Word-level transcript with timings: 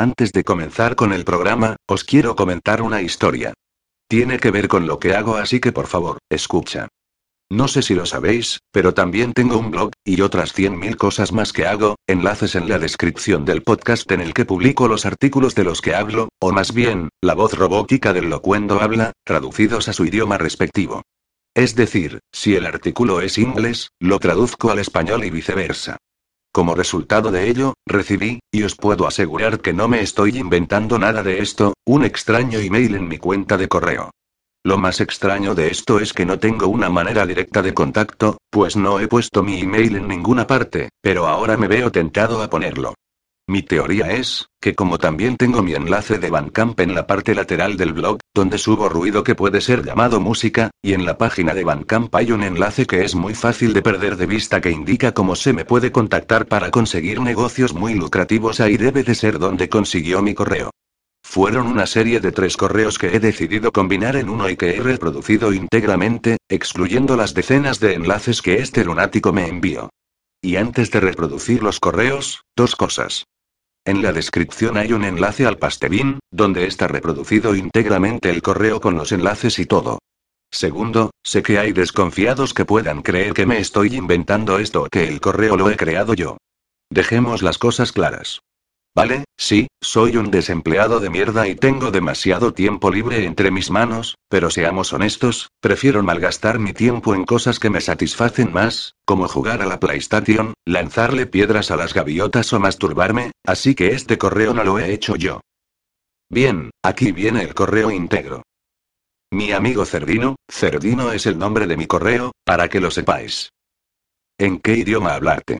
Antes 0.00 0.32
de 0.32 0.44
comenzar 0.44 0.96
con 0.96 1.12
el 1.12 1.24
programa, 1.24 1.76
os 1.86 2.04
quiero 2.04 2.34
comentar 2.34 2.80
una 2.80 3.02
historia. 3.02 3.52
Tiene 4.08 4.38
que 4.38 4.50
ver 4.50 4.66
con 4.66 4.86
lo 4.86 4.98
que 4.98 5.14
hago, 5.14 5.36
así 5.36 5.60
que 5.60 5.72
por 5.72 5.88
favor, 5.88 6.16
escucha. 6.30 6.88
No 7.50 7.68
sé 7.68 7.82
si 7.82 7.94
lo 7.94 8.06
sabéis, 8.06 8.60
pero 8.72 8.94
también 8.94 9.34
tengo 9.34 9.58
un 9.58 9.70
blog, 9.70 9.90
y 10.02 10.22
otras 10.22 10.56
100.000 10.56 10.96
cosas 10.96 11.32
más 11.32 11.52
que 11.52 11.66
hago, 11.66 11.96
enlaces 12.06 12.54
en 12.54 12.66
la 12.66 12.78
descripción 12.78 13.44
del 13.44 13.62
podcast 13.62 14.10
en 14.10 14.22
el 14.22 14.32
que 14.32 14.46
publico 14.46 14.88
los 14.88 15.04
artículos 15.04 15.54
de 15.54 15.64
los 15.64 15.82
que 15.82 15.94
hablo, 15.94 16.30
o 16.40 16.50
más 16.50 16.72
bien, 16.72 17.10
la 17.20 17.34
voz 17.34 17.52
robótica 17.52 18.14
del 18.14 18.30
locuendo 18.30 18.80
habla, 18.80 19.12
traducidos 19.26 19.88
a 19.88 19.92
su 19.92 20.06
idioma 20.06 20.38
respectivo. 20.38 21.02
Es 21.54 21.76
decir, 21.76 22.20
si 22.32 22.54
el 22.56 22.64
artículo 22.64 23.20
es 23.20 23.36
inglés, 23.36 23.90
lo 24.00 24.18
traduzco 24.18 24.70
al 24.70 24.78
español 24.78 25.24
y 25.24 25.30
viceversa. 25.30 25.98
Como 26.52 26.74
resultado 26.74 27.30
de 27.30 27.48
ello, 27.48 27.74
recibí, 27.86 28.40
y 28.52 28.64
os 28.64 28.74
puedo 28.74 29.06
asegurar 29.06 29.60
que 29.60 29.72
no 29.72 29.86
me 29.86 30.00
estoy 30.00 30.36
inventando 30.36 30.98
nada 30.98 31.22
de 31.22 31.40
esto, 31.40 31.74
un 31.86 32.04
extraño 32.04 32.58
email 32.58 32.96
en 32.96 33.06
mi 33.06 33.18
cuenta 33.18 33.56
de 33.56 33.68
correo. 33.68 34.10
Lo 34.64 34.76
más 34.76 35.00
extraño 35.00 35.54
de 35.54 35.68
esto 35.68 36.00
es 36.00 36.12
que 36.12 36.26
no 36.26 36.38
tengo 36.38 36.66
una 36.66 36.90
manera 36.90 37.24
directa 37.24 37.62
de 37.62 37.72
contacto, 37.72 38.38
pues 38.50 38.76
no 38.76 38.98
he 38.98 39.06
puesto 39.06 39.42
mi 39.44 39.60
email 39.60 39.96
en 39.96 40.08
ninguna 40.08 40.46
parte, 40.46 40.88
pero 41.00 41.28
ahora 41.28 41.56
me 41.56 41.68
veo 41.68 41.92
tentado 41.92 42.42
a 42.42 42.50
ponerlo. 42.50 42.94
Mi 43.50 43.62
teoría 43.62 44.12
es, 44.12 44.46
que 44.60 44.76
como 44.76 44.98
también 44.98 45.36
tengo 45.36 45.60
mi 45.60 45.74
enlace 45.74 46.20
de 46.20 46.30
Bandcamp 46.30 46.78
en 46.78 46.94
la 46.94 47.08
parte 47.08 47.34
lateral 47.34 47.76
del 47.76 47.92
blog, 47.92 48.20
donde 48.32 48.58
subo 48.58 48.88
ruido 48.88 49.24
que 49.24 49.34
puede 49.34 49.60
ser 49.60 49.84
llamado 49.84 50.20
música, 50.20 50.70
y 50.80 50.92
en 50.92 51.04
la 51.04 51.18
página 51.18 51.52
de 51.52 51.64
Bandcamp 51.64 52.14
hay 52.14 52.30
un 52.30 52.44
enlace 52.44 52.86
que 52.86 53.04
es 53.04 53.16
muy 53.16 53.34
fácil 53.34 53.72
de 53.72 53.82
perder 53.82 54.16
de 54.16 54.26
vista 54.26 54.60
que 54.60 54.70
indica 54.70 55.10
cómo 55.10 55.34
se 55.34 55.52
me 55.52 55.64
puede 55.64 55.90
contactar 55.90 56.46
para 56.46 56.70
conseguir 56.70 57.20
negocios 57.20 57.74
muy 57.74 57.94
lucrativos 57.94 58.60
ahí 58.60 58.76
debe 58.76 59.02
de 59.02 59.16
ser 59.16 59.40
donde 59.40 59.68
consiguió 59.68 60.22
mi 60.22 60.32
correo. 60.32 60.70
Fueron 61.20 61.66
una 61.66 61.86
serie 61.88 62.20
de 62.20 62.30
tres 62.30 62.56
correos 62.56 63.00
que 63.00 63.08
he 63.08 63.18
decidido 63.18 63.72
combinar 63.72 64.14
en 64.14 64.28
uno 64.28 64.48
y 64.48 64.56
que 64.56 64.76
he 64.76 64.80
reproducido 64.80 65.52
íntegramente, 65.52 66.36
excluyendo 66.48 67.16
las 67.16 67.34
decenas 67.34 67.80
de 67.80 67.94
enlaces 67.94 68.42
que 68.42 68.58
este 68.58 68.84
lunático 68.84 69.32
me 69.32 69.48
envió. 69.48 69.90
Y 70.40 70.54
antes 70.54 70.92
de 70.92 71.00
reproducir 71.00 71.64
los 71.64 71.80
correos, 71.80 72.44
dos 72.54 72.76
cosas. 72.76 73.24
En 73.90 74.02
la 74.02 74.12
descripción 74.12 74.76
hay 74.76 74.92
un 74.92 75.02
enlace 75.02 75.46
al 75.46 75.58
Pastebin, 75.58 76.20
donde 76.30 76.64
está 76.68 76.86
reproducido 76.86 77.56
íntegramente 77.56 78.30
el 78.30 78.40
correo 78.40 78.80
con 78.80 78.94
los 78.94 79.10
enlaces 79.10 79.58
y 79.58 79.66
todo. 79.66 79.98
Segundo, 80.48 81.10
sé 81.24 81.42
que 81.42 81.58
hay 81.58 81.72
desconfiados 81.72 82.54
que 82.54 82.64
puedan 82.64 83.02
creer 83.02 83.34
que 83.34 83.46
me 83.46 83.58
estoy 83.58 83.96
inventando 83.96 84.60
esto 84.60 84.84
o 84.84 84.88
que 84.88 85.08
el 85.08 85.20
correo 85.20 85.56
lo 85.56 85.70
he 85.70 85.76
creado 85.76 86.14
yo. 86.14 86.36
Dejemos 86.88 87.42
las 87.42 87.58
cosas 87.58 87.90
claras. 87.90 88.42
Vale, 88.94 89.24
sí, 89.36 89.68
soy 89.80 90.16
un 90.16 90.32
desempleado 90.32 90.98
de 90.98 91.10
mierda 91.10 91.46
y 91.46 91.54
tengo 91.54 91.92
demasiado 91.92 92.52
tiempo 92.52 92.90
libre 92.90 93.24
entre 93.24 93.52
mis 93.52 93.70
manos, 93.70 94.16
pero 94.28 94.50
seamos 94.50 94.92
honestos, 94.92 95.50
prefiero 95.60 96.02
malgastar 96.02 96.58
mi 96.58 96.72
tiempo 96.72 97.14
en 97.14 97.24
cosas 97.24 97.60
que 97.60 97.70
me 97.70 97.80
satisfacen 97.80 98.52
más, 98.52 98.96
como 99.04 99.28
jugar 99.28 99.62
a 99.62 99.66
la 99.66 99.78
PlayStation, 99.78 100.54
lanzarle 100.64 101.26
piedras 101.26 101.70
a 101.70 101.76
las 101.76 101.94
gaviotas 101.94 102.52
o 102.52 102.58
masturbarme, 102.58 103.30
así 103.46 103.76
que 103.76 103.94
este 103.94 104.18
correo 104.18 104.54
no 104.54 104.64
lo 104.64 104.80
he 104.80 104.92
hecho 104.92 105.14
yo. 105.14 105.40
Bien, 106.28 106.70
aquí 106.82 107.12
viene 107.12 107.42
el 107.42 107.54
correo 107.54 107.92
íntegro. 107.92 108.42
Mi 109.32 109.52
amigo 109.52 109.84
Cerdino, 109.84 110.34
Cerdino 110.48 111.12
es 111.12 111.26
el 111.26 111.38
nombre 111.38 111.68
de 111.68 111.76
mi 111.76 111.86
correo, 111.86 112.32
para 112.44 112.68
que 112.68 112.80
lo 112.80 112.90
sepáis. 112.90 113.50
¿En 114.36 114.58
qué 114.58 114.74
idioma 114.74 115.14
hablarte? 115.14 115.58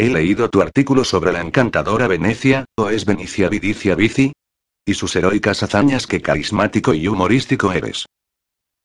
He 0.00 0.08
leído 0.08 0.48
tu 0.48 0.62
artículo 0.62 1.04
sobre 1.04 1.30
la 1.30 1.42
encantadora 1.42 2.08
Venecia, 2.08 2.64
o 2.74 2.88
es 2.88 3.04
Venecia 3.04 3.50
Vidicia 3.50 3.94
Vici? 3.94 4.32
Y 4.86 4.94
sus 4.94 5.14
heroicas 5.14 5.62
hazañas, 5.62 6.06
que 6.06 6.22
carismático 6.22 6.94
y 6.94 7.06
humorístico 7.06 7.70
eres. 7.70 8.06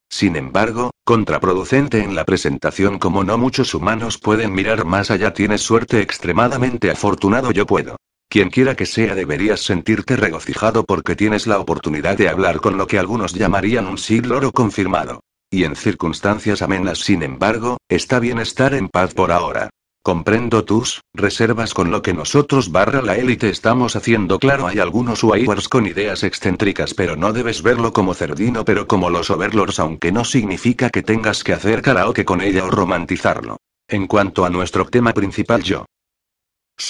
Sin 0.10 0.36
embargo, 0.36 0.92
contraproducente 1.06 2.04
en 2.04 2.16
la 2.16 2.26
presentación 2.26 3.00
como 3.00 3.24
no 3.24 3.38
muchos 3.38 3.74
humanos 3.74 4.18
pueden 4.18 4.52
mirar 4.52 4.84
más 4.84 5.10
allá 5.10 5.34
tienes 5.34 5.62
suerte 5.62 6.02
extremadamente 6.02 6.92
afortunado 6.92 7.52
yo 7.52 7.66
puedo. 7.66 7.96
Quien 8.28 8.50
quiera 8.50 8.76
que 8.76 8.86
sea 8.86 9.16
deberías 9.16 9.62
sentirte 9.62 10.18
regocijado 10.18 10.84
porque 10.84 11.16
tienes 11.16 11.48
la 11.48 11.60
oportunidad 11.60 12.18
de 12.18 12.28
hablar 12.28 12.60
con 12.60 12.78
lo 12.78 12.88
que 12.88 13.00
algunos 13.00 13.32
llamarían 13.32 13.88
un 13.88 13.98
siglo 13.98 14.52
confirmado. 14.52 15.22
Y 15.50 15.64
en 15.64 15.78
circunstancias 15.78 16.62
amenas 16.62 17.00
sin 17.00 17.24
embargo, 17.24 17.78
está 17.88 18.20
bien 18.20 18.40
estar 18.40 18.74
en 18.74 18.90
paz 18.90 19.14
por 19.14 19.32
ahora. 19.32 19.70
Comprendo 20.06 20.64
tus 20.66 21.02
reservas 21.16 21.74
con 21.74 21.90
lo 21.90 22.04
que 22.04 22.14
nosotros 22.14 22.72
barra 22.72 23.02
la 23.02 23.18
élite 23.18 23.50
estamos 23.50 23.96
haciendo. 23.96 24.38
Claro, 24.38 24.68
hay 24.68 24.78
algunos 24.78 25.24
Wires 25.24 25.68
con 25.68 25.88
ideas 25.88 26.22
excéntricas, 26.22 26.94
pero 26.94 27.16
no 27.16 27.34
debes 27.34 27.64
verlo 27.64 27.92
como 27.92 28.14
cerdino, 28.14 28.64
pero 28.66 28.86
como 28.88 29.10
los 29.10 29.32
overlords, 29.32 29.80
aunque 29.80 30.12
no 30.12 30.24
significa 30.24 30.92
que 30.92 31.02
tengas 31.02 31.44
que 31.44 31.54
hacer 31.54 31.82
karaoke 31.82 32.24
con 32.24 32.42
ella 32.42 32.66
o 32.66 32.70
romantizarlo. 32.70 33.58
En 33.88 34.06
cuanto 34.06 34.46
a 34.46 34.52
nuestro 34.52 34.86
tema 34.86 35.12
principal, 35.12 35.64
yo 35.64 35.86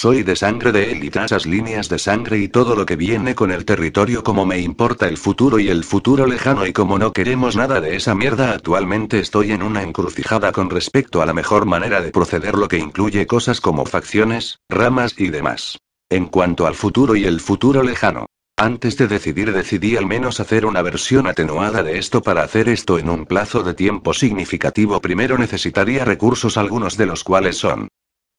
soy 0.06 0.22
de 0.22 0.36
sangre 0.36 0.72
de 0.72 0.92
él 0.92 1.02
y 1.02 1.08
esas 1.18 1.46
líneas 1.46 1.88
de 1.88 1.98
sangre 1.98 2.38
y 2.38 2.48
todo 2.48 2.76
lo 2.76 2.86
que 2.86 2.96
viene 2.96 3.34
con 3.34 3.50
el 3.50 3.64
territorio 3.64 4.22
como 4.22 4.44
me 4.44 4.60
importa 4.60 5.08
el 5.08 5.16
futuro 5.16 5.58
y 5.58 5.68
el 5.68 5.84
futuro 5.84 6.26
lejano 6.26 6.66
y 6.66 6.72
como 6.72 6.98
no 6.98 7.12
queremos 7.12 7.56
nada 7.56 7.80
de 7.80 7.96
esa 7.96 8.14
mierda 8.14 8.52
actualmente 8.52 9.18
estoy 9.18 9.52
en 9.52 9.62
una 9.62 9.82
encrucijada 9.82 10.52
con 10.52 10.70
respecto 10.70 11.22
a 11.22 11.26
la 11.26 11.32
mejor 11.32 11.66
manera 11.66 12.02
de 12.02 12.10
proceder 12.10 12.56
lo 12.56 12.68
que 12.68 12.78
incluye 12.78 13.26
cosas 13.26 13.60
como 13.60 13.86
facciones, 13.86 14.60
ramas 14.68 15.14
y 15.18 15.30
demás. 15.30 15.78
En 16.08 16.26
cuanto 16.26 16.66
al 16.66 16.74
futuro 16.74 17.16
y 17.16 17.24
el 17.24 17.40
futuro 17.40 17.82
lejano. 17.82 18.26
Antes 18.56 18.96
de 18.96 19.08
decidir 19.08 19.52
decidí 19.52 19.96
al 19.96 20.06
menos 20.06 20.40
hacer 20.40 20.66
una 20.66 20.82
versión 20.82 21.26
atenuada 21.26 21.82
de 21.82 21.98
esto 21.98 22.22
para 22.22 22.42
hacer 22.42 22.68
esto 22.68 22.98
en 22.98 23.10
un 23.10 23.26
plazo 23.26 23.62
de 23.62 23.74
tiempo 23.74 24.14
significativo 24.14 25.00
primero 25.00 25.36
necesitaría 25.36 26.04
recursos 26.04 26.56
algunos 26.56 26.96
de 26.96 27.06
los 27.06 27.24
cuales 27.24 27.56
son 27.56 27.88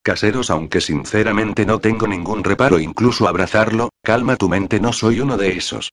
caseros 0.08 0.50
aunque 0.52 0.80
sinceramente 0.80 1.66
no 1.66 1.80
tengo 1.80 2.08
ningún 2.08 2.46
reparo 2.46 2.80
incluso 2.80 3.28
abrazarlo, 3.28 3.90
calma 4.02 4.38
tu 4.38 4.48
mente 4.48 4.80
no 4.80 4.94
soy 4.94 5.20
uno 5.20 5.36
de 5.36 5.58
esos. 5.58 5.92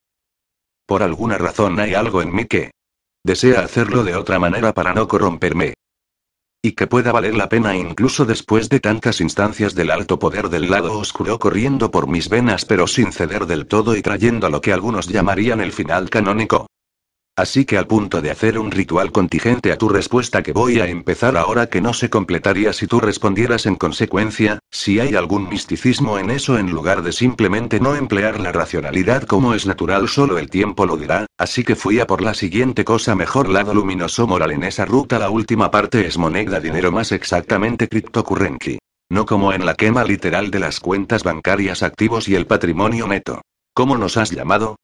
Por 0.86 1.02
alguna 1.02 1.36
razón 1.36 1.80
hay 1.80 1.94
algo 1.94 2.22
en 2.22 2.32
mí 2.32 2.44
que 2.44 2.70
desea 3.24 3.62
hacerlo 3.62 4.04
de 4.04 4.14
otra 4.14 4.38
manera 4.38 4.72
para 4.72 4.94
no 4.94 5.08
corromperme. 5.08 5.74
Y 6.62 6.76
que 6.76 6.86
pueda 6.86 7.10
valer 7.10 7.34
la 7.34 7.48
pena 7.48 7.76
incluso 7.76 8.24
después 8.24 8.68
de 8.68 8.78
tantas 8.78 9.20
instancias 9.20 9.74
del 9.74 9.90
alto 9.90 10.20
poder 10.20 10.48
del 10.48 10.70
lado 10.70 10.96
oscuro 10.96 11.40
corriendo 11.40 11.90
por 11.90 12.06
mis 12.06 12.28
venas 12.28 12.64
pero 12.66 12.86
sin 12.86 13.10
ceder 13.10 13.46
del 13.46 13.66
todo 13.66 13.96
y 13.96 14.02
trayendo 14.02 14.48
lo 14.48 14.60
que 14.60 14.72
algunos 14.72 15.08
llamarían 15.08 15.60
el 15.60 15.72
final 15.72 16.08
canónico. 16.08 16.68
Así 17.36 17.64
que 17.64 17.76
al 17.76 17.88
punto 17.88 18.22
de 18.22 18.30
hacer 18.30 18.60
un 18.60 18.70
ritual 18.70 19.10
contingente 19.10 19.72
a 19.72 19.76
tu 19.76 19.88
respuesta 19.88 20.44
que 20.44 20.52
voy 20.52 20.78
a 20.78 20.86
empezar 20.86 21.36
ahora 21.36 21.66
que 21.66 21.80
no 21.80 21.92
se 21.92 22.08
completaría 22.08 22.72
si 22.72 22.86
tú 22.86 23.00
respondieras 23.00 23.66
en 23.66 23.74
consecuencia, 23.74 24.60
si 24.70 25.00
hay 25.00 25.16
algún 25.16 25.48
misticismo 25.48 26.16
en 26.20 26.30
eso 26.30 26.58
en 26.58 26.70
lugar 26.70 27.02
de 27.02 27.10
simplemente 27.10 27.80
no 27.80 27.96
emplear 27.96 28.38
la 28.38 28.52
racionalidad 28.52 29.24
como 29.24 29.52
es 29.52 29.66
natural 29.66 30.08
solo 30.08 30.38
el 30.38 30.48
tiempo 30.48 30.86
lo 30.86 30.96
dirá, 30.96 31.26
así 31.36 31.64
que 31.64 31.74
fui 31.74 31.98
a 31.98 32.06
por 32.06 32.22
la 32.22 32.34
siguiente 32.34 32.84
cosa 32.84 33.16
mejor 33.16 33.48
lado 33.48 33.74
luminoso 33.74 34.28
moral 34.28 34.52
en 34.52 34.62
esa 34.62 34.84
ruta 34.84 35.18
la 35.18 35.30
última 35.30 35.72
parte 35.72 36.06
es 36.06 36.16
moneda 36.16 36.60
dinero 36.60 36.92
más 36.92 37.10
exactamente 37.10 37.88
cryptocurrency. 37.88 38.78
No 39.10 39.26
como 39.26 39.52
en 39.52 39.66
la 39.66 39.74
quema 39.74 40.04
literal 40.04 40.52
de 40.52 40.60
las 40.60 40.78
cuentas 40.78 41.24
bancarias 41.24 41.82
activos 41.82 42.28
y 42.28 42.36
el 42.36 42.46
patrimonio 42.46 43.08
neto. 43.08 43.42
¿Cómo 43.74 43.98
nos 43.98 44.16
has 44.16 44.30
llamado? 44.30 44.76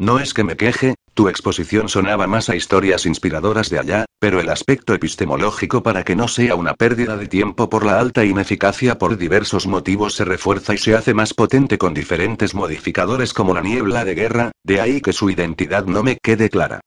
No 0.00 0.20
es 0.20 0.32
que 0.32 0.44
me 0.44 0.56
queje, 0.56 0.94
tu 1.14 1.28
exposición 1.28 1.88
sonaba 1.88 2.26
más 2.26 2.48
a 2.48 2.54
historias 2.54 3.04
inspiradoras 3.04 3.68
de 3.68 3.80
allá, 3.80 4.04
pero 4.20 4.40
el 4.40 4.48
aspecto 4.48 4.94
epistemológico 4.94 5.82
para 5.82 6.04
que 6.04 6.14
no 6.14 6.28
sea 6.28 6.54
una 6.54 6.74
pérdida 6.74 7.16
de 7.16 7.26
tiempo 7.26 7.68
por 7.68 7.84
la 7.84 7.98
alta 7.98 8.24
ineficacia 8.24 8.98
por 8.98 9.16
diversos 9.16 9.66
motivos 9.66 10.14
se 10.14 10.24
refuerza 10.24 10.74
y 10.74 10.78
se 10.78 10.94
hace 10.94 11.14
más 11.14 11.34
potente 11.34 11.78
con 11.78 11.94
diferentes 11.94 12.54
modificadores 12.54 13.34
como 13.34 13.54
la 13.54 13.60
niebla 13.60 14.04
de 14.04 14.14
guerra, 14.14 14.52
de 14.64 14.80
ahí 14.80 15.00
que 15.00 15.12
su 15.12 15.30
identidad 15.30 15.86
no 15.86 16.04
me 16.04 16.18
quede 16.18 16.48
clara. 16.48 16.80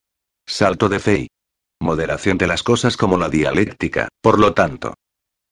Salto 0.45 0.87
de 0.87 0.99
fe 0.99 1.27
moderación 1.81 2.37
de 2.37 2.47
las 2.47 2.63
cosas 2.63 2.95
como 2.95 3.17
la 3.17 3.27
dialéctica, 3.27 4.07
por 4.21 4.39
lo 4.39 4.53
tanto. 4.53 4.93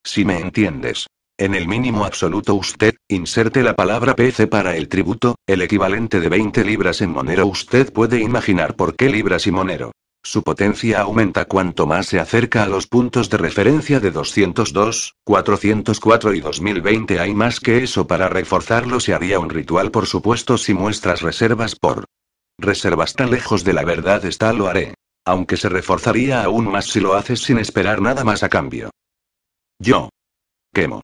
Si 0.06 0.24
me 0.24 0.40
entiendes. 0.40 1.08
En 1.40 1.56
el 1.56 1.70
mínimo 1.70 2.04
absoluto 2.04 2.54
usted, 2.56 2.96
inserte 3.08 3.64
la 3.64 3.74
palabra 3.74 4.14
PC 4.14 4.48
para 4.48 4.76
el 4.76 4.90
tributo, 4.90 5.36
el 5.48 5.62
equivalente 5.62 6.20
de 6.20 6.28
20 6.28 6.66
libras 6.66 7.00
en 7.00 7.12
monero. 7.12 7.48
Usted 7.48 7.94
puede 7.94 8.20
imaginar 8.20 8.76
por 8.76 8.98
qué 8.98 9.08
libras 9.08 9.48
y 9.48 9.52
monero. 9.52 9.94
Su 10.22 10.44
potencia 10.44 11.00
aumenta 11.00 11.46
cuanto 11.46 11.88
más 11.88 12.08
se 12.08 12.20
acerca 12.20 12.64
a 12.64 12.68
los 12.68 12.88
puntos 12.88 13.30
de 13.30 13.38
referencia 13.38 14.02
de 14.02 14.12
202, 14.12 15.16
404 15.24 16.34
y 16.34 16.42
2020. 16.42 17.22
Hay 17.22 17.34
más 17.34 17.62
que 17.62 17.86
eso 17.86 18.06
para 18.06 18.28
reforzarlo. 18.28 19.00
Se 19.00 19.14
haría 19.14 19.40
un 19.40 19.50
ritual, 19.50 19.92
por 19.92 20.08
supuesto, 20.08 20.58
si 20.58 20.74
muestras 20.74 21.22
reservas 21.22 21.78
por 21.78 22.04
reservas 22.58 23.14
tan 23.14 23.32
lejos 23.32 23.64
de 23.64 23.72
la 23.72 23.86
verdad 23.86 24.26
está, 24.26 24.52
lo 24.52 24.68
haré. 24.68 24.94
Aunque 25.24 25.56
se 25.56 25.70
reforzaría 25.70 26.44
aún 26.44 26.70
más 26.70 26.88
si 26.88 27.00
lo 27.00 27.14
haces 27.14 27.40
sin 27.40 27.60
esperar 27.60 28.02
nada 28.02 28.26
más 28.26 28.44
a 28.44 28.50
cambio. 28.50 28.90
Yo. 29.80 30.10
Quemo. 30.74 31.02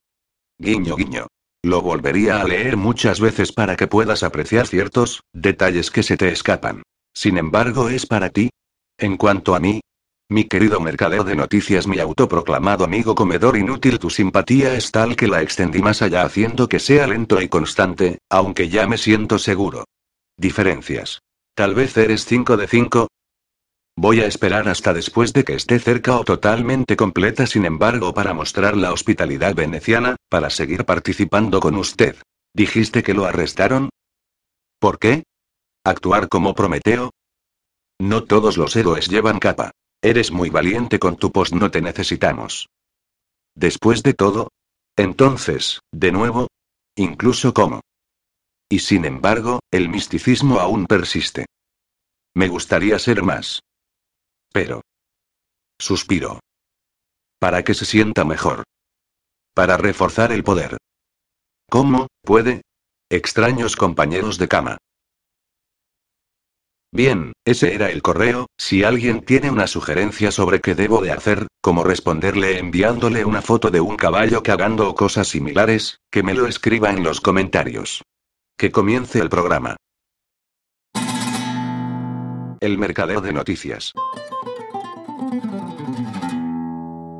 Guiño 0.57 0.95
guiño. 0.95 1.27
Lo 1.63 1.81
volvería 1.81 2.39
a 2.39 2.45
leer 2.45 2.77
muchas 2.77 3.19
veces 3.19 3.51
para 3.51 3.75
que 3.75 3.87
puedas 3.87 4.23
apreciar 4.23 4.67
ciertos 4.67 5.21
detalles 5.33 5.91
que 5.91 6.03
se 6.03 6.15
te 6.15 6.29
escapan. 6.29 6.83
Sin 7.13 7.37
embargo, 7.37 7.89
es 7.89 8.05
para 8.05 8.29
ti. 8.29 8.49
En 8.97 9.17
cuanto 9.17 9.55
a 9.55 9.59
mí, 9.59 9.81
mi 10.29 10.45
querido 10.45 10.79
mercadeo 10.79 11.23
de 11.23 11.35
noticias, 11.35 11.87
mi 11.87 11.99
autoproclamado 11.99 12.85
amigo 12.85 13.15
comedor 13.15 13.57
inútil, 13.57 13.99
tu 13.99 14.09
simpatía 14.09 14.75
es 14.75 14.91
tal 14.91 15.15
que 15.15 15.27
la 15.27 15.41
extendí 15.41 15.81
más 15.81 16.01
allá 16.01 16.23
haciendo 16.23 16.69
que 16.69 16.79
sea 16.79 17.05
lento 17.05 17.41
y 17.41 17.49
constante, 17.49 18.19
aunque 18.29 18.69
ya 18.69 18.87
me 18.87 18.97
siento 18.97 19.39
seguro. 19.39 19.83
Diferencias. 20.37 21.21
Tal 21.53 21.75
vez 21.75 21.97
eres 21.97 22.25
5 22.25 22.57
de 22.57 22.67
5. 22.67 23.07
Voy 23.97 24.21
a 24.21 24.25
esperar 24.25 24.67
hasta 24.67 24.93
después 24.93 25.31
de 25.33 25.43
que 25.43 25.53
esté 25.53 25.79
cerca 25.79 26.17
o 26.17 26.23
totalmente 26.23 26.95
completa, 26.95 27.45
sin 27.45 27.65
embargo, 27.65 28.13
para 28.13 28.33
mostrar 28.33 28.75
la 28.75 28.93
hospitalidad 28.93 29.55
veneciana, 29.55 30.14
para 30.35 30.49
seguir 30.49 30.83
participando 30.83 31.61
con 31.61 31.77
usted. 31.77 32.17
¿Dijiste 32.53 33.03
que 33.03 33.13
lo 33.13 33.23
arrestaron? 33.23 33.87
¿Por 34.81 34.99
qué? 34.99 35.23
¿Actuar 35.85 36.27
como 36.27 36.53
Prometeo? 36.53 37.11
No 38.01 38.25
todos 38.25 38.57
los 38.57 38.75
héroes 38.75 39.07
llevan 39.07 39.39
capa. 39.39 39.71
Eres 40.01 40.31
muy 40.31 40.49
valiente 40.49 40.99
con 40.99 41.15
tu 41.15 41.31
post, 41.31 41.53
no 41.53 41.71
te 41.71 41.81
necesitamos. 41.81 42.67
Después 43.55 44.03
de 44.03 44.13
todo. 44.13 44.49
Entonces, 44.97 45.79
de 45.93 46.11
nuevo. 46.11 46.49
Incluso 46.97 47.53
como. 47.53 47.79
Y 48.67 48.79
sin 48.79 49.05
embargo, 49.05 49.61
el 49.71 49.87
misticismo 49.87 50.59
aún 50.59 50.85
persiste. 50.85 51.45
Me 52.33 52.49
gustaría 52.49 52.99
ser 52.99 53.23
más. 53.23 53.61
Pero. 54.51 54.81
Suspiro. 55.79 56.41
Para 57.39 57.63
que 57.63 57.73
se 57.73 57.85
sienta 57.85 58.25
mejor. 58.25 58.65
Para 59.55 59.77
reforzar 59.77 60.33
el 60.33 60.43
poder. 60.43 60.75
¿Cómo, 61.69 62.07
puede? 62.21 62.61
Extraños 63.09 63.77
compañeros 63.77 64.37
de 64.37 64.49
cama. 64.49 64.77
Bien, 66.91 67.31
ese 67.45 67.73
era 67.73 67.89
el 67.89 68.01
correo, 68.01 68.47
si 68.57 68.83
alguien 68.83 69.21
tiene 69.21 69.49
una 69.49 69.67
sugerencia 69.67 70.31
sobre 70.31 70.59
qué 70.59 70.75
debo 70.75 71.01
de 71.01 71.11
hacer, 71.11 71.47
como 71.61 71.85
responderle 71.85 72.59
enviándole 72.59 73.23
una 73.23 73.41
foto 73.41 73.71
de 73.71 73.79
un 73.79 73.95
caballo 73.95 74.43
cagando 74.43 74.89
o 74.89 74.95
cosas 74.95 75.29
similares, 75.29 75.99
que 76.11 76.21
me 76.21 76.33
lo 76.33 76.47
escriba 76.47 76.89
en 76.89 77.03
los 77.03 77.21
comentarios. 77.21 78.01
Que 78.57 78.71
comience 78.71 79.19
el 79.19 79.29
programa. 79.29 79.77
El 82.59 82.77
mercadeo 82.77 83.21
de 83.21 83.31
noticias. 83.31 83.93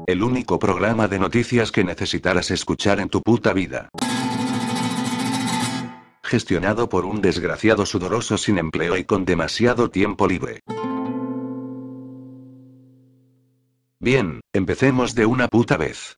El 0.07 0.21
único 0.21 0.59
programa 0.59 1.07
de 1.07 1.19
noticias 1.19 1.71
que 1.71 1.83
necesitarás 1.83 2.51
escuchar 2.51 2.99
en 2.99 3.09
tu 3.09 3.21
puta 3.21 3.53
vida 3.53 3.89
gestionado 6.25 6.89
por 6.89 7.05
un 7.05 7.21
desgraciado 7.21 7.85
sudoroso 7.85 8.37
sin 8.37 8.57
empleo 8.57 8.97
y 8.97 9.05
con 9.05 9.25
demasiado 9.25 9.89
tiempo 9.89 10.27
libre. 10.27 10.59
Bien, 13.99 14.41
empecemos 14.53 15.15
de 15.15 15.25
una 15.25 15.47
puta 15.47 15.77
vez. 15.77 16.17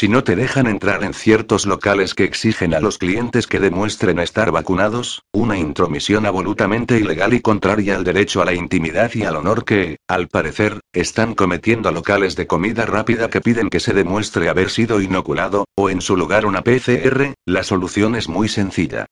Si 0.00 0.08
no 0.08 0.24
te 0.24 0.34
dejan 0.34 0.66
entrar 0.66 1.04
en 1.04 1.12
ciertos 1.12 1.66
locales 1.66 2.14
que 2.14 2.24
exigen 2.24 2.72
a 2.72 2.80
los 2.80 2.96
clientes 2.96 3.46
que 3.46 3.60
demuestren 3.60 4.18
estar 4.18 4.50
vacunados, 4.50 5.24
una 5.30 5.58
intromisión 5.58 6.24
absolutamente 6.24 6.98
ilegal 6.98 7.34
y 7.34 7.40
contraria 7.42 7.96
al 7.96 8.04
derecho 8.04 8.40
a 8.40 8.46
la 8.46 8.54
intimidad 8.54 9.10
y 9.12 9.24
al 9.24 9.36
honor 9.36 9.66
que, 9.66 9.98
al 10.08 10.28
parecer, 10.28 10.80
están 10.94 11.34
cometiendo 11.34 11.92
locales 11.92 12.34
de 12.34 12.46
comida 12.46 12.86
rápida 12.86 13.28
que 13.28 13.42
piden 13.42 13.68
que 13.68 13.78
se 13.78 13.92
demuestre 13.92 14.48
haber 14.48 14.70
sido 14.70 15.02
inoculado, 15.02 15.66
o 15.76 15.90
en 15.90 16.00
su 16.00 16.16
lugar 16.16 16.46
una 16.46 16.62
PCR, 16.62 17.34
la 17.44 17.62
solución 17.62 18.16
es 18.16 18.26
muy 18.26 18.48
sencilla. 18.48 19.04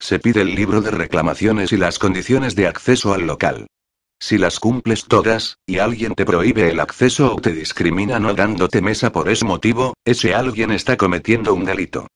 Se 0.00 0.18
pide 0.18 0.40
el 0.40 0.56
libro 0.56 0.80
de 0.80 0.90
reclamaciones 0.90 1.70
y 1.70 1.76
las 1.76 2.00
condiciones 2.00 2.56
de 2.56 2.66
acceso 2.66 3.14
al 3.14 3.28
local. 3.28 3.68
Si 4.18 4.38
las 4.38 4.58
cumples 4.60 5.04
todas, 5.04 5.58
y 5.66 5.78
alguien 5.78 6.14
te 6.14 6.24
prohíbe 6.24 6.70
el 6.70 6.80
acceso 6.80 7.34
o 7.34 7.40
te 7.40 7.52
discrimina 7.52 8.18
no 8.18 8.32
dándote 8.34 8.80
mesa 8.80 9.12
por 9.12 9.28
ese 9.28 9.44
motivo, 9.44 9.94
ese 10.04 10.34
alguien 10.34 10.70
está 10.70 10.96
cometiendo 10.96 11.54
un 11.54 11.64
delito. 11.64 12.06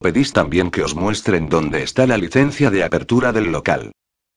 Pedís 0.00 0.32
también 0.32 0.70
que 0.70 0.82
os 0.82 0.94
muestren 0.94 1.48
dónde 1.48 1.82
está 1.82 2.06
la 2.06 2.16
licencia 2.16 2.70
de 2.70 2.84
apertura 2.84 3.32
del 3.32 3.50
local. 3.50 3.92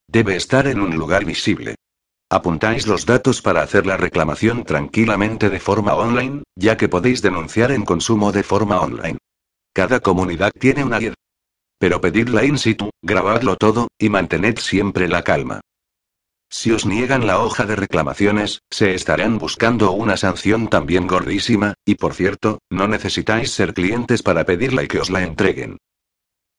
Debe 0.07 0.35
estar 0.35 0.65
en 0.65 0.81
un 0.81 0.95
lugar 0.95 1.23
visible. 1.23 1.75
Apuntáis 2.29 2.87
los 2.87 3.05
datos 3.05 3.41
para 3.41 3.61
hacer 3.61 3.85
la 3.85 3.97
reclamación 3.97 4.63
tranquilamente 4.63 5.49
de 5.49 5.59
forma 5.59 5.93
online, 5.93 6.43
ya 6.55 6.77
que 6.77 6.89
podéis 6.89 7.21
denunciar 7.21 7.71
en 7.71 7.85
consumo 7.85 8.31
de 8.31 8.41
forma 8.41 8.79
online. 8.79 9.17
Cada 9.73 9.99
comunidad 9.99 10.51
tiene 10.57 10.83
una 10.83 10.97
guía. 10.97 11.13
Pero 11.77 12.01
pedidla 12.01 12.43
in 12.43 12.57
situ, 12.57 12.89
grabadlo 13.01 13.55
todo, 13.55 13.87
y 13.99 14.09
mantened 14.09 14.57
siempre 14.57 15.07
la 15.07 15.23
calma. 15.23 15.61
Si 16.53 16.69
os 16.71 16.85
niegan 16.85 17.25
la 17.25 17.39
hoja 17.39 17.65
de 17.65 17.77
reclamaciones, 17.77 18.61
se 18.69 18.93
estarán 18.93 19.37
buscando 19.37 19.93
una 19.93 20.17
sanción 20.17 20.67
también 20.67 21.07
gordísima, 21.07 21.75
y 21.85 21.95
por 21.95 22.13
cierto, 22.13 22.59
no 22.69 22.89
necesitáis 22.89 23.51
ser 23.51 23.73
clientes 23.73 24.21
para 24.21 24.43
pedirla 24.43 24.83
y 24.83 24.87
que 24.87 24.99
os 24.99 25.09
la 25.09 25.23
entreguen. 25.23 25.77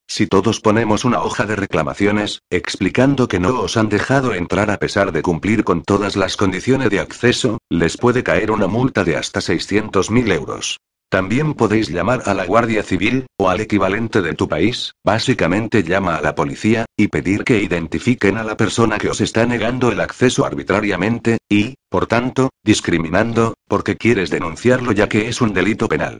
Si 0.08 0.26
todos 0.26 0.60
ponemos 0.60 1.04
una 1.04 1.22
hoja 1.22 1.44
de 1.44 1.56
reclamaciones, 1.56 2.40
explicando 2.50 3.28
que 3.28 3.38
no 3.38 3.60
os 3.60 3.76
han 3.76 3.90
dejado 3.90 4.34
entrar 4.34 4.70
a 4.70 4.78
pesar 4.78 5.12
de 5.12 5.22
cumplir 5.22 5.62
con 5.62 5.82
todas 5.82 6.16
las 6.16 6.36
condiciones 6.38 6.88
de 6.90 7.00
acceso, 7.00 7.58
les 7.68 7.98
puede 7.98 8.22
caer 8.22 8.50
una 8.50 8.66
multa 8.66 9.04
de 9.04 9.16
hasta 9.16 9.40
600.000 9.40 10.32
euros. 10.32 10.78
También 11.12 11.53
podéis 11.53 11.91
llamar 11.91 12.23
a 12.25 12.32
la 12.32 12.47
Guardia 12.47 12.82
Civil, 12.82 13.26
o 13.38 13.50
al 13.50 13.61
equivalente 13.61 14.23
de 14.23 14.32
tu 14.32 14.49
país, 14.49 14.94
básicamente 15.05 15.82
llama 15.82 16.17
a 16.17 16.23
la 16.23 16.35
policía, 16.35 16.87
y 16.97 17.09
pedir 17.09 17.44
que 17.44 17.62
identifiquen 17.62 18.38
a 18.38 18.44
la 18.44 18.56
persona 18.56 18.97
que 18.97 19.11
os 19.11 19.20
está 19.20 19.44
negando 19.44 19.93
el 19.93 20.00
acceso 20.00 20.47
arbitrariamente, 20.47 21.37
y, 21.50 21.75
por 21.91 22.06
tanto, 22.06 22.49
discriminando, 22.64 23.53
porque 23.69 23.99
quieres 23.99 24.31
denunciarlo 24.31 24.93
ya 24.93 25.11
que 25.11 25.29
es 25.29 25.43
un 25.43 25.53
delito 25.53 25.87
penal. 25.87 26.19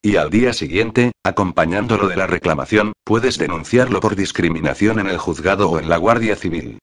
Y 0.00 0.16
al 0.16 0.30
día 0.30 0.54
siguiente, 0.54 1.12
acompañándolo 1.22 2.08
de 2.08 2.16
la 2.16 2.26
reclamación, 2.26 2.94
puedes 3.04 3.36
denunciarlo 3.36 4.00
por 4.00 4.16
discriminación 4.16 5.00
en 5.00 5.08
el 5.08 5.18
juzgado 5.18 5.68
o 5.68 5.78
en 5.78 5.90
la 5.90 5.98
Guardia 5.98 6.34
Civil. 6.34 6.78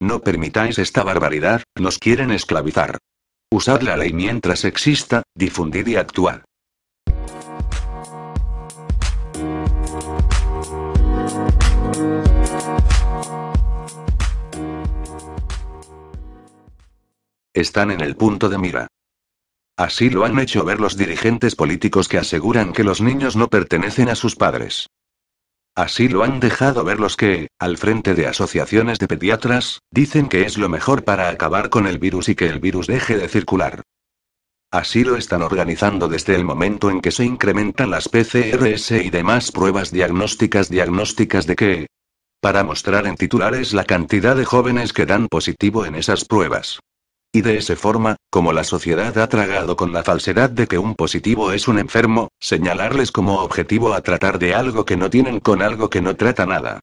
No 0.00 0.20
permitáis 0.20 0.78
esta 0.78 1.02
barbaridad, 1.02 1.64
nos 1.76 1.98
quieren 1.98 2.30
esclavizar. 2.30 2.98
Usad 3.50 3.82
la 3.82 3.96
ley 3.96 4.12
mientras 4.12 4.64
exista, 4.64 5.24
difundid 5.34 5.88
y 5.88 5.96
actuad. 5.96 6.42
Están 17.60 17.90
en 17.90 18.00
el 18.00 18.16
punto 18.16 18.48
de 18.48 18.56
mira. 18.56 18.86
Así 19.76 20.08
lo 20.08 20.24
han 20.24 20.38
hecho 20.38 20.64
ver 20.64 20.80
los 20.80 20.96
dirigentes 20.96 21.54
políticos 21.54 22.08
que 22.08 22.16
aseguran 22.16 22.72
que 22.72 22.84
los 22.84 23.02
niños 23.02 23.36
no 23.36 23.48
pertenecen 23.48 24.08
a 24.08 24.14
sus 24.14 24.34
padres. 24.34 24.88
Así 25.74 26.08
lo 26.08 26.24
han 26.24 26.40
dejado 26.40 26.84
ver 26.84 26.98
los 26.98 27.18
que, 27.18 27.48
al 27.58 27.76
frente 27.76 28.14
de 28.14 28.26
asociaciones 28.26 28.98
de 28.98 29.08
pediatras, 29.08 29.80
dicen 29.90 30.30
que 30.30 30.46
es 30.46 30.56
lo 30.56 30.70
mejor 30.70 31.04
para 31.04 31.28
acabar 31.28 31.68
con 31.68 31.86
el 31.86 31.98
virus 31.98 32.30
y 32.30 32.34
que 32.34 32.46
el 32.46 32.60
virus 32.60 32.86
deje 32.86 33.18
de 33.18 33.28
circular. 33.28 33.82
Así 34.70 35.04
lo 35.04 35.16
están 35.16 35.42
organizando 35.42 36.08
desde 36.08 36.36
el 36.36 36.44
momento 36.44 36.88
en 36.88 37.02
que 37.02 37.10
se 37.10 37.26
incrementan 37.26 37.90
las 37.90 38.08
PCRS 38.08 38.92
y 38.92 39.10
demás 39.10 39.52
pruebas 39.52 39.90
diagnósticas 39.90 40.70
diagnósticas 40.70 41.46
de 41.46 41.56
que, 41.56 41.86
para 42.40 42.64
mostrar 42.64 43.06
en 43.06 43.16
titulares 43.16 43.74
la 43.74 43.84
cantidad 43.84 44.34
de 44.34 44.46
jóvenes 44.46 44.94
que 44.94 45.04
dan 45.04 45.28
positivo 45.28 45.84
en 45.84 45.94
esas 45.94 46.24
pruebas. 46.24 46.80
Y 47.32 47.42
de 47.42 47.58
esa 47.58 47.76
forma, 47.76 48.16
como 48.28 48.52
la 48.52 48.64
sociedad 48.64 49.16
ha 49.18 49.28
tragado 49.28 49.76
con 49.76 49.92
la 49.92 50.02
falsedad 50.02 50.50
de 50.50 50.66
que 50.66 50.78
un 50.78 50.96
positivo 50.96 51.52
es 51.52 51.68
un 51.68 51.78
enfermo, 51.78 52.30
señalarles 52.40 53.12
como 53.12 53.38
objetivo 53.40 53.94
a 53.94 54.00
tratar 54.00 54.40
de 54.40 54.52
algo 54.52 54.84
que 54.84 54.96
no 54.96 55.10
tienen 55.10 55.38
con 55.38 55.62
algo 55.62 55.90
que 55.90 56.02
no 56.02 56.16
trata 56.16 56.44
nada. 56.44 56.80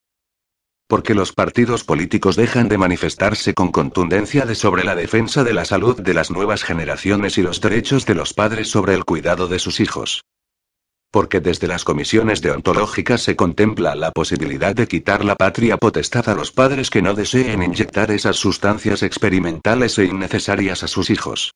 Porque 0.87 1.13
los 1.13 1.33
partidos 1.33 1.83
políticos 1.83 2.37
dejan 2.37 2.69
de 2.69 2.77
manifestarse 2.77 3.53
con 3.53 3.73
contundencia 3.73 4.45
de 4.45 4.55
sobre 4.55 4.85
la 4.85 4.95
defensa 4.95 5.43
de 5.43 5.51
la 5.51 5.65
salud 5.65 5.99
de 5.99 6.13
las 6.13 6.31
nuevas 6.31 6.63
generaciones 6.63 7.37
y 7.37 7.41
los 7.41 7.59
derechos 7.59 8.05
de 8.05 8.15
los 8.15 8.33
padres 8.33 8.69
sobre 8.69 8.93
el 8.93 9.03
cuidado 9.03 9.49
de 9.49 9.59
sus 9.59 9.81
hijos. 9.81 10.23
Porque 11.17 11.39
desde 11.39 11.65
las 11.65 11.83
comisiones 11.83 12.43
deontológicas 12.43 13.23
se 13.23 13.35
contempla 13.35 13.95
la 13.95 14.11
posibilidad 14.11 14.75
de 14.75 14.87
quitar 14.87 15.25
la 15.25 15.33
patria 15.35 15.77
potestad 15.77 16.29
a 16.29 16.35
los 16.35 16.51
padres 16.51 16.91
que 16.91 17.01
no 17.01 17.15
deseen 17.15 17.63
inyectar 17.63 18.11
esas 18.11 18.35
sustancias 18.35 19.01
experimentales 19.01 19.97
e 19.97 20.05
innecesarias 20.05 20.83
a 20.83 20.87
sus 20.87 21.09
hijos. 21.09 21.55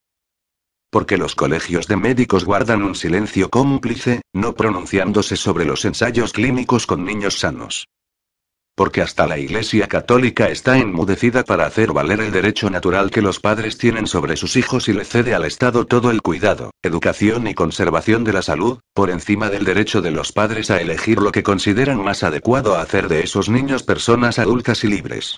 Porque 0.89 1.15
los 1.15 1.35
colegios 1.35 1.85
de 1.85 1.95
médicos 1.95 2.43
guardan 2.43 2.81
un 2.81 2.95
silencio 2.95 3.51
cómplice, 3.51 4.23
no 4.33 4.55
pronunciándose 4.55 5.35
sobre 5.35 5.65
los 5.65 5.85
ensayos 5.85 6.33
clínicos 6.33 6.87
con 6.87 7.05
niños 7.05 7.37
sanos 7.37 7.85
porque 8.81 9.03
hasta 9.03 9.27
la 9.27 9.37
Iglesia 9.37 9.87
Católica 9.87 10.49
está 10.49 10.79
enmudecida 10.79 11.43
para 11.43 11.67
hacer 11.67 11.93
valer 11.93 12.19
el 12.19 12.31
derecho 12.31 12.67
natural 12.71 13.11
que 13.11 13.21
los 13.21 13.39
padres 13.39 13.77
tienen 13.77 14.07
sobre 14.07 14.35
sus 14.35 14.55
hijos 14.55 14.89
y 14.89 14.93
le 14.93 15.05
cede 15.05 15.35
al 15.35 15.45
Estado 15.45 15.85
todo 15.85 16.09
el 16.09 16.23
cuidado, 16.23 16.71
educación 16.81 17.45
y 17.45 17.53
conservación 17.53 18.23
de 18.23 18.33
la 18.33 18.41
salud, 18.41 18.79
por 18.95 19.11
encima 19.11 19.51
del 19.51 19.65
derecho 19.65 20.01
de 20.01 20.09
los 20.09 20.31
padres 20.31 20.71
a 20.71 20.81
elegir 20.81 21.19
lo 21.19 21.31
que 21.31 21.43
consideran 21.43 22.03
más 22.03 22.23
adecuado 22.23 22.75
a 22.75 22.81
hacer 22.81 23.07
de 23.07 23.19
esos 23.19 23.49
niños 23.49 23.83
personas 23.83 24.39
adultas 24.39 24.83
y 24.83 24.87
libres. 24.87 25.37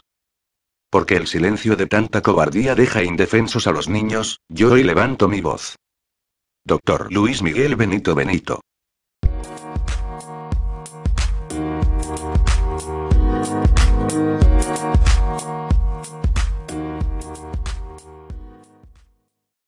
Porque 0.89 1.17
el 1.17 1.27
silencio 1.27 1.75
de 1.75 1.87
tanta 1.87 2.21
cobardía 2.21 2.75
deja 2.75 3.03
indefensos 3.03 3.67
a 3.67 3.73
los 3.73 3.89
niños, 3.89 4.39
yo 4.47 4.71
hoy 4.71 4.83
levanto 4.83 5.27
mi 5.27 5.41
voz. 5.41 5.75
Doctor 6.63 7.11
Luis 7.11 7.41
Miguel 7.41 7.75
Benito 7.75 8.15
Benito. 8.15 8.61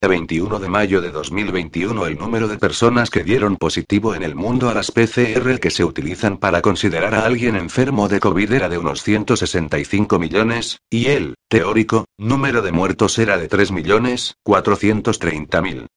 21 0.08 0.60
de 0.60 0.70
mayo 0.70 1.02
de 1.02 1.12
2021 1.12 2.06
el 2.06 2.18
número 2.18 2.48
de 2.48 2.58
personas 2.58 3.10
que 3.10 3.24
dieron 3.24 3.58
positivo 3.58 4.16
en 4.16 4.24
el 4.24 4.36
mundo 4.36 4.70
a 4.70 4.74
las 4.74 4.92
PCR 4.92 5.60
que 5.60 5.72
se 5.72 5.84
utilizan 5.84 6.38
para 6.38 6.62
considerar 6.62 7.14
a 7.16 7.26
alguien 7.26 7.56
enfermo 7.56 8.08
de 8.08 8.20
COVID 8.20 8.54
era 8.54 8.70
de 8.70 8.78
unos 8.78 9.02
165 9.04 10.20
millones, 10.20 10.80
y 10.90 11.08
el, 11.08 11.36
teórico, 11.50 12.06
número 12.18 12.62
de 12.62 12.72
muertos 12.72 13.18
era 13.20 13.38
de 13.38 13.50
3.430.000. 13.50 15.88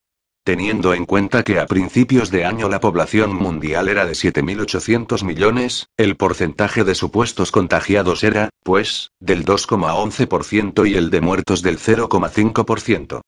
Teniendo 0.48 0.94
en 0.94 1.04
cuenta 1.04 1.42
que 1.42 1.60
a 1.60 1.66
principios 1.66 2.30
de 2.30 2.46
año 2.46 2.70
la 2.70 2.80
población 2.80 3.34
mundial 3.34 3.88
era 3.88 4.06
de 4.06 4.12
7.800 4.12 5.22
millones, 5.22 5.88
el 5.98 6.16
porcentaje 6.16 6.84
de 6.84 6.94
supuestos 6.94 7.52
contagiados 7.52 8.24
era, 8.24 8.48
pues, 8.62 9.10
del 9.20 9.44
2,11% 9.44 10.88
y 10.88 10.94
el 10.94 11.10
de 11.10 11.20
muertos 11.20 11.60
del 11.60 11.78
0,5%. 11.78 13.20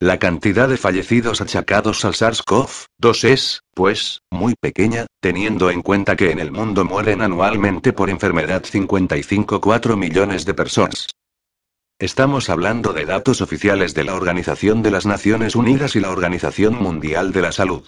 La 0.00 0.18
cantidad 0.18 0.68
de 0.68 0.76
fallecidos 0.76 1.40
achacados 1.40 2.04
al 2.04 2.14
SARS-CoV-2 2.14 3.24
es, 3.24 3.60
pues, 3.74 4.20
muy 4.30 4.54
pequeña, 4.60 5.06
teniendo 5.20 5.70
en 5.70 5.82
cuenta 5.82 6.16
que 6.16 6.32
en 6.32 6.40
el 6.40 6.50
mundo 6.50 6.84
mueren 6.84 7.22
anualmente 7.22 7.92
por 7.92 8.10
enfermedad 8.10 8.64
55,4 8.64 9.96
millones 9.96 10.44
de 10.44 10.54
personas. 10.54 11.06
Estamos 12.00 12.50
hablando 12.50 12.92
de 12.92 13.04
datos 13.04 13.40
oficiales 13.40 13.94
de 13.94 14.02
la 14.02 14.14
Organización 14.14 14.82
de 14.82 14.90
las 14.90 15.06
Naciones 15.06 15.54
Unidas 15.54 15.94
y 15.94 16.00
la 16.00 16.10
Organización 16.10 16.74
Mundial 16.74 17.32
de 17.32 17.42
la 17.42 17.52
Salud. 17.52 17.84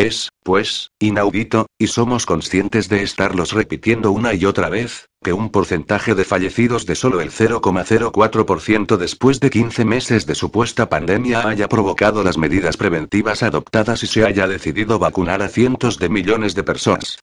Es, 0.00 0.30
pues, 0.42 0.92
inaudito, 0.98 1.66
y 1.78 1.88
somos 1.88 2.24
conscientes 2.24 2.88
de 2.88 3.02
estarlos 3.02 3.52
repitiendo 3.52 4.12
una 4.12 4.32
y 4.32 4.46
otra 4.46 4.70
vez, 4.70 5.10
que 5.22 5.34
un 5.34 5.50
porcentaje 5.50 6.14
de 6.14 6.24
fallecidos 6.24 6.86
de 6.86 6.94
solo 6.94 7.20
el 7.20 7.30
0,04% 7.30 8.96
después 8.96 9.40
de 9.40 9.50
15 9.50 9.84
meses 9.84 10.24
de 10.24 10.34
supuesta 10.34 10.88
pandemia 10.88 11.46
haya 11.46 11.68
provocado 11.68 12.24
las 12.24 12.38
medidas 12.38 12.78
preventivas 12.78 13.42
adoptadas 13.42 14.02
y 14.02 14.06
se 14.06 14.24
haya 14.24 14.48
decidido 14.48 14.98
vacunar 14.98 15.42
a 15.42 15.48
cientos 15.48 15.98
de 15.98 16.08
millones 16.08 16.54
de 16.54 16.62
personas. 16.62 17.18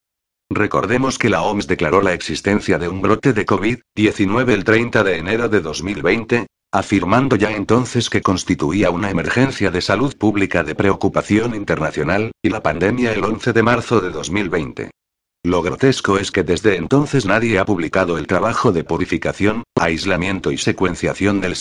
Recordemos 0.48 1.17
que 1.17 1.29
la 1.29 1.41
OMS 1.41 1.65
declaró 1.65 2.03
la 2.03 2.13
existencia 2.13 2.77
de 2.77 2.89
un 2.89 3.01
brote 3.01 3.34
de 3.34 3.48
COVID-19 3.48 4.51
el 4.51 4.63
30 4.63 5.03
de 5.03 5.17
enero 5.17 5.50
de 5.50 5.62
2020, 5.62 6.46
afirmando 6.71 7.36
ya 7.36 7.51
entonces 7.51 8.09
que 8.09 8.21
constituía 8.21 8.89
una 8.91 9.09
emergencia 9.09 9.71
de 9.71 9.81
salud 9.81 10.15
pública 10.17 10.63
de 10.63 10.75
preocupación 10.75 11.55
internacional, 11.55 12.31
y 12.41 12.50
la 12.50 12.62
pandemia 12.62 13.13
el 13.13 13.24
11 13.24 13.53
de 13.53 13.63
marzo 13.63 14.01
de 14.01 14.09
2020. 14.09 14.91
Lo 15.43 15.62
grotesco 15.62 16.17
es 16.17 16.31
que 16.31 16.43
desde 16.43 16.75
entonces 16.75 17.25
nadie 17.25 17.57
ha 17.57 17.65
publicado 17.65 18.17
el 18.17 18.27
trabajo 18.27 18.74
de 18.74 18.83
purificación, 18.83 19.63
aislamiento 19.79 20.51
y 20.51 20.57
secuenciación 20.57 21.39
del 21.39 21.55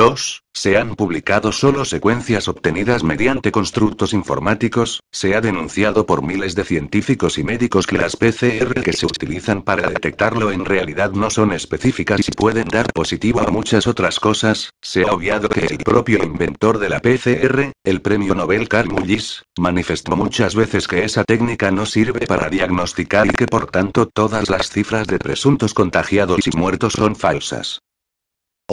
SARS-CoV-2, 0.00 0.42
se 0.52 0.76
han 0.76 0.94
publicado 0.94 1.52
solo 1.52 1.84
secuencias 1.84 2.48
obtenidas 2.48 3.02
mediante 3.02 3.52
constructos 3.52 4.12
informáticos, 4.12 5.00
se 5.10 5.34
ha 5.34 5.40
denunciado 5.40 6.06
por 6.06 6.22
miles 6.22 6.54
de 6.54 6.64
científicos 6.64 7.38
y 7.38 7.44
médicos 7.44 7.86
que 7.86 7.98
las 7.98 8.16
PCR 8.16 8.82
que 8.82 8.92
se 8.92 9.06
utilizan 9.06 9.62
para 9.62 9.88
detectarlo 9.88 10.50
en 10.52 10.64
realidad 10.64 11.12
no 11.12 11.30
son 11.30 11.52
específicas 11.52 12.20
y 12.28 12.32
pueden 12.32 12.68
dar 12.68 12.92
positivo 12.92 13.40
a 13.40 13.50
muchas 13.50 13.86
otras 13.86 14.20
cosas, 14.20 14.70
se 14.80 15.02
ha 15.02 15.12
obviado 15.12 15.48
que 15.48 15.66
el 15.66 15.78
propio 15.78 16.22
inventor 16.22 16.78
de 16.78 16.88
la 16.88 17.00
PCR, 17.00 17.72
el 17.84 18.02
premio 18.02 18.34
Nobel 18.34 18.68
Carl 18.68 18.90
Mullis, 18.90 19.44
manifestó 19.58 20.16
muchas 20.16 20.54
veces 20.54 20.88
que 20.88 21.04
esa 21.04 21.24
técnica 21.24 21.70
no 21.70 21.86
sirve 21.86 22.26
para 22.26 22.48
diagnosticar 22.48 23.26
y 23.26 23.30
que 23.30 23.46
por 23.46 23.70
tanto 23.70 24.06
todas 24.06 24.50
las 24.50 24.70
cifras 24.70 25.06
de 25.06 25.18
presuntos 25.18 25.74
contagiados 25.74 26.46
y 26.46 26.56
muertos 26.56 26.94
son 26.94 27.16
falsas. 27.16 27.80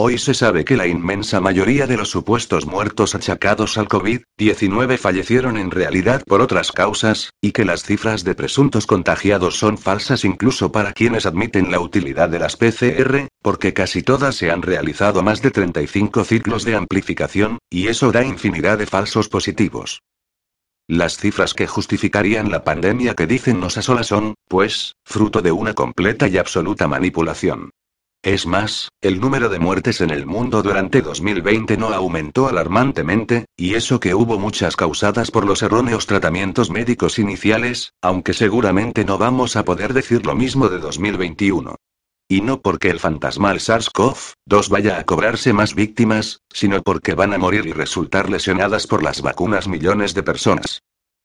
Hoy 0.00 0.16
se 0.16 0.32
sabe 0.32 0.64
que 0.64 0.76
la 0.76 0.86
inmensa 0.86 1.40
mayoría 1.40 1.88
de 1.88 1.96
los 1.96 2.08
supuestos 2.08 2.66
muertos 2.66 3.16
achacados 3.16 3.78
al 3.78 3.88
COVID-19 3.88 4.96
fallecieron 4.96 5.56
en 5.56 5.72
realidad 5.72 6.22
por 6.24 6.40
otras 6.40 6.70
causas, 6.70 7.30
y 7.42 7.50
que 7.50 7.64
las 7.64 7.82
cifras 7.82 8.22
de 8.22 8.36
presuntos 8.36 8.86
contagiados 8.86 9.58
son 9.58 9.76
falsas 9.76 10.24
incluso 10.24 10.70
para 10.70 10.92
quienes 10.92 11.26
admiten 11.26 11.72
la 11.72 11.80
utilidad 11.80 12.28
de 12.28 12.38
las 12.38 12.54
PCR, 12.54 13.26
porque 13.42 13.74
casi 13.74 14.04
todas 14.04 14.36
se 14.36 14.52
han 14.52 14.62
realizado 14.62 15.24
más 15.24 15.42
de 15.42 15.50
35 15.50 16.22
ciclos 16.22 16.64
de 16.64 16.76
amplificación, 16.76 17.58
y 17.68 17.88
eso 17.88 18.12
da 18.12 18.22
infinidad 18.22 18.78
de 18.78 18.86
falsos 18.86 19.28
positivos. 19.28 20.02
Las 20.86 21.16
cifras 21.16 21.54
que 21.54 21.66
justificarían 21.66 22.52
la 22.52 22.62
pandemia 22.62 23.16
que 23.16 23.26
dicen 23.26 23.58
nos 23.58 23.76
asola 23.76 24.04
son, 24.04 24.36
pues, 24.46 24.92
fruto 25.04 25.42
de 25.42 25.50
una 25.50 25.74
completa 25.74 26.28
y 26.28 26.38
absoluta 26.38 26.86
manipulación. 26.86 27.70
Es 28.22 28.46
más, 28.46 28.88
el 29.00 29.20
número 29.20 29.48
de 29.48 29.60
muertes 29.60 30.00
en 30.00 30.10
el 30.10 30.26
mundo 30.26 30.60
durante 30.60 31.02
2020 31.02 31.76
no 31.76 31.88
aumentó 31.90 32.48
alarmantemente, 32.48 33.44
y 33.56 33.74
eso 33.74 34.00
que 34.00 34.12
hubo 34.12 34.40
muchas 34.40 34.74
causadas 34.74 35.30
por 35.30 35.46
los 35.46 35.62
erróneos 35.62 36.06
tratamientos 36.06 36.68
médicos 36.68 37.20
iniciales, 37.20 37.92
aunque 38.02 38.34
seguramente 38.34 39.04
no 39.04 39.18
vamos 39.18 39.54
a 39.54 39.64
poder 39.64 39.92
decir 39.92 40.26
lo 40.26 40.34
mismo 40.34 40.68
de 40.68 40.80
2021. 40.80 41.76
Y 42.28 42.40
no 42.40 42.60
porque 42.60 42.90
el 42.90 42.98
fantasmal 42.98 43.60
SARS-CoV-2 43.60 44.68
vaya 44.68 44.98
a 44.98 45.04
cobrarse 45.04 45.52
más 45.52 45.76
víctimas, 45.76 46.40
sino 46.52 46.82
porque 46.82 47.14
van 47.14 47.32
a 47.32 47.38
morir 47.38 47.66
y 47.66 47.72
resultar 47.72 48.28
lesionadas 48.28 48.88
por 48.88 49.04
las 49.04 49.22
vacunas 49.22 49.68
millones 49.68 50.12
de 50.12 50.24
personas. 50.24 50.82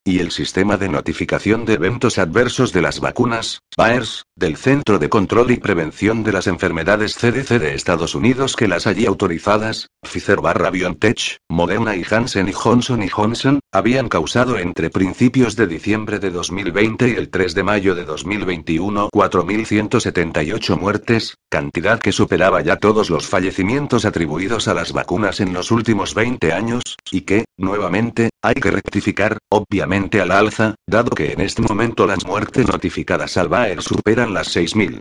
Y 0.09 0.21
el 0.21 0.31
sistema 0.31 0.77
de 0.77 0.89
notificación 0.89 1.65
de 1.65 1.75
eventos 1.75 2.19
adversos 2.19 2.73
de 2.73 2.81
las 2.81 3.01
vacunas, 3.01 3.63
VAERS, 3.77 4.23
del 4.37 4.57
Centro 4.57 5.01
de 5.01 5.09
Control 5.09 5.51
y 5.51 5.57
Prevención 5.57 6.23
de 6.23 6.31
las 6.31 6.47
Enfermedades 6.47 7.17
CDC 7.17 7.59
de 7.59 7.75
Estados 7.75 8.15
Unidos 8.15 8.55
que 8.55 8.69
las 8.69 8.87
allí 8.87 9.05
autorizadas, 9.05 9.89
Pfizer 10.03 10.41
barra 10.41 10.71
BioNTech, 10.71 11.39
Moderna 11.49 11.97
y 11.97 12.05
Hansen 12.09 12.49
y 12.49 12.53
Johnson 12.53 13.03
y 13.03 13.09
Johnson, 13.09 13.59
habían 13.73 14.09
causado 14.09 14.59
entre 14.59 14.91
principios 14.91 15.57
de 15.57 15.67
diciembre 15.67 16.21
de 16.21 16.31
2020 16.31 17.09
y 17.09 17.15
el 17.15 17.29
3 17.29 17.55
de 17.57 17.63
mayo 17.65 17.97
de 17.97 18.05
2021 18.05 19.09
4.178 19.13 20.79
muertes, 20.79 21.35
cantidad 21.51 21.99
que 21.99 22.13
superaba 22.13 22.63
ya 22.63 22.77
todos 22.77 23.11
los 23.11 23.27
fallecimientos 23.27 24.05
atribuidos 24.05 24.69
a 24.69 24.75
las 24.75 24.93
vacunas 24.93 25.41
en 25.41 25.53
los 25.53 25.73
últimos 25.73 26.15
20 26.15 26.53
años, 26.53 26.83
y 27.11 27.23
que, 27.23 27.45
nuevamente, 27.57 28.31
hay 28.41 28.55
que 28.55 28.71
rectificar, 28.71 29.39
obviamente 29.49 29.96
al 29.97 30.31
alza, 30.31 30.75
dado 30.87 31.11
que 31.11 31.33
en 31.33 31.41
este 31.41 31.63
momento 31.63 32.07
las 32.07 32.27
muertes 32.27 32.69
notificadas 32.69 33.39
al 33.39 33.49
VAERS 33.49 33.85
superan 33.85 34.35
las 34.35 34.55
6.000. 34.55 35.01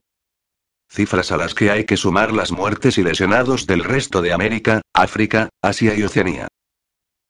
Cifras 0.90 1.34
a 1.34 1.38
las 1.38 1.54
que 1.54 1.70
hay 1.70 1.84
que 1.84 1.98
sumar 1.98 2.32
las 2.32 2.54
muertes 2.54 2.98
y 2.98 3.04
lesionados 3.04 3.68
del 3.68 3.84
resto 3.84 4.22
de 4.22 4.32
América, 4.32 4.82
África, 4.94 5.50
Asia 5.62 5.96
y 5.96 6.04
Oceanía. 6.04 6.48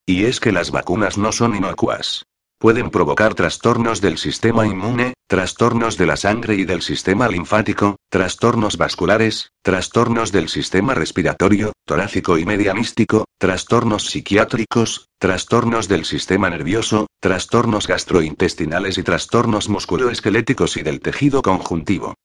Y 0.06 0.26
es 0.26 0.40
que 0.40 0.52
las 0.52 0.70
vacunas 0.70 1.18
no 1.18 1.32
son 1.32 1.56
inocuas. 1.56 2.26
Pueden 2.66 2.90
provocar 2.90 3.36
trastornos 3.36 4.02
del 4.02 4.18
sistema 4.18 4.66
inmune, 4.66 5.14
trastornos 5.28 6.00
de 6.00 6.08
la 6.08 6.18
sangre 6.18 6.56
y 6.56 6.66
del 6.66 6.82
sistema 6.82 7.28
linfático, 7.28 7.98
trastornos 8.10 8.76
vasculares, 8.78 9.52
trastornos 9.62 10.32
del 10.32 10.50
sistema 10.50 10.96
respiratorio, 10.96 11.74
torácico 11.86 12.40
y 12.40 12.46
medianístico, 12.46 13.26
trastornos 13.38 14.08
psiquiátricos, 14.08 15.10
trastornos 15.20 15.88
del 15.88 16.06
sistema 16.06 16.50
nervioso, 16.50 17.06
trastornos 17.20 17.86
gastrointestinales 17.86 18.98
y 18.98 19.04
trastornos 19.04 19.70
musculoesqueléticos 19.70 20.76
y 20.78 20.82
del 20.82 21.02
tejido 21.02 21.44
conjuntivo. 21.44 22.16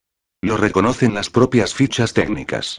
Lo 0.40 0.56
reconocen 0.56 1.12
las 1.12 1.28
propias 1.28 1.74
fichas 1.74 2.14
técnicas. 2.14 2.78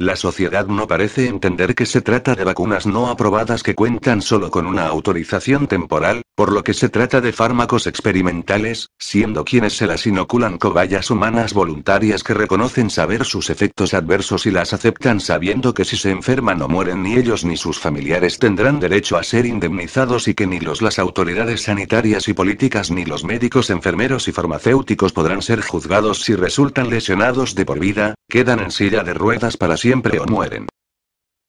La 0.00 0.14
sociedad 0.14 0.68
no 0.68 0.86
parece 0.86 1.26
entender 1.26 1.74
que 1.74 1.84
se 1.84 2.00
trata 2.00 2.36
de 2.36 2.44
vacunas 2.44 2.86
no 2.86 3.08
aprobadas 3.08 3.64
que 3.64 3.74
cuentan 3.74 4.22
solo 4.22 4.48
con 4.48 4.64
una 4.64 4.86
autorización 4.86 5.66
temporal, 5.66 6.22
por 6.36 6.52
lo 6.52 6.62
que 6.62 6.72
se 6.72 6.88
trata 6.88 7.20
de 7.20 7.32
fármacos 7.32 7.88
experimentales, 7.88 8.90
siendo 8.96 9.44
quienes 9.44 9.76
se 9.76 9.88
las 9.88 10.06
inoculan 10.06 10.56
cobayas 10.56 11.10
humanas 11.10 11.52
voluntarias 11.52 12.22
que 12.22 12.32
reconocen 12.32 12.90
saber 12.90 13.24
sus 13.24 13.50
efectos 13.50 13.92
adversos 13.92 14.46
y 14.46 14.52
las 14.52 14.72
aceptan 14.72 15.18
sabiendo 15.18 15.74
que 15.74 15.84
si 15.84 15.96
se 15.96 16.12
enferman 16.12 16.62
o 16.62 16.68
mueren 16.68 17.02
ni 17.02 17.16
ellos 17.16 17.44
ni 17.44 17.56
sus 17.56 17.80
familiares 17.80 18.38
tendrán 18.38 18.78
derecho 18.78 19.16
a 19.16 19.24
ser 19.24 19.46
indemnizados 19.46 20.28
y 20.28 20.34
que 20.34 20.46
ni 20.46 20.60
los 20.60 20.80
las 20.80 21.00
autoridades 21.00 21.62
sanitarias 21.62 22.28
y 22.28 22.34
políticas 22.34 22.92
ni 22.92 23.04
los 23.04 23.24
médicos 23.24 23.68
enfermeros 23.68 24.28
y 24.28 24.32
farmacéuticos 24.32 25.12
podrán 25.12 25.42
ser 25.42 25.60
juzgados 25.60 26.22
si 26.22 26.36
resultan 26.36 26.88
lesionados 26.88 27.56
de 27.56 27.64
por 27.64 27.80
vida, 27.80 28.14
quedan 28.28 28.60
en 28.60 28.70
silla 28.70 29.02
de 29.02 29.14
ruedas 29.14 29.56
para 29.56 29.76
siempre 29.76 29.87
siempre 29.88 30.18
o 30.18 30.26
mueren. 30.26 30.66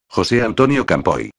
José 0.10 0.42
Antonio 0.42 0.86
Campoy. 0.86 1.30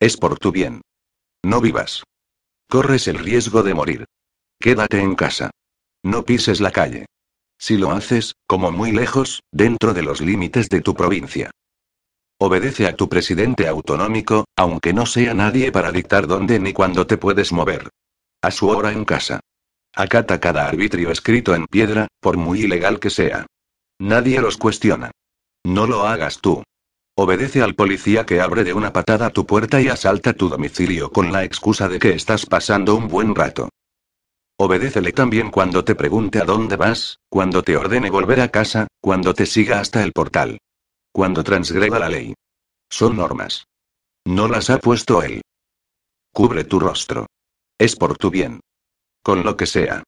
Es 0.00 0.16
por 0.16 0.38
tu 0.38 0.50
bien. 0.52 0.80
No 1.44 1.60
vivas. 1.60 2.02
Corres 2.70 3.06
el 3.06 3.18
riesgo 3.18 3.62
de 3.62 3.74
morir. 3.74 4.06
Quédate 4.58 5.02
en 5.02 5.14
casa. 5.14 5.50
No 6.02 6.24
pises 6.24 6.62
la 6.62 6.70
calle. 6.70 7.04
Si 7.58 7.76
lo 7.76 7.90
haces, 7.90 8.32
como 8.46 8.72
muy 8.72 8.92
lejos, 8.92 9.40
dentro 9.52 9.92
de 9.92 10.02
los 10.02 10.22
límites 10.22 10.70
de 10.70 10.80
tu 10.80 10.94
provincia. 10.94 11.50
Obedece 12.42 12.86
a 12.86 12.96
tu 12.96 13.06
presidente 13.10 13.68
autonómico, 13.68 14.46
aunque 14.56 14.94
no 14.94 15.04
sea 15.04 15.34
nadie 15.34 15.70
para 15.72 15.92
dictar 15.92 16.26
dónde 16.26 16.58
ni 16.58 16.72
cuándo 16.72 17.06
te 17.06 17.18
puedes 17.18 17.52
mover. 17.52 17.90
A 18.40 18.50
su 18.50 18.68
hora 18.68 18.92
en 18.92 19.04
casa. 19.04 19.40
Acata 19.94 20.40
cada 20.40 20.66
arbitrio 20.66 21.10
escrito 21.10 21.54
en 21.54 21.66
piedra, 21.66 22.08
por 22.18 22.38
muy 22.38 22.62
ilegal 22.62 22.98
que 22.98 23.10
sea. 23.10 23.44
Nadie 23.98 24.40
los 24.40 24.56
cuestiona. 24.56 25.10
No 25.66 25.86
lo 25.86 26.06
hagas 26.06 26.40
tú. 26.40 26.62
Obedece 27.14 27.60
al 27.60 27.74
policía 27.74 28.24
que 28.24 28.40
abre 28.40 28.64
de 28.64 28.72
una 28.72 28.90
patada 28.90 29.28
tu 29.28 29.44
puerta 29.44 29.82
y 29.82 29.88
asalta 29.88 30.32
tu 30.32 30.48
domicilio 30.48 31.10
con 31.12 31.32
la 31.32 31.44
excusa 31.44 31.90
de 31.90 31.98
que 31.98 32.14
estás 32.14 32.46
pasando 32.46 32.94
un 32.94 33.08
buen 33.08 33.34
rato. 33.34 33.68
Obedécele 34.58 35.12
también 35.12 35.50
cuando 35.50 35.84
te 35.84 35.94
pregunte 35.94 36.40
a 36.40 36.46
dónde 36.46 36.76
vas, 36.76 37.18
cuando 37.28 37.62
te 37.62 37.76
ordene 37.76 38.08
volver 38.08 38.40
a 38.40 38.48
casa, 38.48 38.86
cuando 39.02 39.34
te 39.34 39.44
siga 39.44 39.78
hasta 39.80 40.02
el 40.02 40.12
portal. 40.12 40.58
Cuando 41.12 41.42
transgreda 41.42 41.98
la 41.98 42.08
ley. 42.08 42.34
Son 42.88 43.16
normas. 43.16 43.66
No 44.24 44.48
las 44.48 44.70
ha 44.70 44.78
puesto 44.78 45.22
él. 45.22 45.42
Cubre 46.32 46.64
tu 46.64 46.78
rostro. 46.78 47.26
Es 47.78 47.96
por 47.96 48.16
tu 48.16 48.30
bien. 48.30 48.60
Con 49.22 49.42
lo 49.44 49.56
que 49.56 49.66
sea. 49.66 50.02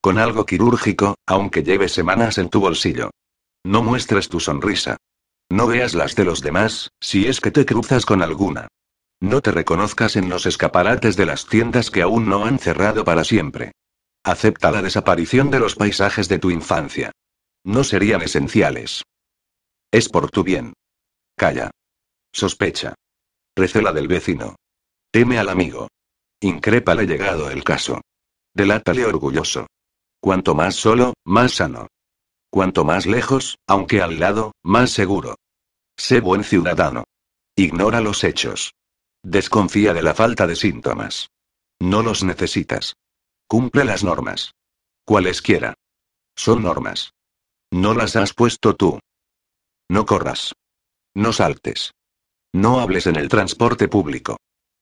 Con 0.00 0.18
algo 0.18 0.46
quirúrgico, 0.46 1.16
aunque 1.26 1.62
lleve 1.62 1.88
semanas 1.88 2.38
en 2.38 2.50
tu 2.50 2.60
bolsillo. 2.60 3.10
No 3.64 3.82
muestres 3.82 4.28
tu 4.28 4.40
sonrisa. 4.40 4.96
No 5.50 5.66
veas 5.66 5.94
las 5.94 6.14
de 6.14 6.24
los 6.24 6.40
demás, 6.40 6.90
si 7.00 7.26
es 7.26 7.40
que 7.40 7.50
te 7.50 7.66
cruzas 7.66 8.06
con 8.06 8.22
alguna. 8.22 8.68
No 9.20 9.40
te 9.40 9.50
reconozcas 9.50 10.16
en 10.16 10.28
los 10.28 10.46
escaparates 10.46 11.16
de 11.16 11.26
las 11.26 11.46
tiendas 11.46 11.90
que 11.90 12.02
aún 12.02 12.28
no 12.28 12.44
han 12.44 12.58
cerrado 12.58 13.04
para 13.04 13.24
siempre. 13.24 13.72
Acepta 14.22 14.70
la 14.70 14.82
desaparición 14.82 15.50
de 15.50 15.60
los 15.60 15.74
paisajes 15.74 16.28
de 16.28 16.38
tu 16.38 16.50
infancia. 16.50 17.10
No 17.64 17.84
serían 17.84 18.22
esenciales. 18.22 19.02
Es 19.94 20.08
por 20.08 20.28
tu 20.28 20.42
bien. 20.42 20.72
Calla. 21.36 21.70
Sospecha. 22.32 22.96
Recela 23.54 23.92
del 23.92 24.08
vecino. 24.08 24.56
Teme 25.12 25.38
al 25.38 25.48
amigo. 25.48 25.86
Incrépale 26.40 27.06
llegado 27.06 27.48
el 27.48 27.62
caso. 27.62 28.00
Delátale 28.52 29.04
orgulloso. 29.04 29.68
Cuanto 30.20 30.56
más 30.56 30.74
solo, 30.74 31.14
más 31.24 31.52
sano. 31.52 31.86
Cuanto 32.50 32.84
más 32.84 33.06
lejos, 33.06 33.56
aunque 33.68 34.02
al 34.02 34.18
lado, 34.18 34.50
más 34.64 34.90
seguro. 34.90 35.36
Sé 35.96 36.18
buen 36.18 36.42
ciudadano. 36.42 37.04
Ignora 37.54 38.00
los 38.00 38.24
hechos. 38.24 38.72
Desconfía 39.22 39.94
de 39.94 40.02
la 40.02 40.14
falta 40.14 40.48
de 40.48 40.56
síntomas. 40.56 41.28
No 41.78 42.02
los 42.02 42.24
necesitas. 42.24 42.94
Cumple 43.46 43.84
las 43.84 44.02
normas. 44.02 44.54
Cualesquiera. 45.04 45.74
Son 46.34 46.64
normas. 46.64 47.12
No 47.70 47.94
las 47.94 48.16
has 48.16 48.34
puesto 48.34 48.74
tú. 48.74 48.98
No 49.90 50.06
corras. 50.06 50.52
No 51.14 51.32
saltes. 51.32 51.92
No 52.52 52.80
hables 52.80 53.06
en 53.06 53.16
el 53.16 53.28
transporte 53.28 53.88
público. 53.88 54.38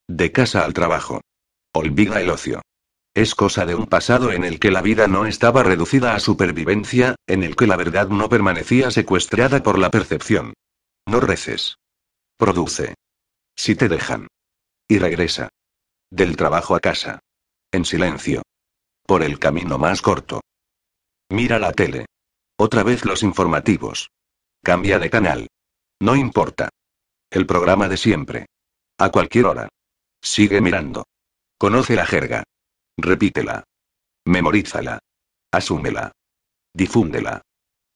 De 0.09 0.33
casa 0.33 0.65
al 0.65 0.75
trabajo. 0.75 1.21
Olvida 1.75 2.21
el 2.21 2.31
ocio. 2.31 2.62
Es 3.15 3.35
cosa 3.35 3.67
de 3.67 3.75
un 3.75 3.87
pasado 3.87 4.33
en 4.33 4.45
el 4.45 4.59
que 4.59 4.71
la 4.71 4.81
vida 4.81 5.07
no 5.07 5.27
estaba 5.27 5.62
reducida 5.62 6.15
a 6.15 6.21
supervivencia, 6.21 7.17
en 7.27 7.43
el 7.43 7.57
que 7.57 7.67
la 7.67 7.77
verdad 7.77 8.09
no 8.09 8.29
permanecía 8.29 8.91
secuestrada 8.91 9.62
por 9.62 9.79
la 9.79 9.91
percepción. 9.91 10.55
No 11.07 11.21
reces. 11.21 11.77
Produce. 12.38 12.95
Si 13.55 13.75
te 13.75 13.88
dejan. 13.88 14.29
Y 14.88 14.99
regresa. 14.99 15.51
Del 16.11 16.37
trabajo 16.37 16.75
a 16.75 16.81
casa. 16.81 17.21
En 17.71 17.85
silencio. 17.85 18.43
Por 19.07 19.23
el 19.23 19.38
camino 19.38 19.79
más 19.79 20.01
corto. 20.01 20.41
Mira 21.31 21.59
la 21.59 21.73
tele. 21.73 22.07
Otra 22.59 22.83
vez 22.83 23.05
los 23.05 23.23
informativos. 23.23 24.09
Cambia 24.64 25.01
de 25.01 25.11
canal. 25.11 25.48
No 26.01 26.14
importa. 26.14 26.68
El 27.31 27.46
programa 27.46 27.88
de 27.88 27.96
siempre. 27.96 28.46
A 28.96 29.11
cualquier 29.11 29.46
hora. 29.46 29.68
Sigue 30.22 30.61
mirando. 30.61 31.05
Conoce 31.59 31.96
la 31.96 32.07
jerga. 32.07 32.44
Repítela. 32.96 33.64
Memorízala. 34.25 35.01
Asúmela. 35.51 36.12
Difúndela. 36.72 37.42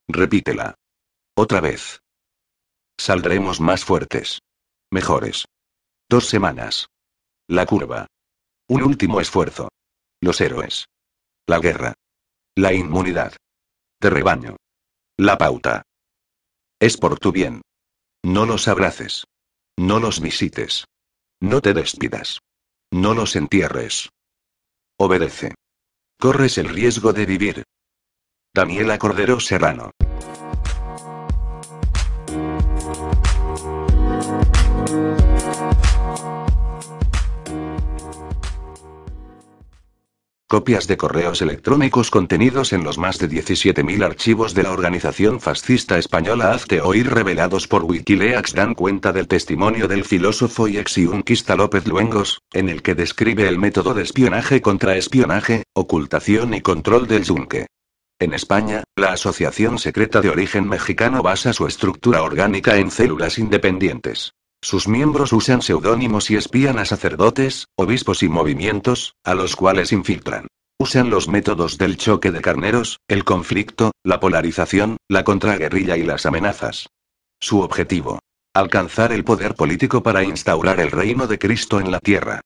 Repítela. 0.09 0.75
Otra 1.37 1.61
vez. 1.61 2.01
Saldremos 2.99 3.61
más 3.61 3.85
fuertes. 3.85 4.41
Mejores. 4.91 5.45
Dos 6.09 6.27
semanas. 6.27 6.89
La 7.47 7.65
curva. 7.65 8.09
Un 8.69 8.83
último 8.83 9.21
esfuerzo. 9.21 9.69
Los 10.21 10.41
héroes. 10.41 10.87
La 11.47 11.61
guerra. 11.61 11.95
La 12.57 12.73
inmunidad. 12.73 13.37
De 14.01 14.11
rebaño. 14.11 14.57
La 15.17 15.39
pauta. 15.39 15.86
Es 16.81 16.99
por 16.99 17.19
tu 17.19 17.33
bien. 17.33 17.63
No 18.23 18.45
los 18.45 18.69
abraces. 18.69 19.25
No 19.79 19.99
los 19.99 20.21
visites. 20.21 20.85
No 21.41 21.61
te 21.61 21.73
despidas. 21.73 22.41
No 22.93 23.15
los 23.15 23.35
entierres. 23.37 24.11
Obedece. 24.99 25.55
Corres 26.19 26.59
el 26.59 26.69
riesgo 26.69 27.13
de 27.13 27.27
vivir. 27.27 27.65
Daniela 28.55 28.99
Cordero 28.99 29.41
Serrano. 29.41 29.91
Copias 40.49 40.87
de 40.87 40.97
correos 40.97 41.43
electrónicos 41.43 42.09
contenidos 42.09 42.73
en 42.73 42.85
los 42.85 42.99
más 42.99 43.19
de 43.19 43.29
17.000 43.29 44.05
archivos 44.05 44.55
de 44.55 44.63
la 44.63 44.71
organización 44.71 45.41
fascista 45.41 45.99
española 45.99 46.53
Hazte 46.53 46.81
Oír 46.81 47.13
revelados 47.13 47.67
por 47.67 47.83
Wikileaks 47.83 48.55
dan 48.55 48.77
cuenta 48.77 49.13
del 49.13 49.27
testimonio 49.27 49.89
del 49.89 50.05
filósofo 50.05 50.69
y 50.69 50.79
exiunquista 50.79 51.57
López 51.57 51.89
Luengos, 51.89 52.43
en 52.53 52.69
el 52.69 52.83
que 52.83 52.95
describe 52.95 53.49
el 53.49 53.59
método 53.59 53.93
de 53.93 54.05
espionaje 54.05 54.63
contra 54.63 54.97
espionaje, 54.97 55.65
ocultación 55.75 56.55
y 56.55 56.61
control 56.61 57.09
del 57.09 57.25
yunque. 57.25 57.67
En 58.21 58.33
España, 58.33 58.85
la 58.95 59.15
Asociación 59.15 59.81
Secreta 59.81 60.21
de 60.21 60.31
Origen 60.31 60.69
Mexicano 60.69 61.25
basa 61.25 61.53
su 61.53 61.67
estructura 61.67 62.23
orgánica 62.23 62.77
en 62.77 62.93
células 62.93 63.39
independientes. 63.39 64.31
Sus 64.63 64.89
miembros 64.89 65.33
usan 65.33 65.63
seudónimos 65.63 66.31
y 66.31 66.37
espían 66.37 66.79
a 66.79 66.85
sacerdotes, 66.85 67.67
obispos 67.77 68.23
y 68.23 68.29
movimientos, 68.29 69.15
a 69.25 69.35
los 69.35 69.55
cuales 69.55 69.93
infiltran. 69.93 70.47
Usan 70.79 71.09
los 71.09 71.29
métodos 71.29 71.79
del 71.79 71.97
choque 71.97 72.31
de 72.31 72.41
carneros, 72.41 72.99
el 73.09 73.25
conflicto, 73.25 73.93
la 74.03 74.21
polarización, 74.21 74.99
la 75.09 75.25
contraguerrilla 75.25 75.97
y 75.97 76.03
las 76.03 76.27
amenazas. 76.27 76.89
Su 77.41 77.61
objetivo. 77.61 78.19
Alcanzar 78.55 79.13
el 79.13 79.25
poder 79.25 79.55
político 79.55 80.03
para 80.03 80.25
instaurar 80.25 80.81
el 80.81 80.91
reino 80.91 81.27
de 81.27 81.39
Cristo 81.39 81.81
en 81.81 81.91
la 81.91 82.01
tierra. 82.01 82.41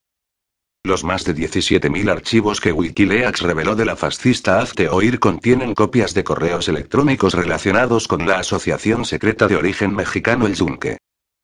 Los 0.82 1.04
más 1.04 1.24
de 1.24 1.34
17.000 1.34 2.10
archivos 2.10 2.60
que 2.60 2.72
Wikileaks 2.72 3.42
reveló 3.42 3.76
de 3.76 3.84
la 3.84 3.96
fascista 3.96 4.60
Hazte 4.60 4.88
Oír 4.88 5.18
contienen 5.18 5.74
copias 5.74 6.14
de 6.14 6.24
correos 6.24 6.68
electrónicos 6.68 7.34
relacionados 7.34 8.08
con 8.08 8.26
la 8.26 8.38
asociación 8.38 9.04
secreta 9.04 9.46
de 9.46 9.56
origen 9.56 9.94
mexicano 9.94 10.46
El 10.46 10.54
Yunque. 10.54 10.98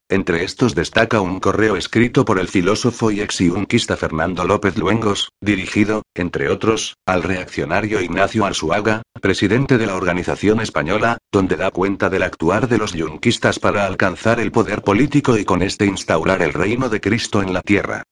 Entre 0.09 0.45
estos 0.45 0.77
destaca 0.77 1.21
un 1.21 1.40
correo 1.40 1.75
escrito 1.75 2.25
por 2.25 2.38
el 2.38 2.47
filósofo 2.47 3.11
y 3.11 3.21
ex-yunquista 3.21 3.97
Fernando 3.97 4.45
López 4.45 4.79
Luengos, 4.79 5.31
dirigido, 5.40 6.03
entre 6.14 6.49
otros, 6.49 6.95
al 7.07 7.25
reaccionario 7.25 8.01
Ignacio 8.01 8.47
Arzuaga, 8.47 9.03
presidente 9.21 9.79
de 9.79 9.87
la 9.87 9.97
organización 9.97 10.61
española, 10.61 11.19
donde 11.33 11.57
da 11.57 11.73
cuenta 11.73 12.09
del 12.09 12.23
actuar 12.23 12.69
de 12.69 12.79
los 12.79 12.92
yunquistas 12.92 13.59
para 13.59 13.85
alcanzar 13.85 14.38
el 14.38 14.53
poder 14.53 14.83
político 14.83 15.37
y 15.38 15.45
con 15.45 15.61
este 15.61 15.87
instaurar 15.87 16.40
el 16.40 16.53
reino 16.53 16.88
de 16.88 17.01
Cristo 17.01 17.42
en 17.42 17.53
la 17.53 17.62
tierra. 17.62 18.05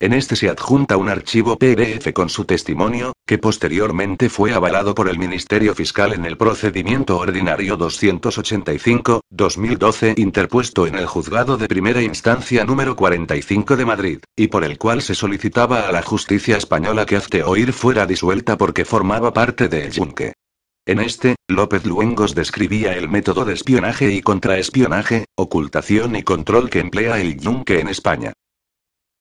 En 0.00 0.12
este 0.12 0.34
se 0.34 0.48
adjunta 0.48 0.96
un 0.96 1.08
archivo 1.08 1.56
PDF 1.56 2.12
con 2.12 2.28
su 2.28 2.44
testimonio, 2.44 3.12
que 3.24 3.38
posteriormente 3.38 4.28
fue 4.28 4.52
avalado 4.52 4.92
por 4.92 5.08
el 5.08 5.20
Ministerio 5.20 5.72
Fiscal 5.72 6.12
en 6.12 6.24
el 6.24 6.36
procedimiento 6.36 7.16
ordinario 7.16 7.78
285-2012 7.78 10.18
interpuesto 10.18 10.88
en 10.88 10.96
el 10.96 11.06
juzgado 11.06 11.56
de 11.56 11.68
primera 11.68 12.02
instancia 12.02 12.64
número 12.64 12.96
45 12.96 13.76
de 13.76 13.84
Madrid, 13.84 14.18
y 14.36 14.48
por 14.48 14.64
el 14.64 14.78
cual 14.78 15.00
se 15.00 15.14
solicitaba 15.14 15.88
a 15.88 15.92
la 15.92 16.02
justicia 16.02 16.56
española 16.56 17.06
que 17.06 17.14
Hazte 17.14 17.44
Oír 17.44 17.72
fuera 17.72 18.04
disuelta 18.04 18.58
porque 18.58 18.84
formaba 18.84 19.32
parte 19.32 19.68
de 19.68 19.84
El 19.84 19.92
Yunque. 19.92 20.32
En 20.86 20.98
este, 20.98 21.36
López 21.48 21.86
Luengos 21.86 22.34
describía 22.34 22.94
el 22.94 23.08
método 23.08 23.44
de 23.44 23.54
espionaje 23.54 24.10
y 24.10 24.22
contraespionaje, 24.22 25.26
ocultación 25.36 26.16
y 26.16 26.24
control 26.24 26.68
que 26.68 26.80
emplea 26.80 27.20
el 27.20 27.38
Yunque 27.38 27.78
en 27.78 27.86
España. 27.88 28.32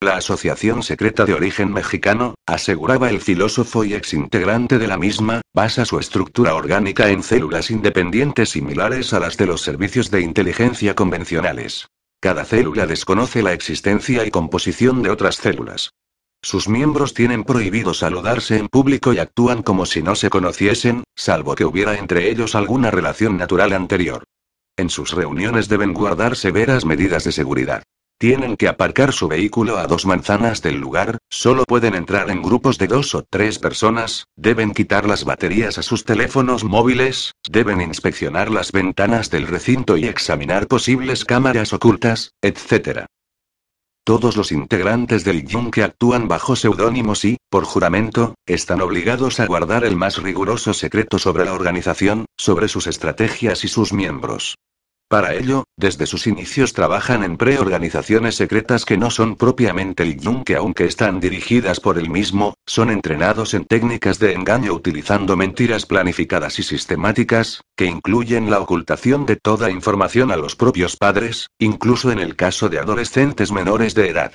La 0.04 0.18
asociación 0.18 0.84
secreta 0.84 1.24
de 1.24 1.34
origen 1.34 1.72
mexicano, 1.72 2.36
aseguraba 2.46 3.10
el 3.10 3.22
filósofo 3.22 3.86
y 3.86 3.94
exintegrante 3.94 4.78
de 4.78 4.88
la 4.88 4.98
misma, 4.98 5.40
basa 5.54 5.86
su 5.86 5.98
estructura 5.98 6.56
orgánica 6.56 7.08
en 7.08 7.24
células 7.24 7.72
independientes 7.72 8.50
similares 8.50 9.14
a 9.14 9.22
las 9.22 9.38
de 9.38 9.46
los 9.46 9.62
servicios 9.62 10.12
de 10.12 10.20
inteligencia 10.20 10.94
convencionales. 10.94 11.88
Cada 12.20 12.44
célula 12.44 12.86
desconoce 12.86 13.42
la 13.42 13.54
existencia 13.54 14.26
y 14.26 14.30
composición 14.30 15.04
de 15.04 15.10
otras 15.10 15.38
células. 15.38 15.92
Sus 16.42 16.68
miembros 16.68 17.14
tienen 17.14 17.46
prohibido 17.46 17.94
saludarse 17.94 18.58
en 18.58 18.68
público 18.68 19.14
y 19.14 19.20
actúan 19.20 19.64
como 19.64 19.86
si 19.86 20.04
no 20.04 20.16
se 20.16 20.30
conociesen, 20.30 21.06
salvo 21.16 21.56
que 21.56 21.64
hubiera 21.64 21.98
entre 21.98 22.30
ellos 22.30 22.56
alguna 22.56 22.92
relación 22.92 23.38
natural 23.38 23.72
anterior. 23.72 24.26
En 24.76 24.90
sus 24.90 25.14
reuniones 25.14 25.70
deben 25.70 25.94
guardar 25.94 26.36
severas 26.36 26.84
medidas 26.84 27.24
de 27.24 27.32
seguridad. 27.32 27.84
Tienen 28.18 28.56
que 28.56 28.68
aparcar 28.68 29.12
su 29.12 29.28
vehículo 29.28 29.78
a 29.78 29.88
dos 29.88 30.06
manzanas 30.06 30.62
del 30.62 30.80
lugar, 30.80 31.18
solo 31.30 31.66
pueden 31.66 31.94
entrar 31.94 32.30
en 32.30 32.42
grupos 32.42 32.78
de 32.78 32.88
dos 32.88 33.16
o 33.16 33.24
tres 33.30 33.60
personas, 33.60 34.26
deben 34.36 34.74
quitar 34.74 35.06
las 35.06 35.26
baterías 35.26 35.78
a 35.78 35.84
sus 35.84 36.06
teléfonos 36.06 36.64
móviles, 36.64 37.34
deben 37.50 37.82
inspeccionar 37.82 38.50
las 38.50 38.72
ventanas 38.72 39.30
del 39.30 39.48
recinto 39.48 39.98
y 39.98 40.06
examinar 40.06 40.68
posibles 40.68 41.26
cámaras 41.26 41.74
ocultas, 41.74 42.32
etc. 42.42 43.06
Todos 44.06 44.36
los 44.36 44.52
integrantes 44.52 45.24
del 45.24 45.46
Yunque 45.46 45.82
actúan 45.82 46.28
bajo 46.28 46.58
seudónimos 46.58 47.24
y, 47.24 47.38
por 47.50 47.64
juramento, 47.64 48.36
están 48.46 48.82
obligados 48.82 49.40
a 49.40 49.46
guardar 49.46 49.86
el 49.86 49.96
más 49.96 50.22
riguroso 50.22 50.74
secreto 50.74 51.20
sobre 51.20 51.46
la 51.46 51.54
organización, 51.54 52.26
sobre 52.38 52.68
sus 52.68 52.88
estrategias 52.88 53.64
y 53.64 53.70
sus 53.70 53.94
miembros. 53.94 54.56
Para 55.14 55.36
ello, 55.36 55.66
desde 55.78 56.08
sus 56.08 56.26
inicios 56.26 56.74
trabajan 56.74 57.24
en 57.24 57.38
preorganizaciones 57.38 58.34
secretas 58.34 58.84
que 58.84 58.98
no 58.98 59.12
son 59.12 59.36
propiamente 59.36 60.02
el 60.02 60.20
Yunque 60.20 60.56
aunque 60.56 60.86
están 60.86 61.20
dirigidas 61.20 61.80
por 61.80 62.00
el 62.00 62.10
mismo, 62.10 62.56
son 62.66 62.90
entrenados 62.90 63.54
en 63.54 63.66
técnicas 63.66 64.18
de 64.18 64.34
engaño 64.34 64.74
utilizando 64.74 65.38
mentiras 65.38 65.86
planificadas 65.86 66.58
y 66.58 66.64
sistemáticas, 66.64 67.62
que 67.78 67.86
incluyen 67.86 68.50
la 68.50 68.60
ocultación 68.60 69.28
de 69.28 69.36
toda 69.36 69.70
información 69.70 70.32
a 70.32 70.36
los 70.36 70.56
propios 70.56 70.98
padres, 70.98 71.46
incluso 71.60 72.12
en 72.12 72.18
el 72.18 72.36
caso 72.36 72.68
de 72.70 72.80
adolescentes 72.80 73.52
menores 73.52 73.94
de 73.94 74.10
edad. 74.10 74.34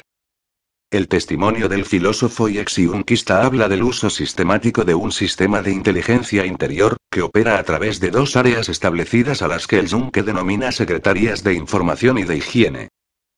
El 0.90 1.07
testimonio 1.07 1.68
del 1.68 1.85
filósofo 1.85 2.48
y 2.48 2.57
ex-yunquista 2.57 3.44
habla 3.44 3.68
del 3.68 3.83
uso 3.83 4.09
sistemático 4.09 4.87
de 4.87 4.94
un 4.94 5.12
sistema 5.12 5.61
de 5.61 5.70
inteligencia 5.70 6.46
interior, 6.46 6.96
que 7.11 7.20
opera 7.20 7.59
a 7.59 7.62
través 7.62 8.01
de 8.01 8.11
dos 8.11 8.37
áreas 8.37 8.70
establecidas 8.70 9.42
a 9.42 9.48
las 9.48 9.66
que 9.66 9.81
el 9.81 9.88
Yunque 9.88 10.22
denomina 10.22 10.72
secretarías 10.72 11.44
de 11.44 11.53
información 11.53 12.16
y 12.16 12.24
de 12.24 12.38
higiene. 12.38 12.88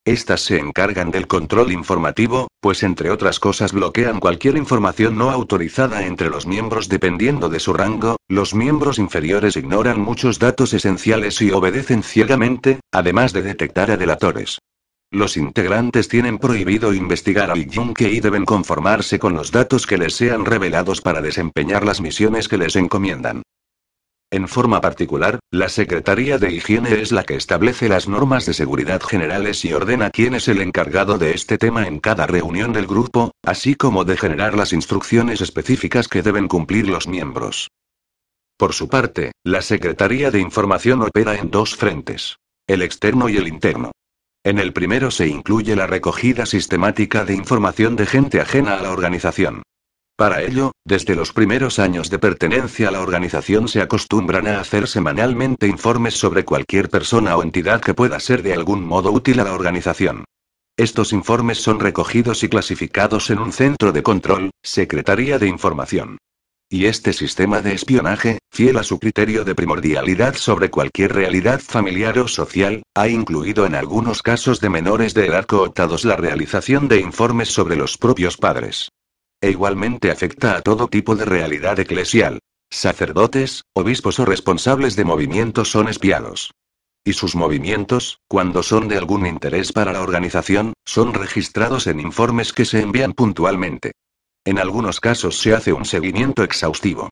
Estas 0.04 0.42
se 0.42 0.60
encargan 0.60 1.10
del 1.10 1.26
control 1.26 1.72
informativo, 1.72 2.46
pues 2.60 2.84
entre 2.84 3.10
otras 3.10 3.40
cosas 3.40 3.72
bloquean 3.72 4.20
cualquier 4.20 4.56
información 4.56 5.18
no 5.18 5.32
autorizada 5.32 6.06
entre 6.06 6.30
los 6.30 6.46
miembros 6.46 6.88
dependiendo 6.88 7.48
de 7.48 7.58
su 7.58 7.72
rango, 7.72 8.14
los 8.28 8.54
miembros 8.54 9.00
inferiores 9.00 9.56
ignoran 9.56 10.00
muchos 10.00 10.38
datos 10.38 10.72
esenciales 10.72 11.42
y 11.42 11.50
obedecen 11.50 12.04
ciegamente, 12.04 12.78
además 12.92 13.32
de 13.32 13.42
detectar 13.42 13.90
a 13.90 13.96
delatores. 13.96 14.60
Los 15.12 15.36
integrantes 15.36 16.06
tienen 16.06 16.38
prohibido 16.38 16.94
investigar 16.94 17.50
al 17.50 17.66
Yunque 17.66 18.10
y 18.12 18.20
deben 18.20 18.44
conformarse 18.44 19.18
con 19.18 19.34
los 19.34 19.50
datos 19.50 19.88
que 19.88 19.98
les 19.98 20.14
sean 20.14 20.44
revelados 20.44 21.00
para 21.00 21.20
desempeñar 21.20 21.84
las 21.84 22.00
misiones 22.00 22.46
que 22.46 22.58
les 22.58 22.76
encomiendan. 22.76 23.42
En 24.32 24.46
forma 24.46 24.80
particular, 24.80 25.40
la 25.50 25.68
Secretaría 25.68 26.38
de 26.38 26.52
Higiene 26.52 27.00
es 27.00 27.10
la 27.10 27.24
que 27.24 27.34
establece 27.34 27.88
las 27.88 28.06
normas 28.06 28.46
de 28.46 28.54
seguridad 28.54 29.02
generales 29.02 29.64
y 29.64 29.72
ordena 29.72 30.10
quién 30.10 30.34
es 30.34 30.46
el 30.46 30.60
encargado 30.60 31.18
de 31.18 31.32
este 31.32 31.58
tema 31.58 31.88
en 31.88 31.98
cada 31.98 32.28
reunión 32.28 32.72
del 32.72 32.86
grupo, 32.86 33.32
así 33.44 33.74
como 33.74 34.04
de 34.04 34.16
generar 34.16 34.54
las 34.54 34.72
instrucciones 34.72 35.40
específicas 35.40 36.06
que 36.06 36.22
deben 36.22 36.46
cumplir 36.46 36.88
los 36.88 37.08
miembros. 37.08 37.68
Por 38.56 38.74
su 38.74 38.88
parte, 38.88 39.32
la 39.42 39.62
Secretaría 39.62 40.30
de 40.30 40.38
Información 40.38 41.02
opera 41.02 41.34
en 41.34 41.50
dos 41.50 41.74
frentes. 41.74 42.36
El 42.68 42.82
externo 42.82 43.28
y 43.28 43.36
el 43.36 43.48
interno. 43.48 43.90
En 44.42 44.58
el 44.58 44.72
primero 44.72 45.10
se 45.10 45.26
incluye 45.26 45.76
la 45.76 45.86
recogida 45.86 46.46
sistemática 46.46 47.26
de 47.26 47.34
información 47.34 47.94
de 47.94 48.06
gente 48.06 48.40
ajena 48.40 48.78
a 48.78 48.82
la 48.82 48.90
organización. 48.90 49.62
Para 50.16 50.42
ello, 50.42 50.72
desde 50.84 51.14
los 51.14 51.32
primeros 51.34 51.78
años 51.78 52.08
de 52.08 52.18
pertenencia 52.18 52.88
a 52.88 52.90
la 52.90 53.00
organización 53.00 53.68
se 53.68 53.82
acostumbran 53.82 54.46
a 54.46 54.60
hacer 54.60 54.88
semanalmente 54.88 55.66
informes 55.66 56.14
sobre 56.14 56.46
cualquier 56.46 56.88
persona 56.88 57.36
o 57.36 57.42
entidad 57.42 57.82
que 57.82 57.94
pueda 57.94 58.18
ser 58.18 58.42
de 58.42 58.54
algún 58.54 58.82
modo 58.82 59.12
útil 59.12 59.40
a 59.40 59.44
la 59.44 59.52
organización. 59.52 60.24
Estos 60.78 61.12
informes 61.12 61.58
son 61.58 61.78
recogidos 61.78 62.42
y 62.42 62.48
clasificados 62.48 63.28
en 63.28 63.40
un 63.40 63.52
centro 63.52 63.92
de 63.92 64.02
control, 64.02 64.50
Secretaría 64.62 65.38
de 65.38 65.48
Información. 65.48 66.16
Y 66.72 66.86
este 66.86 67.12
sistema 67.12 67.62
de 67.62 67.74
espionaje, 67.74 68.38
fiel 68.52 68.78
a 68.78 68.84
su 68.84 69.00
criterio 69.00 69.44
de 69.44 69.56
primordialidad 69.56 70.36
sobre 70.36 70.70
cualquier 70.70 71.12
realidad 71.12 71.58
familiar 71.58 72.16
o 72.20 72.28
social, 72.28 72.84
ha 72.94 73.08
incluido 73.08 73.66
en 73.66 73.74
algunos 73.74 74.22
casos 74.22 74.60
de 74.60 74.70
menores 74.70 75.12
de 75.12 75.26
edad 75.26 75.46
cooptados 75.46 76.04
la 76.04 76.14
realización 76.14 76.86
de 76.86 77.00
informes 77.00 77.48
sobre 77.48 77.74
los 77.74 77.98
propios 77.98 78.36
padres. 78.36 78.88
E 79.40 79.50
igualmente 79.50 80.12
afecta 80.12 80.56
a 80.56 80.62
todo 80.62 80.86
tipo 80.86 81.16
de 81.16 81.24
realidad 81.24 81.80
eclesial. 81.80 82.38
Sacerdotes, 82.70 83.64
obispos 83.74 84.20
o 84.20 84.24
responsables 84.24 84.94
de 84.94 85.04
movimientos 85.04 85.72
son 85.72 85.88
espiados. 85.88 86.52
Y 87.04 87.14
sus 87.14 87.34
movimientos, 87.34 88.20
cuando 88.28 88.62
son 88.62 88.86
de 88.86 88.96
algún 88.96 89.26
interés 89.26 89.72
para 89.72 89.92
la 89.92 90.02
organización, 90.02 90.74
son 90.84 91.14
registrados 91.14 91.88
en 91.88 91.98
informes 91.98 92.52
que 92.52 92.64
se 92.64 92.80
envían 92.80 93.12
puntualmente. 93.12 93.90
En 94.44 94.58
algunos 94.58 95.00
casos 95.00 95.38
se 95.38 95.54
hace 95.54 95.72
un 95.72 95.84
seguimiento 95.84 96.42
exhaustivo. 96.42 97.10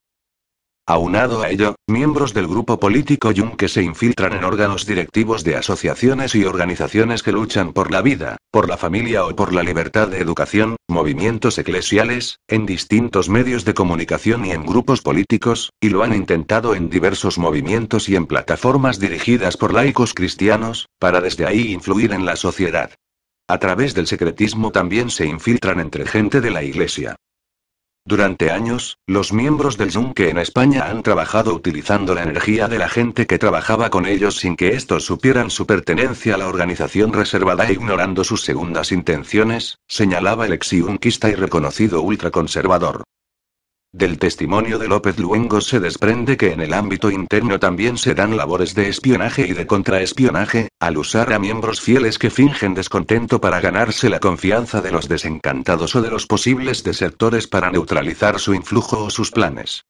Aunado 0.87 1.43
a 1.43 1.51
ello, 1.51 1.75
miembros 1.87 2.33
del 2.33 2.47
grupo 2.47 2.81
político 2.81 3.31
Yunque 3.31 3.69
se 3.69 3.83
infiltran 3.83 4.33
en 4.33 4.43
órganos 4.43 4.87
directivos 4.87 5.45
de 5.45 5.55
asociaciones 5.55 6.35
y 6.35 6.47
organizaciones 6.47 7.23
que 7.23 7.31
luchan 7.31 7.75
por 7.75 7.91
la 7.91 8.01
vida, 8.01 8.39
por 8.51 8.71
la 8.71 8.79
familia 8.79 9.27
o 9.27 9.37
por 9.37 9.53
la 9.53 9.63
libertad 9.63 10.09
de 10.09 10.21
educación, 10.21 10.77
movimientos 10.89 11.59
eclesiales, 11.59 12.39
en 12.49 12.65
distintos 12.65 13.29
medios 13.29 13.67
de 13.67 13.75
comunicación 13.75 14.47
y 14.47 14.53
en 14.53 14.65
grupos 14.65 15.03
políticos, 15.03 15.69
y 15.79 15.91
lo 15.91 16.03
han 16.03 16.15
intentado 16.15 16.75
en 16.75 16.89
diversos 16.89 17.37
movimientos 17.37 18.09
y 18.09 18.17
en 18.17 18.25
plataformas 18.25 18.99
dirigidas 18.99 19.59
por 19.59 19.75
laicos 19.75 20.15
cristianos, 20.15 20.89
para 20.99 21.21
desde 21.21 21.45
ahí 21.45 21.75
influir 21.75 22.15
en 22.15 22.25
la 22.25 22.37
sociedad. 22.37 22.93
A 23.51 23.59
través 23.59 23.95
del 23.95 24.07
secretismo 24.07 24.73
también 24.73 25.09
se 25.09 25.25
infiltran 25.25 25.81
entre 25.81 26.07
gente 26.07 26.43
de 26.43 26.51
la 26.51 26.63
Iglesia. 26.63 27.17
Durante 28.05 28.51
años, 28.51 28.99
los 29.07 29.33
miembros 29.33 29.79
del 29.79 29.91
Yunque 29.91 30.29
en 30.29 30.39
España 30.39 30.91
han 30.91 31.03
trabajado 31.03 31.55
utilizando 31.55 32.15
la 32.15 32.23
energía 32.23 32.69
de 32.69 32.79
la 32.79 32.89
gente 32.91 33.27
que 33.27 33.39
trabajaba 33.39 33.89
con 33.89 34.05
ellos 34.05 34.37
sin 34.37 34.55
que 34.55 34.75
estos 34.75 35.05
supieran 35.05 35.51
su 35.51 35.67
pertenencia 35.67 36.35
a 36.35 36.39
la 36.39 36.49
organización 36.49 37.13
reservada 37.13 37.67
e 37.67 37.73
ignorando 37.73 38.23
sus 38.23 38.43
segundas 38.43 38.93
intenciones, 38.93 39.79
señalaba 39.87 40.45
el 40.45 40.53
ex 40.53 40.73
y 40.75 40.83
reconocido 41.35 42.03
ultraconservador. 42.03 43.05
Del 43.99 44.17
testimonio 44.17 44.79
de 44.79 44.87
López 44.87 45.19
Luengo 45.19 45.61
se 45.61 45.81
desprende 45.81 46.37
que 46.37 46.53
en 46.53 46.61
el 46.61 46.73
ámbito 46.73 47.11
interno 47.11 47.59
también 47.59 47.99
se 47.99 48.15
dan 48.15 48.37
labores 48.37 48.73
de 48.77 48.89
espionaje 48.89 49.45
y 49.45 49.55
de 49.55 49.67
contraespionaje, 49.67 50.69
al 50.79 50.99
usar 50.99 51.33
a 51.33 51.41
miembros 51.41 51.81
fieles 51.81 52.17
que 52.17 52.31
fingen 52.31 52.75
descontento 52.75 53.41
para 53.41 53.61
ganarse 53.61 54.09
la 54.09 54.21
confianza 54.21 54.81
de 54.81 54.93
los 54.93 55.09
desencantados 55.09 55.97
o 55.97 56.01
de 56.01 56.11
los 56.11 56.27
posibles 56.27 56.85
desertores 56.85 57.49
para 57.49 57.73
neutralizar 57.73 58.39
su 58.39 58.55
influjo 58.55 59.03
o 59.03 59.11
sus 59.11 59.33
planes. 59.33 59.83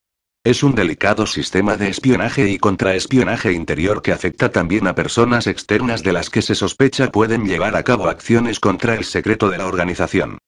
Es 0.43 0.63
un 0.63 0.75
delicado 0.75 1.27
sistema 1.27 1.77
de 1.77 1.91
espionaje 1.91 2.49
y 2.49 2.57
contraespionaje 2.57 3.53
interior 3.53 4.01
que 4.01 4.13
afecta 4.13 4.51
también 4.51 4.87
a 4.87 4.95
personas 4.95 5.47
externas 5.47 6.03
de 6.03 6.15
las 6.15 6.31
que 6.31 6.41
se 6.41 6.55
sospecha 6.55 7.13
pueden 7.13 7.45
llevar 7.45 7.77
a 7.77 7.83
cabo 7.83 8.09
acciones 8.09 8.59
contra 8.59 8.95
el 8.95 9.05
secreto 9.05 9.51
de 9.51 9.59
la 9.59 9.67
organización. 9.67 10.39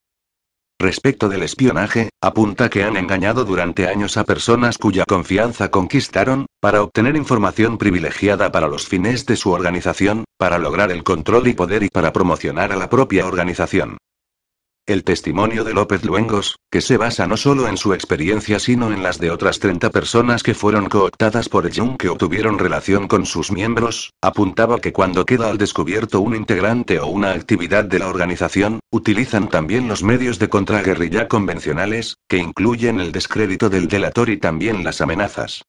Respecto 0.80 1.28
del 1.28 1.42
espionaje, 1.42 2.08
apunta 2.22 2.70
que 2.70 2.84
han 2.84 2.96
engañado 2.96 3.44
durante 3.44 3.86
años 3.86 4.16
a 4.16 4.24
personas 4.24 4.78
cuya 4.78 5.04
confianza 5.06 5.70
conquistaron, 5.70 6.46
para 6.58 6.82
obtener 6.82 7.16
información 7.16 7.76
privilegiada 7.76 8.50
para 8.50 8.66
los 8.66 8.86
fines 8.86 9.26
de 9.26 9.36
su 9.36 9.50
organización, 9.50 10.24
para 10.38 10.58
lograr 10.58 10.90
el 10.90 11.04
control 11.04 11.48
y 11.48 11.52
poder 11.52 11.82
y 11.82 11.90
para 11.90 12.14
promocionar 12.14 12.72
a 12.72 12.76
la 12.76 12.88
propia 12.88 13.26
organización. 13.26 13.98
El 14.90 15.04
testimonio 15.04 15.62
de 15.62 15.72
López 15.72 16.04
Luengos, 16.04 16.56
que 16.68 16.80
se 16.80 16.96
basa 16.96 17.28
no 17.28 17.36
solo 17.36 17.68
en 17.68 17.76
su 17.76 17.94
experiencia 17.94 18.58
sino 18.58 18.92
en 18.92 19.04
las 19.04 19.20
de 19.20 19.30
otras 19.30 19.60
30 19.60 19.90
personas 19.90 20.42
que 20.42 20.52
fueron 20.52 20.88
cooptadas 20.88 21.48
por 21.48 21.64
el 21.64 21.72
Jung 21.72 21.96
que 21.96 22.08
obtuvieron 22.08 22.58
relación 22.58 23.06
con 23.06 23.24
sus 23.24 23.52
miembros, 23.52 24.12
apuntaba 24.20 24.80
que 24.80 24.92
cuando 24.92 25.24
queda 25.24 25.48
al 25.48 25.58
descubierto 25.58 26.20
un 26.20 26.34
integrante 26.34 26.98
o 26.98 27.06
una 27.06 27.30
actividad 27.30 27.84
de 27.84 28.00
la 28.00 28.08
organización, 28.08 28.80
utilizan 28.90 29.48
también 29.48 29.86
los 29.86 30.02
medios 30.02 30.40
de 30.40 30.48
contraguerrilla 30.48 31.28
convencionales, 31.28 32.16
que 32.28 32.38
incluyen 32.38 32.98
el 32.98 33.12
descrédito 33.12 33.70
del 33.70 33.86
delator 33.86 34.28
y 34.28 34.38
también 34.38 34.82
las 34.82 35.00
amenazas. 35.00 35.62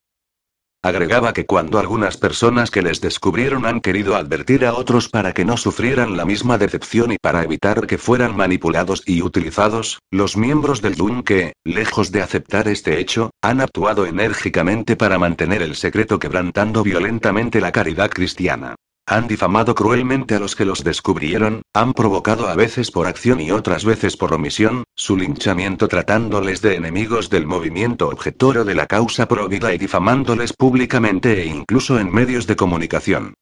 Agregaba 0.84 1.34
que 1.34 1.46
cuando 1.46 1.78
algunas 1.78 2.18
personas 2.18 2.72
que 2.72 2.82
les 2.82 3.02
descubrieron 3.02 3.68
han 3.68 3.82
querido 3.82 4.16
advertir 4.16 4.66
a 4.66 4.74
otros 4.74 5.10
para 5.10 5.32
que 5.32 5.46
no 5.46 5.56
sufrieran 5.56 6.18
la 6.18 6.26
misma 6.26 6.58
decepción 6.58 7.12
y 7.12 7.18
para 7.20 7.44
evitar 7.44 7.86
que 7.86 8.00
fueran 8.00 8.36
manipulados 8.36 9.04
y 9.06 9.22
utilizados, 9.22 10.00
los 10.10 10.38
miembros 10.38 10.82
del 10.82 10.96
DUN 10.96 11.22
que, 11.22 11.54
lejos 11.64 12.12
de 12.12 12.24
aceptar 12.24 12.68
este 12.68 13.00
hecho, 13.00 13.30
han 13.44 13.62
actuado 13.62 14.08
enérgicamente 14.08 14.96
para 14.96 15.20
mantener 15.20 15.62
el 15.62 15.76
secreto 15.76 16.18
quebrantando 16.18 16.82
violentamente 16.82 17.62
la 17.62 17.72
caridad 17.72 18.10
cristiana. 18.10 18.74
Han 19.08 19.28
difamado 19.28 19.76
cruelmente 19.76 20.36
a 20.36 20.40
los 20.40 20.56
que 20.56 20.64
los 20.64 20.84
descubrieron, 20.84 21.64
han 21.74 21.94
provocado 21.94 22.48
a 22.48 22.56
veces 22.56 22.92
por 22.92 23.08
acción 23.08 23.42
y 23.42 23.52
otras 23.52 23.84
veces 23.84 24.16
por 24.16 24.34
omisión, 24.34 24.84
su 24.96 25.18
linchamiento 25.18 25.88
tratándoles 25.88 26.62
de 26.62 26.76
enemigos 26.76 27.30
del 27.30 27.46
movimiento 27.46 28.08
objetor 28.08 28.64
de 28.64 28.76
la 28.76 28.88
causa 28.88 29.28
vida 29.50 29.74
y 29.74 29.78
difamándoles 29.78 30.54
públicamente 30.54 31.42
e 31.42 31.46
incluso 31.46 32.00
en 32.00 32.14
medios 32.14 32.48
de 32.48 32.56
comunicación. 32.56 33.34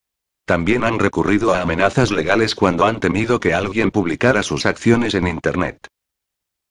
También 0.46 0.84
han 0.84 0.98
recurrido 0.98 1.54
a 1.54 1.62
amenazas 1.62 2.10
legales 2.10 2.56
cuando 2.56 2.86
han 2.86 3.00
temido 3.00 3.40
que 3.40 3.54
alguien 3.54 3.92
publicara 3.92 4.42
sus 4.42 4.66
acciones 4.66 5.14
en 5.14 5.28
Internet. 5.28 5.88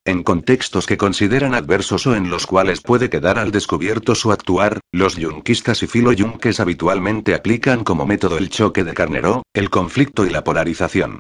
En 0.09 0.23
contextos 0.23 0.87
que 0.87 0.97
consideran 0.97 1.55
adversos 1.55 2.07
o 2.07 2.17
en 2.17 2.31
los 2.31 2.47
cuales 2.47 2.81
puede 2.81 3.11
quedar 3.11 3.39
al 3.39 3.51
descubierto 3.51 4.15
su 4.15 4.33
actuar, 4.33 4.81
los 4.91 5.17
yunquistas 5.17 5.83
y 5.83 5.87
filoyunques 5.87 6.61
habitualmente 6.61 7.35
aplican 7.35 7.85
como 7.85 8.07
método 8.07 8.39
el 8.39 8.49
choque 8.49 8.85
de 8.85 8.95
carnero, 8.95 9.43
el 9.53 9.69
conflicto 9.69 10.25
y 10.25 10.31
la 10.31 10.45
polarización. 10.45 11.19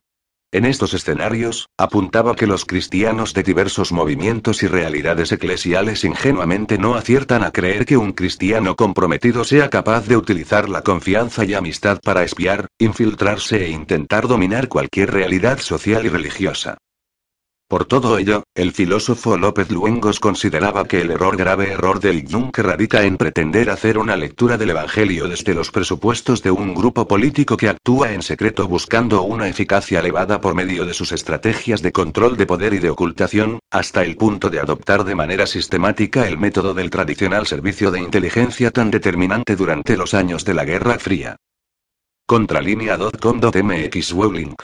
En 0.53 0.64
estos 0.64 0.94
escenarios, 0.94 1.68
apuntaba 1.77 2.35
que 2.35 2.46
los 2.46 2.64
cristianos 2.64 3.35
de 3.35 3.42
diversos 3.42 3.92
movimientos 3.92 4.62
y 4.62 4.68
realidades 4.68 5.33
eclesiales 5.33 6.03
ingenuamente 6.05 6.79
no 6.79 6.94
aciertan 6.94 7.44
a 7.44 7.51
creer 7.51 7.85
que 7.85 7.98
un 7.98 8.12
cristiano 8.12 8.74
comprometido 8.74 9.44
sea 9.44 9.68
capaz 9.68 10.07
de 10.07 10.16
utilizar 10.16 10.70
la 10.70 10.81
confianza 10.81 11.44
y 11.44 11.53
amistad 11.53 12.01
para 12.03 12.24
espiar, 12.24 12.68
infiltrarse 12.79 13.66
e 13.66 13.68
intentar 13.68 14.27
dominar 14.27 14.68
cualquier 14.68 15.12
realidad 15.12 15.59
social 15.59 16.07
y 16.07 16.09
religiosa. 16.09 16.79
Por 17.68 17.85
todo 17.85 18.16
ello, 18.16 18.44
el 18.54 18.72
filósofo 18.72 19.37
López 19.37 19.70
Luengos 19.70 20.20
consideraba 20.20 20.88
que 20.88 21.02
el 21.02 21.11
error 21.11 21.37
grave 21.37 21.72
error 21.72 22.00
del 22.00 22.26
Jung 22.26 22.50
radica 22.57 23.04
en 23.04 23.18
pretender 23.18 23.68
hacer 23.68 23.98
una 23.98 24.16
lectura 24.16 24.57
del 24.57 24.70
Evangelio 24.70 25.28
desde 25.28 25.52
los 25.52 25.70
presupuestos 25.70 26.42
de 26.42 26.50
un 26.50 26.72
grupo 26.72 27.07
político 27.07 27.59
que 27.59 27.68
actúa 27.68 28.14
en 28.14 28.22
secreto 28.22 28.66
buscando 28.66 29.20
una 29.20 29.48
eficacia 29.48 30.00
elevada 30.00 30.40
por 30.40 30.54
medio 30.54 30.87
de 30.87 30.94
sus 30.94 31.12
estrategias 31.12 31.83
de 31.83 31.92
control 31.92 32.38
de 32.38 32.46
poder 32.46 32.72
y 32.72 32.78
de 32.78 32.88
ocultación, 32.88 33.59
hasta 33.70 34.02
el 34.02 34.16
punto 34.16 34.48
de 34.48 34.61
adoptar 34.61 35.04
de 35.04 35.14
manera 35.14 35.46
sistemática 35.46 36.26
el 36.26 36.38
método 36.38 36.72
del 36.72 36.88
tradicional 36.88 37.46
servicio 37.46 37.90
de 37.90 38.00
inteligencia 38.00 38.70
tan 38.70 38.90
determinante 38.90 39.57
durante 39.57 39.98
los 39.98 40.14
años 40.14 40.42
de 40.46 40.54
la 40.54 40.64
Guerra 40.64 40.98
Fría. 40.98 41.37
Contralínea.com.mx 42.26 44.12
Weblink 44.14 44.62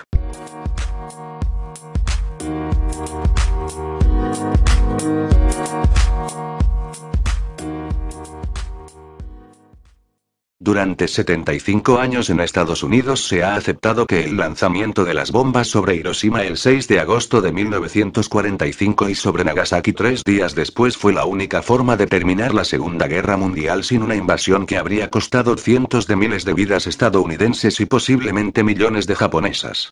Durante 10.65 11.09
75 11.09 11.99
años 11.99 12.31
en 12.31 12.41
Estados 12.41 12.83
Unidos 12.83 13.29
se 13.29 13.45
ha 13.45 13.55
aceptado 13.55 14.07
que 14.07 14.25
el 14.25 14.39
lanzamiento 14.39 15.05
de 15.05 15.13
las 15.13 15.31
bombas 15.31 15.69
sobre 15.69 15.97
Hiroshima 15.97 16.43
el 16.45 16.57
6 16.57 16.89
de 16.89 17.01
agosto 17.01 17.43
de 17.43 17.53
1945 17.53 19.11
y 19.11 19.15
sobre 19.15 19.45
Nagasaki 19.45 19.93
tres 19.93 20.25
días 20.25 20.55
después 20.55 20.97
fue 20.97 21.13
la 21.13 21.27
única 21.27 21.61
forma 21.61 21.99
de 21.99 22.07
terminar 22.07 22.55
la 22.55 22.65
Segunda 22.65 23.09
Guerra 23.09 23.37
Mundial 23.37 23.85
sin 23.85 24.03
una 24.03 24.17
invasión 24.17 24.65
que 24.65 24.79
habría 24.79 25.11
costado 25.11 25.55
cientos 25.59 26.07
de 26.07 26.17
miles 26.17 26.47
de 26.47 26.55
vidas 26.55 26.87
estadounidenses 26.87 27.79
y 27.81 27.85
posiblemente 27.85 28.65
millones 28.65 29.07
de 29.07 29.17
japonesas. 29.17 29.91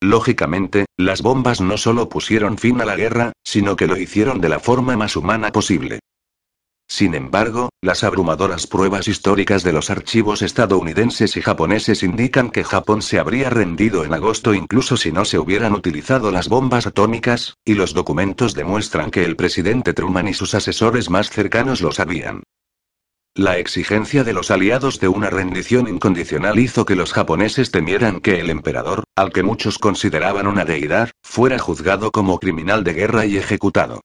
Lógicamente, 0.00 0.84
las 0.96 1.22
bombas 1.22 1.60
no 1.60 1.76
solo 1.76 2.08
pusieron 2.08 2.58
fin 2.58 2.80
a 2.80 2.84
la 2.84 2.94
guerra, 2.94 3.32
sino 3.42 3.74
que 3.74 3.88
lo 3.88 3.96
hicieron 3.96 4.40
de 4.40 4.50
la 4.50 4.60
forma 4.60 4.96
más 4.96 5.16
humana 5.16 5.50
posible. 5.50 5.98
Sin 6.88 7.14
embargo, 7.14 7.70
las 7.80 8.04
abrumadoras 8.04 8.66
pruebas 8.66 9.08
históricas 9.08 9.62
de 9.62 9.72
los 9.72 9.90
archivos 9.90 10.42
estadounidenses 10.42 11.36
y 11.36 11.42
japoneses 11.42 12.02
indican 12.02 12.50
que 12.50 12.64
Japón 12.64 13.02
se 13.02 13.18
habría 13.18 13.48
rendido 13.50 14.04
en 14.04 14.12
agosto 14.12 14.52
incluso 14.52 14.96
si 14.96 15.10
no 15.10 15.24
se 15.24 15.38
hubieran 15.38 15.72
utilizado 15.72 16.30
las 16.30 16.48
bombas 16.48 16.86
atómicas, 16.86 17.56
y 17.64 17.74
los 17.74 17.94
documentos 17.94 18.54
demuestran 18.54 19.10
que 19.10 19.24
el 19.24 19.36
presidente 19.36 19.94
Truman 19.94 20.28
y 20.28 20.34
sus 20.34 20.54
asesores 20.54 21.08
más 21.08 21.30
cercanos 21.30 21.80
lo 21.80 21.92
sabían. 21.92 22.42
La 23.34 23.56
exigencia 23.56 24.24
de 24.24 24.34
los 24.34 24.50
aliados 24.50 25.00
de 25.00 25.08
una 25.08 25.30
rendición 25.30 25.88
incondicional 25.88 26.58
hizo 26.58 26.84
que 26.84 26.96
los 26.96 27.14
japoneses 27.14 27.70
temieran 27.70 28.20
que 28.20 28.38
el 28.40 28.50
emperador, 28.50 29.04
al 29.16 29.32
que 29.32 29.42
muchos 29.42 29.78
consideraban 29.78 30.46
una 30.46 30.66
deidad, 30.66 31.10
fuera 31.22 31.58
juzgado 31.58 32.10
como 32.10 32.38
criminal 32.38 32.84
de 32.84 32.92
guerra 32.92 33.24
y 33.24 33.38
ejecutado. 33.38 34.02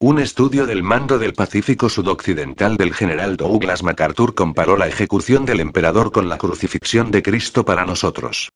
Un 0.00 0.20
estudio 0.20 0.64
del 0.64 0.84
mando 0.84 1.18
del 1.18 1.32
Pacífico 1.32 1.88
Sudoccidental 1.88 2.76
del 2.76 2.94
general 2.94 3.36
Douglas 3.36 3.82
MacArthur 3.82 4.32
comparó 4.32 4.76
la 4.76 4.86
ejecución 4.86 5.44
del 5.44 5.58
emperador 5.58 6.12
con 6.12 6.28
la 6.28 6.38
crucifixión 6.38 7.10
de 7.10 7.20
Cristo 7.20 7.64
para 7.64 7.84
nosotros. 7.84 8.52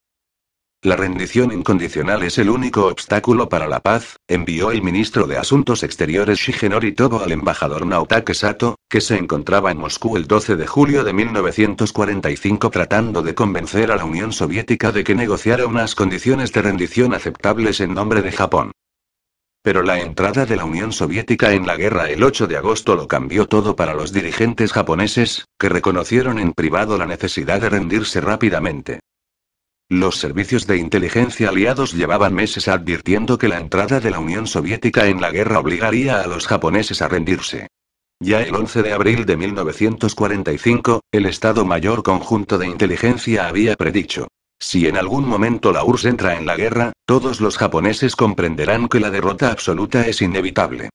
La 0.82 0.94
rendición 0.94 1.50
incondicional 1.50 2.22
es 2.22 2.38
el 2.38 2.48
único 2.48 2.86
obstáculo 2.86 3.48
para 3.48 3.66
la 3.66 3.80
paz, 3.80 4.18
envió 4.28 4.70
el 4.70 4.82
ministro 4.82 5.26
de 5.26 5.36
Asuntos 5.36 5.82
Exteriores 5.82 6.38
Shigenori 6.38 6.92
Tobo 6.92 7.18
al 7.24 7.32
embajador 7.32 7.86
Naotake 7.86 8.34
Sato, 8.34 8.76
que 8.88 9.00
se 9.00 9.16
encontraba 9.16 9.72
en 9.72 9.78
Moscú 9.78 10.16
el 10.16 10.28
12 10.28 10.54
de 10.54 10.68
julio 10.68 11.02
de 11.02 11.12
1945 11.12 12.70
tratando 12.70 13.20
de 13.20 13.34
convencer 13.34 13.90
a 13.90 13.96
la 13.96 14.04
Unión 14.04 14.32
Soviética 14.32 14.92
de 14.92 15.02
que 15.02 15.16
negociara 15.16 15.66
unas 15.66 15.96
condiciones 15.96 16.52
de 16.52 16.62
rendición 16.62 17.14
aceptables 17.14 17.80
en 17.80 17.94
nombre 17.94 18.22
de 18.22 18.30
Japón. 18.30 18.70
Pero 19.62 19.84
la 19.84 20.00
entrada 20.00 20.44
de 20.44 20.56
la 20.56 20.64
Unión 20.64 20.92
Soviética 20.92 21.52
en 21.52 21.68
la 21.68 21.76
guerra 21.76 22.10
el 22.10 22.24
8 22.24 22.48
de 22.48 22.56
agosto 22.56 22.96
lo 22.96 23.06
cambió 23.06 23.46
todo 23.46 23.76
para 23.76 23.94
los 23.94 24.12
dirigentes 24.12 24.72
japoneses, 24.72 25.44
que 25.56 25.68
reconocieron 25.68 26.40
en 26.40 26.52
privado 26.52 26.98
la 26.98 27.06
necesidad 27.06 27.60
de 27.60 27.68
rendirse 27.68 28.20
rápidamente. 28.20 29.00
Los 29.88 30.16
servicios 30.16 30.66
de 30.66 30.78
inteligencia 30.78 31.50
aliados 31.50 31.92
llevaban 31.92 32.34
meses 32.34 32.66
advirtiendo 32.66 33.38
que 33.38 33.46
la 33.46 33.58
entrada 33.58 34.00
de 34.00 34.10
la 34.10 34.18
Unión 34.18 34.48
Soviética 34.48 35.06
en 35.06 35.20
la 35.20 35.30
guerra 35.30 35.60
obligaría 35.60 36.20
a 36.22 36.26
los 36.26 36.48
japoneses 36.48 37.00
a 37.00 37.08
rendirse. 37.08 37.68
Ya 38.18 38.42
el 38.42 38.54
11 38.54 38.82
de 38.82 38.92
abril 38.92 39.26
de 39.26 39.36
1945, 39.36 41.02
el 41.12 41.26
Estado 41.26 41.64
Mayor 41.64 42.02
Conjunto 42.02 42.58
de 42.58 42.66
Inteligencia 42.66 43.46
había 43.46 43.76
predicho, 43.76 44.28
si 44.62 44.86
en 44.86 44.96
algún 44.96 45.28
momento 45.28 45.72
la 45.72 45.84
URSS 45.84 46.04
entra 46.04 46.36
en 46.36 46.46
la 46.46 46.54
guerra, 46.54 46.92
todos 47.04 47.40
los 47.40 47.58
japoneses 47.58 48.14
comprenderán 48.14 48.88
que 48.88 49.00
la 49.00 49.10
derrota 49.10 49.50
absoluta 49.50 50.06
es 50.06 50.22
inevitable. 50.22 50.90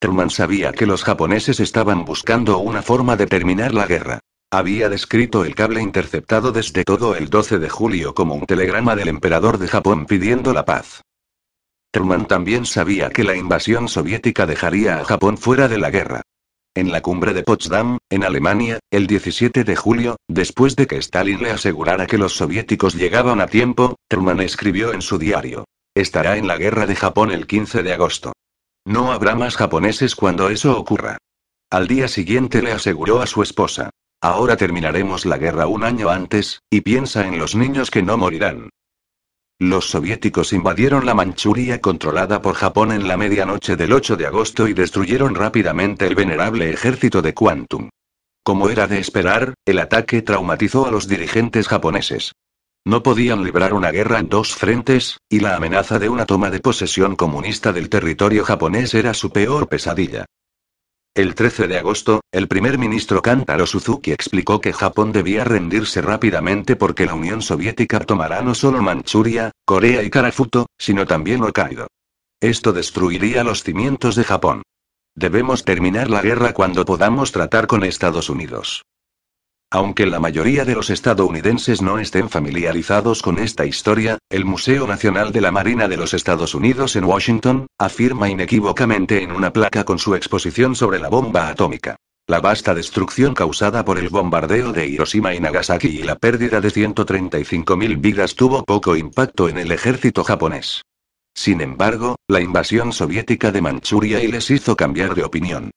Truman 0.00 0.30
sabía 0.30 0.72
que 0.72 0.84
los 0.84 1.04
japoneses 1.04 1.60
estaban 1.60 2.04
buscando 2.04 2.58
una 2.58 2.82
forma 2.82 3.16
de 3.16 3.26
terminar 3.26 3.72
la 3.72 3.86
guerra. 3.86 4.18
Había 4.50 4.88
descrito 4.88 5.44
el 5.44 5.54
cable 5.54 5.80
interceptado 5.80 6.50
desde 6.50 6.82
todo 6.82 7.14
el 7.14 7.30
12 7.30 7.60
de 7.60 7.70
julio 7.70 8.14
como 8.14 8.34
un 8.34 8.46
telegrama 8.46 8.96
del 8.96 9.08
emperador 9.08 9.58
de 9.58 9.68
Japón 9.68 10.04
pidiendo 10.06 10.52
la 10.52 10.64
paz. 10.64 11.02
Truman 11.92 12.26
también 12.26 12.66
sabía 12.66 13.10
que 13.10 13.22
la 13.22 13.36
invasión 13.36 13.86
soviética 13.88 14.44
dejaría 14.44 14.98
a 14.98 15.04
Japón 15.04 15.38
fuera 15.38 15.68
de 15.68 15.78
la 15.78 15.90
guerra. 15.90 16.22
En 16.74 16.90
la 16.90 17.02
cumbre 17.02 17.34
de 17.34 17.42
Potsdam, 17.42 17.98
en 18.08 18.24
Alemania, 18.24 18.78
el 18.90 19.06
17 19.06 19.62
de 19.62 19.76
julio, 19.76 20.16
después 20.26 20.74
de 20.74 20.86
que 20.86 20.96
Stalin 20.96 21.42
le 21.42 21.50
asegurara 21.50 22.06
que 22.06 22.16
los 22.16 22.34
soviéticos 22.34 22.94
llegaban 22.94 23.42
a 23.42 23.46
tiempo, 23.46 23.96
Truman 24.08 24.40
escribió 24.40 24.94
en 24.94 25.02
su 25.02 25.18
diario. 25.18 25.66
Estará 25.94 26.38
en 26.38 26.46
la 26.46 26.56
guerra 26.56 26.86
de 26.86 26.96
Japón 26.96 27.30
el 27.30 27.46
15 27.46 27.82
de 27.82 27.92
agosto. 27.92 28.32
No 28.86 29.12
habrá 29.12 29.34
más 29.34 29.56
japoneses 29.56 30.16
cuando 30.16 30.48
eso 30.48 30.78
ocurra. 30.78 31.18
Al 31.68 31.88
día 31.88 32.08
siguiente 32.08 32.62
le 32.62 32.72
aseguró 32.72 33.20
a 33.20 33.26
su 33.26 33.42
esposa. 33.42 33.90
Ahora 34.22 34.56
terminaremos 34.56 35.26
la 35.26 35.36
guerra 35.36 35.66
un 35.66 35.84
año 35.84 36.08
antes, 36.08 36.62
y 36.70 36.80
piensa 36.80 37.26
en 37.26 37.38
los 37.38 37.54
niños 37.54 37.90
que 37.90 38.02
no 38.02 38.16
morirán. 38.16 38.70
Los 39.64 39.90
soviéticos 39.90 40.52
invadieron 40.52 41.06
la 41.06 41.14
Manchuria 41.14 41.80
controlada 41.80 42.42
por 42.42 42.56
Japón 42.56 42.90
en 42.90 43.06
la 43.06 43.16
medianoche 43.16 43.76
del 43.76 43.92
8 43.92 44.16
de 44.16 44.26
agosto 44.26 44.66
y 44.66 44.74
destruyeron 44.74 45.36
rápidamente 45.36 46.04
el 46.04 46.16
venerable 46.16 46.72
ejército 46.72 47.22
de 47.22 47.32
Quantum. 47.32 47.88
Como 48.42 48.70
era 48.70 48.88
de 48.88 48.98
esperar, 48.98 49.54
el 49.64 49.78
ataque 49.78 50.20
traumatizó 50.22 50.84
a 50.86 50.90
los 50.90 51.06
dirigentes 51.06 51.68
japoneses. 51.68 52.32
No 52.84 53.04
podían 53.04 53.44
librar 53.44 53.72
una 53.72 53.92
guerra 53.92 54.18
en 54.18 54.28
dos 54.28 54.52
frentes, 54.52 55.18
y 55.28 55.38
la 55.38 55.54
amenaza 55.54 56.00
de 56.00 56.08
una 56.08 56.26
toma 56.26 56.50
de 56.50 56.58
posesión 56.58 57.14
comunista 57.14 57.72
del 57.72 57.88
territorio 57.88 58.44
japonés 58.44 58.94
era 58.94 59.14
su 59.14 59.30
peor 59.30 59.68
pesadilla. 59.68 60.26
El 61.14 61.34
13 61.34 61.68
de 61.68 61.76
agosto, 61.76 62.22
el 62.32 62.48
primer 62.48 62.78
ministro 62.78 63.20
Kantaro 63.20 63.66
Suzuki 63.66 64.12
explicó 64.12 64.62
que 64.62 64.72
Japón 64.72 65.12
debía 65.12 65.44
rendirse 65.44 66.00
rápidamente 66.00 66.74
porque 66.74 67.04
la 67.04 67.12
Unión 67.12 67.42
Soviética 67.42 68.00
tomará 68.00 68.40
no 68.40 68.54
solo 68.54 68.80
Manchuria, 68.80 69.50
Corea 69.66 70.02
y 70.02 70.08
Karafuto, 70.08 70.68
sino 70.78 71.06
también 71.06 71.42
Hokkaido. 71.42 71.88
Esto 72.40 72.72
destruiría 72.72 73.44
los 73.44 73.62
cimientos 73.62 74.16
de 74.16 74.24
Japón. 74.24 74.62
Debemos 75.14 75.66
terminar 75.66 76.08
la 76.08 76.22
guerra 76.22 76.54
cuando 76.54 76.86
podamos 76.86 77.30
tratar 77.30 77.66
con 77.66 77.84
Estados 77.84 78.30
Unidos. 78.30 78.82
Aunque 79.74 80.04
la 80.04 80.20
mayoría 80.20 80.66
de 80.66 80.74
los 80.74 80.90
estadounidenses 80.90 81.80
no 81.80 81.98
estén 81.98 82.28
familiarizados 82.28 83.22
con 83.22 83.38
esta 83.38 83.64
historia, 83.64 84.18
el 84.28 84.44
Museo 84.44 84.86
Nacional 84.86 85.32
de 85.32 85.40
la 85.40 85.50
Marina 85.50 85.88
de 85.88 85.96
los 85.96 86.12
Estados 86.12 86.54
Unidos 86.54 86.94
en 86.94 87.04
Washington, 87.04 87.66
afirma 87.78 88.28
inequívocamente 88.28 89.22
en 89.22 89.32
una 89.32 89.50
placa 89.50 89.84
con 89.84 89.98
su 89.98 90.14
exposición 90.14 90.76
sobre 90.76 90.98
la 90.98 91.08
bomba 91.08 91.48
atómica. 91.48 91.96
La 92.26 92.40
vasta 92.40 92.74
destrucción 92.74 93.32
causada 93.32 93.82
por 93.82 93.98
el 93.98 94.10
bombardeo 94.10 94.74
de 94.74 94.86
Hiroshima 94.88 95.34
y 95.34 95.40
Nagasaki 95.40 95.88
y 95.88 96.02
la 96.02 96.16
pérdida 96.16 96.60
de 96.60 96.68
135.000 96.68 97.98
vidas 97.98 98.34
tuvo 98.34 98.64
poco 98.64 98.94
impacto 98.94 99.48
en 99.48 99.56
el 99.56 99.72
ejército 99.72 100.22
japonés. 100.22 100.82
Sin 101.34 101.62
embargo, 101.62 102.16
la 102.28 102.42
invasión 102.42 102.92
soviética 102.92 103.50
de 103.50 103.62
Manchuria 103.62 104.22
y 104.22 104.30
les 104.30 104.50
hizo 104.50 104.76
cambiar 104.76 105.14
de 105.14 105.24
opinión. 105.24 105.70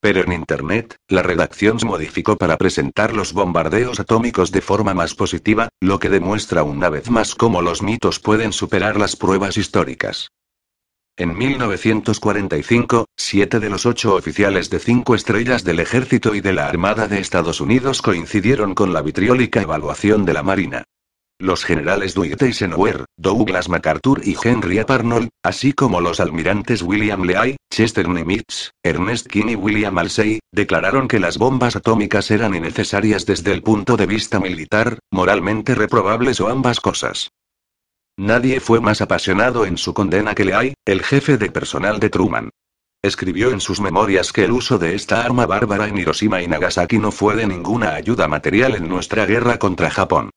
Pero 0.00 0.22
en 0.22 0.32
Internet, 0.32 0.96
la 1.08 1.22
redacción 1.22 1.80
se 1.80 1.86
modificó 1.86 2.36
para 2.36 2.56
presentar 2.56 3.14
los 3.14 3.32
bombardeos 3.32 3.98
atómicos 3.98 4.52
de 4.52 4.60
forma 4.60 4.94
más 4.94 5.14
positiva, 5.14 5.68
lo 5.80 5.98
que 5.98 6.08
demuestra 6.08 6.62
una 6.62 6.88
vez 6.88 7.10
más 7.10 7.34
cómo 7.34 7.62
los 7.62 7.82
mitos 7.82 8.20
pueden 8.20 8.52
superar 8.52 8.96
las 8.96 9.16
pruebas 9.16 9.56
históricas. 9.56 10.28
En 11.16 11.36
1945, 11.36 13.06
siete 13.16 13.58
de 13.58 13.70
los 13.70 13.86
ocho 13.86 14.14
oficiales 14.14 14.70
de 14.70 14.78
cinco 14.78 15.16
estrellas 15.16 15.64
del 15.64 15.80
ejército 15.80 16.32
y 16.36 16.40
de 16.40 16.52
la 16.52 16.68
Armada 16.68 17.08
de 17.08 17.18
Estados 17.18 17.60
Unidos 17.60 18.02
coincidieron 18.02 18.76
con 18.76 18.92
la 18.92 19.02
vitriólica 19.02 19.60
evaluación 19.60 20.24
de 20.24 20.32
la 20.32 20.44
Marina. 20.44 20.84
Los 21.40 21.64
generales 21.64 22.14
Dwight 22.14 22.42
Eisenhower, 22.42 23.04
Douglas 23.16 23.68
MacArthur 23.68 24.20
y 24.24 24.36
Henry 24.40 24.78
Arnold, 24.78 25.28
así 25.44 25.72
como 25.72 26.00
los 26.00 26.20
almirantes 26.20 26.82
William 26.82 27.22
Leay, 27.22 27.56
Chester 27.78 28.08
Nimitz, 28.08 28.72
Ernest 28.82 29.28
King 29.28 29.50
y 29.50 29.54
William 29.54 29.96
Halsey, 29.96 30.40
declararon 30.52 31.06
que 31.06 31.20
las 31.20 31.38
bombas 31.38 31.76
atómicas 31.76 32.28
eran 32.32 32.56
innecesarias 32.56 33.24
desde 33.24 33.52
el 33.52 33.62
punto 33.62 33.96
de 33.96 34.06
vista 34.06 34.40
militar, 34.40 34.98
moralmente 35.12 35.76
reprobables 35.76 36.40
o 36.40 36.48
ambas 36.48 36.80
cosas. 36.80 37.30
Nadie 38.18 38.58
fue 38.58 38.80
más 38.80 39.00
apasionado 39.00 39.64
en 39.64 39.78
su 39.78 39.94
condena 39.94 40.34
que 40.34 40.44
Leay, 40.44 40.74
el 40.84 41.04
jefe 41.04 41.38
de 41.38 41.52
personal 41.52 42.00
de 42.00 42.10
Truman. 42.10 42.50
Escribió 43.00 43.52
en 43.52 43.60
sus 43.60 43.80
memorias 43.80 44.32
que 44.32 44.42
el 44.42 44.50
uso 44.50 44.78
de 44.78 44.96
esta 44.96 45.24
arma 45.24 45.46
bárbara 45.46 45.86
en 45.86 45.98
Hiroshima 45.98 46.42
y 46.42 46.48
Nagasaki 46.48 46.98
no 46.98 47.12
fue 47.12 47.36
de 47.36 47.46
ninguna 47.46 47.94
ayuda 47.94 48.26
material 48.26 48.74
en 48.74 48.88
nuestra 48.88 49.24
guerra 49.24 49.60
contra 49.60 49.88
Japón. 49.88 50.30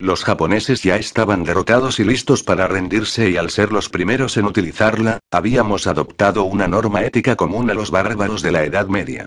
Los 0.00 0.24
japoneses 0.24 0.82
ya 0.82 0.96
estaban 0.96 1.44
derrotados 1.44 2.00
y 2.00 2.04
listos 2.04 2.42
para 2.42 2.66
rendirse 2.66 3.30
y 3.30 3.36
al 3.36 3.50
ser 3.50 3.72
los 3.72 3.88
primeros 3.88 4.36
en 4.36 4.44
utilizarla, 4.44 5.20
habíamos 5.30 5.86
adoptado 5.86 6.42
una 6.44 6.66
norma 6.66 7.04
ética 7.04 7.36
común 7.36 7.70
a 7.70 7.74
los 7.74 7.92
bárbaros 7.92 8.42
de 8.42 8.50
la 8.50 8.64
Edad 8.64 8.88
Media. 8.88 9.26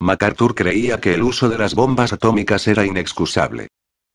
MacArthur 0.00 0.54
creía 0.54 0.98
que 1.00 1.14
el 1.14 1.22
uso 1.22 1.48
de 1.48 1.58
las 1.58 1.74
bombas 1.74 2.12
atómicas 2.12 2.66
era 2.68 2.86
inexcusable. 2.86 3.68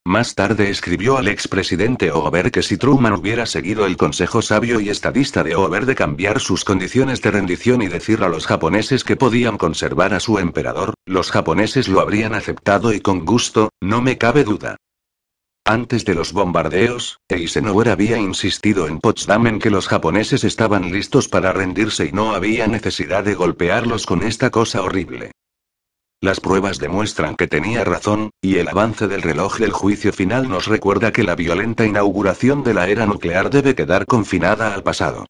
Más 0.03 0.33
tarde 0.33 0.71
escribió 0.71 1.17
al 1.17 1.27
expresidente 1.27 2.09
Hoover 2.09 2.51
que 2.51 2.63
si 2.63 2.77
Truman 2.77 3.13
hubiera 3.13 3.45
seguido 3.45 3.85
el 3.85 3.97
consejo 3.97 4.41
sabio 4.41 4.79
y 4.79 4.89
estadista 4.89 5.43
de 5.43 5.53
Hoover 5.53 5.85
de 5.85 5.93
cambiar 5.93 6.39
sus 6.39 6.65
condiciones 6.65 7.21
de 7.21 7.29
rendición 7.29 7.83
y 7.83 7.87
decir 7.87 8.23
a 8.23 8.29
los 8.29 8.47
japoneses 8.47 9.03
que 9.03 9.15
podían 9.15 9.59
conservar 9.59 10.15
a 10.15 10.19
su 10.19 10.39
emperador, 10.39 10.95
los 11.05 11.29
japoneses 11.29 11.87
lo 11.87 11.99
habrían 11.99 12.33
aceptado 12.33 12.93
y 12.93 12.99
con 12.99 13.25
gusto, 13.25 13.69
no 13.79 14.01
me 14.01 14.17
cabe 14.17 14.43
duda. 14.43 14.77
Antes 15.71 16.03
de 16.03 16.15
los 16.15 16.33
bombardeos, 16.33 17.21
Eisenhower 17.29 17.87
había 17.87 18.17
insistido 18.17 18.89
en 18.89 18.99
Potsdam 18.99 19.47
en 19.47 19.57
que 19.57 19.69
los 19.69 19.87
japoneses 19.87 20.43
estaban 20.43 20.91
listos 20.91 21.29
para 21.29 21.53
rendirse 21.53 22.07
y 22.07 22.11
no 22.11 22.35
había 22.35 22.67
necesidad 22.67 23.23
de 23.23 23.35
golpearlos 23.35 24.05
con 24.05 24.21
esta 24.21 24.49
cosa 24.49 24.81
horrible. 24.81 25.31
Las 26.19 26.41
pruebas 26.41 26.77
demuestran 26.77 27.37
que 27.37 27.47
tenía 27.47 27.85
razón, 27.85 28.31
y 28.41 28.57
el 28.57 28.67
avance 28.67 29.07
del 29.07 29.21
reloj 29.21 29.59
del 29.59 29.71
juicio 29.71 30.11
final 30.11 30.49
nos 30.49 30.67
recuerda 30.67 31.13
que 31.13 31.23
la 31.23 31.35
violenta 31.35 31.85
inauguración 31.85 32.65
de 32.65 32.73
la 32.73 32.89
era 32.89 33.05
nuclear 33.05 33.49
debe 33.49 33.73
quedar 33.73 34.05
confinada 34.05 34.73
al 34.73 34.83
pasado. 34.83 35.25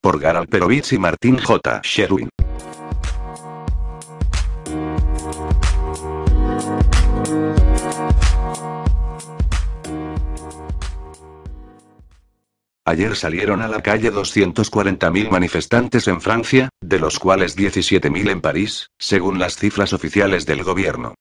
Por 0.00 0.18
Garal 0.18 0.48
Perovitz 0.48 0.94
y 0.94 0.98
Martin 0.98 1.36
J. 1.36 1.82
Sherwin. 1.84 2.30
Ayer 12.84 13.14
salieron 13.14 13.62
a 13.62 13.68
la 13.68 13.80
calle 13.80 14.12
240.000 14.12 15.30
manifestantes 15.30 16.08
en 16.08 16.20
Francia, 16.20 16.68
de 16.80 16.98
los 16.98 17.20
cuales 17.20 17.56
17.000 17.56 18.30
en 18.30 18.40
París, 18.40 18.88
según 18.98 19.38
las 19.38 19.56
cifras 19.56 19.92
oficiales 19.92 20.46
del 20.46 20.64
gobierno. 20.64 21.14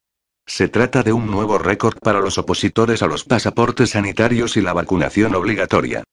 Se 0.47 0.67
trata 0.67 1.03
de 1.03 1.13
un 1.13 1.27
nuevo 1.27 1.59
récord 1.59 1.99
para 1.99 2.19
los 2.19 2.39
opositores 2.39 3.03
a 3.03 3.07
los 3.07 3.25
pasaportes 3.25 3.91
sanitarios 3.91 4.57
y 4.57 4.61
la 4.61 4.73
vacunación 4.73 5.35
obligatoria. 5.35 6.03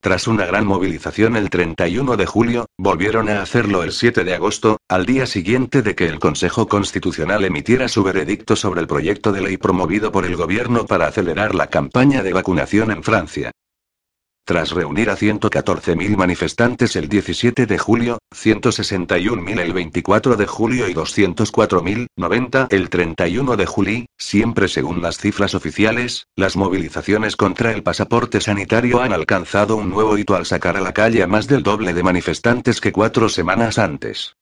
Tras 0.00 0.28
una 0.28 0.44
gran 0.44 0.66
movilización 0.66 1.34
el 1.36 1.48
31 1.48 2.18
de 2.18 2.26
julio, 2.26 2.66
volvieron 2.76 3.30
a 3.30 3.40
hacerlo 3.40 3.82
el 3.82 3.92
7 3.92 4.22
de 4.22 4.34
agosto, 4.34 4.76
al 4.86 5.06
día 5.06 5.26
siguiente 5.26 5.80
de 5.80 5.94
que 5.94 6.06
el 6.06 6.18
Consejo 6.18 6.68
Constitucional 6.68 7.44
emitiera 7.46 7.88
su 7.88 8.04
veredicto 8.04 8.54
sobre 8.54 8.82
el 8.82 8.86
proyecto 8.86 9.32
de 9.32 9.40
ley 9.40 9.56
promovido 9.56 10.12
por 10.12 10.26
el 10.26 10.36
gobierno 10.36 10.86
para 10.86 11.06
acelerar 11.06 11.54
la 11.54 11.68
campaña 11.68 12.22
de 12.22 12.34
vacunación 12.34 12.90
en 12.90 13.02
Francia. 13.02 13.50
Tras 14.48 14.70
reunir 14.70 15.10
a 15.10 15.14
114.000 15.14 16.16
manifestantes 16.16 16.96
el 16.96 17.06
17 17.10 17.66
de 17.66 17.76
julio, 17.76 18.16
161.000 18.34 19.60
el 19.60 19.74
24 19.74 20.36
de 20.36 20.46
julio 20.46 20.88
y 20.88 20.94
204.090 20.94 22.68
el 22.70 22.88
31 22.88 23.56
de 23.58 23.66
julio, 23.66 24.06
siempre 24.16 24.68
según 24.68 25.02
las 25.02 25.18
cifras 25.18 25.54
oficiales, 25.54 26.28
las 26.34 26.56
movilizaciones 26.56 27.36
contra 27.36 27.72
el 27.72 27.82
pasaporte 27.82 28.40
sanitario 28.40 29.02
han 29.02 29.12
alcanzado 29.12 29.76
un 29.76 29.90
nuevo 29.90 30.16
hito 30.16 30.34
al 30.34 30.46
sacar 30.46 30.78
a 30.78 30.80
la 30.80 30.94
calle 30.94 31.22
a 31.22 31.26
más 31.26 31.46
del 31.46 31.62
doble 31.62 31.92
de 31.92 32.02
manifestantes 32.02 32.80
que 32.80 32.90
cuatro 32.90 33.28
semanas 33.28 33.78
antes. 33.78 34.34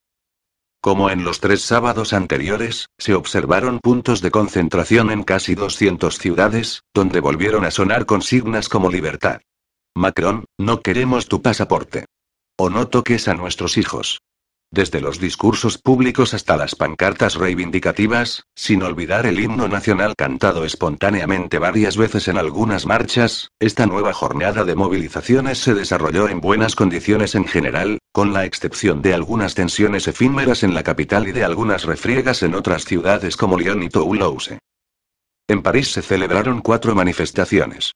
Como 0.81 1.11
en 1.11 1.25
los 1.25 1.41
tres 1.41 1.63
sábados 1.63 2.13
anteriores, 2.13 2.91
se 2.97 3.15
observaron 3.15 3.81
puntos 3.81 4.23
de 4.23 4.31
concentración 4.31 5.11
en 5.11 5.25
casi 5.25 5.57
200 5.57 6.17
ciudades, 6.17 6.85
donde 6.95 7.19
volvieron 7.19 7.65
a 7.65 7.73
sonar 7.73 8.07
consignas 8.07 8.69
como 8.69 8.89
libertad. 8.89 9.41
Macron, 9.97 10.45
no 10.59 10.83
queremos 10.83 11.27
tu 11.27 11.41
pasaporte. 11.41 12.05
O 12.59 12.69
no 12.69 12.89
toques 12.89 13.29
a 13.29 13.35
nuestros 13.35 13.79
hijos. 13.79 14.19
Desde 14.71 15.01
los 15.01 15.19
discursos 15.19 15.79
públicos 15.79 16.35
hasta 16.35 16.59
las 16.59 16.75
pancartas 16.75 17.37
reivindicativas, 17.37 18.43
sin 18.55 18.83
olvidar 18.83 19.25
el 19.25 19.41
himno 19.41 19.69
nacional 19.69 20.13
cantado 20.15 20.67
espontáneamente 20.67 21.59
varias 21.59 21.97
veces 21.97 22.29
en 22.29 22.37
algunas 22.37 22.85
marchas, 22.85 23.49
esta 23.59 23.87
nueva 23.87 24.13
jornada 24.13 24.65
de 24.65 24.75
movilizaciones 24.75 25.61
se 25.61 25.73
desarrolló 25.73 26.29
en 26.29 26.43
buenas 26.43 26.77
condiciones 26.77 27.35
en 27.35 27.47
general, 27.47 27.99
con 28.13 28.35
la 28.35 28.45
excepción 28.45 29.01
de 29.01 29.15
algunas 29.15 29.55
tensiones 29.55 30.09
efímeras 30.09 30.63
en 30.63 30.75
la 30.75 30.83
capital 30.83 31.27
y 31.27 31.33
de 31.33 31.45
algunas 31.45 31.85
refriegas 31.85 32.43
en 32.43 32.55
otras 32.55 32.85
ciudades 32.85 33.39
como 33.39 33.59
Lyon 33.59 33.83
y 33.83 33.89
Toulouse. 33.89 34.59
En 35.49 35.63
París 35.63 35.91
se 35.93 36.03
celebraron 36.03 36.61
cuatro 36.61 36.95
manifestaciones. 36.95 37.93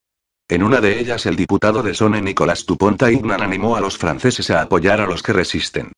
En 0.50 0.64
una 0.64 0.80
de 0.80 0.98
ellas 0.98 1.26
el 1.26 1.36
diputado 1.36 1.80
de 1.80 1.94
Sone 1.94 2.20
Nicolas 2.20 2.66
Dupont-Aignan 2.66 3.40
animó 3.40 3.76
a 3.76 3.80
los 3.80 3.96
franceses 3.96 4.50
a 4.50 4.62
apoyar 4.62 5.00
a 5.00 5.06
los 5.06 5.22
que 5.22 5.32
resisten. 5.32 5.92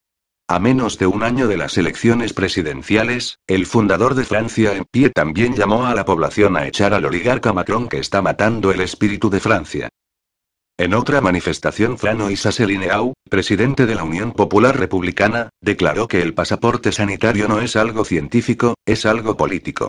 A 0.47 0.59
menos 0.59 0.99
de 0.99 1.07
un 1.07 1.23
año 1.23 1.49
de 1.49 1.57
las 1.57 1.79
elecciones 1.79 2.35
presidenciales, 2.35 3.39
el 3.47 3.65
fundador 3.65 4.15
de 4.15 4.25
Francia 4.25 4.77
en 4.77 4.85
pie 4.85 5.09
también 5.09 5.57
llamó 5.57 5.87
a 5.87 5.95
la 5.95 6.05
población 6.05 6.59
a 6.59 6.67
echar 6.67 6.93
al 6.93 7.07
oligarca 7.07 7.55
Macron 7.55 7.89
que 7.89 7.97
está 7.97 8.21
matando 8.21 8.71
el 8.71 8.83
espíritu 8.83 9.31
de 9.31 9.41
Francia. 9.41 9.89
En 10.77 10.93
otra 10.93 11.23
manifestación, 11.23 11.97
Frano 11.97 12.31
Isaselineau, 12.31 13.15
presidente 13.31 13.87
de 13.87 13.95
la 13.95 14.05
Unión 14.05 14.33
Popular 14.33 14.79
Republicana, 14.79 15.49
declaró 15.63 16.09
que 16.09 16.21
el 16.21 16.35
pasaporte 16.35 16.93
sanitario 16.93 17.49
no 17.49 17.63
es 17.63 17.75
algo 17.75 18.05
científico, 18.05 18.75
es 18.85 19.07
algo 19.07 19.35
político. 19.35 19.89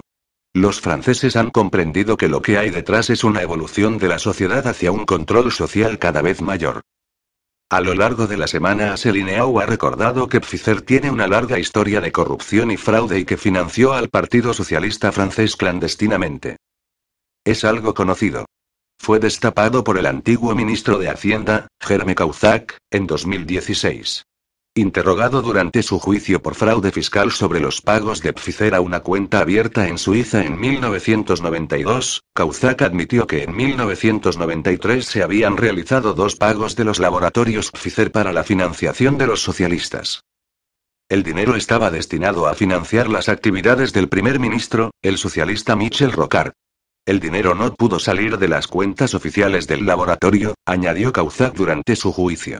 Los 0.56 0.82
franceses 0.82 1.36
han 1.36 1.50
comprendido 1.50 2.16
que 2.16 2.30
lo 2.30 2.44
que 2.44 2.60
hay 2.60 2.70
detrás 2.70 3.10
es 3.10 3.24
una 3.24 3.42
evolución 3.42 3.98
de 3.98 4.08
la 4.08 4.20
sociedad 4.20 4.68
hacia 4.68 4.92
un 4.92 5.06
control 5.06 5.52
social 5.52 5.98
cada 5.98 6.22
vez 6.22 6.44
mayor. 6.44 6.82
A 7.72 7.82
lo 7.82 7.96
largo 7.96 8.28
de 8.28 8.38
la 8.38 8.46
semana, 8.46 8.94
Asselineau 8.94 9.60
ha 9.60 9.66
recordado 9.66 10.30
que 10.30 10.40
Pfizer 10.40 10.84
tiene 10.84 11.10
una 11.10 11.28
larga 11.28 11.58
historia 11.58 12.02
de 12.02 12.12
corrupción 12.12 12.70
y 12.70 12.78
fraude 12.78 13.18
y 13.18 13.26
que 13.26 13.36
financió 13.36 13.94
al 13.94 14.10
Partido 14.10 14.54
Socialista 14.54 15.12
francés 15.12 15.56
clandestinamente. 15.56 16.58
Es 17.44 17.64
algo 17.64 17.96
conocido. 17.96 18.46
Fue 19.00 19.20
destapado 19.20 19.84
por 19.84 19.98
el 19.98 20.06
antiguo 20.06 20.54
ministro 20.54 21.00
de 21.00 21.10
Hacienda, 21.10 21.68
Jerome 21.82 22.14
Cahuzac, 22.14 22.78
en 22.92 23.08
2016. 23.08 24.24
Interrogado 24.76 25.44
durante 25.44 25.84
su 25.84 26.00
juicio 26.00 26.42
por 26.42 26.56
fraude 26.56 26.92
fiscal 26.92 27.32
sobre 27.32 27.60
los 27.60 27.80
pagos 27.80 28.24
de 28.24 28.34
Pfizer 28.34 28.74
a 28.74 28.82
una 28.82 29.02
cuenta 29.02 29.38
abierta 29.38 29.88
en 29.88 30.00
Suiza 30.00 30.44
en 30.44 30.60
1992, 30.60 32.24
Cahuzac 32.34 32.82
admitió 32.82 33.28
que 33.28 33.44
en 33.44 33.56
1993 33.56 35.06
se 35.06 35.22
habían 35.22 35.58
realizado 35.58 36.16
dos 36.16 36.38
pagos 36.38 36.76
de 36.76 36.86
los 36.86 36.98
laboratorios 36.98 37.70
Pfizer 37.70 38.12
para 38.12 38.34
la 38.34 38.44
financiación 38.44 39.20
de 39.20 39.28
los 39.28 39.44
socialistas. 39.44 40.24
El 41.08 41.22
dinero 41.22 41.56
estaba 41.56 41.92
destinado 41.92 42.48
a 42.48 42.56
financiar 42.56 43.10
las 43.10 43.30
actividades 43.30 43.94
del 43.94 44.10
primer 44.10 44.40
ministro, 44.40 44.90
el 45.04 45.20
socialista 45.20 45.76
Michel 45.76 46.12
Rocard. 46.12 46.54
El 47.06 47.20
dinero 47.20 47.54
no 47.54 47.76
pudo 47.76 48.00
salir 48.00 48.40
de 48.40 48.48
las 48.48 48.66
cuentas 48.66 49.14
oficiales 49.14 49.68
del 49.68 49.86
laboratorio, 49.86 50.56
añadió 50.66 51.14
Cahuzac 51.14 51.54
durante 51.54 51.96
su 51.96 52.12
juicio. 52.12 52.60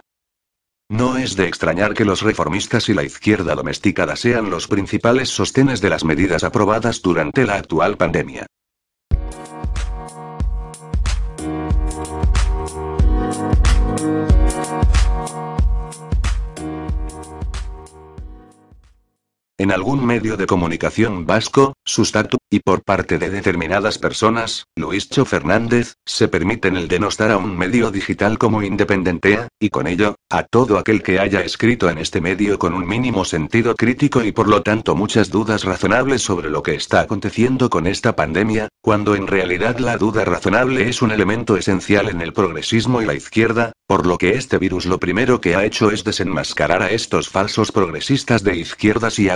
No 0.94 1.18
es 1.18 1.36
de 1.36 1.48
extrañar 1.48 1.96
que 1.96 2.06
los 2.06 2.22
reformistas 2.22 2.88
y 2.88 2.94
la 2.94 3.02
izquierda 3.02 3.56
domesticada 3.56 4.16
sean 4.16 4.52
los 4.52 4.68
principales 4.68 5.30
sostenes 5.30 5.82
de 5.82 5.90
las 5.90 6.04
medidas 6.04 6.44
aprobadas 6.44 7.02
durante 7.02 7.48
la 7.48 7.56
actual 7.56 7.98
pandemia. 7.98 8.46
En 19.64 19.72
algún 19.72 20.06
medio 20.06 20.36
de 20.36 20.46
comunicación 20.46 21.26
vasco, 21.26 21.72
Sustato, 21.86 22.38
y 22.50 22.60
por 22.60 22.84
parte 22.84 23.18
de 23.18 23.30
determinadas 23.30 23.98
personas, 23.98 24.66
Luischo 24.76 25.24
Fernández, 25.24 25.94
se 26.06 26.28
permiten 26.28 26.76
el 26.76 26.90
denostar 26.90 27.32
a 27.32 27.38
un 27.38 27.58
medio 27.58 27.90
digital 27.90 28.38
como 28.38 28.62
Independentea, 28.62 29.48
y 29.62 29.70
con 29.70 29.88
ello, 29.88 30.18
a 30.30 30.44
todo 30.44 30.78
aquel 30.78 31.02
que 31.02 31.18
haya 31.18 31.40
escrito 31.40 31.90
en 31.90 31.98
este 31.98 32.20
medio 32.20 32.60
con 32.60 32.74
un 32.74 32.86
mínimo 32.86 33.24
sentido 33.24 33.74
crítico 33.76 34.22
y 34.22 34.34
por 34.34 34.50
lo 34.50 34.64
tanto 34.64 34.96
muchas 34.96 35.30
dudas 35.30 35.64
razonables 35.64 36.22
sobre 36.22 36.50
lo 36.50 36.62
que 36.62 36.76
está 36.76 37.00
aconteciendo 37.00 37.70
con 37.70 37.88
esta 37.88 38.18
pandemia, 38.18 38.68
cuando 38.82 39.16
en 39.16 39.28
realidad 39.28 39.80
la 39.80 39.96
duda 39.96 40.26
razonable 40.26 40.90
es 40.90 41.02
un 41.02 41.12
elemento 41.12 41.56
esencial 41.56 42.10
en 42.10 42.20
el 42.20 42.34
progresismo 42.34 43.02
y 43.02 43.06
la 43.06 43.14
izquierda, 43.14 43.72
por 43.88 44.06
lo 44.06 44.18
que 44.18 44.32
este 44.32 44.58
virus 44.58 44.86
lo 44.86 45.00
primero 45.00 45.40
que 45.40 45.56
ha 45.56 45.64
hecho 45.64 45.90
es 45.90 46.04
desenmascarar 46.04 46.82
a 46.82 46.92
estos 46.92 47.30
falsos 47.30 47.72
progresistas 47.72 48.44
de 48.44 48.58
izquierdas 48.58 49.20
y 49.20 49.30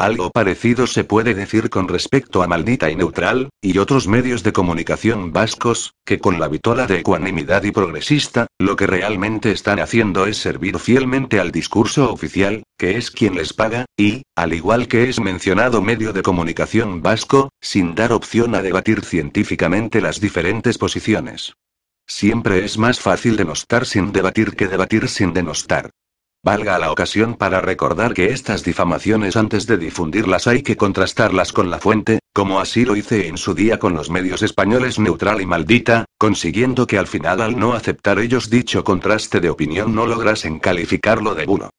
Algo 0.00 0.30
parecido 0.30 0.86
se 0.86 1.04
puede 1.04 1.34
decir 1.34 1.68
con 1.68 1.86
respecto 1.86 2.42
a 2.42 2.46
Maldita 2.46 2.90
y 2.90 2.96
Neutral, 2.96 3.50
y 3.60 3.76
otros 3.76 4.08
medios 4.08 4.42
de 4.42 4.54
comunicación 4.54 5.30
vascos, 5.30 5.92
que 6.06 6.18
con 6.18 6.40
la 6.40 6.48
vitola 6.48 6.86
de 6.86 7.00
ecuanimidad 7.00 7.64
y 7.64 7.70
progresista, 7.70 8.46
lo 8.58 8.76
que 8.76 8.86
realmente 8.86 9.52
están 9.52 9.78
haciendo 9.78 10.24
es 10.24 10.38
servir 10.38 10.78
fielmente 10.78 11.38
al 11.38 11.52
discurso 11.52 12.10
oficial, 12.10 12.62
que 12.78 12.96
es 12.96 13.10
quien 13.10 13.34
les 13.34 13.52
paga, 13.52 13.84
y, 13.94 14.22
al 14.34 14.54
igual 14.54 14.88
que 14.88 15.10
es 15.10 15.20
mencionado 15.20 15.82
medio 15.82 16.14
de 16.14 16.22
comunicación 16.22 17.02
vasco, 17.02 17.50
sin 17.60 17.94
dar 17.94 18.14
opción 18.14 18.54
a 18.54 18.62
debatir 18.62 19.04
científicamente 19.04 20.00
las 20.00 20.18
diferentes 20.18 20.78
posiciones. 20.78 21.52
Siempre 22.06 22.64
es 22.64 22.78
más 22.78 23.00
fácil 23.00 23.36
denostar 23.36 23.84
sin 23.84 24.12
debatir 24.12 24.56
que 24.56 24.66
debatir 24.66 25.08
sin 25.08 25.34
denostar. 25.34 25.90
Valga 26.42 26.78
la 26.78 26.90
ocasión 26.90 27.34
para 27.34 27.60
recordar 27.60 28.14
que 28.14 28.32
estas 28.32 28.64
difamaciones 28.64 29.36
antes 29.36 29.66
de 29.66 29.76
difundirlas 29.76 30.46
hay 30.46 30.62
que 30.62 30.74
contrastarlas 30.74 31.52
con 31.52 31.68
la 31.68 31.78
fuente, 31.78 32.20
como 32.32 32.60
así 32.60 32.86
lo 32.86 32.96
hice 32.96 33.28
en 33.28 33.36
su 33.36 33.52
día 33.52 33.78
con 33.78 33.92
los 33.92 34.08
medios 34.08 34.40
españoles 34.40 34.98
neutral 34.98 35.42
y 35.42 35.46
maldita, 35.46 36.06
consiguiendo 36.16 36.86
que 36.86 36.96
al 36.96 37.06
final 37.06 37.42
al 37.42 37.58
no 37.58 37.74
aceptar 37.74 38.18
ellos 38.18 38.48
dicho 38.48 38.84
contraste 38.84 39.40
de 39.40 39.50
opinión 39.50 39.94
no 39.94 40.06
lograsen 40.06 40.60
calificarlo 40.60 41.34
de 41.34 41.44
bulo. 41.44 41.70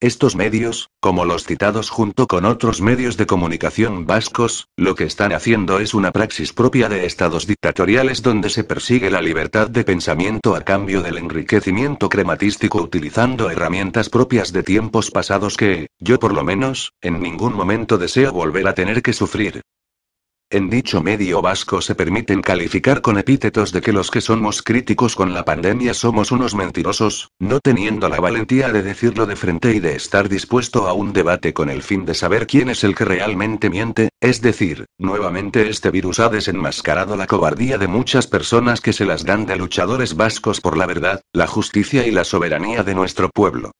Estos 0.00 0.36
medios, 0.36 0.90
como 1.00 1.24
los 1.24 1.42
citados 1.42 1.90
junto 1.90 2.28
con 2.28 2.44
otros 2.44 2.80
medios 2.80 3.16
de 3.16 3.26
comunicación 3.26 4.06
vascos, 4.06 4.68
lo 4.76 4.94
que 4.94 5.02
están 5.02 5.32
haciendo 5.32 5.80
es 5.80 5.92
una 5.92 6.12
praxis 6.12 6.52
propia 6.52 6.88
de 6.88 7.04
estados 7.04 7.48
dictatoriales 7.48 8.22
donde 8.22 8.48
se 8.48 8.62
persigue 8.62 9.10
la 9.10 9.20
libertad 9.20 9.68
de 9.68 9.82
pensamiento 9.82 10.54
a 10.54 10.60
cambio 10.60 11.02
del 11.02 11.18
enriquecimiento 11.18 12.08
crematístico 12.08 12.80
utilizando 12.80 13.50
herramientas 13.50 14.08
propias 14.08 14.52
de 14.52 14.62
tiempos 14.62 15.10
pasados 15.10 15.56
que, 15.56 15.88
yo 15.98 16.20
por 16.20 16.32
lo 16.32 16.44
menos, 16.44 16.92
en 17.00 17.20
ningún 17.20 17.54
momento 17.54 17.98
deseo 17.98 18.32
volver 18.32 18.68
a 18.68 18.74
tener 18.74 19.02
que 19.02 19.12
sufrir. 19.12 19.62
En 20.50 20.70
dicho 20.70 21.02
medio 21.02 21.42
vasco 21.42 21.82
se 21.82 21.94
permiten 21.94 22.40
calificar 22.40 23.02
con 23.02 23.18
epítetos 23.18 23.70
de 23.70 23.82
que 23.82 23.92
los 23.92 24.10
que 24.10 24.22
somos 24.22 24.62
críticos 24.62 25.14
con 25.14 25.34
la 25.34 25.44
pandemia 25.44 25.92
somos 25.92 26.32
unos 26.32 26.54
mentirosos, 26.54 27.32
no 27.38 27.60
teniendo 27.60 28.08
la 28.08 28.18
valentía 28.18 28.72
de 28.72 28.82
decirlo 28.82 29.26
de 29.26 29.36
frente 29.36 29.74
y 29.74 29.80
de 29.80 29.94
estar 29.94 30.26
dispuesto 30.30 30.88
a 30.88 30.94
un 30.94 31.12
debate 31.12 31.52
con 31.52 31.68
el 31.68 31.82
fin 31.82 32.06
de 32.06 32.14
saber 32.14 32.46
quién 32.46 32.70
es 32.70 32.82
el 32.82 32.94
que 32.94 33.04
realmente 33.04 33.68
miente, 33.68 34.08
es 34.22 34.40
decir, 34.40 34.86
nuevamente 34.96 35.68
este 35.68 35.90
virus 35.90 36.18
ha 36.18 36.30
desenmascarado 36.30 37.14
la 37.14 37.26
cobardía 37.26 37.76
de 37.76 37.88
muchas 37.88 38.26
personas 38.26 38.80
que 38.80 38.94
se 38.94 39.04
las 39.04 39.26
dan 39.26 39.44
de 39.44 39.56
luchadores 39.56 40.16
vascos 40.16 40.62
por 40.62 40.78
la 40.78 40.86
verdad, 40.86 41.20
la 41.34 41.46
justicia 41.46 42.06
y 42.06 42.10
la 42.10 42.24
soberanía 42.24 42.82
de 42.82 42.94
nuestro 42.94 43.28
pueblo. 43.28 43.72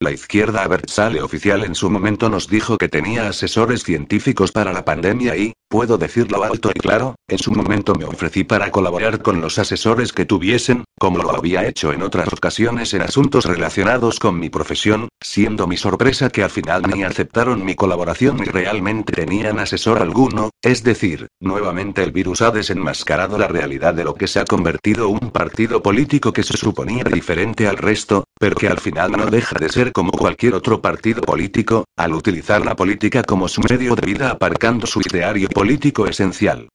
La 0.00 0.12
izquierda 0.12 0.62
Abertzale 0.62 1.22
oficial 1.22 1.64
en 1.64 1.74
su 1.74 1.90
momento 1.90 2.28
nos 2.28 2.46
dijo 2.46 2.78
que 2.78 2.88
tenía 2.88 3.28
asesores 3.28 3.82
científicos 3.82 4.52
para 4.52 4.72
la 4.72 4.84
pandemia 4.84 5.34
y, 5.36 5.54
puedo 5.68 5.98
decirlo 5.98 6.42
alto 6.42 6.70
y 6.74 6.78
claro, 6.80 7.14
en 7.28 7.38
su 7.38 7.52
momento 7.52 7.94
me 7.94 8.06
ofrecí 8.06 8.44
para 8.44 8.70
colaborar 8.70 9.22
con 9.22 9.40
los 9.40 9.58
asesores 9.58 10.12
que 10.12 10.24
tuviesen, 10.24 10.84
como 10.98 11.18
lo 11.18 11.34
había 11.34 11.66
hecho 11.66 11.92
en 11.92 12.02
otras 12.02 12.32
ocasiones 12.32 12.94
en 12.94 13.02
asuntos 13.02 13.44
relacionados 13.44 14.18
con 14.18 14.38
mi 14.38 14.48
profesión, 14.48 15.08
siendo 15.20 15.66
mi 15.66 15.76
sorpresa 15.76 16.30
que 16.30 16.42
al 16.42 16.50
final 16.50 16.82
ni 16.82 17.04
aceptaron 17.04 17.64
mi 17.64 17.74
colaboración 17.74 18.38
ni 18.38 18.44
realmente 18.44 19.12
tenían 19.12 19.58
asesor 19.58 20.00
alguno, 20.00 20.50
es 20.62 20.82
decir, 20.82 21.28
nuevamente 21.40 22.02
el 22.02 22.12
virus 22.12 22.42
ha 22.42 22.50
desenmascarado 22.50 23.36
la 23.38 23.48
realidad 23.48 23.94
de 23.94 24.04
lo 24.04 24.14
que 24.14 24.26
se 24.26 24.40
ha 24.40 24.44
convertido 24.44 25.08
un 25.08 25.30
partido 25.30 25.82
político 25.82 26.32
que 26.32 26.42
se 26.42 26.56
suponía 26.56 27.04
diferente 27.04 27.68
al 27.68 27.76
resto, 27.76 28.24
pero 28.40 28.56
que 28.56 28.68
al 28.68 28.78
final 28.78 29.12
no 29.12 29.26
deja 29.26 29.58
de 29.58 29.68
ser 29.68 29.92
como 29.92 30.12
cualquier 30.12 30.54
otro 30.54 30.80
partido 30.80 31.20
político, 31.20 31.84
al 31.96 32.14
utilizar 32.14 32.64
la 32.64 32.74
política 32.74 33.22
como 33.22 33.48
su 33.48 33.60
medio 33.62 33.94
de 33.94 34.06
vida 34.06 34.30
aparcando 34.30 34.86
su 34.86 35.00
ideario 35.00 35.48
político 35.58 36.06
esencial. 36.06 36.68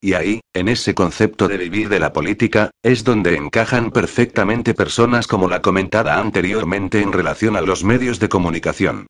Y 0.00 0.12
ahí, 0.12 0.38
en 0.54 0.68
ese 0.68 0.94
concepto 0.94 1.48
de 1.48 1.56
vivir 1.56 1.88
de 1.88 1.98
la 1.98 2.12
política, 2.12 2.70
es 2.84 3.02
donde 3.02 3.34
encajan 3.34 3.90
perfectamente 3.90 4.74
personas 4.74 5.26
como 5.26 5.48
la 5.48 5.60
comentada 5.60 6.20
anteriormente 6.20 7.00
en 7.00 7.12
relación 7.12 7.56
a 7.56 7.62
los 7.62 7.82
medios 7.82 8.20
de 8.20 8.28
comunicación. 8.28 9.08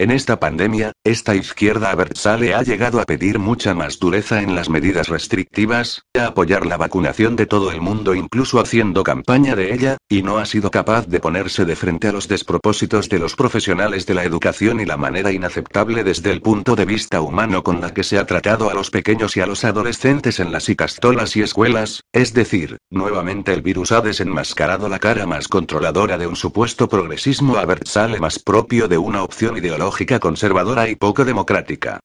En 0.00 0.10
esta 0.10 0.40
pandemia, 0.40 0.92
esta 1.04 1.34
izquierda 1.34 1.90
abertzale 1.90 2.54
ha 2.54 2.62
llegado 2.62 3.02
a 3.02 3.04
pedir 3.04 3.38
mucha 3.38 3.74
más 3.74 3.98
dureza 3.98 4.40
en 4.40 4.54
las 4.54 4.70
medidas 4.70 5.08
restrictivas, 5.08 6.06
a 6.18 6.28
apoyar 6.28 6.64
la 6.64 6.78
vacunación 6.78 7.36
de 7.36 7.44
todo 7.44 7.70
el 7.70 7.82
mundo 7.82 8.14
incluso 8.14 8.60
haciendo 8.60 9.02
campaña 9.02 9.54
de 9.56 9.74
ella, 9.74 9.98
y 10.08 10.22
no 10.22 10.38
ha 10.38 10.46
sido 10.46 10.70
capaz 10.70 11.06
de 11.06 11.20
ponerse 11.20 11.66
de 11.66 11.76
frente 11.76 12.08
a 12.08 12.12
los 12.12 12.28
despropósitos 12.28 13.10
de 13.10 13.18
los 13.18 13.36
profesionales 13.36 14.06
de 14.06 14.14
la 14.14 14.24
educación 14.24 14.80
y 14.80 14.86
la 14.86 14.96
manera 14.96 15.32
inaceptable 15.32 16.02
desde 16.02 16.30
el 16.30 16.40
punto 16.40 16.76
de 16.76 16.86
vista 16.86 17.20
humano 17.20 17.62
con 17.62 17.82
la 17.82 17.92
que 17.92 18.02
se 18.02 18.18
ha 18.18 18.24
tratado 18.24 18.70
a 18.70 18.74
los 18.74 18.90
pequeños 18.90 19.36
y 19.36 19.42
a 19.42 19.46
los 19.46 19.66
adolescentes 19.66 20.40
en 20.40 20.50
las 20.50 20.66
icastolas 20.70 21.36
y 21.36 21.42
escuelas, 21.42 22.04
es 22.14 22.32
decir, 22.32 22.78
nuevamente 22.88 23.52
el 23.52 23.60
virus 23.60 23.92
ha 23.92 24.00
desenmascarado 24.00 24.88
la 24.88 24.98
cara 24.98 25.26
más 25.26 25.46
controladora 25.46 26.16
de 26.16 26.26
un 26.26 26.36
supuesto 26.36 26.88
progresismo 26.88 27.58
abertzale 27.58 28.18
más 28.18 28.38
propio 28.38 28.88
de 28.88 28.96
una 28.96 29.22
opción 29.22 29.58
ideológica 29.58 29.89
conservadora 30.20 30.88
y 30.88 30.96
poco 30.96 31.24
democrática. 31.24 32.00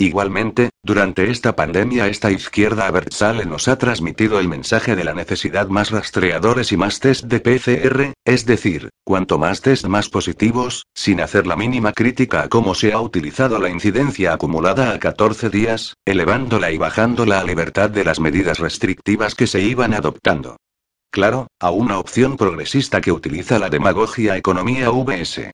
Igualmente, 0.00 0.70
durante 0.82 1.30
esta 1.30 1.54
pandemia 1.54 2.06
esta 2.06 2.30
izquierda 2.30 2.86
abertzale 2.86 3.44
nos 3.44 3.68
ha 3.68 3.76
transmitido 3.76 4.40
el 4.40 4.48
mensaje 4.48 4.96
de 4.96 5.04
la 5.04 5.12
necesidad 5.12 5.68
más 5.68 5.90
rastreadores 5.90 6.72
y 6.72 6.78
más 6.78 7.00
test 7.00 7.24
de 7.24 7.40
PCR, 7.40 8.14
es 8.24 8.46
decir, 8.46 8.88
cuanto 9.04 9.36
más 9.36 9.60
test 9.60 9.84
más 9.84 10.08
positivos, 10.08 10.86
sin 10.94 11.20
hacer 11.20 11.46
la 11.46 11.54
mínima 11.54 11.92
crítica 11.92 12.40
a 12.40 12.48
cómo 12.48 12.74
se 12.74 12.94
ha 12.94 13.00
utilizado 13.02 13.58
la 13.58 13.68
incidencia 13.68 14.32
acumulada 14.32 14.92
a 14.92 14.98
14 14.98 15.50
días, 15.50 15.92
elevándola 16.06 16.70
y 16.70 16.78
bajándola 16.78 17.40
a 17.40 17.44
libertad 17.44 17.90
de 17.90 18.04
las 18.04 18.20
medidas 18.20 18.58
restrictivas 18.58 19.34
que 19.34 19.46
se 19.46 19.60
iban 19.60 19.92
adoptando. 19.92 20.56
Claro, 21.12 21.48
a 21.60 21.70
una 21.72 21.98
opción 21.98 22.38
progresista 22.38 23.02
que 23.02 23.12
utiliza 23.12 23.58
la 23.58 23.68
demagogia 23.68 24.38
economía 24.38 24.90
VS. 24.90 25.50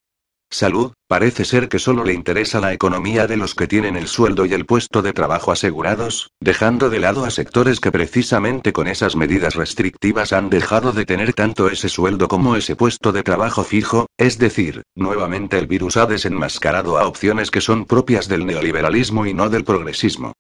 Salud, 0.51 0.93
parece 1.09 1.45
ser 1.45 1.69
que 1.69 1.81
solo 1.81 2.05
le 2.05 2.13
interesa 2.13 2.61
la 2.61 2.73
economía 2.73 3.27
de 3.27 3.37
los 3.37 3.55
que 3.55 3.67
tienen 3.67 3.97
el 3.97 4.07
sueldo 4.07 4.47
y 4.47 4.55
el 4.55 4.65
puesto 4.65 5.03
de 5.03 5.13
trabajo 5.13 5.51
asegurados, 5.51 6.31
dejando 6.41 6.89
de 6.89 7.01
lado 7.01 7.25
a 7.25 7.31
sectores 7.31 7.81
que 7.81 7.91
precisamente 7.91 8.73
con 8.73 8.87
esas 8.87 9.17
medidas 9.17 9.55
restrictivas 9.57 10.33
han 10.33 10.49
dejado 10.49 10.93
de 10.93 11.05
tener 11.05 11.33
tanto 11.33 11.69
ese 11.69 11.89
sueldo 11.89 12.29
como 12.29 12.57
ese 12.57 12.77
puesto 12.77 13.13
de 13.13 13.25
trabajo 13.25 13.65
fijo, 13.65 14.07
es 14.17 14.39
decir, 14.39 14.83
nuevamente 14.95 15.59
el 15.59 15.67
virus 15.67 15.97
ha 15.97 16.07
desenmascarado 16.07 16.97
a 16.97 17.07
opciones 17.07 17.51
que 17.51 17.61
son 17.61 17.85
propias 17.85 18.29
del 18.29 18.47
neoliberalismo 18.47 19.27
y 19.27 19.35
no 19.35 19.49
del 19.49 19.65
progresismo. 19.65 20.33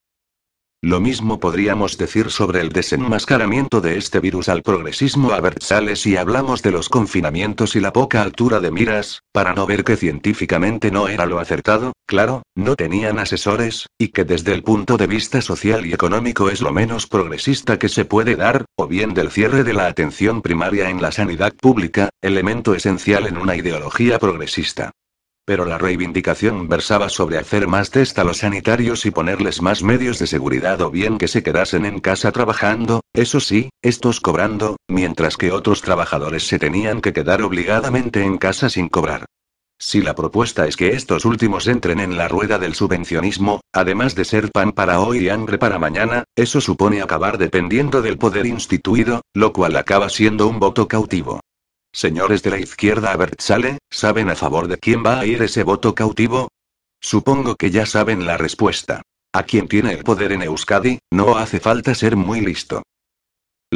Lo 0.83 1.01
mismo 1.01 1.41
podríamos 1.41 1.97
decir 1.97 2.31
sobre 2.31 2.61
el 2.61 2.68
desenmascaramiento 2.68 3.81
de 3.81 3.97
este 3.97 4.20
virus 4.20 4.51
al 4.51 4.62
progresismo 4.62 5.33
Abertzale 5.33 5.97
si 5.97 6.16
hablamos 6.16 6.62
de 6.62 6.70
los 6.70 6.91
confinamientos 6.91 7.77
y 7.77 7.81
la 7.81 7.95
poca 7.95 8.20
altura 8.20 8.61
de 8.61 8.70
miras, 8.70 9.22
para 9.33 9.55
no 9.55 9.66
ver 9.66 9.85
que 9.85 9.97
científicamente 9.97 10.91
no 10.91 11.09
era 11.09 11.24
lo 11.24 11.39
acertado, 11.39 11.95
claro, 12.07 12.43
no 12.55 12.77
tenían 12.77 13.18
asesores, 13.18 13.87
y 13.99 14.09
que 14.09 14.24
desde 14.24 14.53
el 14.53 14.62
punto 14.62 14.99
de 14.99 15.07
vista 15.07 15.41
social 15.41 15.87
y 15.87 15.95
económico 15.95 16.51
es 16.51 16.61
lo 16.61 16.72
menos 16.72 17.07
progresista 17.07 17.79
que 17.79 17.89
se 17.89 18.05
puede 18.05 18.37
dar, 18.37 18.66
o 18.77 18.87
bien 18.87 19.14
del 19.14 19.31
cierre 19.31 19.64
de 19.64 19.72
la 19.72 19.87
atención 19.87 20.43
primaria 20.43 20.91
en 20.91 21.01
la 21.01 21.11
sanidad 21.11 21.55
pública, 21.55 22.11
elemento 22.20 22.74
esencial 22.74 23.27
en 23.27 23.39
una 23.39 23.57
ideología 23.57 24.18
progresista. 24.18 24.93
Pero 25.47 25.64
la 25.64 25.78
reivindicación 25.78 26.68
versaba 26.68 27.09
sobre 27.09 27.38
hacer 27.38 27.68
más 27.68 27.92
test 27.92 28.18
a 28.18 28.24
los 28.24 28.38
sanitarios 28.38 29.07
y 29.07 29.12
ponerles 29.12 29.62
más 29.62 29.84
medios 29.84 30.18
de 30.18 30.26
seguridad 30.26 30.82
o 30.82 30.90
bien 30.90 31.18
que 31.18 31.28
se 31.28 31.44
quedasen 31.44 31.86
en 31.86 32.01
casa 32.01 32.32
trabajando, 32.32 33.03
eso 33.14 33.38
sí, 33.38 33.70
estos 33.80 34.20
cobrando, 34.20 34.76
mientras 34.88 35.36
que 35.36 35.53
otros 35.53 35.82
trabajadores 35.82 36.49
se 36.49 36.59
tenían 36.59 37.01
que 37.01 37.12
quedar 37.12 37.42
obligadamente 37.42 38.24
en 38.24 38.38
casa 38.38 38.68
sin 38.68 38.88
cobrar. 38.88 39.24
Si 39.78 40.03
la 40.03 40.16
propuesta 40.16 40.66
es 40.66 40.76
que 40.76 40.88
estos 40.88 41.24
últimos 41.24 41.68
entren 41.68 42.01
en 42.01 42.16
la 42.16 42.26
rueda 42.26 42.59
del 42.59 42.74
subvencionismo, 42.74 43.61
además 43.72 44.16
de 44.16 44.24
ser 44.24 44.51
pan 44.51 44.72
para 44.72 44.99
hoy 44.99 45.18
y 45.18 45.28
hambre 45.28 45.59
para 45.59 45.78
mañana, 45.78 46.24
eso 46.34 46.61
supone 46.61 47.03
acabar 47.03 47.38
dependiendo 47.38 48.03
del 48.03 48.18
poder 48.18 48.47
instituido, 48.47 49.20
lo 49.32 49.53
cual 49.53 49.76
acaba 49.76 50.09
siendo 50.09 50.49
un 50.49 50.59
voto 50.59 50.88
cautivo. 50.88 51.40
Señores 51.97 52.42
de 52.42 52.51
la 52.51 52.59
izquierda 52.59 53.12
Abertzale, 53.12 53.78
¿saben 53.90 54.28
a 54.28 54.34
favor 54.34 54.68
de 54.68 54.76
quién 54.76 55.03
va 55.03 55.18
a 55.18 55.24
ir 55.24 55.40
ese 55.40 55.62
voto 55.62 55.94
cautivo? 55.94 56.49
Supongo 57.01 57.57
que 57.57 57.70
ya 57.70 57.86
saben 57.86 58.26
la 58.26 58.36
respuesta. 58.36 59.01
A 59.32 59.44
quien 59.44 59.66
tiene 59.66 59.94
el 59.94 60.05
poder 60.05 60.32
en 60.32 60.42
Euskadi, 60.42 60.99
no 61.11 61.38
hace 61.38 61.59
falta 61.59 61.94
ser 61.94 62.14
muy 62.14 62.42
listo. 62.42 62.82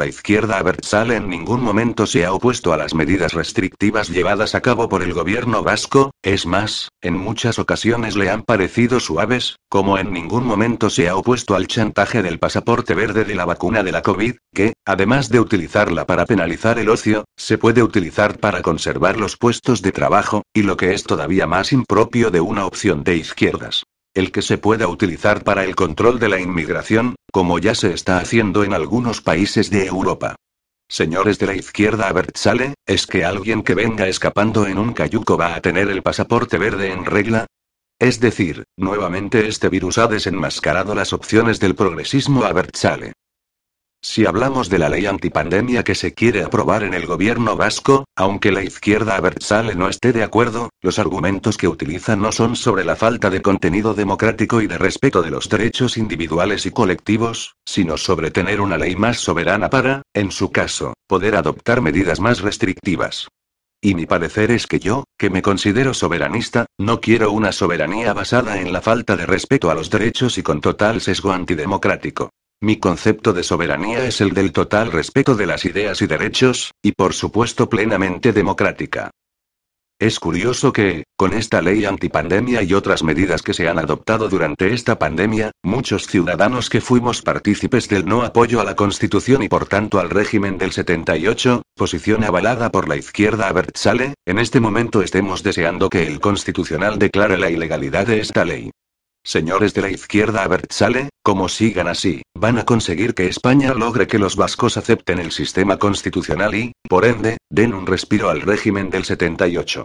La 0.01 0.07
izquierda 0.07 0.57
Abertzale 0.57 1.17
en 1.17 1.29
ningún 1.29 1.63
momento 1.63 2.07
se 2.07 2.25
ha 2.25 2.33
opuesto 2.33 2.73
a 2.73 2.79
las 2.79 2.95
medidas 2.95 3.35
restrictivas 3.35 4.09
llevadas 4.09 4.55
a 4.55 4.63
cabo 4.63 4.89
por 4.89 5.03
el 5.03 5.13
gobierno 5.13 5.63
vasco, 5.63 6.11
es 6.23 6.47
más, 6.47 6.89
en 7.03 7.19
muchas 7.19 7.59
ocasiones 7.59 8.17
le 8.17 8.31
han 8.31 8.43
parecido 8.43 8.99
suaves, 8.99 9.57
como 9.69 9.99
en 9.99 10.11
ningún 10.11 10.47
momento 10.47 10.89
se 10.89 11.11
ha 11.11 11.17
opuesto 11.17 11.55
al 11.55 11.67
chantaje 11.67 12.23
del 12.23 12.39
pasaporte 12.39 12.95
verde 12.95 13.27
de 13.27 13.35
la 13.35 13.45
vacuna 13.45 13.83
de 13.83 13.93
la 13.93 14.01
COVID, 14.01 14.37
que, 14.55 14.73
además 14.87 15.29
de 15.29 15.41
utilizarla 15.41 16.07
para 16.07 16.25
penalizar 16.25 16.79
el 16.79 16.89
ocio, 16.89 17.27
se 17.37 17.59
puede 17.59 17.83
utilizar 17.83 18.39
para 18.39 18.63
conservar 18.63 19.19
los 19.19 19.37
puestos 19.37 19.83
de 19.83 19.93
trabajo, 19.93 20.45
y 20.55 20.63
lo 20.63 20.79
que 20.79 20.95
es 20.95 21.03
todavía 21.03 21.47
más 21.47 21.75
impropio 21.75 22.31
de 22.31 22.41
una 22.41 22.65
opción 22.65 23.05
de 23.05 23.17
izquierdas 23.17 23.83
el 24.15 24.33
que 24.33 24.43
se 24.43 24.59
pueda 24.59 24.89
utilizar 24.89 25.45
para 25.45 25.65
el 25.65 25.77
control 25.77 26.19
de 26.19 26.29
la 26.29 26.41
inmigración, 26.41 27.15
como 27.33 27.59
ya 27.59 27.75
se 27.75 27.93
está 27.93 28.19
haciendo 28.19 28.65
en 28.65 28.75
algunos 28.75 29.21
países 29.21 29.71
de 29.71 29.87
Europa. 29.87 30.37
Señores 30.89 31.39
de 31.39 31.47
la 31.47 31.55
izquierda 31.55 32.09
Abertzale, 32.09 32.75
¿es 32.85 33.07
que 33.07 33.25
alguien 33.25 33.63
que 33.63 33.75
venga 33.75 34.09
escapando 34.09 34.67
en 34.67 34.79
un 34.79 34.93
cayuco 34.93 35.39
va 35.39 35.55
a 35.55 35.61
tener 35.61 35.89
el 35.89 36.03
pasaporte 36.03 36.59
verde 36.59 36.91
en 36.91 37.05
regla? 37.05 37.47
Es 38.01 38.19
decir, 38.19 38.65
nuevamente 38.77 39.47
este 39.47 39.69
virus 39.69 39.99
ha 39.99 40.09
desenmascarado 40.09 40.95
las 40.95 41.13
opciones 41.13 41.61
del 41.61 41.77
progresismo 41.77 42.45
Abertzale. 42.45 43.13
Si 44.03 44.25
hablamos 44.25 44.71
de 44.71 44.79
la 44.79 44.89
ley 44.89 45.05
antipandemia 45.05 45.85
que 45.85 45.95
se 45.95 46.15
quiere 46.15 46.43
aprobar 46.43 46.85
en 46.85 46.95
el 46.95 47.05
gobierno 47.05 47.57
vasco, 47.57 48.07
aunque 48.17 48.51
la 48.51 48.63
izquierda 48.63 49.17
Abertzale 49.17 49.75
no 49.75 49.89
esté 49.91 50.15
de 50.15 50.23
acuerdo, 50.23 50.71
los 50.81 50.99
argumentos 50.99 51.59
que 51.59 51.69
utiliza 51.69 52.17
no 52.17 52.33
son 52.33 52.57
sobre 52.57 52.85
la 52.85 52.97
falta 52.97 53.29
de 53.29 53.43
contenido 53.43 53.93
democrático 53.93 54.63
y 54.63 54.67
de 54.67 54.79
respeto 54.79 55.21
de 55.21 55.31
los 55.31 55.51
derechos 55.51 55.99
individuales 55.99 56.65
y 56.65 56.71
colectivos, 56.71 57.57
sino 57.67 57.99
sobre 57.99 58.31
tener 58.31 58.63
una 58.63 58.79
ley 58.79 58.97
más 58.97 59.19
soberana 59.19 59.69
para, 59.69 60.01
en 60.15 60.31
su 60.31 60.51
caso, 60.51 60.95
poder 61.07 61.37
adoptar 61.37 61.83
medidas 61.83 62.21
más 62.21 62.41
restrictivas. 62.41 63.29
Y 63.83 63.95
mi 63.95 64.07
parecer 64.07 64.51
es 64.51 64.67
que 64.67 64.81
yo, 64.81 65.05
que 65.19 65.29
me 65.29 65.43
considero 65.43 65.93
soberanista, 65.93 66.65
no 66.79 67.03
quiero 67.03 67.33
una 67.33 67.53
soberanía 67.53 68.15
basada 68.15 68.61
en 68.63 68.73
la 68.73 68.81
falta 68.81 69.17
de 69.17 69.27
respeto 69.27 69.71
a 69.71 69.75
los 69.75 69.91
derechos 69.91 70.39
y 70.39 70.43
con 70.43 70.63
total 70.63 71.03
sesgo 71.03 71.33
antidemocrático. 71.33 72.31
Mi 72.63 72.77
concepto 72.77 73.33
de 73.33 73.43
soberanía 73.43 74.05
es 74.05 74.21
el 74.21 74.35
del 74.35 74.53
total 74.53 74.93
respeto 74.93 75.35
de 75.35 75.47
las 75.47 75.65
ideas 75.65 76.03
y 76.03 76.07
derechos, 76.07 76.73
y 76.83 76.93
por 76.93 77.15
supuesto 77.15 77.71
plenamente 77.71 78.35
democrática. 78.35 79.11
Es 79.99 80.21
curioso 80.21 80.71
que, 80.71 81.05
con 81.17 81.33
esta 81.33 81.63
ley 81.63 81.87
antipandemia 81.87 82.63
y 82.63 82.75
otras 82.75 83.03
medidas 83.03 83.41
que 83.41 83.55
se 83.55 83.67
han 83.67 83.79
adoptado 83.79 84.29
durante 84.29 84.75
esta 84.75 84.99
pandemia, 84.99 85.53
muchos 85.63 86.07
ciudadanos 86.07 86.69
que 86.69 86.83
fuimos 86.83 87.23
partícipes 87.23 87.89
del 87.89 88.05
no 88.05 88.23
apoyo 88.25 88.61
a 88.61 88.65
la 88.65 88.77
Constitución 88.77 89.43
y 89.43 89.49
por 89.49 89.65
tanto 89.67 89.99
al 89.99 90.11
régimen 90.11 90.59
del 90.59 90.73
78, 90.73 91.63
posición 91.75 92.25
avalada 92.25 92.71
por 92.71 92.89
la 92.89 92.97
izquierda 92.97 93.49
Abertzale, 93.49 94.13
en 94.27 94.39
este 94.39 94.61
momento 94.61 95.01
estemos 95.01 95.43
deseando 95.43 95.89
que 95.89 96.07
el 96.07 96.21
Constitucional 96.21 96.99
declare 96.99 97.39
la 97.39 97.51
ilegalidad 97.51 98.07
de 98.07 98.21
esta 98.21 98.45
ley. 98.45 98.71
Señores 99.31 99.74
de 99.74 99.83
la 99.83 99.91
izquierda 99.91 100.43
Abertzale, 100.43 101.09
como 101.22 101.49
sigan 101.49 101.87
así, 101.87 102.22
van 102.35 102.59
a 102.59 102.64
conseguir 102.64 103.14
que 103.14 103.28
España 103.28 103.72
logre 103.74 104.09
que 104.09 104.18
los 104.18 104.35
vascos 104.35 104.76
acepten 104.76 105.20
el 105.20 105.31
sistema 105.31 105.78
constitucional 105.78 106.53
y, 106.57 106.72
por 106.89 107.05
ende, 107.05 107.37
den 107.49 107.72
un 107.72 107.87
respiro 107.87 108.28
al 108.28 108.41
régimen 108.41 108.91
del 108.91 109.05
78. 109.05 109.85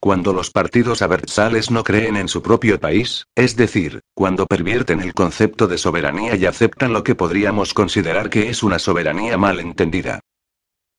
Cuando 0.00 0.32
los 0.32 0.52
partidos 0.52 1.02
abertzales 1.02 1.72
no 1.72 1.82
creen 1.82 2.16
en 2.16 2.28
su 2.28 2.42
propio 2.42 2.78
país, 2.78 3.24
es 3.34 3.56
decir, 3.56 4.02
cuando 4.14 4.46
pervierten 4.46 5.00
el 5.00 5.14
concepto 5.14 5.66
de 5.66 5.76
soberanía 5.76 6.36
y 6.36 6.46
aceptan 6.46 6.92
lo 6.92 7.02
que 7.02 7.16
podríamos 7.16 7.74
considerar 7.74 8.30
que 8.30 8.50
es 8.50 8.62
una 8.62 8.78
soberanía 8.78 9.36
mal 9.36 9.58
entendida. 9.58 10.20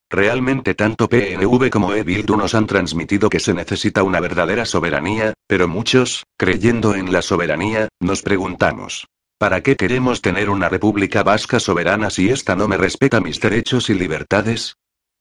Realmente 0.09 0.75
tanto 0.75 1.09
PNV 1.09 1.69
como 1.69 1.93
e 1.93 2.03
nos 2.37 2.53
han 2.53 2.67
transmitido 2.67 3.29
que 3.29 3.39
se 3.39 3.53
necesita 3.53 4.03
una 4.03 4.19
verdadera 4.19 4.65
soberanía, 4.65 5.33
pero 5.47 5.67
muchos, 5.67 6.25
creyendo 6.37 6.93
en 6.93 7.11
la 7.11 7.21
soberanía, 7.21 7.89
nos 7.99 8.21
preguntamos. 8.21 9.07
¿Para 9.39 9.61
qué 9.61 9.75
queremos 9.75 10.21
tener 10.21 10.49
una 10.49 10.69
república 10.69 11.23
vasca 11.23 11.59
soberana 11.59 12.09
si 12.09 12.29
ésta 12.29 12.55
no 12.55 12.67
me 12.67 12.77
respeta 12.77 13.19
mis 13.19 13.39
derechos 13.41 13.89
y 13.89 13.95
libertades? 13.95 14.75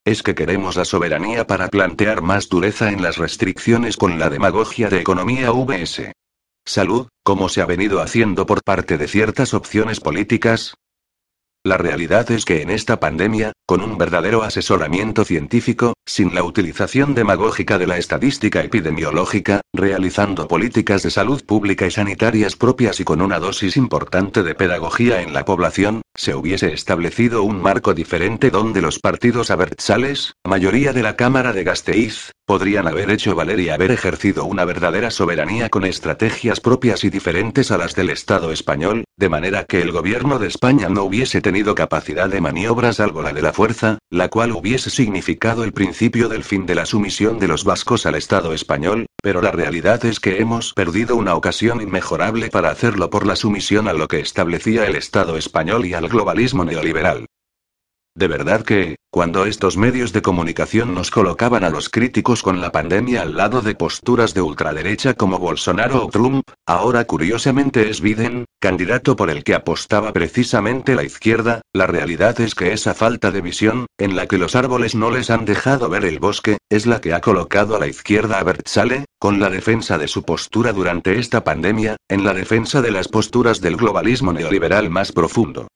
¿Es 0.05 0.23
que 0.23 0.35
queremos 0.35 0.77
la 0.77 0.85
soberanía 0.85 1.47
para 1.47 1.69
plantear 1.69 2.21
más 2.21 2.49
dureza 2.51 2.91
en 2.91 3.03
las 3.03 3.17
restricciones 3.17 3.97
con 3.97 4.19
la 4.19 4.29
demagogia 4.29 4.91
de 4.91 5.01
economía 5.01 5.51
VS? 5.51 6.13
Salud, 6.67 7.09
como 7.23 7.49
se 7.49 7.63
ha 7.63 7.67
venido 7.67 8.03
haciendo 8.03 8.47
por 8.47 8.63
parte 8.63 8.99
de 8.99 9.09
ciertas 9.09 9.55
opciones 9.55 10.01
políticas, 10.01 10.75
la 11.65 11.79
realidad 11.79 12.31
es 12.31 12.45
que 12.45 12.61
en 12.61 12.69
esta 12.69 13.01
pandemia, 13.01 13.53
con 13.65 13.81
un 13.81 13.97
verdadero 13.97 14.43
asesoramiento 14.43 15.25
científico, 15.25 15.95
sin 16.05 16.35
la 16.35 16.45
utilización 16.45 17.15
demagógica 17.15 17.79
de 17.79 17.87
la 17.87 17.97
estadística 17.97 18.63
epidemiológica, 18.63 19.63
realizando 19.73 20.47
políticas 20.47 21.03
de 21.03 21.11
salud 21.11 21.43
pública 21.43 21.87
y 21.87 21.91
sanitarias 21.91 22.57
propias 22.57 23.01
y 23.01 23.05
con 23.05 23.23
una 23.23 23.39
dosis 23.39 23.79
importante 23.79 24.43
de 24.43 24.55
pedagogía 24.55 25.23
en 25.23 25.33
la 25.33 25.47
población, 25.47 26.03
se 26.17 26.35
hubiese 26.35 26.73
establecido 26.73 27.43
un 27.43 27.61
marco 27.61 27.93
diferente 27.93 28.51
donde 28.51 28.81
los 28.81 28.99
partidos 28.99 29.51
abertzales, 29.51 30.35
mayoría 30.45 30.93
de 30.93 31.03
la 31.03 31.17
Cámara 31.17 31.53
de 31.53 31.65
Gasteiz, 31.65 32.33
podrían 32.47 32.87
haber 32.87 33.11
hecho 33.11 33.35
valer 33.35 33.59
y 33.61 33.71
haber 33.71 33.91
ejercido 33.91 34.45
una 34.45 34.65
verdadera 34.65 35.11
soberanía 35.11 35.71
con 35.71 35.85
estrategias 35.85 36.61
propias 36.61 37.05
y 37.05 37.11
diferentes 37.11 37.71
a 37.71 37.79
las 37.79 37.95
del 37.95 38.11
Estado 38.11 38.53
español, 38.53 39.05
de 39.17 39.29
manera 39.29 39.65
que 39.65 39.81
el 39.81 39.93
gobierno 39.93 40.39
de 40.39 40.49
España 40.49 40.89
no 40.89 41.05
hubiese 41.05 41.41
tenido 41.41 41.75
capacidad 41.75 42.29
de 42.29 42.41
maniobra 42.41 42.93
salvo 42.93 43.23
la 43.23 43.33
de 43.33 43.43
la 43.43 43.53
fuerza, 43.53 43.99
la 44.11 44.29
cual 44.29 44.53
hubiese 44.53 44.91
significado 44.91 45.65
el 45.65 45.73
principio 45.73 46.29
del 46.29 46.45
fin 46.45 46.67
de 46.67 46.75
la 46.75 46.87
sumisión 46.87 47.39
de 47.39 47.49
los 47.49 47.65
vascos 47.65 48.07
al 48.07 48.15
Estado 48.15 48.53
español, 48.53 49.07
Pero 49.25 49.41
la 49.41 49.53
realidad 49.53 50.05
es 50.05 50.21
que 50.21 50.37
hemos 50.43 50.75
perdido 50.75 51.17
una 51.17 51.35
ocasión 51.35 51.81
inmejorable 51.81 52.51
para 52.51 52.69
hacerlo 52.69 53.09
por 53.09 53.27
la 53.27 53.37
sumisión 53.37 53.89
a 53.89 53.95
lo 53.95 54.07
que 54.07 54.21
establecía 54.21 54.85
el 54.85 54.97
Estado 54.97 55.39
español 55.39 55.87
y 55.87 55.95
al 55.95 56.09
globalismo 56.09 56.63
neoliberal. 56.67 57.25
De 58.17 58.29
verdad 58.29 58.63
que, 58.63 58.95
cuando 59.11 59.45
estos 59.45 59.77
medios 59.77 60.13
de 60.13 60.23
comunicación 60.23 60.95
nos 60.95 61.11
colocaban 61.11 61.65
a 61.65 61.71
los 61.71 61.89
críticos 61.89 62.45
con 62.45 62.61
la 62.61 62.71
pandemia 62.71 63.23
al 63.23 63.37
lado 63.37 63.61
de 63.61 63.75
posturas 63.75 64.35
de 64.35 64.41
ultraderecha 64.41 65.15
como 65.15 65.41
Bolsonaro 65.41 66.05
o 66.05 66.09
Trump, 66.11 66.45
ahora 66.65 67.07
curiosamente 67.07 67.91
es 67.91 68.01
Biden, 68.01 68.45
candidato 68.61 69.17
por 69.17 69.31
el 69.31 69.43
que 69.43 69.57
apostaba 69.57 70.13
precisamente 70.13 70.95
la 70.95 71.03
izquierda, 71.03 71.63
la 71.73 71.89
realidad 71.89 72.41
es 72.41 72.55
que 72.55 72.73
esa 72.73 72.95
falta 72.95 73.33
de 73.33 73.41
visión, 73.41 73.87
en 73.99 74.15
la 74.15 74.29
que 74.29 74.39
los 74.39 74.55
árboles 74.55 74.95
no 74.95 75.11
les 75.11 75.31
han 75.31 75.45
dejado 75.45 75.89
ver 75.89 76.05
el 76.05 76.21
bosque, 76.21 76.59
es 76.71 76.87
la 76.87 77.01
que 77.01 77.15
ha 77.15 77.21
colocado 77.21 77.75
a 77.75 77.81
la 77.81 77.89
izquierda 77.89 78.39
a 78.39 78.45
Bert 78.45 78.69
Sale, 78.69 79.07
con 79.19 79.41
la 79.41 79.51
defensa 79.51 79.99
de 79.99 80.07
su 80.07 80.23
postura 80.23 80.73
durante 80.73 81.19
esta 81.19 81.43
pandemia, 81.43 81.97
en 82.09 82.25
la 82.25 82.33
defensa 82.33 82.81
de 82.81 82.93
las 82.93 83.09
posturas 83.09 83.61
del 83.61 83.77
globalismo 83.77 84.33
neoliberal 84.33 84.89
más 84.89 85.11
profundo. 85.11 85.67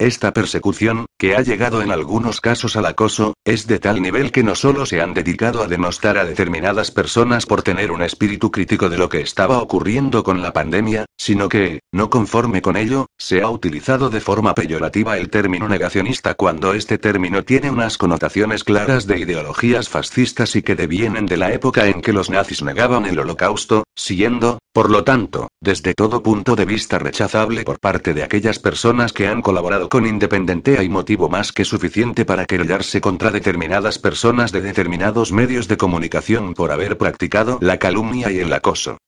Esta 0.00 0.32
persecución, 0.32 1.06
que 1.16 1.36
ha 1.36 1.40
llegado 1.42 1.80
en 1.80 1.92
algunos 1.92 2.40
casos 2.40 2.74
al 2.74 2.86
acoso, 2.86 3.34
es 3.44 3.68
de 3.68 3.78
tal 3.78 4.02
nivel 4.02 4.32
que 4.32 4.42
no 4.42 4.56
solo 4.56 4.86
se 4.86 5.00
han 5.00 5.14
dedicado 5.14 5.62
a 5.62 5.68
denostar 5.68 6.18
a 6.18 6.24
determinadas 6.24 6.90
personas 6.90 7.46
por 7.46 7.62
tener 7.62 7.92
un 7.92 8.02
espíritu 8.02 8.50
crítico 8.50 8.88
de 8.88 8.98
lo 8.98 9.08
que 9.08 9.20
estaba 9.20 9.62
ocurriendo 9.62 10.24
con 10.24 10.42
la 10.42 10.52
pandemia, 10.52 11.06
sino 11.16 11.48
que, 11.48 11.78
no 11.92 12.10
conforme 12.10 12.60
con 12.60 12.76
ello, 12.76 13.06
se 13.16 13.40
ha 13.40 13.48
utilizado 13.48 14.10
de 14.10 14.20
forma 14.20 14.56
peyorativa 14.56 15.16
el 15.16 15.30
término 15.30 15.68
negacionista 15.68 16.34
cuando 16.34 16.74
este 16.74 16.98
término 16.98 17.44
tiene 17.44 17.70
unas 17.70 17.96
connotaciones 17.96 18.64
claras 18.64 19.06
de 19.06 19.20
ideologías 19.20 19.88
fascistas 19.88 20.56
y 20.56 20.62
que 20.62 20.74
devienen 20.74 21.26
de 21.26 21.36
la 21.36 21.52
época 21.52 21.86
en 21.86 22.02
que 22.02 22.12
los 22.12 22.30
nazis 22.30 22.64
negaban 22.64 23.06
el 23.06 23.20
holocausto, 23.20 23.84
siendo, 23.94 24.58
por 24.72 24.90
lo 24.90 25.04
tanto, 25.04 25.46
desde 25.60 25.94
todo 25.94 26.20
punto 26.20 26.56
de 26.56 26.64
vista 26.64 26.98
rechazable 26.98 27.62
por 27.62 27.78
parte 27.78 28.12
de 28.12 28.24
aquellas 28.24 28.58
personas 28.58 29.12
que 29.12 29.28
han 29.28 29.40
colaborado 29.40 29.83
con 29.88 30.06
Independente 30.06 30.78
hay 30.78 30.88
motivo 30.88 31.28
más 31.28 31.52
que 31.52 31.64
suficiente 31.64 32.24
para 32.24 32.46
querellarse 32.46 33.00
contra 33.00 33.30
determinadas 33.30 33.98
personas 33.98 34.52
de 34.52 34.60
determinados 34.60 35.32
medios 35.32 35.68
de 35.68 35.76
comunicación 35.76 36.54
por 36.54 36.70
haber 36.70 36.98
practicado 36.98 37.58
la 37.60 37.78
calumnia 37.78 38.30
y 38.30 38.38
el 38.40 38.52
acoso. 38.52 38.98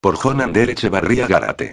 Por 0.00 0.16
Jonander 0.16 0.70
Echevarría 0.70 1.26
Garate. 1.26 1.72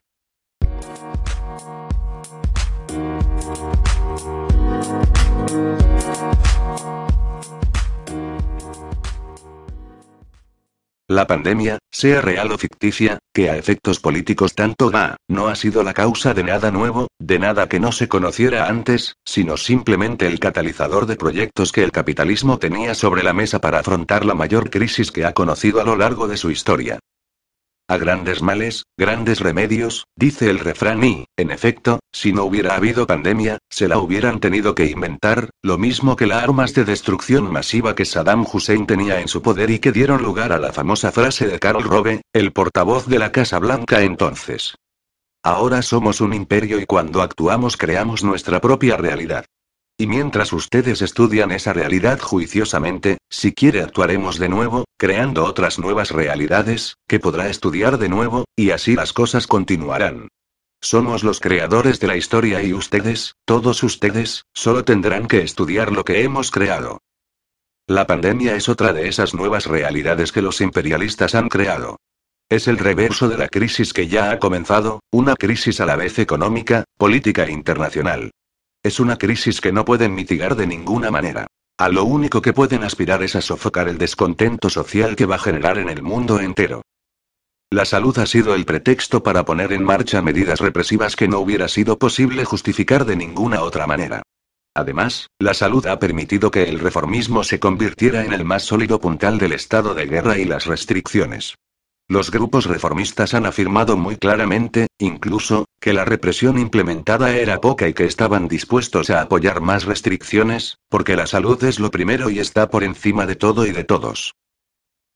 La 11.08 11.28
pandemia, 11.28 11.78
sea 11.92 12.20
real 12.20 12.52
o 12.52 12.58
ficticia, 12.58 13.20
que 13.32 13.52
a 13.52 13.58
efectos 13.58 14.00
políticos 14.00 14.56
tanto 14.56 14.90
va, 14.90 15.18
no 15.28 15.50
ha 15.50 15.56
sido 15.56 15.84
la 15.84 15.94
causa 15.94 16.34
de 16.34 16.44
nada 16.44 16.72
nuevo, 16.72 17.10
de 17.20 17.38
nada 17.38 17.70
que 17.70 17.80
no 17.80 17.92
se 17.92 18.08
conociera 18.08 18.68
antes, 18.70 19.14
sino 19.24 19.56
simplemente 19.56 20.26
el 20.26 20.40
catalizador 20.40 21.06
de 21.06 21.16
proyectos 21.16 21.72
que 21.72 21.84
el 21.84 21.92
capitalismo 21.92 22.58
tenía 22.58 22.96
sobre 22.96 23.22
la 23.22 23.34
mesa 23.34 23.62
para 23.62 23.78
afrontar 23.78 24.26
la 24.26 24.34
mayor 24.34 24.72
crisis 24.72 25.12
que 25.12 25.26
ha 25.26 25.34
conocido 25.34 25.80
a 25.80 25.84
lo 25.84 25.96
largo 25.96 26.28
de 26.28 26.38
su 26.38 26.50
historia. 26.50 26.98
A 27.88 27.98
grandes 27.98 28.42
males, 28.42 28.86
grandes 28.98 29.42
remedios, 29.42 30.08
dice 30.16 30.50
el 30.50 30.58
refrán 30.58 31.04
y, 31.04 31.26
en 31.38 31.52
efecto, 31.52 32.00
si 32.12 32.34
no 32.34 32.44
hubiera 32.46 32.76
habido 32.76 33.06
pandemia, 33.06 33.60
se 33.70 33.88
la 33.88 34.00
hubieran 34.00 34.40
tenido 34.40 34.74
que 34.74 34.88
inventar, 34.88 35.52
lo 35.62 35.78
mismo 35.78 36.16
que 36.16 36.26
las 36.26 36.44
armas 36.44 36.74
de 36.74 36.84
destrucción 36.84 37.52
masiva 37.52 37.94
que 37.94 38.06
Saddam 38.06 38.44
Hussein 38.52 38.88
tenía 38.88 39.22
en 39.22 39.28
su 39.28 39.44
poder 39.44 39.70
y 39.70 39.78
que 39.78 39.92
dieron 39.92 40.24
lugar 40.24 40.52
a 40.52 40.58
la 40.58 40.74
famosa 40.74 41.12
frase 41.12 41.46
de 41.46 41.60
Karl 41.60 41.84
Rove, 41.84 42.22
el 42.34 42.54
portavoz 42.54 43.06
de 43.06 43.20
la 43.20 43.32
Casa 43.32 43.60
Blanca 43.60 44.02
entonces. 44.02 44.74
Ahora 45.44 45.84
somos 45.84 46.22
un 46.22 46.34
imperio 46.34 46.80
y 46.80 46.88
cuando 46.88 47.22
actuamos 47.22 47.78
creamos 47.78 48.24
nuestra 48.24 48.60
propia 48.62 48.98
realidad. 48.98 49.46
Y 49.98 50.08
mientras 50.08 50.52
ustedes 50.52 51.02
estudian 51.02 51.52
esa 51.52 51.72
realidad 51.72 52.20
juiciosamente, 52.20 53.18
si 53.30 53.54
quiere 53.54 53.82
actuaremos 53.82 54.38
de 54.40 54.50
nuevo, 54.50 54.84
creando 54.98 55.46
otras 55.46 55.80
nuevas 55.80 56.12
realidades, 56.12 56.98
que 57.08 57.22
podrá 57.22 57.50
estudiar 57.50 57.98
de 57.98 58.10
nuevo, 58.10 58.44
y 58.58 58.72
así 58.72 58.96
las 58.96 59.14
cosas 59.14 59.48
continuarán. 59.48 60.28
Somos 60.82 61.24
los 61.24 61.40
creadores 61.40 62.02
de 62.02 62.08
la 62.08 62.18
historia 62.18 62.62
y 62.62 62.74
ustedes, 62.74 63.36
todos 63.46 63.84
ustedes, 63.84 64.44
solo 64.54 64.84
tendrán 64.84 65.28
que 65.28 65.42
estudiar 65.42 65.94
lo 65.94 66.04
que 66.04 66.24
hemos 66.24 66.52
creado. 66.52 67.00
La 67.88 68.06
pandemia 68.06 68.56
es 68.56 68.68
otra 68.68 68.92
de 68.92 69.08
esas 69.08 69.34
nuevas 69.34 69.66
realidades 69.66 70.34
que 70.34 70.42
los 70.42 70.60
imperialistas 70.60 71.36
han 71.36 71.48
creado. 71.48 71.98
Es 72.50 72.68
el 72.68 72.78
reverso 72.78 73.30
de 73.30 73.38
la 73.38 73.48
crisis 73.48 73.94
que 73.94 74.08
ya 74.08 74.32
ha 74.32 74.40
comenzado, 74.40 75.00
una 75.10 75.36
crisis 75.36 75.80
a 75.80 75.86
la 75.86 75.96
vez 75.96 76.20
económica, 76.20 76.84
política 76.98 77.46
e 77.46 77.52
internacional. 77.52 78.32
Es 78.86 79.00
una 79.00 79.18
crisis 79.18 79.62
que 79.62 79.72
no 79.72 79.84
pueden 79.84 80.14
mitigar 80.14 80.56
de 80.56 80.68
ninguna 80.68 81.10
manera. 81.10 81.48
A 81.80 81.90
lo 81.90 82.04
único 82.04 82.40
que 82.40 82.54
pueden 82.54 82.84
aspirar 82.84 83.24
es 83.24 83.36
a 83.36 83.42
sofocar 83.42 83.90
el 83.90 83.98
descontento 83.98 84.70
social 84.70 85.16
que 85.16 85.26
va 85.26 85.38
a 85.38 85.40
generar 85.40 85.80
en 85.80 85.90
el 85.90 86.04
mundo 86.04 86.40
entero. 86.40 86.84
La 87.72 87.86
salud 87.86 88.16
ha 88.20 88.28
sido 88.28 88.54
el 88.54 88.64
pretexto 88.64 89.24
para 89.24 89.44
poner 89.44 89.74
en 89.74 89.84
marcha 89.84 90.22
medidas 90.22 90.60
represivas 90.60 91.16
que 91.16 91.28
no 91.28 91.40
hubiera 91.40 91.68
sido 91.68 91.98
posible 91.98 92.46
justificar 92.46 93.06
de 93.06 93.16
ninguna 93.16 93.64
otra 93.64 93.88
manera. 93.88 94.22
Además, 94.76 95.32
la 95.40 95.56
salud 95.56 95.88
ha 95.88 95.98
permitido 95.98 96.52
que 96.52 96.70
el 96.70 96.78
reformismo 96.78 97.44
se 97.44 97.60
convirtiera 97.60 98.24
en 98.24 98.34
el 98.34 98.46
más 98.46 98.66
sólido 98.66 99.00
puntal 99.00 99.40
del 99.40 99.54
estado 99.54 99.96
de 99.96 100.06
guerra 100.06 100.38
y 100.38 100.46
las 100.46 100.68
restricciones. 100.68 101.56
Los 102.08 102.30
grupos 102.30 102.66
reformistas 102.66 103.34
han 103.34 103.48
afirmado 103.48 103.98
muy 103.98 104.18
claramente, 104.18 104.88
incluso, 105.00 105.66
que 105.80 105.92
la 105.92 106.06
represión 106.06 106.60
implementada 106.60 107.36
era 107.36 107.60
poca 107.60 107.88
y 107.88 107.96
que 107.96 108.06
estaban 108.06 108.48
dispuestos 108.48 109.10
a 109.10 109.22
apoyar 109.22 109.60
más 109.62 109.86
restricciones, 109.86 110.78
porque 110.88 111.16
la 111.16 111.26
salud 111.26 111.64
es 111.64 111.80
lo 111.80 111.90
primero 111.90 112.30
y 112.30 112.38
está 112.38 112.70
por 112.70 112.84
encima 112.84 113.26
de 113.26 113.36
todo 113.36 113.66
y 113.66 113.72
de 113.72 113.86
todos. 113.86 114.36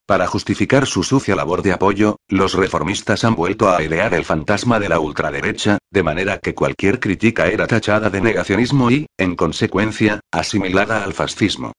Para 0.07 0.25
justificar 0.25 0.87
su 0.87 1.03
sucia 1.03 1.35
labor 1.35 1.61
de 1.61 1.73
apoyo, 1.73 2.15
los 2.27 2.55
reformistas 2.55 3.23
han 3.23 3.35
vuelto 3.35 3.69
a 3.69 3.77
airear 3.77 4.15
el 4.15 4.25
fantasma 4.25 4.79
de 4.79 4.89
la 4.89 4.99
ultraderecha, 4.99 5.77
de 5.91 6.01
manera 6.01 6.39
que 6.39 6.55
cualquier 6.55 6.99
crítica 6.99 7.45
era 7.45 7.67
tachada 7.67 8.09
de 8.09 8.19
negacionismo 8.19 8.89
y, 8.89 9.05
en 9.19 9.35
consecuencia, 9.35 10.21
asimilada 10.31 11.03
al 11.03 11.13
fascismo. 11.13 11.73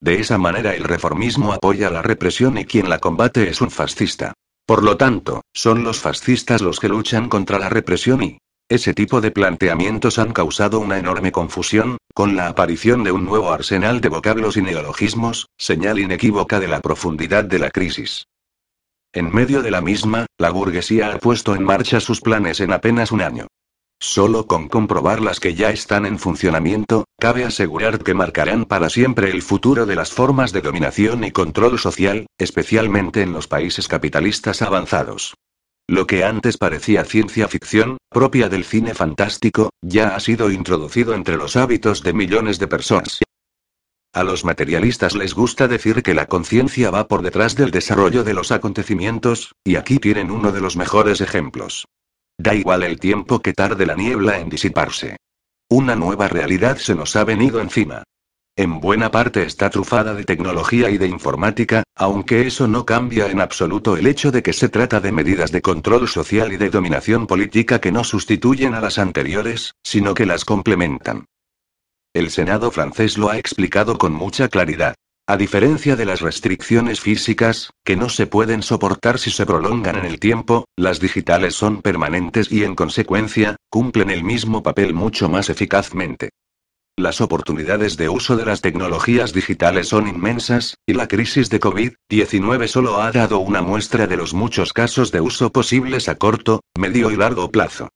De 0.00 0.20
esa 0.20 0.38
manera 0.38 0.74
el 0.74 0.84
reformismo 0.84 1.52
apoya 1.52 1.90
la 1.90 2.00
represión 2.00 2.56
y 2.56 2.64
quien 2.64 2.88
la 2.88 2.98
combate 2.98 3.50
es 3.50 3.60
un 3.60 3.70
fascista. 3.70 4.32
Por 4.66 4.82
lo 4.82 4.96
tanto, 4.96 5.42
son 5.52 5.84
los 5.84 6.00
fascistas 6.00 6.62
los 6.62 6.80
que 6.80 6.88
luchan 6.88 7.28
contra 7.28 7.58
la 7.58 7.68
represión 7.68 8.22
y 8.22 8.38
ese 8.70 8.94
tipo 8.94 9.20
de 9.20 9.30
planteamientos 9.30 10.18
han 10.18 10.32
causado 10.32 10.80
una 10.80 10.98
enorme 10.98 11.32
confusión, 11.32 11.98
con 12.14 12.34
la 12.34 12.48
aparición 12.48 13.04
de 13.04 13.12
un 13.12 13.26
nuevo 13.26 13.52
arsenal 13.52 14.00
de 14.00 14.08
vocablos 14.08 14.56
y 14.56 14.62
neologismos, 14.62 15.48
señal 15.58 15.98
inequívoca 15.98 16.60
de 16.60 16.68
la 16.68 16.80
profundidad 16.80 17.44
de 17.44 17.58
la 17.58 17.70
crisis. 17.70 18.26
En 19.12 19.32
medio 19.34 19.62
de 19.62 19.70
la 19.70 19.82
misma, 19.82 20.24
la 20.38 20.50
burguesía 20.50 21.12
ha 21.12 21.18
puesto 21.18 21.54
en 21.54 21.62
marcha 21.62 22.00
sus 22.00 22.22
planes 22.22 22.60
en 22.60 22.72
apenas 22.72 23.12
un 23.12 23.20
año. 23.20 23.48
Solo 24.06 24.46
con 24.46 24.68
comprobar 24.68 25.22
las 25.22 25.40
que 25.40 25.54
ya 25.54 25.70
están 25.70 26.04
en 26.04 26.18
funcionamiento, 26.18 27.06
cabe 27.18 27.42
asegurar 27.46 28.00
que 28.00 28.12
marcarán 28.12 28.66
para 28.66 28.90
siempre 28.90 29.30
el 29.30 29.40
futuro 29.40 29.86
de 29.86 29.96
las 29.96 30.12
formas 30.12 30.52
de 30.52 30.60
dominación 30.60 31.24
y 31.24 31.30
control 31.30 31.78
social, 31.78 32.26
especialmente 32.36 33.22
en 33.22 33.32
los 33.32 33.48
países 33.48 33.88
capitalistas 33.88 34.60
avanzados. 34.60 35.34
Lo 35.88 36.06
que 36.06 36.22
antes 36.22 36.58
parecía 36.58 37.06
ciencia 37.06 37.48
ficción, 37.48 37.96
propia 38.10 38.50
del 38.50 38.64
cine 38.64 38.92
fantástico, 38.92 39.70
ya 39.80 40.14
ha 40.14 40.20
sido 40.20 40.50
introducido 40.50 41.14
entre 41.14 41.38
los 41.38 41.56
hábitos 41.56 42.02
de 42.02 42.12
millones 42.12 42.58
de 42.58 42.68
personas. 42.68 43.20
A 44.12 44.22
los 44.22 44.44
materialistas 44.44 45.14
les 45.14 45.34
gusta 45.34 45.66
decir 45.66 46.02
que 46.02 46.12
la 46.12 46.26
conciencia 46.26 46.90
va 46.90 47.08
por 47.08 47.22
detrás 47.22 47.56
del 47.56 47.70
desarrollo 47.70 48.22
de 48.22 48.34
los 48.34 48.52
acontecimientos, 48.52 49.54
y 49.64 49.76
aquí 49.76 49.98
tienen 49.98 50.30
uno 50.30 50.52
de 50.52 50.60
los 50.60 50.76
mejores 50.76 51.22
ejemplos. 51.22 51.86
Da 52.38 52.54
igual 52.54 52.82
el 52.82 52.98
tiempo 52.98 53.40
que 53.40 53.52
tarde 53.52 53.86
la 53.86 53.94
niebla 53.94 54.38
en 54.38 54.48
disiparse. 54.48 55.16
Una 55.68 55.94
nueva 55.94 56.28
realidad 56.28 56.76
se 56.76 56.94
nos 56.94 57.16
ha 57.16 57.24
venido 57.24 57.60
encima. 57.60 58.02
En 58.56 58.80
buena 58.80 59.10
parte 59.10 59.42
está 59.42 59.68
trufada 59.68 60.14
de 60.14 60.24
tecnología 60.24 60.88
y 60.88 60.96
de 60.96 61.08
informática, 61.08 61.82
aunque 61.96 62.46
eso 62.46 62.68
no 62.68 62.84
cambia 62.84 63.26
en 63.26 63.40
absoluto 63.40 63.96
el 63.96 64.06
hecho 64.06 64.30
de 64.30 64.44
que 64.44 64.52
se 64.52 64.68
trata 64.68 65.00
de 65.00 65.10
medidas 65.10 65.50
de 65.50 65.60
control 65.60 66.06
social 66.06 66.52
y 66.52 66.56
de 66.56 66.70
dominación 66.70 67.26
política 67.26 67.80
que 67.80 67.90
no 67.90 68.04
sustituyen 68.04 68.74
a 68.74 68.80
las 68.80 68.98
anteriores, 68.98 69.74
sino 69.82 70.14
que 70.14 70.26
las 70.26 70.44
complementan. 70.44 71.26
El 72.12 72.30
Senado 72.30 72.70
francés 72.70 73.18
lo 73.18 73.28
ha 73.28 73.38
explicado 73.38 73.98
con 73.98 74.12
mucha 74.12 74.48
claridad. 74.48 74.94
A 75.26 75.38
diferencia 75.38 75.96
de 75.96 76.04
las 76.04 76.20
restricciones 76.20 77.00
físicas, 77.00 77.70
que 77.82 77.96
no 77.96 78.10
se 78.10 78.26
pueden 78.26 78.62
soportar 78.62 79.18
si 79.18 79.30
se 79.30 79.46
prolongan 79.46 79.96
en 79.96 80.04
el 80.04 80.20
tiempo, 80.20 80.66
las 80.76 81.00
digitales 81.00 81.54
son 81.54 81.80
permanentes 81.80 82.52
y 82.52 82.62
en 82.62 82.74
consecuencia, 82.74 83.56
cumplen 83.70 84.10
el 84.10 84.22
mismo 84.22 84.62
papel 84.62 84.92
mucho 84.92 85.30
más 85.30 85.48
eficazmente. 85.48 86.28
Las 86.98 87.22
oportunidades 87.22 87.96
de 87.96 88.10
uso 88.10 88.36
de 88.36 88.44
las 88.44 88.60
tecnologías 88.60 89.32
digitales 89.32 89.88
son 89.88 90.08
inmensas, 90.08 90.76
y 90.86 90.92
la 90.92 91.08
crisis 91.08 91.48
de 91.48 91.58
COVID-19 91.58 92.68
solo 92.68 93.00
ha 93.00 93.10
dado 93.10 93.38
una 93.38 93.62
muestra 93.62 94.06
de 94.06 94.18
los 94.18 94.34
muchos 94.34 94.74
casos 94.74 95.10
de 95.10 95.22
uso 95.22 95.50
posibles 95.50 96.10
a 96.10 96.16
corto, 96.16 96.60
medio 96.78 97.10
y 97.10 97.16
largo 97.16 97.50
plazo. 97.50 97.88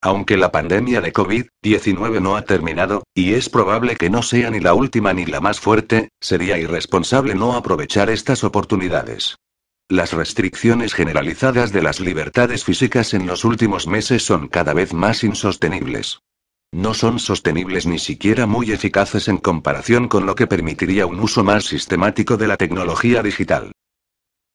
Aunque 0.00 0.36
la 0.36 0.52
pandemia 0.52 1.00
de 1.00 1.12
COVID-19 1.12 2.22
no 2.22 2.36
ha 2.36 2.42
terminado, 2.42 3.02
y 3.14 3.34
es 3.34 3.48
probable 3.48 3.96
que 3.96 4.10
no 4.10 4.22
sea 4.22 4.50
ni 4.50 4.60
la 4.60 4.74
última 4.74 5.12
ni 5.12 5.26
la 5.26 5.40
más 5.40 5.58
fuerte, 5.58 6.10
sería 6.20 6.56
irresponsable 6.56 7.34
no 7.34 7.54
aprovechar 7.54 8.08
estas 8.08 8.44
oportunidades. 8.44 9.36
Las 9.88 10.12
restricciones 10.12 10.94
generalizadas 10.94 11.72
de 11.72 11.82
las 11.82 11.98
libertades 11.98 12.62
físicas 12.62 13.12
en 13.12 13.26
los 13.26 13.44
últimos 13.44 13.86
meses 13.86 14.24
son 14.24 14.46
cada 14.46 14.72
vez 14.72 14.92
más 14.92 15.24
insostenibles. 15.24 16.20
No 16.70 16.92
son 16.92 17.18
sostenibles 17.18 17.86
ni 17.86 17.98
siquiera 17.98 18.46
muy 18.46 18.70
eficaces 18.70 19.26
en 19.26 19.38
comparación 19.38 20.06
con 20.06 20.26
lo 20.26 20.34
que 20.34 20.46
permitiría 20.46 21.06
un 21.06 21.18
uso 21.18 21.42
más 21.42 21.64
sistemático 21.64 22.36
de 22.36 22.46
la 22.46 22.58
tecnología 22.58 23.22
digital. 23.22 23.72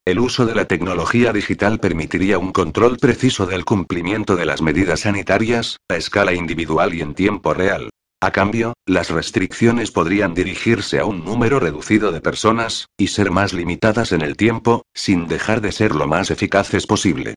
El 0.06 0.20
uso 0.20 0.46
de 0.46 0.54
la 0.54 0.66
tecnología 0.66 1.32
digital 1.32 1.80
permitiría 1.80 2.38
un 2.38 2.52
control 2.52 2.98
preciso 2.98 3.46
del 3.46 3.64
cumplimiento 3.64 4.36
de 4.36 4.46
las 4.46 4.62
medidas 4.62 5.02
sanitarias, 5.02 5.78
a 5.88 5.96
escala 5.96 6.34
individual 6.34 6.94
y 6.94 7.00
en 7.00 7.14
tiempo 7.14 7.54
real. 7.54 7.90
A 8.22 8.32
cambio, 8.32 8.74
las 8.86 9.10
restricciones 9.10 9.92
podrían 9.92 10.34
dirigirse 10.34 11.00
a 11.00 11.06
un 11.06 11.24
número 11.24 11.62
reducido 11.62 12.12
de 12.12 12.20
personas, 12.20 12.88
y 12.98 13.08
ser 13.08 13.32
más 13.32 13.54
limitadas 13.54 14.12
en 14.12 14.22
el 14.22 14.36
tiempo, 14.36 14.84
sin 14.94 15.28
dejar 15.30 15.62
de 15.62 15.72
ser 15.72 15.96
lo 15.96 16.06
más 16.06 16.32
eficaces 16.32 16.86
posible. 16.86 17.36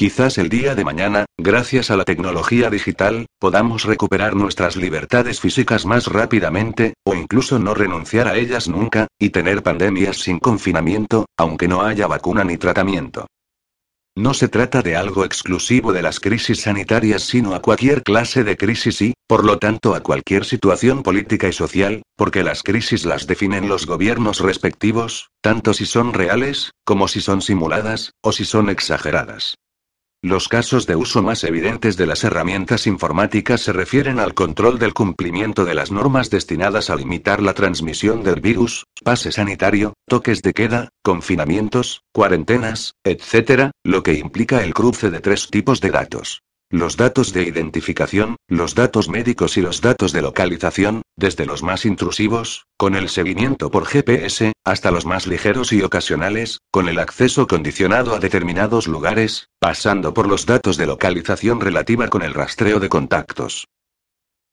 Quizás 0.00 0.38
el 0.38 0.48
día 0.48 0.74
de 0.74 0.82
mañana, 0.82 1.26
gracias 1.36 1.90
a 1.90 1.96
la 1.98 2.06
tecnología 2.06 2.70
digital, 2.70 3.26
podamos 3.38 3.84
recuperar 3.84 4.34
nuestras 4.34 4.74
libertades 4.74 5.40
físicas 5.40 5.84
más 5.84 6.06
rápidamente, 6.06 6.94
o 7.04 7.14
incluso 7.14 7.58
no 7.58 7.74
renunciar 7.74 8.26
a 8.26 8.38
ellas 8.38 8.66
nunca, 8.66 9.08
y 9.18 9.28
tener 9.28 9.62
pandemias 9.62 10.16
sin 10.16 10.38
confinamiento, 10.38 11.26
aunque 11.36 11.68
no 11.68 11.82
haya 11.82 12.06
vacuna 12.06 12.44
ni 12.44 12.56
tratamiento. 12.56 13.26
No 14.16 14.32
se 14.32 14.48
trata 14.48 14.80
de 14.80 14.96
algo 14.96 15.26
exclusivo 15.26 15.92
de 15.92 16.00
las 16.00 16.18
crisis 16.18 16.62
sanitarias, 16.62 17.20
sino 17.20 17.54
a 17.54 17.60
cualquier 17.60 18.02
clase 18.02 18.42
de 18.42 18.56
crisis 18.56 19.02
y, 19.02 19.12
por 19.26 19.44
lo 19.44 19.58
tanto, 19.58 19.94
a 19.94 20.00
cualquier 20.00 20.46
situación 20.46 21.02
política 21.02 21.46
y 21.46 21.52
social, 21.52 22.00
porque 22.16 22.42
las 22.42 22.62
crisis 22.62 23.04
las 23.04 23.26
definen 23.26 23.68
los 23.68 23.84
gobiernos 23.84 24.40
respectivos, 24.40 25.28
tanto 25.42 25.74
si 25.74 25.84
son 25.84 26.14
reales, 26.14 26.70
como 26.86 27.06
si 27.06 27.20
son 27.20 27.42
simuladas, 27.42 28.12
o 28.22 28.32
si 28.32 28.46
son 28.46 28.70
exageradas. 28.70 29.56
Los 30.22 30.48
casos 30.48 30.86
de 30.86 30.96
uso 30.96 31.22
más 31.22 31.44
evidentes 31.44 31.96
de 31.96 32.04
las 32.04 32.24
herramientas 32.24 32.86
informáticas 32.86 33.62
se 33.62 33.72
refieren 33.72 34.20
al 34.20 34.34
control 34.34 34.78
del 34.78 34.92
cumplimiento 34.92 35.64
de 35.64 35.72
las 35.72 35.90
normas 35.90 36.28
destinadas 36.28 36.90
a 36.90 36.96
limitar 36.96 37.40
la 37.40 37.54
transmisión 37.54 38.22
del 38.22 38.42
virus, 38.42 38.84
pase 39.02 39.32
sanitario, 39.32 39.94
toques 40.06 40.42
de 40.42 40.52
queda, 40.52 40.90
confinamientos, 41.02 42.02
cuarentenas, 42.12 42.96
etc., 43.02 43.70
lo 43.82 44.02
que 44.02 44.12
implica 44.12 44.62
el 44.62 44.74
cruce 44.74 45.10
de 45.10 45.20
tres 45.20 45.48
tipos 45.48 45.80
de 45.80 45.90
datos. 45.90 46.42
Los 46.72 46.96
datos 46.96 47.32
de 47.32 47.42
identificación, 47.42 48.36
los 48.46 48.76
datos 48.76 49.08
médicos 49.08 49.56
y 49.56 49.60
los 49.60 49.80
datos 49.80 50.12
de 50.12 50.22
localización, 50.22 51.02
desde 51.16 51.44
los 51.44 51.64
más 51.64 51.84
intrusivos, 51.84 52.66
con 52.76 52.94
el 52.94 53.08
seguimiento 53.08 53.72
por 53.72 53.86
GPS, 53.86 54.52
hasta 54.64 54.92
los 54.92 55.04
más 55.04 55.26
ligeros 55.26 55.72
y 55.72 55.82
ocasionales, 55.82 56.60
con 56.70 56.88
el 56.88 57.00
acceso 57.00 57.48
condicionado 57.48 58.14
a 58.14 58.20
determinados 58.20 58.86
lugares, 58.86 59.48
pasando 59.58 60.14
por 60.14 60.28
los 60.28 60.46
datos 60.46 60.76
de 60.76 60.86
localización 60.86 61.60
relativa 61.60 62.06
con 62.06 62.22
el 62.22 62.34
rastreo 62.34 62.78
de 62.78 62.88
contactos. 62.88 63.66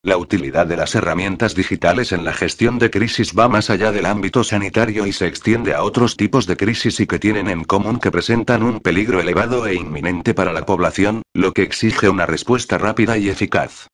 La 0.08 0.16
utilidad 0.16 0.66
de 0.66 0.78
las 0.78 0.96
herramientas 0.96 1.54
digitales 1.54 2.14
en 2.14 2.24
la 2.24 2.32
gestión 2.32 2.80
de 2.80 2.90
crisis 2.90 3.34
va 3.38 3.50
más 3.50 3.70
allá 3.70 3.92
del 3.92 4.06
ámbito 4.06 4.42
sanitario 4.46 5.06
y 5.06 5.12
se 5.12 5.28
extiende 5.28 5.74
a 5.74 5.84
otros 5.84 6.16
tipos 6.16 6.48
de 6.48 6.56
crisis 6.56 7.02
y 7.02 7.08
que 7.08 7.20
tienen 7.20 7.50
en 7.50 7.66
común 7.66 8.00
que 8.00 8.10
presentan 8.10 8.64
un 8.64 8.80
peligro 8.80 9.20
elevado 9.20 9.68
e 9.68 9.76
inminente 9.76 10.34
para 10.34 10.54
la 10.54 10.66
población, 10.66 11.24
lo 11.34 11.52
que 11.52 11.64
exige 11.64 12.08
una 12.08 12.26
respuesta 12.26 12.78
rápida 12.78 13.18
y 13.18 13.28
eficaz 13.28 13.90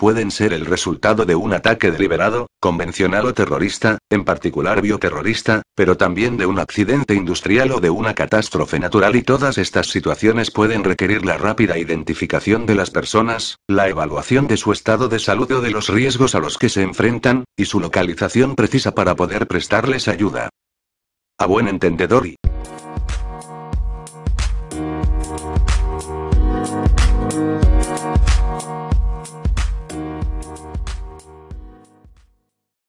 pueden 0.00 0.30
ser 0.30 0.54
el 0.54 0.64
resultado 0.64 1.26
de 1.26 1.34
un 1.34 1.52
ataque 1.52 1.90
deliberado, 1.90 2.46
convencional 2.58 3.26
o 3.26 3.34
terrorista, 3.34 3.98
en 4.08 4.24
particular 4.24 4.80
bioterrorista, 4.80 5.60
pero 5.74 5.98
también 5.98 6.38
de 6.38 6.46
un 6.46 6.58
accidente 6.58 7.14
industrial 7.14 7.70
o 7.70 7.80
de 7.80 7.90
una 7.90 8.14
catástrofe 8.14 8.80
natural 8.80 9.14
y 9.14 9.22
todas 9.22 9.58
estas 9.58 9.88
situaciones 9.88 10.50
pueden 10.50 10.84
requerir 10.84 11.26
la 11.26 11.36
rápida 11.36 11.76
identificación 11.76 12.64
de 12.64 12.76
las 12.76 12.90
personas, 12.90 13.58
la 13.68 13.90
evaluación 13.90 14.46
de 14.46 14.56
su 14.56 14.72
estado 14.72 15.10
de 15.10 15.18
salud 15.18 15.52
o 15.52 15.60
de 15.60 15.70
los 15.70 15.90
riesgos 15.90 16.34
a 16.34 16.40
los 16.40 16.56
que 16.56 16.70
se 16.70 16.80
enfrentan, 16.80 17.44
y 17.54 17.66
su 17.66 17.78
localización 17.78 18.56
precisa 18.56 18.94
para 18.94 19.14
poder 19.14 19.46
prestarles 19.48 20.08
ayuda. 20.08 20.48
A 21.38 21.44
buen 21.44 21.68
entendedor 21.68 22.26
y 22.26 22.36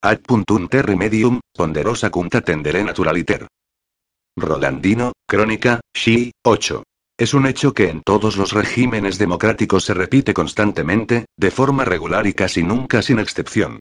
Ad 0.04 0.22
puntum 0.26 0.68
terre 0.68 0.96
medium, 0.96 1.40
ponderosa 1.54 2.10
cunta 2.10 2.42
tendere 2.42 2.84
naturaliter. 2.84 3.46
Rolandino, 4.36 5.12
Crónica, 5.28 5.80
Xi, 5.94 6.32
8. 6.44 6.84
Es 7.20 7.36
un 7.36 7.46
hecho 7.46 7.72
que 7.72 7.90
en 7.90 8.02
todos 8.02 8.36
los 8.36 8.52
regímenes 8.52 9.20
democráticos 9.20 9.84
se 9.86 9.94
repite 9.94 10.34
constantemente, 10.34 11.26
de 11.38 11.52
forma 11.52 11.86
regular 11.86 12.26
y 12.26 12.34
casi 12.34 12.64
nunca 12.64 13.04
sin 13.04 13.20
excepción. 13.20 13.80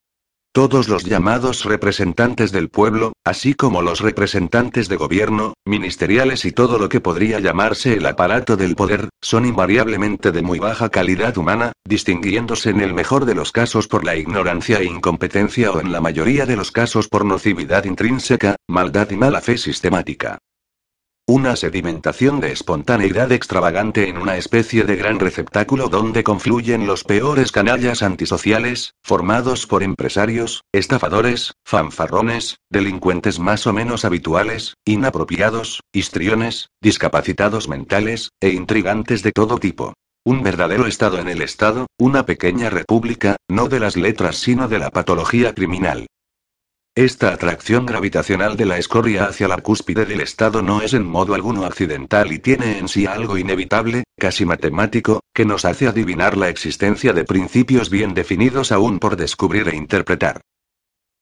Todos 0.52 0.88
los 0.88 1.04
llamados 1.04 1.64
representantes 1.64 2.50
del 2.50 2.70
pueblo, 2.70 3.12
así 3.24 3.54
como 3.54 3.82
los 3.82 4.00
representantes 4.00 4.88
de 4.88 4.96
gobierno, 4.96 5.54
ministeriales 5.64 6.44
y 6.44 6.50
todo 6.50 6.76
lo 6.76 6.88
que 6.88 7.00
podría 7.00 7.38
llamarse 7.38 7.94
el 7.94 8.04
aparato 8.04 8.56
del 8.56 8.74
poder, 8.74 9.10
son 9.22 9.46
invariablemente 9.46 10.32
de 10.32 10.42
muy 10.42 10.58
baja 10.58 10.88
calidad 10.88 11.38
humana, 11.38 11.70
distinguiéndose 11.86 12.70
en 12.70 12.80
el 12.80 12.94
mejor 12.94 13.26
de 13.26 13.36
los 13.36 13.52
casos 13.52 13.86
por 13.86 14.04
la 14.04 14.16
ignorancia 14.16 14.80
e 14.80 14.86
incompetencia 14.86 15.70
o 15.70 15.80
en 15.80 15.92
la 15.92 16.00
mayoría 16.00 16.46
de 16.46 16.56
los 16.56 16.72
casos 16.72 17.06
por 17.06 17.24
nocividad 17.24 17.84
intrínseca, 17.84 18.56
maldad 18.66 19.08
y 19.12 19.16
mala 19.16 19.40
fe 19.40 19.56
sistemática. 19.56 20.38
Una 21.32 21.54
sedimentación 21.54 22.40
de 22.40 22.50
espontaneidad 22.50 23.30
extravagante 23.30 24.08
en 24.08 24.18
una 24.18 24.36
especie 24.36 24.82
de 24.82 24.96
gran 24.96 25.20
receptáculo 25.20 25.88
donde 25.88 26.24
confluyen 26.24 26.88
los 26.88 27.04
peores 27.04 27.52
canallas 27.52 28.02
antisociales, 28.02 28.94
formados 29.04 29.68
por 29.68 29.84
empresarios, 29.84 30.64
estafadores, 30.72 31.52
fanfarrones, 31.64 32.56
delincuentes 32.68 33.38
más 33.38 33.68
o 33.68 33.72
menos 33.72 34.04
habituales, 34.04 34.74
inapropiados, 34.84 35.82
histriones, 35.92 36.70
discapacitados 36.82 37.68
mentales, 37.68 38.30
e 38.40 38.48
intrigantes 38.48 39.22
de 39.22 39.30
todo 39.30 39.58
tipo. 39.58 39.94
Un 40.24 40.42
verdadero 40.42 40.88
Estado 40.88 41.20
en 41.20 41.28
el 41.28 41.42
Estado, 41.42 41.86
una 41.96 42.26
pequeña 42.26 42.70
república, 42.70 43.36
no 43.48 43.68
de 43.68 43.78
las 43.78 43.96
letras 43.96 44.34
sino 44.34 44.66
de 44.66 44.80
la 44.80 44.90
patología 44.90 45.54
criminal. 45.54 46.08
Esta 46.96 47.32
atracción 47.32 47.86
gravitacional 47.86 48.56
de 48.56 48.66
la 48.66 48.76
escoria 48.76 49.26
hacia 49.26 49.46
la 49.46 49.58
cúspide 49.58 50.06
del 50.06 50.20
Estado 50.20 50.60
no 50.60 50.82
es 50.82 50.92
en 50.92 51.06
modo 51.06 51.34
alguno 51.34 51.64
accidental 51.64 52.32
y 52.32 52.40
tiene 52.40 52.78
en 52.78 52.88
sí 52.88 53.06
algo 53.06 53.38
inevitable, 53.38 54.02
casi 54.18 54.44
matemático, 54.44 55.20
que 55.32 55.44
nos 55.44 55.64
hace 55.64 55.86
adivinar 55.86 56.36
la 56.36 56.48
existencia 56.48 57.12
de 57.12 57.24
principios 57.24 57.90
bien 57.90 58.12
definidos 58.12 58.72
aún 58.72 58.98
por 58.98 59.16
descubrir 59.16 59.68
e 59.68 59.76
interpretar. 59.76 60.40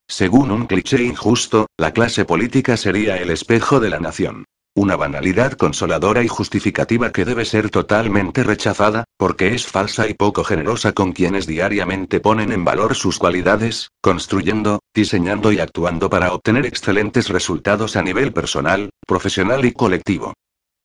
Según 0.08 0.50
un 0.52 0.66
cliché 0.66 1.02
injusto, 1.02 1.66
la 1.76 1.92
clase 1.92 2.24
política 2.24 2.78
sería 2.78 3.18
el 3.18 3.30
espejo 3.30 3.78
de 3.78 3.90
la 3.90 4.00
nación. 4.00 4.46
Una 4.78 4.94
banalidad 4.94 5.54
consoladora 5.54 6.22
y 6.22 6.28
justificativa 6.28 7.10
que 7.10 7.24
debe 7.24 7.44
ser 7.44 7.68
totalmente 7.68 8.44
rechazada, 8.44 9.02
porque 9.16 9.52
es 9.52 9.66
falsa 9.66 10.06
y 10.06 10.14
poco 10.14 10.44
generosa 10.44 10.92
con 10.92 11.10
quienes 11.10 11.48
diariamente 11.48 12.20
ponen 12.20 12.52
en 12.52 12.64
valor 12.64 12.94
sus 12.94 13.18
cualidades, 13.18 13.90
construyendo, 14.00 14.78
diseñando 14.94 15.50
y 15.50 15.58
actuando 15.58 16.08
para 16.08 16.32
obtener 16.32 16.64
excelentes 16.64 17.28
resultados 17.28 17.96
a 17.96 18.02
nivel 18.02 18.32
personal, 18.32 18.90
profesional 19.04 19.64
y 19.64 19.72
colectivo. 19.72 20.34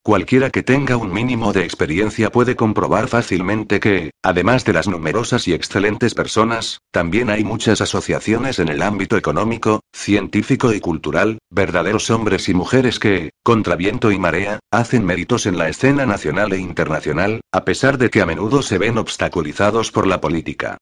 Cualquiera 0.05 0.49
que 0.49 0.63
tenga 0.63 0.97
un 0.97 1.13
mínimo 1.13 1.53
de 1.53 1.63
experiencia 1.63 2.29
puede 2.29 2.57
comprobar 2.57 3.07
fácilmente 3.07 3.79
que, 3.79 4.11
además 4.21 4.65
de 4.65 4.73
las 4.73 4.89
numerosas 4.89 5.47
y 5.47 5.53
excelentes 5.53 6.13
personas, 6.13 6.81
también 6.91 7.29
hay 7.29 7.45
muchas 7.45 7.79
asociaciones 7.79 8.59
en 8.59 8.67
el 8.67 8.81
ámbito 8.81 9.15
económico, 9.15 9.79
científico 9.93 10.73
y 10.73 10.81
cultural, 10.81 11.37
verdaderos 11.49 12.09
hombres 12.09 12.49
y 12.49 12.53
mujeres 12.53 12.99
que, 12.99 13.29
contra 13.43 13.77
viento 13.77 14.11
y 14.11 14.19
marea, 14.19 14.59
hacen 14.71 15.05
méritos 15.05 15.45
en 15.45 15.57
la 15.57 15.69
escena 15.69 16.05
nacional 16.05 16.51
e 16.51 16.57
internacional, 16.57 17.39
a 17.53 17.63
pesar 17.63 17.97
de 17.97 18.09
que 18.09 18.21
a 18.21 18.25
menudo 18.25 18.61
se 18.61 18.77
ven 18.77 18.97
obstaculizados 18.97 19.93
por 19.93 20.05
la 20.05 20.19
política. 20.19 20.79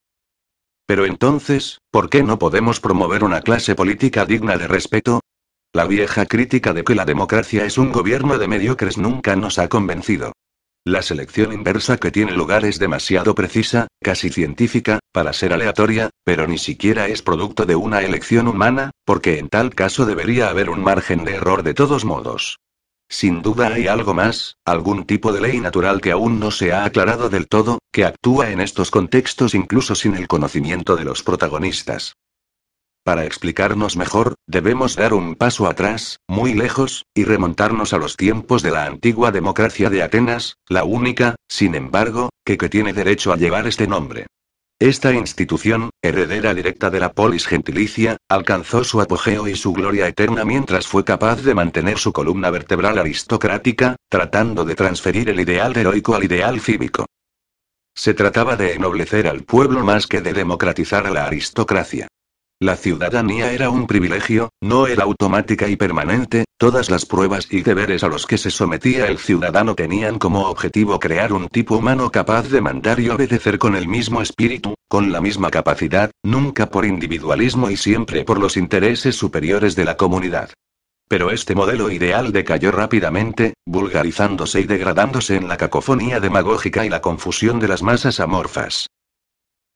Pero 0.88 1.06
entonces, 1.06 1.78
¿por 1.92 2.10
qué 2.10 2.24
no 2.24 2.40
podemos 2.40 2.80
promover 2.80 3.24
una 3.24 3.42
clase 3.42 3.76
política 3.76 4.26
digna 4.26 4.58
de 4.58 4.68
respeto? 4.68 5.22
La 5.74 5.88
vieja 5.88 6.26
crítica 6.26 6.74
de 6.74 6.84
que 6.84 6.96
la 6.96 7.06
democracia 7.06 7.64
es 7.64 7.78
un 7.78 7.94
gobierno 7.94 8.38
de 8.38 8.46
mediocres 8.46 8.98
nunca 8.98 9.38
nos 9.38 9.58
ha 9.58 9.70
convencido. 9.70 10.34
La 10.84 11.02
selección 11.02 11.54
inversa 11.54 11.96
que 11.96 12.12
tiene 12.12 12.34
lugar 12.34 12.66
es 12.66 12.78
demasiado 12.78 13.36
precisa, 13.36 13.88
casi 14.02 14.30
científica, 14.30 15.00
para 15.14 15.32
ser 15.32 15.54
aleatoria, 15.54 16.10
pero 16.26 16.46
ni 16.46 16.58
siquiera 16.58 17.08
es 17.08 17.22
producto 17.22 17.66
de 17.66 17.78
una 17.78 18.02
elección 18.02 18.50
humana, 18.50 18.92
porque 19.06 19.40
en 19.40 19.48
tal 19.48 19.74
caso 19.74 20.06
debería 20.06 20.50
haber 20.50 20.70
un 20.70 20.84
margen 20.84 21.24
de 21.24 21.36
error 21.36 21.64
de 21.64 21.74
todos 21.74 22.04
modos. 22.04 22.58
Sin 23.08 23.42
duda 23.42 23.68
hay 23.68 23.88
algo 23.88 24.14
más, 24.14 24.58
algún 24.66 25.06
tipo 25.06 25.32
de 25.32 25.40
ley 25.40 25.62
natural 25.62 26.02
que 26.02 26.12
aún 26.12 26.42
no 26.42 26.52
se 26.52 26.74
ha 26.74 26.84
aclarado 26.84 27.30
del 27.30 27.48
todo, 27.48 27.80
que 27.94 28.04
actúa 28.04 28.50
en 28.50 28.60
estos 28.60 28.92
contextos 28.92 29.56
incluso 29.56 29.96
sin 29.96 30.16
el 30.16 30.28
conocimiento 30.28 30.98
de 30.98 31.06
los 31.06 31.24
protagonistas. 31.24 32.16
Para 33.04 33.26
explicarnos 33.26 33.98
mejor, 33.98 34.36
debemos 34.46 34.96
dar 34.96 35.16
un 35.16 35.34
paso 35.34 35.68
atrás, 35.68 36.20
muy 36.28 36.54
lejos, 36.54 37.06
y 37.16 37.24
remontarnos 37.24 37.94
a 37.94 37.98
los 37.98 38.16
tiempos 38.16 38.62
de 38.62 38.70
la 38.70 38.86
antigua 38.86 39.32
democracia 39.32 39.90
de 39.90 40.04
Atenas, 40.04 40.58
la 40.70 40.84
única, 40.84 41.36
sin 41.48 41.74
embargo, 41.74 42.30
que, 42.46 42.60
que 42.60 42.70
tiene 42.70 42.94
derecho 42.94 43.34
a 43.34 43.38
llevar 43.38 43.66
este 43.66 43.88
nombre. 43.88 44.28
Esta 44.78 45.14
institución, 45.14 45.90
heredera 46.04 46.54
directa 46.54 46.92
de 46.92 47.00
la 47.00 47.14
polis 47.14 47.48
gentilicia, 47.48 48.18
alcanzó 48.30 48.84
su 48.84 49.02
apogeo 49.02 49.48
y 49.48 49.56
su 49.56 49.74
gloria 49.74 50.08
eterna 50.08 50.46
mientras 50.46 50.88
fue 50.88 51.04
capaz 51.04 51.42
de 51.42 51.56
mantener 51.56 51.98
su 51.98 52.14
columna 52.14 52.52
vertebral 52.52 53.00
aristocrática, 53.00 53.96
tratando 54.10 54.64
de 54.64 54.76
transferir 54.76 55.30
el 55.30 55.40
ideal 55.40 55.76
heroico 55.76 56.14
al 56.14 56.24
ideal 56.24 56.60
cívico. 56.60 57.06
Se 57.96 58.14
trataba 58.14 58.56
de 58.56 58.74
ennoblecer 58.74 59.28
al 59.28 59.44
pueblo 59.44 59.84
más 59.84 60.08
que 60.08 60.22
de 60.22 60.34
democratizar 60.34 61.06
a 61.08 61.12
la 61.12 61.26
aristocracia. 61.26 62.08
La 62.62 62.76
ciudadanía 62.76 63.52
era 63.54 63.72
un 63.72 63.88
privilegio, 63.88 64.52
no 64.62 64.86
era 64.86 65.06
automática 65.06 65.68
y 65.68 65.78
permanente, 65.78 66.46
todas 66.60 66.92
las 66.92 67.08
pruebas 67.08 67.48
y 67.50 67.64
deberes 67.64 68.04
a 68.04 68.08
los 68.08 68.28
que 68.28 68.38
se 68.38 68.52
sometía 68.52 69.08
el 69.08 69.18
ciudadano 69.18 69.74
tenían 69.74 70.20
como 70.20 70.48
objetivo 70.48 71.00
crear 71.00 71.34
un 71.34 71.48
tipo 71.48 71.78
humano 71.78 72.12
capaz 72.12 72.50
de 72.50 72.62
mandar 72.62 73.00
y 73.00 73.10
obedecer 73.10 73.58
con 73.58 73.76
el 73.76 73.88
mismo 73.88 74.22
espíritu, 74.22 74.76
con 74.88 75.12
la 75.12 75.22
misma 75.22 75.50
capacidad, 75.50 76.12
nunca 76.22 76.70
por 76.70 76.86
individualismo 76.86 77.72
y 77.72 77.78
siempre 77.78 78.24
por 78.26 78.40
los 78.40 78.56
intereses 78.58 79.16
superiores 79.16 79.76
de 79.76 79.86
la 79.86 79.98
comunidad. 79.98 80.52
Pero 81.08 81.32
este 81.32 81.56
modelo 81.56 81.90
ideal 81.90 82.32
decayó 82.32 82.72
rápidamente, 82.72 83.56
vulgarizándose 83.66 84.62
y 84.62 84.66
degradándose 84.66 85.36
en 85.36 85.48
la 85.48 85.58
cacofonía 85.58 86.20
demagógica 86.20 86.86
y 86.86 86.90
la 86.90 87.02
confusión 87.02 87.60
de 87.60 87.70
las 87.70 87.82
masas 87.82 88.20
amorfas. 88.20 88.86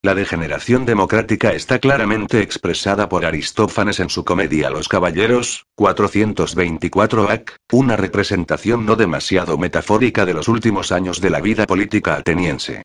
La 0.05 0.13
degeneración 0.13 0.85
democrática 0.85 1.53
está 1.53 1.79
claramente 1.79 2.39
expresada 2.39 3.09
por 3.09 3.25
Aristófanes 3.25 3.99
en 3.99 4.11
su 4.11 4.23
comedia 4.23 4.69
Los 4.69 4.87
Caballeros, 4.87 5.65
424 5.73 7.31
ac, 7.31 7.55
una 7.71 7.95
representación 7.95 8.85
no 8.85 8.97
demasiado 8.97 9.57
metafórica 9.57 10.23
de 10.23 10.35
los 10.35 10.47
últimos 10.47 10.91
años 10.91 11.21
de 11.21 11.31
la 11.31 11.41
vida 11.41 11.65
política 11.65 12.17
ateniense. 12.17 12.83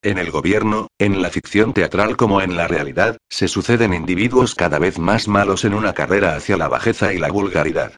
En 0.00 0.16
el 0.16 0.30
gobierno, 0.30 0.88
en 0.98 1.20
la 1.20 1.28
ficción 1.28 1.74
teatral 1.74 2.16
como 2.16 2.40
en 2.40 2.56
la 2.56 2.68
realidad, 2.68 3.18
se 3.28 3.48
suceden 3.48 3.92
individuos 3.92 4.54
cada 4.54 4.78
vez 4.78 4.98
más 4.98 5.28
malos 5.28 5.66
en 5.66 5.74
una 5.74 5.92
carrera 5.92 6.36
hacia 6.36 6.56
la 6.56 6.68
bajeza 6.68 7.12
y 7.12 7.18
la 7.18 7.30
vulgaridad. 7.30 7.92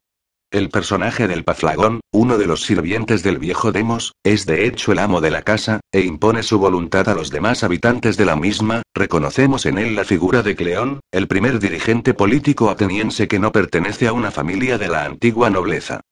El 0.55 0.69
personaje 0.69 1.27
del 1.27 1.43
Paflagón, 1.43 1.99
uno 2.13 2.39
de 2.39 2.47
los 2.47 2.63
sirvientes 2.63 3.25
del 3.25 3.39
viejo 3.41 3.73
Demos, 3.73 4.13
es 4.23 4.47
de 4.47 4.67
hecho 4.67 4.93
el 4.93 5.01
amo 5.01 5.21
de 5.21 5.33
la 5.33 5.43
casa, 5.43 5.81
e 5.91 6.03
impone 6.03 6.45
su 6.45 6.61
voluntad 6.61 7.09
a 7.09 7.15
los 7.17 7.31
demás 7.31 7.65
habitantes 7.65 8.17
de 8.17 8.25
la 8.25 8.37
misma, 8.37 8.83
reconocemos 8.95 9.67
en 9.67 9.79
él 9.79 9.97
la 9.97 10.05
figura 10.05 10.45
de 10.45 10.55
Cleón, 10.55 11.01
el 11.11 11.27
primer 11.27 11.59
dirigente 11.59 12.15
político 12.15 12.71
ateniense 12.71 13.27
que 13.27 13.41
no 13.41 13.51
pertenece 13.51 14.07
a 14.07 14.13
una 14.13 14.31
familia 14.31 14.79
de 14.79 14.87
la 14.87 15.05
antigua 15.05 15.51
nobleza. 15.51 16.03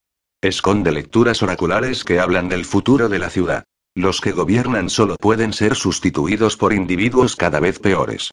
Esconde 0.40 0.90
lecturas 0.90 1.40
oraculares 1.44 2.02
que 2.02 2.18
hablan 2.18 2.48
del 2.48 2.64
futuro 2.64 3.08
de 3.08 3.20
la 3.20 3.30
ciudad. 3.30 3.62
Los 3.94 4.20
que 4.20 4.32
gobiernan 4.32 4.90
solo 4.90 5.14
pueden 5.20 5.52
ser 5.52 5.76
sustituidos 5.76 6.56
por 6.56 6.72
individuos 6.72 7.36
cada 7.36 7.60
vez 7.60 7.78
peores. 7.78 8.32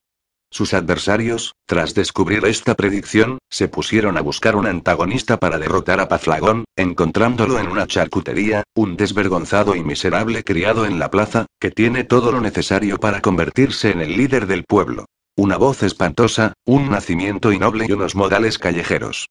Sus 0.51 0.73
adversarios, 0.73 1.53
tras 1.67 1.93
descubrir 1.93 2.43
esta 2.45 2.73
predicción, 2.75 3.37
se 3.49 3.67
pusieron 3.67 4.17
a 4.17 4.21
buscar 4.21 4.55
un 4.55 4.65
antagonista 4.65 5.37
para 5.37 5.59
derrotar 5.59 5.99
a 5.99 6.07
Paflagón, 6.07 6.65
encontrándolo 6.75 7.59
en 7.59 7.67
una 7.67 7.85
charcutería, 7.85 8.63
un 8.75 8.97
desvergonzado 8.97 9.75
y 9.75 9.83
miserable 9.83 10.43
criado 10.43 10.87
en 10.87 10.97
la 10.97 11.11
plaza, 11.11 11.45
que 11.59 11.69
tiene 11.69 12.03
todo 12.03 12.31
lo 12.31 12.41
necesario 12.41 12.97
para 12.97 13.21
convertirse 13.21 13.91
en 13.91 14.01
el 14.01 14.17
líder 14.17 14.47
del 14.47 14.63
pueblo. 14.63 15.05
Una 15.37 15.55
voz 15.57 15.83
espantosa, 15.83 16.53
un 16.65 16.89
nacimiento 16.89 17.51
innoble 17.51 17.85
y 17.87 17.91
unos 17.91 18.15
modales 18.15 18.57
callejeros. 18.57 19.27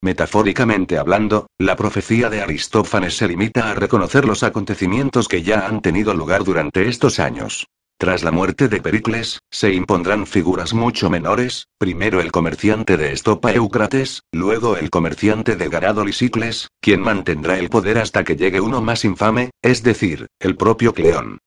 Metafóricamente 0.00 0.98
hablando, 0.98 1.46
la 1.58 1.76
profecía 1.76 2.30
de 2.30 2.40
Aristófanes 2.40 3.16
se 3.16 3.28
limita 3.28 3.70
a 3.70 3.74
reconocer 3.74 4.24
los 4.24 4.42
acontecimientos 4.42 5.28
que 5.28 5.42
ya 5.42 5.66
han 5.66 5.82
tenido 5.82 6.14
lugar 6.14 6.42
durante 6.42 6.88
estos 6.88 7.20
años. 7.20 7.66
Tras 7.98 8.24
la 8.24 8.32
muerte 8.32 8.68
de 8.68 8.80
Pericles, 8.80 9.38
se 9.50 9.72
impondrán 9.72 10.26
figuras 10.26 10.74
mucho 10.74 11.08
menores, 11.08 11.68
primero 11.78 12.20
el 12.20 12.32
comerciante 12.32 12.96
de 12.96 13.12
estopa 13.12 13.52
Eucrates, 13.52 14.22
luego 14.32 14.76
el 14.76 14.90
comerciante 14.90 15.54
de 15.54 15.68
ganado 15.68 16.04
Lisicles, 16.04 16.68
quien 16.80 17.00
mantendrá 17.00 17.58
el 17.58 17.68
poder 17.68 17.98
hasta 17.98 18.24
que 18.24 18.36
llegue 18.36 18.60
uno 18.60 18.80
más 18.80 19.04
infame, 19.04 19.50
es 19.62 19.82
decir, 19.82 20.26
el 20.40 20.56
propio 20.56 20.94
Cleón. 20.94 21.38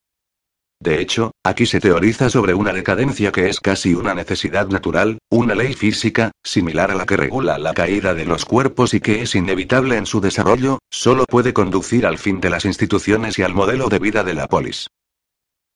De 0.79 1.01
hecho, 1.01 1.31
aquí 1.43 1.65
se 1.65 1.79
teoriza 1.79 2.29
sobre 2.29 2.53
una 2.53 2.73
decadencia 2.73 3.31
que 3.31 3.49
es 3.49 3.59
casi 3.59 3.93
una 3.93 4.13
necesidad 4.13 4.67
natural, 4.67 5.19
una 5.29 5.55
ley 5.55 5.73
física, 5.73 6.31
similar 6.43 6.91
a 6.91 6.95
la 6.95 7.05
que 7.05 7.17
regula 7.17 7.57
la 7.57 7.73
caída 7.73 8.13
de 8.13 8.25
los 8.25 8.45
cuerpos 8.45 8.93
y 8.93 8.99
que 8.99 9.21
es 9.21 9.35
inevitable 9.35 9.97
en 9.97 10.05
su 10.05 10.21
desarrollo, 10.21 10.79
solo 10.91 11.25
puede 11.25 11.53
conducir 11.53 12.05
al 12.05 12.17
fin 12.17 12.39
de 12.39 12.49
las 12.49 12.65
instituciones 12.65 13.39
y 13.39 13.43
al 13.43 13.53
modelo 13.53 13.87
de 13.87 13.99
vida 13.99 14.23
de 14.23 14.33
la 14.33 14.47
polis. 14.47 14.87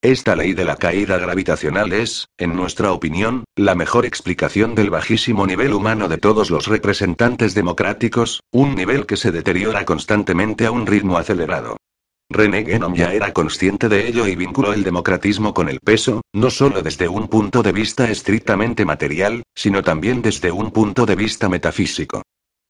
Esta 0.02 0.34
ley 0.34 0.54
de 0.54 0.64
la 0.64 0.76
caída 0.76 1.18
gravitacional 1.18 1.92
es, 1.92 2.28
en 2.38 2.56
nuestra 2.56 2.92
opinión, 2.92 3.44
la 3.54 3.74
mejor 3.74 4.06
explicación 4.06 4.74
del 4.74 4.88
bajísimo 4.88 5.46
nivel 5.46 5.74
humano 5.74 6.08
de 6.08 6.16
todos 6.16 6.48
los 6.48 6.68
representantes 6.68 7.54
democráticos, 7.54 8.40
un 8.50 8.74
nivel 8.74 9.04
que 9.04 9.18
se 9.18 9.30
deteriora 9.30 9.84
constantemente 9.84 10.64
a 10.64 10.70
un 10.70 10.86
ritmo 10.86 11.18
acelerado. 11.18 11.76
René 12.30 12.62
Guénon 12.62 12.94
ya 12.94 13.12
era 13.12 13.34
consciente 13.34 13.90
de 13.90 14.08
ello 14.08 14.26
y 14.26 14.36
vinculó 14.36 14.72
el 14.72 14.84
democratismo 14.84 15.52
con 15.52 15.68
el 15.68 15.80
peso, 15.80 16.22
no 16.32 16.48
solo 16.48 16.80
desde 16.80 17.06
un 17.06 17.28
punto 17.28 17.62
de 17.62 17.72
vista 17.72 18.10
estrictamente 18.10 18.86
material, 18.86 19.42
sino 19.54 19.82
también 19.82 20.22
desde 20.22 20.50
un 20.50 20.70
punto 20.70 21.04
de 21.04 21.16
vista 21.16 21.50
metafísico. 21.50 22.22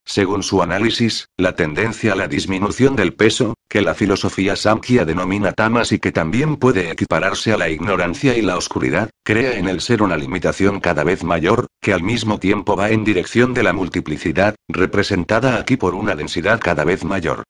Según 0.04 0.42
su 0.42 0.62
análisis, 0.62 1.28
la 1.36 1.54
tendencia 1.54 2.14
a 2.14 2.16
la 2.16 2.26
disminución 2.26 2.96
del 2.96 3.14
peso, 3.14 3.54
que 3.68 3.80
la 3.80 3.94
filosofía 3.94 4.56
Samkhya 4.56 5.04
denomina 5.04 5.52
tamas 5.52 5.92
y 5.92 5.98
que 5.98 6.10
también 6.10 6.56
puede 6.56 6.90
equipararse 6.90 7.52
a 7.52 7.56
la 7.56 7.68
ignorancia 7.68 8.36
y 8.36 8.42
la 8.42 8.56
oscuridad, 8.56 9.10
crea 9.24 9.56
en 9.56 9.68
el 9.68 9.80
ser 9.80 10.02
una 10.02 10.16
limitación 10.16 10.80
cada 10.80 11.04
vez 11.04 11.22
mayor, 11.22 11.66
que 11.80 11.92
al 11.92 12.02
mismo 12.02 12.40
tiempo 12.40 12.76
va 12.76 12.90
en 12.90 13.04
dirección 13.04 13.54
de 13.54 13.62
la 13.62 13.72
multiplicidad, 13.72 14.56
representada 14.68 15.56
aquí 15.56 15.76
por 15.76 15.94
una 15.94 16.16
densidad 16.16 16.60
cada 16.60 16.84
vez 16.84 17.04
mayor. 17.04 17.44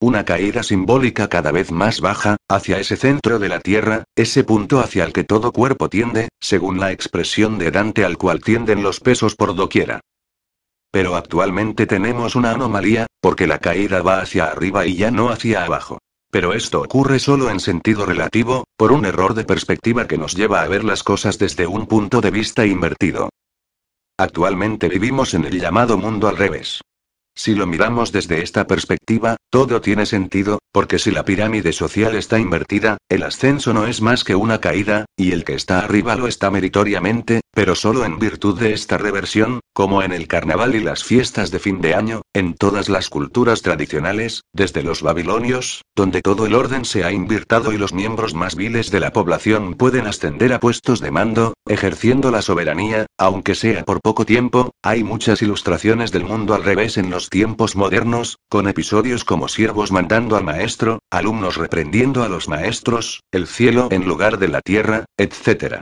Una 0.00 0.24
caída 0.24 0.62
simbólica 0.62 1.28
cada 1.28 1.50
vez 1.50 1.72
más 1.72 2.00
baja, 2.00 2.36
hacia 2.48 2.78
ese 2.78 2.96
centro 2.96 3.40
de 3.40 3.48
la 3.48 3.58
Tierra, 3.58 4.04
ese 4.16 4.44
punto 4.44 4.78
hacia 4.78 5.04
el 5.04 5.12
que 5.12 5.24
todo 5.24 5.52
cuerpo 5.52 5.88
tiende, 5.88 6.28
según 6.40 6.78
la 6.78 6.92
expresión 6.92 7.58
de 7.58 7.72
Dante 7.72 8.04
al 8.04 8.16
cual 8.16 8.40
tienden 8.40 8.84
los 8.84 9.00
pesos 9.00 9.34
por 9.34 9.56
doquiera. 9.56 10.00
Pero 10.90 11.16
actualmente 11.16 11.86
tenemos 11.86 12.34
una 12.34 12.52
anomalía, 12.52 13.06
porque 13.20 13.46
la 13.46 13.58
caída 13.58 14.02
va 14.02 14.20
hacia 14.20 14.46
arriba 14.46 14.86
y 14.86 14.96
ya 14.96 15.10
no 15.10 15.28
hacia 15.28 15.64
abajo. 15.64 15.98
Pero 16.30 16.52
esto 16.52 16.82
ocurre 16.82 17.18
solo 17.18 17.50
en 17.50 17.60
sentido 17.60 18.04
relativo, 18.04 18.64
por 18.76 18.92
un 18.92 19.06
error 19.06 19.34
de 19.34 19.44
perspectiva 19.44 20.06
que 20.06 20.18
nos 20.18 20.34
lleva 20.34 20.62
a 20.62 20.68
ver 20.68 20.84
las 20.84 21.02
cosas 21.02 21.38
desde 21.38 21.66
un 21.66 21.86
punto 21.86 22.20
de 22.20 22.30
vista 22.30 22.66
invertido. 22.66 23.30
Actualmente 24.18 24.88
vivimos 24.88 25.34
en 25.34 25.44
el 25.44 25.60
llamado 25.60 25.96
mundo 25.96 26.28
al 26.28 26.36
revés. 26.36 26.80
Si 27.38 27.54
lo 27.54 27.68
miramos 27.68 28.10
desde 28.10 28.42
esta 28.42 28.66
perspectiva, 28.66 29.36
todo 29.48 29.80
tiene 29.80 30.06
sentido, 30.06 30.58
porque 30.72 30.98
si 30.98 31.12
la 31.12 31.24
pirámide 31.24 31.72
social 31.72 32.16
está 32.16 32.40
invertida, 32.40 32.98
el 33.08 33.22
ascenso 33.22 33.72
no 33.72 33.86
es 33.86 34.02
más 34.02 34.24
que 34.24 34.34
una 34.34 34.60
caída, 34.60 35.04
y 35.16 35.30
el 35.30 35.44
que 35.44 35.54
está 35.54 35.78
arriba 35.78 36.16
lo 36.16 36.26
está 36.26 36.50
meritoriamente, 36.50 37.42
pero 37.54 37.76
solo 37.76 38.04
en 38.04 38.18
virtud 38.18 38.58
de 38.58 38.72
esta 38.72 38.98
reversión, 38.98 39.60
como 39.72 40.02
en 40.02 40.12
el 40.12 40.26
carnaval 40.26 40.74
y 40.74 40.80
las 40.80 41.04
fiestas 41.04 41.52
de 41.52 41.60
fin 41.60 41.80
de 41.80 41.94
año, 41.94 42.22
en 42.34 42.54
todas 42.54 42.88
las 42.88 43.08
culturas 43.08 43.62
tradicionales, 43.62 44.42
desde 44.52 44.82
los 44.82 45.02
babilonios, 45.02 45.82
donde 45.94 46.22
todo 46.22 46.44
el 46.44 46.54
orden 46.56 46.84
se 46.84 47.04
ha 47.04 47.12
invirtado 47.12 47.72
y 47.72 47.78
los 47.78 47.92
miembros 47.92 48.34
más 48.34 48.56
viles 48.56 48.90
de 48.90 48.98
la 48.98 49.12
población 49.12 49.74
pueden 49.74 50.08
ascender 50.08 50.52
a 50.52 50.58
puestos 50.58 50.98
de 50.98 51.12
mando, 51.12 51.54
ejerciendo 51.68 52.32
la 52.32 52.42
soberanía, 52.42 53.06
aunque 53.16 53.54
sea 53.54 53.84
por 53.84 54.00
poco 54.00 54.24
tiempo, 54.24 54.72
hay 54.82 55.04
muchas 55.04 55.40
ilustraciones 55.40 56.10
del 56.10 56.24
mundo 56.24 56.54
al 56.54 56.64
revés 56.64 56.98
en 56.98 57.10
los 57.10 57.27
tiempos 57.30 57.76
modernos, 57.76 58.38
con 58.48 58.68
episodios 58.68 59.24
como 59.24 59.48
siervos 59.48 59.92
mandando 59.92 60.36
al 60.36 60.44
maestro, 60.44 61.00
alumnos 61.10 61.56
reprendiendo 61.56 62.22
a 62.22 62.28
los 62.28 62.48
maestros, 62.48 63.22
el 63.32 63.46
cielo 63.46 63.88
en 63.90 64.06
lugar 64.06 64.38
de 64.38 64.48
la 64.48 64.60
tierra, 64.60 65.04
etc. 65.16 65.80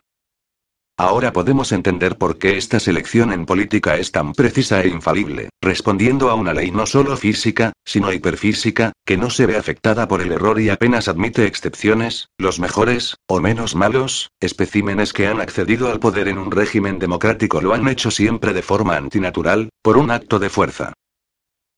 Ahora 0.98 1.30
podemos 1.30 1.72
entender 1.72 2.16
por 2.16 2.38
qué 2.38 2.56
esta 2.56 2.80
selección 2.80 3.30
en 3.30 3.44
política 3.44 3.98
es 3.98 4.12
tan 4.12 4.32
precisa 4.32 4.80
e 4.80 4.88
infalible, 4.88 5.50
respondiendo 5.60 6.30
a 6.30 6.34
una 6.34 6.54
ley 6.54 6.70
no 6.70 6.86
solo 6.86 7.18
física, 7.18 7.72
sino 7.84 8.10
hiperfísica, 8.14 8.92
que 9.04 9.18
no 9.18 9.28
se 9.28 9.44
ve 9.44 9.58
afectada 9.58 10.08
por 10.08 10.22
el 10.22 10.32
error 10.32 10.58
y 10.58 10.70
apenas 10.70 11.08
admite 11.08 11.44
excepciones, 11.44 12.28
los 12.38 12.58
mejores, 12.60 13.16
o 13.26 13.40
menos 13.40 13.74
malos, 13.74 14.30
especímenes 14.40 15.12
que 15.12 15.26
han 15.26 15.42
accedido 15.42 15.92
al 15.92 16.00
poder 16.00 16.28
en 16.28 16.38
un 16.38 16.50
régimen 16.50 16.98
democrático 16.98 17.60
lo 17.60 17.74
han 17.74 17.86
hecho 17.88 18.10
siempre 18.10 18.54
de 18.54 18.62
forma 18.62 18.96
antinatural, 18.96 19.68
por 19.82 19.98
un 19.98 20.10
acto 20.10 20.38
de 20.38 20.48
fuerza. 20.48 20.94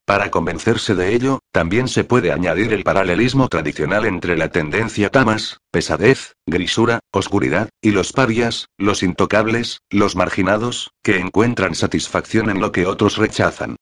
Para 0.09 0.31
convencerse 0.31 0.95
de 0.95 1.15
ello, 1.15 1.41
también 1.53 1.87
se 1.87 2.03
puede 2.03 2.33
añadir 2.33 2.73
el 2.73 2.83
paralelismo 2.83 3.49
tradicional 3.49 4.07
entre 4.07 4.39
la 4.39 4.49
tendencia 4.49 5.11
tamas, 5.11 5.59
pesadez, 5.71 6.33
grisura, 6.47 7.01
oscuridad, 7.13 7.69
y 7.83 7.91
los 7.91 8.15
parias, 8.15 8.69
los 8.79 9.03
intocables, 9.03 9.81
los 9.91 10.17
marginados, 10.17 10.93
que 11.03 11.19
encuentran 11.19 11.75
satisfacción 11.75 12.49
en 12.49 12.59
lo 12.59 12.73
que 12.73 12.87
otros 12.87 13.19
rechazan. 13.19 13.77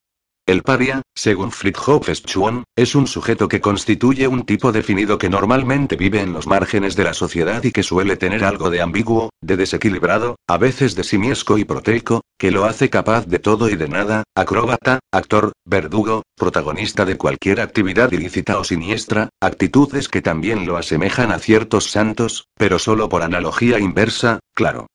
El 0.48 0.62
paria, 0.62 1.02
según 1.12 1.50
Friedhof 1.50 2.08
Schwann, 2.08 2.62
es 2.76 2.94
un 2.94 3.08
sujeto 3.08 3.48
que 3.48 3.60
constituye 3.60 4.28
un 4.28 4.44
tipo 4.44 4.70
definido 4.70 5.18
que 5.18 5.28
normalmente 5.28 5.96
vive 5.96 6.20
en 6.20 6.32
los 6.32 6.46
márgenes 6.46 6.94
de 6.94 7.02
la 7.02 7.14
sociedad 7.14 7.64
y 7.64 7.72
que 7.72 7.82
suele 7.82 8.16
tener 8.16 8.44
algo 8.44 8.70
de 8.70 8.80
ambiguo, 8.80 9.30
de 9.42 9.56
desequilibrado, 9.56 10.36
a 10.46 10.56
veces 10.56 10.94
de 10.94 11.02
simiesco 11.02 11.58
y 11.58 11.64
proteico, 11.64 12.20
que 12.38 12.52
lo 12.52 12.64
hace 12.64 12.90
capaz 12.90 13.26
de 13.26 13.40
todo 13.40 13.68
y 13.68 13.74
de 13.74 13.88
nada, 13.88 14.22
acróbata, 14.36 15.00
actor, 15.12 15.50
verdugo, 15.64 16.22
protagonista 16.36 17.04
de 17.04 17.16
cualquier 17.16 17.60
actividad 17.60 18.12
ilícita 18.12 18.60
o 18.60 18.62
siniestra, 18.62 19.30
actitudes 19.42 20.08
que 20.08 20.22
también 20.22 20.64
lo 20.64 20.76
asemejan 20.76 21.32
a 21.32 21.40
ciertos 21.40 21.90
santos, 21.90 22.46
pero 22.56 22.78
solo 22.78 23.08
por 23.08 23.22
analogía 23.22 23.80
inversa, 23.80 24.38
claro. 24.54 24.86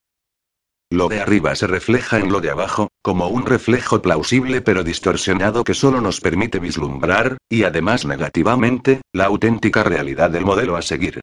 Lo 0.92 1.08
de 1.08 1.22
arriba 1.22 1.54
se 1.54 1.66
refleja 1.66 2.18
en 2.18 2.30
lo 2.30 2.42
de 2.42 2.50
abajo, 2.50 2.88
como 3.00 3.28
un 3.28 3.46
reflejo 3.46 4.02
plausible 4.02 4.60
pero 4.60 4.84
distorsionado 4.84 5.64
que 5.64 5.72
solo 5.72 6.02
nos 6.02 6.20
permite 6.20 6.58
vislumbrar, 6.58 7.38
y 7.48 7.64
además 7.64 8.04
negativamente, 8.04 9.00
la 9.10 9.24
auténtica 9.24 9.82
realidad 9.84 10.28
del 10.28 10.44
modelo 10.44 10.76
a 10.76 10.82
seguir. 10.82 11.20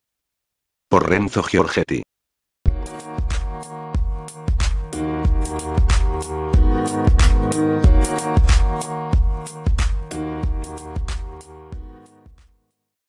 Por 0.89 1.07
Renzo 1.07 1.43
Giorgetti. 1.43 2.01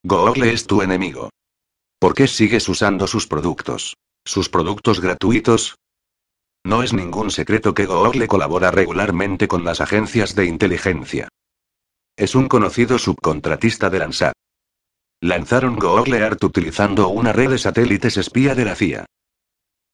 Google 0.03 0.53
es 0.53 0.67
tu 0.67 0.83
enemigo. 0.83 1.31
¿Por 1.99 2.13
qué 2.13 2.27
sigues 2.27 2.69
usando 2.69 3.07
sus 3.07 3.27
productos? 3.27 3.95
Sus 4.27 4.51
productos 4.51 5.01
gratuitos, 5.01 5.77
no 6.65 6.83
es 6.83 6.93
ningún 6.93 7.31
secreto 7.31 7.75
que 7.75 7.87
Google 7.87 8.29
colabora 8.29 8.71
regularmente 8.71 9.49
con 9.49 9.65
las 9.65 9.81
agencias 9.81 10.35
de 10.35 10.47
inteligencia. 10.47 11.29
Es 12.17 12.35
un 12.35 12.49
conocido 12.49 12.99
subcontratista 12.99 13.89
de 13.89 13.99
Landsat. 13.99 14.35
Lanzaron 15.23 15.77
Google 15.77 16.23
Art 16.23 16.43
utilizando 16.45 17.09
una 17.09 17.33
red 17.33 17.51
de 17.51 17.59
satélites 17.59 18.17
espía 18.17 18.55
de 18.55 18.65
la 18.65 18.75
CIA. 18.75 19.07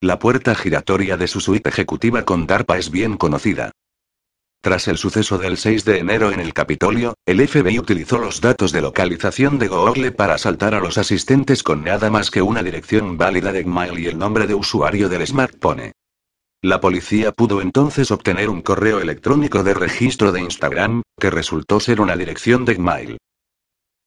La 0.00 0.18
puerta 0.18 0.54
giratoria 0.54 1.16
de 1.16 1.28
su 1.28 1.40
suite 1.40 1.68
ejecutiva 1.68 2.24
con 2.24 2.46
DARPA 2.46 2.78
es 2.78 2.90
bien 2.90 3.16
conocida. 3.16 3.72
Tras 4.60 4.88
el 4.88 4.98
suceso 4.98 5.38
del 5.38 5.56
6 5.56 5.84
de 5.84 5.98
enero 5.98 6.32
en 6.32 6.40
el 6.40 6.52
Capitolio, 6.52 7.14
el 7.24 7.46
FBI 7.46 7.78
utilizó 7.78 8.18
los 8.18 8.40
datos 8.40 8.72
de 8.72 8.82
localización 8.82 9.58
de 9.58 9.68
Google 9.68 10.10
para 10.10 10.34
asaltar 10.34 10.74
a 10.74 10.80
los 10.80 10.98
asistentes 10.98 11.62
con 11.62 11.84
nada 11.84 12.10
más 12.10 12.30
que 12.30 12.42
una 12.42 12.62
dirección 12.62 13.16
válida 13.16 13.52
de 13.52 13.62
Gmail 13.62 13.98
y 13.98 14.06
el 14.06 14.18
nombre 14.18 14.46
de 14.46 14.54
usuario 14.54 15.08
del 15.08 15.26
smartphone. 15.26 15.92
La 16.66 16.80
policía 16.80 17.30
pudo 17.30 17.62
entonces 17.62 18.10
obtener 18.10 18.50
un 18.50 18.60
correo 18.60 18.98
electrónico 18.98 19.62
de 19.62 19.72
registro 19.72 20.32
de 20.32 20.40
Instagram, 20.40 21.02
que 21.16 21.30
resultó 21.30 21.78
ser 21.78 22.00
una 22.00 22.16
dirección 22.16 22.64
de 22.64 22.74
Gmail. 22.74 23.18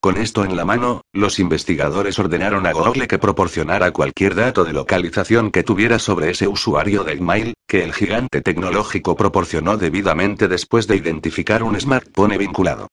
Con 0.02 0.18
esto 0.18 0.44
en 0.44 0.58
la 0.58 0.66
mano, 0.66 1.04
los 1.14 1.40
investigadores 1.40 2.20
ordenaron 2.20 2.68
a 2.68 2.74
Google 2.74 3.08
que 3.08 3.18
proporcionara 3.18 3.92
cualquier 3.92 4.36
dato 4.36 4.66
de 4.66 4.74
localización 4.74 5.52
que 5.52 5.64
tuviera 5.64 6.00
sobre 6.00 6.32
ese 6.32 6.50
usuario 6.50 7.06
de 7.06 7.16
Gmail, 7.16 7.54
que 7.66 7.82
el 7.82 7.94
gigante 7.94 8.42
tecnológico 8.42 9.16
proporcionó 9.16 9.78
debidamente 9.78 10.50
después 10.50 10.86
de 10.86 10.98
identificar 10.98 11.64
un 11.64 11.80
smartphone 11.80 12.38
vinculado. 12.38 12.90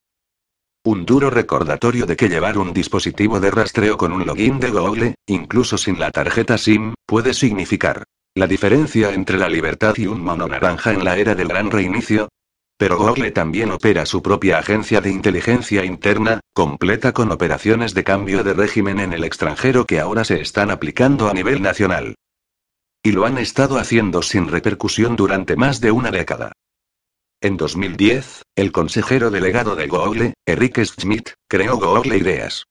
Un 0.85 1.05
duro 1.05 1.29
recordatorio 1.29 2.05
de 2.05 2.15
que 2.15 2.29
llevar 2.29 2.57
un 2.57 2.71
dispositivo 2.71 3.41
de 3.41 3.51
rastreo 3.51 3.97
con 3.97 4.13
un 4.13 4.25
login 4.25 4.61
de 4.61 4.69
Google, 4.69 5.15
incluso 5.25 5.77
sin 5.77 5.99
la 5.99 6.11
tarjeta 6.11 6.57
SIM, 6.57 6.93
puede 7.05 7.33
significar 7.33 8.05
la 8.37 8.45
diferencia 8.45 9.15
entre 9.15 9.39
la 9.39 9.49
libertad 9.49 9.95
y 9.97 10.05
un 10.05 10.21
mono 10.21 10.47
naranja 10.47 10.93
en 10.93 11.03
la 11.03 11.17
era 11.17 11.33
del 11.33 11.47
gran 11.47 11.71
reinicio. 11.71 12.29
Pero 12.77 12.99
Google 12.99 13.31
también 13.31 13.71
opera 13.71 14.05
su 14.05 14.21
propia 14.21 14.59
agencia 14.59 15.01
de 15.01 15.09
inteligencia 15.09 15.83
interna, 15.83 16.39
completa 16.53 17.13
con 17.13 17.31
operaciones 17.31 17.95
de 17.95 18.03
cambio 18.03 18.43
de 18.43 18.53
régimen 18.53 18.99
en 18.99 19.13
el 19.13 19.23
extranjero 19.23 19.85
que 19.85 19.99
ahora 19.99 20.23
se 20.23 20.39
están 20.39 20.69
aplicando 20.69 21.29
a 21.29 21.33
nivel 21.33 21.63
nacional. 21.63 22.13
Y 23.01 23.11
lo 23.11 23.25
han 23.25 23.39
estado 23.39 23.79
haciendo 23.79 24.21
sin 24.21 24.47
repercusión 24.49 25.15
durante 25.15 25.55
más 25.55 25.81
de 25.81 25.89
una 25.89 26.11
década. 26.11 26.51
En 27.41 27.57
2010, 27.57 28.43
el 28.55 28.71
consejero 28.71 29.31
delegado 29.31 29.75
de 29.75 29.87
Google, 29.87 30.33
Eric 30.45 30.83
Schmidt, 30.85 31.31
creó 31.49 31.77
Google 31.79 32.15
Ideas. 32.15 32.65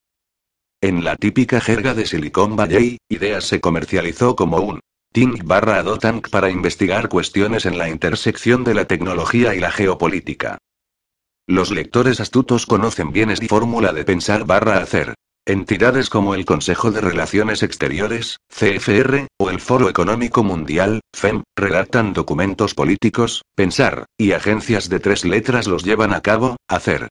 En 0.81 1.03
la 1.03 1.17
típica 1.17 1.61
jerga 1.61 1.95
de 1.95 2.07
Silicon 2.07 2.55
Valley, 2.55 2.99
Ideas 3.09 3.45
se 3.47 3.61
comercializó 3.61 4.37
como 4.37 4.59
un 4.59 4.79
Think 5.17 5.45
barra 5.45 5.79
Adotank 5.79 6.29
para 6.29 6.51
investigar 6.51 7.09
cuestiones 7.09 7.65
en 7.65 7.79
la 7.79 7.89
intersección 7.89 8.65
de 8.65 8.75
la 8.75 8.85
tecnología 8.85 9.55
y 9.55 9.61
la 9.61 9.71
geopolítica. 9.71 10.59
Los 11.49 11.71
lectores 11.71 12.21
astutos 12.21 12.67
conocen 12.67 13.13
bien 13.13 13.31
esta 13.31 13.47
fórmula 13.47 13.95
de 13.95 14.05
pensar 14.05 14.45
barra 14.45 14.77
hacer. 14.77 15.15
Entidades 15.47 16.11
como 16.11 16.35
el 16.35 16.45
Consejo 16.45 16.91
de 16.91 17.01
Relaciones 17.01 17.63
Exteriores, 17.63 18.41
CFR, 18.55 19.29
o 19.39 19.49
el 19.49 19.59
Foro 19.59 19.89
Económico 19.89 20.45
Mundial, 20.45 21.01
FEM, 21.15 21.45
redactan 21.57 22.13
documentos 22.13 22.75
políticos, 22.75 23.41
pensar, 23.55 24.05
y 24.19 24.33
agencias 24.33 24.91
de 24.91 25.01
tres 25.01 25.25
letras 25.25 25.67
los 25.67 25.83
llevan 25.83 26.13
a 26.13 26.21
cabo, 26.21 26.57
hacer. 26.69 27.09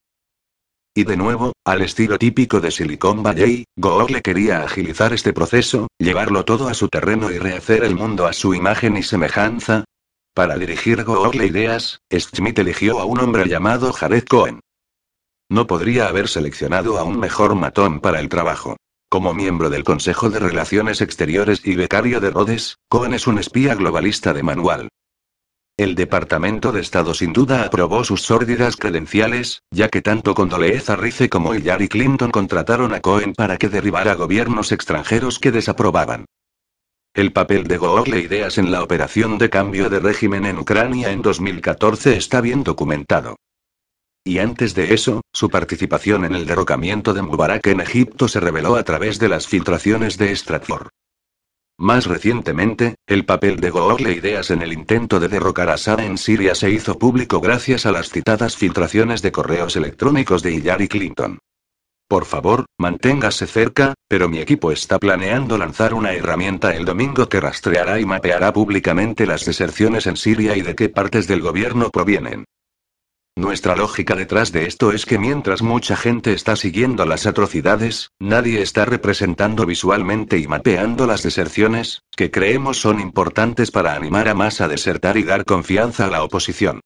Y 0.98 1.04
de 1.04 1.18
nuevo, 1.18 1.52
al 1.66 1.82
estilo 1.82 2.18
típico 2.18 2.62
de 2.62 2.72
Silicon 2.72 3.22
Valley, 3.22 3.66
Google 3.76 4.22
quería 4.22 4.64
agilizar 4.64 5.12
este 5.12 5.34
proceso, 5.34 5.90
llevarlo 6.00 6.46
todo 6.46 6.70
a 6.70 6.74
su 6.74 6.88
terreno 6.88 7.30
y 7.32 7.38
rehacer 7.38 7.84
el 7.84 7.96
mundo 7.96 8.26
a 8.26 8.32
su 8.32 8.54
imagen 8.54 8.96
y 8.96 9.04
semejanza. 9.04 9.84
Para 10.34 10.58
dirigir 10.58 11.04
Google 11.04 11.48
Ideas, 11.48 12.00
Schmidt 12.10 12.60
eligió 12.60 13.02
a 13.02 13.06
un 13.06 13.20
hombre 13.20 13.46
llamado 13.50 13.92
Jared 13.92 14.24
Cohen. 14.24 14.62
No 15.50 15.68
podría 15.68 16.08
haber 16.08 16.30
seleccionado 16.30 16.98
a 16.98 17.04
un 17.04 17.20
mejor 17.20 17.56
matón 17.56 18.00
para 18.00 18.22
el 18.22 18.30
trabajo. 18.30 18.78
Como 19.10 19.34
miembro 19.34 19.70
del 19.70 19.84
Consejo 19.84 20.30
de 20.30 20.40
Relaciones 20.40 21.02
Exteriores 21.02 21.60
y 21.66 21.76
becario 21.76 22.22
de 22.22 22.30
Rhodes, 22.30 22.78
Cohen 22.88 23.14
es 23.14 23.28
un 23.28 23.38
espía 23.38 23.76
globalista 23.76 24.32
de 24.32 24.44
manual. 24.44 24.88
El 25.78 25.96
Departamento 25.96 26.72
de 26.72 26.80
Estado 26.80 27.14
sin 27.14 27.34
duda 27.34 27.66
aprobó 27.66 28.06
sus 28.06 28.22
sórdidas 28.22 28.78
credenciales, 28.78 29.62
ya 29.72 29.90
que 29.90 30.02
tanto 30.02 30.34
Condoleezza 30.34 30.96
Rice 30.96 31.28
como 31.28 31.54
Hillary 31.54 31.90
Clinton 31.90 32.32
contrataron 32.32 32.94
a 32.94 33.02
Cohen 33.02 33.34
para 33.34 33.58
que 33.58 33.68
derribara 33.68 34.14
gobiernos 34.14 34.72
extranjeros 34.72 35.38
que 35.38 35.52
desaprobaban. 35.52 36.28
El 37.14 37.34
papel 37.34 37.66
de 37.66 37.76
Google 37.76 38.22
Ideas 38.22 38.58
en 38.58 38.72
la 38.72 38.84
operación 38.84 39.38
de 39.38 39.50
cambio 39.50 39.90
de 39.90 40.00
régimen 40.00 40.46
en 40.46 40.60
Ucrania 40.60 41.12
en 41.12 41.22
2014 41.22 42.16
está 42.16 42.40
bien 42.40 42.64
documentado. 42.64 43.36
Y 44.24 44.38
antes 44.38 44.76
de 44.76 44.94
eso, 44.94 45.24
su 45.34 45.50
participación 45.50 46.24
en 46.24 46.36
el 46.36 46.46
derrocamiento 46.46 47.14
de 47.14 47.22
Mubarak 47.22 47.68
en 47.68 47.82
Egipto 47.82 48.30
se 48.30 48.40
reveló 48.40 48.78
a 48.78 48.84
través 48.84 49.20
de 49.20 49.28
las 49.28 49.46
filtraciones 49.46 50.18
de 50.18 50.34
Stratford. 50.34 50.88
Más 51.78 52.06
recientemente, 52.06 52.96
el 53.06 53.26
papel 53.26 53.60
de 53.60 53.70
Google 53.70 54.14
Ideas 54.14 54.50
en 54.50 54.62
el 54.62 54.72
intento 54.72 55.20
de 55.20 55.28
derrocar 55.28 55.70
a 55.70 55.78
Sara 55.78 56.06
en 56.06 56.18
Siria 56.18 56.56
se 56.56 56.72
hizo 56.72 56.98
público 56.98 57.42
gracias 57.42 57.86
a 57.86 57.92
las 57.92 58.10
citadas 58.10 58.56
filtraciones 58.56 59.22
de 59.22 59.34
correos 59.34 59.76
electrónicos 59.76 60.42
de 60.42 60.54
Hillary 60.54 60.88
Clinton. 60.88 61.40
Por 62.08 62.24
favor, 62.24 62.66
manténgase 62.78 63.46
cerca, 63.46 63.94
pero 64.08 64.30
mi 64.30 64.40
equipo 64.40 64.72
está 64.72 65.00
planeando 65.00 65.58
lanzar 65.58 65.94
una 65.94 66.14
herramienta 66.14 66.76
el 66.76 66.86
domingo 66.86 67.28
que 67.28 67.42
rastreará 67.42 68.00
y 68.00 68.06
mapeará 68.06 68.54
públicamente 68.54 69.26
las 69.26 69.44
deserciones 69.44 70.08
en 70.08 70.16
Siria 70.16 70.56
y 70.56 70.62
de 70.62 70.76
qué 70.76 70.88
partes 70.88 71.28
del 71.28 71.42
gobierno 71.42 71.90
provienen. 71.90 72.46
Nuestra 73.38 73.76
lógica 73.76 74.16
detrás 74.16 74.54
de 74.54 74.66
esto 74.66 74.94
es 74.94 75.06
que 75.06 75.20
mientras 75.20 75.62
mucha 75.62 75.98
gente 75.98 76.32
está 76.32 76.56
siguiendo 76.56 77.06
las 77.06 77.26
atrocidades, 77.26 78.12
nadie 78.18 78.62
está 78.62 78.86
representando 78.86 79.66
visualmente 79.66 80.38
y 80.38 80.48
mapeando 80.48 81.06
las 81.06 81.22
deserciones, 81.22 82.02
que 82.16 82.32
creemos 82.32 82.78
son 82.80 83.02
importantes 83.02 83.72
para 83.72 83.94
animar 83.94 84.30
a 84.30 84.36
más 84.36 84.62
a 84.62 84.70
desertar 84.70 85.18
y 85.18 85.24
dar 85.24 85.44
confianza 85.44 86.06
a 86.06 86.10
la 86.10 86.24
oposición. 86.24 86.80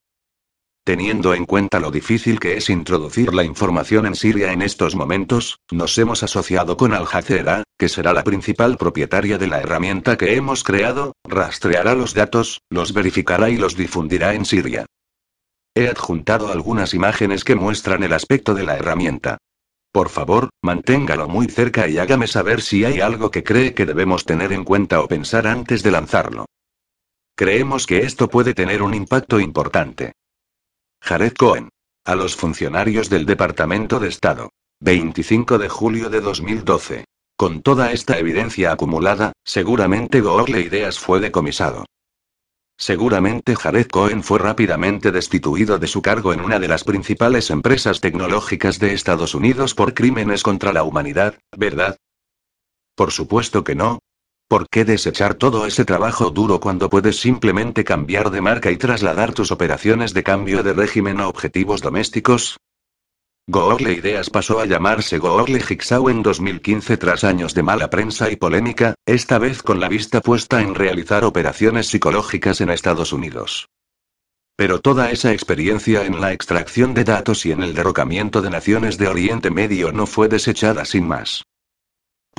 Teniendo 0.83 1.35
en 1.35 1.45
cuenta 1.45 1.79
lo 1.79 1.91
difícil 1.91 2.39
que 2.39 2.57
es 2.57 2.71
introducir 2.71 3.31
la 3.31 3.43
información 3.43 4.07
en 4.07 4.15
Siria 4.15 4.51
en 4.51 4.63
estos 4.63 4.95
momentos, 4.95 5.59
nos 5.69 5.95
hemos 5.99 6.23
asociado 6.23 6.77
con 6.77 6.95
Al 6.95 7.05
Jazeera, 7.05 7.61
que 7.77 7.89
será 7.89 8.11
la 8.11 8.23
principal 8.23 8.75
propietaria 8.75 9.37
de 9.37 9.45
la 9.45 9.59
herramienta 9.59 10.17
que 10.17 10.33
hemos 10.33 10.63
creado, 10.63 11.13
rastreará 11.25 11.93
los 11.93 12.15
datos, 12.15 12.61
los 12.71 12.91
verificará 12.91 13.51
y 13.51 13.57
los 13.57 13.75
difundirá 13.75 14.33
en 14.33 14.45
Siria. 14.45 14.87
He 15.75 15.87
adjuntado 15.87 16.51
algunas 16.51 16.93
imágenes 16.93 17.43
que 17.43 17.55
muestran 17.55 18.03
el 18.03 18.13
aspecto 18.13 18.53
de 18.53 18.63
la 18.63 18.77
herramienta. 18.77 19.37
Por 19.91 20.09
favor, 20.09 20.49
manténgalo 20.61 21.27
muy 21.27 21.47
cerca 21.47 21.87
y 21.87 21.97
hágame 21.97 22.27
saber 22.27 22.61
si 22.61 22.85
hay 22.85 23.01
algo 23.01 23.31
que 23.31 23.43
cree 23.43 23.73
que 23.73 23.85
debemos 23.85 24.25
tener 24.25 24.53
en 24.53 24.63
cuenta 24.63 25.01
o 25.01 25.07
pensar 25.07 25.47
antes 25.47 25.81
de 25.83 25.91
lanzarlo. 25.91 26.45
Creemos 27.35 27.87
que 27.87 27.99
esto 27.99 28.29
puede 28.29 28.53
tener 28.53 28.81
un 28.81 28.93
impacto 28.93 29.39
importante. 29.39 30.11
Jared 31.01 31.33
Cohen. 31.33 31.69
A 32.05 32.15
los 32.15 32.35
funcionarios 32.35 33.09
del 33.09 33.25
Departamento 33.25 33.99
de 33.99 34.09
Estado. 34.09 34.49
25 34.81 35.57
de 35.57 35.69
julio 35.69 36.09
de 36.09 36.21
2012. 36.21 37.05
Con 37.37 37.61
toda 37.61 37.91
esta 37.91 38.17
evidencia 38.17 38.71
acumulada, 38.71 39.31
seguramente 39.45 40.21
Google 40.21 40.61
Ideas 40.61 40.99
fue 40.99 41.19
decomisado. 41.19 41.85
Seguramente 42.79 43.57
Jared 43.57 43.87
Cohen 43.87 44.23
fue 44.23 44.39
rápidamente 44.39 45.11
destituido 45.11 45.79
de 45.79 45.87
su 45.87 46.01
cargo 46.01 46.31
en 46.31 46.39
una 46.39 46.59
de 46.59 46.69
las 46.69 46.85
principales 46.85 47.49
empresas 47.49 47.99
tecnológicas 47.99 48.79
de 48.79 48.93
Estados 48.93 49.35
Unidos 49.35 49.75
por 49.75 49.93
crímenes 49.93 50.43
contra 50.43 50.71
la 50.71 50.83
humanidad, 50.83 51.35
¿verdad? 51.57 51.97
Por 52.95 53.11
supuesto 53.11 53.65
que 53.65 53.75
no. 53.75 53.99
¿Por 54.47 54.69
qué 54.69 54.85
desechar 54.85 55.33
todo 55.33 55.65
ese 55.65 55.83
trabajo 55.83 56.29
duro 56.29 56.61
cuando 56.61 56.89
puedes 56.89 57.19
simplemente 57.19 57.83
cambiar 57.83 58.31
de 58.31 58.39
marca 58.39 58.71
y 58.71 58.77
trasladar 58.77 59.33
tus 59.33 59.51
operaciones 59.51 60.13
de 60.13 60.23
cambio 60.23 60.63
de 60.63 60.71
régimen 60.71 61.19
a 61.19 61.27
objetivos 61.27 61.81
domésticos? 61.81 62.59
Google 63.51 63.93
Ideas 63.93 64.29
pasó 64.29 64.59
a 64.59 64.67
llamarse 64.67 65.17
Google 65.17 65.59
Jigsaw 65.59 66.07
en 66.09 66.21
2015 66.21 66.97
tras 66.97 67.23
años 67.23 67.55
de 67.55 67.63
mala 67.63 67.89
prensa 67.89 68.29
y 68.29 68.35
polémica, 68.35 68.93
esta 69.07 69.39
vez 69.39 69.63
con 69.63 69.79
la 69.79 69.89
vista 69.89 70.21
puesta 70.21 70.61
en 70.61 70.75
realizar 70.75 71.23
operaciones 71.25 71.87
psicológicas 71.87 72.61
en 72.61 72.69
Estados 72.69 73.11
Unidos. 73.11 73.67
Pero 74.55 74.81
toda 74.81 75.09
esa 75.09 75.33
experiencia 75.33 76.05
en 76.05 76.21
la 76.21 76.31
extracción 76.31 76.93
de 76.93 77.05
datos 77.05 77.43
y 77.47 77.51
en 77.51 77.63
el 77.63 77.73
derrocamiento 77.73 78.43
de 78.43 78.51
naciones 78.51 78.99
de 78.99 79.07
Oriente 79.07 79.49
Medio 79.49 79.91
no 79.91 80.05
fue 80.05 80.27
desechada 80.27 80.85
sin 80.85 81.07
más. 81.07 81.43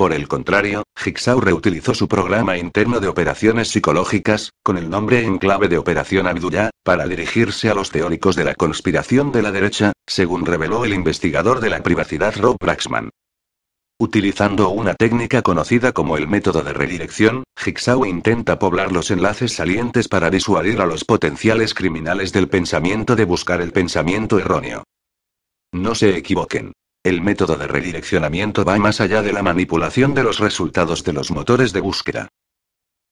Por 0.01 0.13
el 0.13 0.27
contrario, 0.27 0.81
Jigsaw 0.97 1.39
reutilizó 1.39 1.93
su 1.93 2.07
programa 2.07 2.57
interno 2.57 2.99
de 2.99 3.07
operaciones 3.07 3.67
psicológicas, 3.67 4.49
con 4.63 4.79
el 4.79 4.89
nombre 4.89 5.23
en 5.23 5.37
clave 5.37 5.67
de 5.67 5.77
Operación 5.77 6.25
Abdullah, 6.25 6.71
para 6.83 7.05
dirigirse 7.05 7.69
a 7.69 7.75
los 7.75 7.91
teóricos 7.91 8.35
de 8.35 8.43
la 8.43 8.55
conspiración 8.55 9.31
de 9.31 9.43
la 9.43 9.51
derecha, 9.51 9.93
según 10.07 10.47
reveló 10.47 10.85
el 10.85 10.95
investigador 10.95 11.59
de 11.59 11.69
la 11.69 11.83
privacidad 11.83 12.33
Rob 12.35 12.57
Braxman. 12.59 13.11
Utilizando 13.99 14.69
una 14.69 14.95
técnica 14.95 15.43
conocida 15.43 15.91
como 15.91 16.17
el 16.17 16.27
método 16.27 16.63
de 16.63 16.73
redirección, 16.73 17.43
Jigsaw 17.55 18.03
intenta 18.03 18.57
poblar 18.57 18.91
los 18.91 19.11
enlaces 19.11 19.53
salientes 19.53 20.07
para 20.07 20.31
disuadir 20.31 20.81
a 20.81 20.87
los 20.87 21.05
potenciales 21.05 21.75
criminales 21.75 22.33
del 22.33 22.47
pensamiento 22.47 23.15
de 23.15 23.25
buscar 23.25 23.61
el 23.61 23.71
pensamiento 23.71 24.39
erróneo. 24.39 24.83
No 25.71 25.93
se 25.93 26.17
equivoquen. 26.17 26.71
El 27.03 27.21
método 27.21 27.55
de 27.55 27.65
redireccionamiento 27.65 28.63
va 28.63 28.77
más 28.77 29.01
allá 29.01 29.23
de 29.23 29.33
la 29.33 29.41
manipulación 29.41 30.13
de 30.13 30.21
los 30.21 30.37
resultados 30.37 31.03
de 31.03 31.13
los 31.13 31.31
motores 31.31 31.73
de 31.73 31.81
búsqueda. 31.81 32.27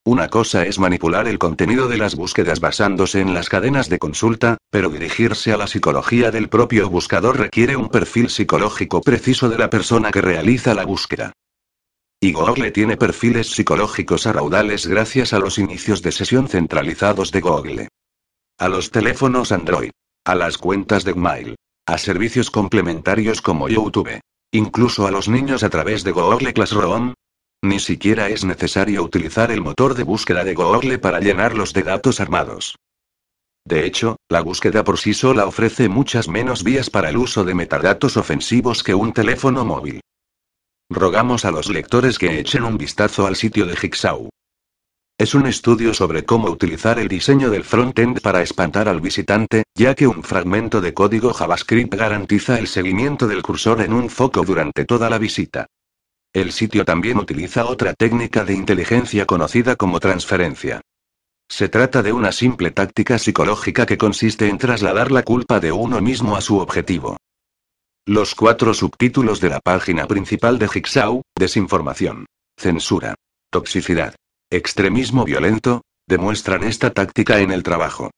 Una 0.06 0.30
cosa 0.30 0.64
es 0.64 0.78
manipular 0.78 1.28
el 1.28 1.40
contenido 1.40 1.88
de 1.88 1.98
las 1.98 2.16
búsquedas 2.16 2.60
basándose 2.60 3.20
en 3.20 3.34
las 3.34 3.50
cadenas 3.50 3.90
de 3.90 3.98
consulta, 3.98 4.58
pero 4.70 4.90
dirigirse 4.90 5.54
a 5.54 5.58
la 5.58 5.66
psicología 5.66 6.30
del 6.30 6.50
propio 6.50 6.88
buscador 6.88 7.40
requiere 7.40 7.76
un 7.76 7.90
perfil 7.90 8.30
psicológico 8.30 9.02
preciso 9.02 9.50
de 9.50 9.58
la 9.58 9.72
persona 9.72 10.12
que 10.12 10.22
realiza 10.22 10.76
la 10.76 10.86
búsqueda. 10.86 11.34
Y 12.22 12.32
Google 12.32 12.70
tiene 12.70 12.96
perfiles 12.96 13.48
psicológicos 13.48 14.28
a 14.28 14.34
raudales 14.34 14.86
gracias 14.86 15.34
a 15.34 15.40
los 15.40 15.58
inicios 15.58 16.04
de 16.04 16.12
sesión 16.12 16.48
centralizados 16.48 17.32
de 17.32 17.42
Google. 17.42 17.88
A 18.60 18.70
los 18.70 18.92
teléfonos 18.92 19.52
Android. 19.52 19.90
A 20.26 20.36
las 20.36 20.60
cuentas 20.60 21.04
de 21.06 21.14
Gmail 21.14 21.56
a 21.94 21.98
servicios 21.98 22.52
complementarios 22.52 23.42
como 23.42 23.68
YouTube. 23.68 24.22
Incluso 24.52 25.08
a 25.08 25.12
los 25.12 25.28
niños 25.28 25.64
a 25.64 25.70
través 25.70 26.04
de 26.04 26.12
Google 26.12 26.54
Classroom. 26.54 27.14
Ni 27.64 27.80
siquiera 27.80 28.30
es 28.30 28.46
necesario 28.46 29.04
utilizar 29.04 29.52
el 29.52 29.62
motor 29.62 29.96
de 29.96 30.04
búsqueda 30.04 30.44
de 30.44 30.54
Google 30.54 31.00
para 31.00 31.20
llenarlos 31.20 31.74
de 31.74 31.84
datos 31.84 32.20
armados. 32.20 32.76
De 33.66 33.86
hecho, 33.86 34.18
la 34.30 34.42
búsqueda 34.42 34.84
por 34.84 35.00
sí 35.00 35.14
sola 35.14 35.46
ofrece 35.46 35.90
muchas 35.90 36.28
menos 36.28 36.64
vías 36.64 36.90
para 36.90 37.10
el 37.10 37.18
uso 37.18 37.44
de 37.44 37.56
metadatos 37.56 38.18
ofensivos 38.18 38.84
que 38.84 38.94
un 38.94 39.12
teléfono 39.12 39.66
móvil. 39.66 40.00
Rogamos 40.92 41.44
a 41.44 41.52
los 41.52 41.70
lectores 41.70 42.18
que 42.18 42.40
echen 42.40 42.64
un 42.64 42.78
vistazo 42.78 43.28
al 43.28 43.36
sitio 43.36 43.66
de 43.66 43.76
Jigsaw. 43.76 44.30
Es 45.20 45.36
un 45.36 45.48
estudio 45.48 45.94
sobre 45.94 46.24
cómo 46.24 46.50
utilizar 46.50 46.98
el 46.98 47.10
diseño 47.10 47.50
del 47.50 47.66
frontend 47.66 48.22
para 48.22 48.42
espantar 48.42 48.88
al 48.88 49.02
visitante, 49.02 49.64
ya 49.76 49.94
que 49.94 50.08
un 50.08 50.24
fragmento 50.24 50.80
de 50.80 50.94
código 50.94 51.34
JavaScript 51.34 51.94
garantiza 51.94 52.58
el 52.58 52.68
seguimiento 52.68 53.28
del 53.28 53.42
cursor 53.42 53.82
en 53.82 53.92
un 53.92 54.10
foco 54.10 54.46
durante 54.46 54.86
toda 54.86 55.10
la 55.10 55.18
visita. 55.18 55.66
El 56.32 56.54
sitio 56.54 56.86
también 56.86 57.18
utiliza 57.18 57.66
otra 57.66 57.94
técnica 57.96 58.46
de 58.46 58.54
inteligencia 58.54 59.26
conocida 59.26 59.76
como 59.76 60.00
transferencia. 60.00 60.80
Se 61.50 61.68
trata 61.68 62.02
de 62.02 62.14
una 62.14 62.32
simple 62.32 62.72
táctica 62.72 63.20
psicológica 63.20 63.86
que 63.86 63.98
consiste 63.98 64.48
en 64.48 64.58
trasladar 64.58 65.12
la 65.12 65.24
culpa 65.24 65.60
de 65.60 65.74
uno 65.74 66.00
mismo 66.00 66.38
a 66.38 66.42
su 66.42 66.60
objetivo. 66.60 67.18
Los 68.06 68.36
cuatro 68.36 68.74
subtítulos 68.74 69.42
de 69.42 69.50
la 69.50 69.60
página 69.60 70.08
principal 70.08 70.58
de 70.60 70.70
Jigsaw, 70.70 71.24
desinformación, 71.38 72.26
censura, 72.58 73.16
toxicidad, 73.52 74.16
extremismo 74.52 75.26
violento, 75.26 75.84
demuestran 76.08 76.64
esta 76.64 76.92
táctica 76.92 77.40
en 77.40 77.52
el 77.52 77.62
trabajo. 77.62 78.10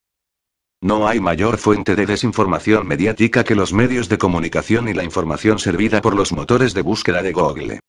No 0.82 1.08
hay 1.08 1.20
mayor 1.20 1.58
fuente 1.58 1.96
de 1.96 2.06
desinformación 2.06 2.88
mediática 2.88 3.44
que 3.44 3.54
los 3.54 3.74
medios 3.74 4.08
de 4.08 4.18
comunicación 4.18 4.88
y 4.88 4.94
la 4.94 5.04
información 5.04 5.60
servida 5.60 6.02
por 6.02 6.16
los 6.16 6.32
motores 6.32 6.74
de 6.74 6.82
búsqueda 6.84 7.22
de 7.22 7.34
Google. 7.34 7.80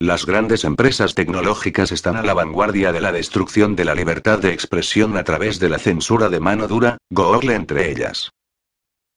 Las 0.00 0.26
grandes 0.26 0.64
empresas 0.64 1.14
tecnológicas 1.14 1.92
están 1.92 2.16
a 2.16 2.22
la 2.22 2.34
vanguardia 2.34 2.90
de 2.90 3.00
la 3.00 3.12
destrucción 3.12 3.76
de 3.76 3.84
la 3.84 3.94
libertad 3.94 4.40
de 4.40 4.52
expresión 4.52 5.16
a 5.16 5.22
través 5.22 5.60
de 5.60 5.68
la 5.68 5.78
censura 5.78 6.28
de 6.28 6.40
mano 6.40 6.66
dura, 6.66 6.98
Google 7.10 7.54
entre 7.54 7.92
ellas. 7.92 8.32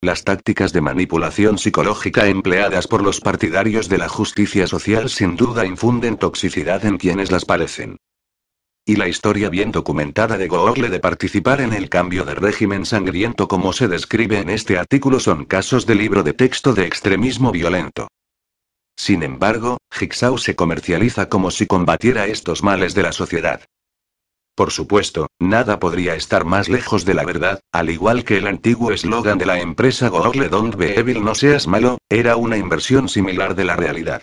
Las 0.01 0.23
tácticas 0.23 0.71
de 0.71 0.81
manipulación 0.81 1.57
psicológica 1.57 2.27
empleadas 2.27 2.87
por 2.87 3.01
los 3.01 3.21
partidarios 3.21 3.89
de 3.89 3.97
la 3.97 4.07
justicia 4.07 4.67
social 4.67 5.09
sin 5.09 5.35
duda 5.35 5.65
infunden 5.65 6.17
toxicidad 6.17 6.85
en 6.85 6.97
quienes 6.97 7.31
las 7.31 7.43
parecen. 7.43 7.97
Y 8.87 8.97
la 8.97 9.07
historia 9.07 9.49
bien 9.49 9.71
documentada 9.71 10.37
de 10.37 10.47
Google 10.47 10.89
de 10.89 10.99
participar 10.99 11.59
en 11.59 11.73
el 11.73 11.89
cambio 11.89 12.23
de 12.23 12.35
régimen 12.35 12.85
sangriento 12.85 13.47
como 13.47 13.73
se 13.73 13.87
describe 13.87 14.37
en 14.37 14.51
este 14.51 14.77
artículo 14.77 15.19
son 15.19 15.45
casos 15.45 15.87
de 15.87 15.95
libro 15.95 16.21
de 16.21 16.33
texto 16.33 16.75
de 16.75 16.85
extremismo 16.85 17.51
violento. 17.51 18.09
Sin 18.95 19.23
embargo, 19.23 19.79
Jigsaw 19.91 20.37
se 20.37 20.55
comercializa 20.55 21.29
como 21.29 21.49
si 21.49 21.65
combatiera 21.65 22.27
estos 22.27 22.61
males 22.61 22.93
de 22.93 23.01
la 23.01 23.11
sociedad. 23.11 23.61
Por 24.55 24.69
supuesto, 24.69 25.29
nada 25.39 25.79
podría 25.79 26.13
estar 26.13 26.45
más 26.45 26.69
lejos 26.69 27.05
de 27.05 27.15
la 27.15 27.25
verdad, 27.25 27.61
al 27.71 27.89
igual 27.89 28.23
que 28.23 28.37
el 28.37 28.45
antiguo 28.45 28.91
eslogan 28.91 29.39
de 29.39 29.47
la 29.47 29.59
empresa 29.59 30.09
Google 30.09 30.47
Don't 30.49 30.75
be 30.75 30.93
evil 30.99 31.23
no 31.23 31.33
seas 31.33 31.65
malo, 31.65 31.97
era 32.07 32.37
una 32.37 32.55
inversión 32.55 33.09
similar 33.09 33.55
de 33.55 33.65
la 33.65 33.75
realidad. 33.75 34.21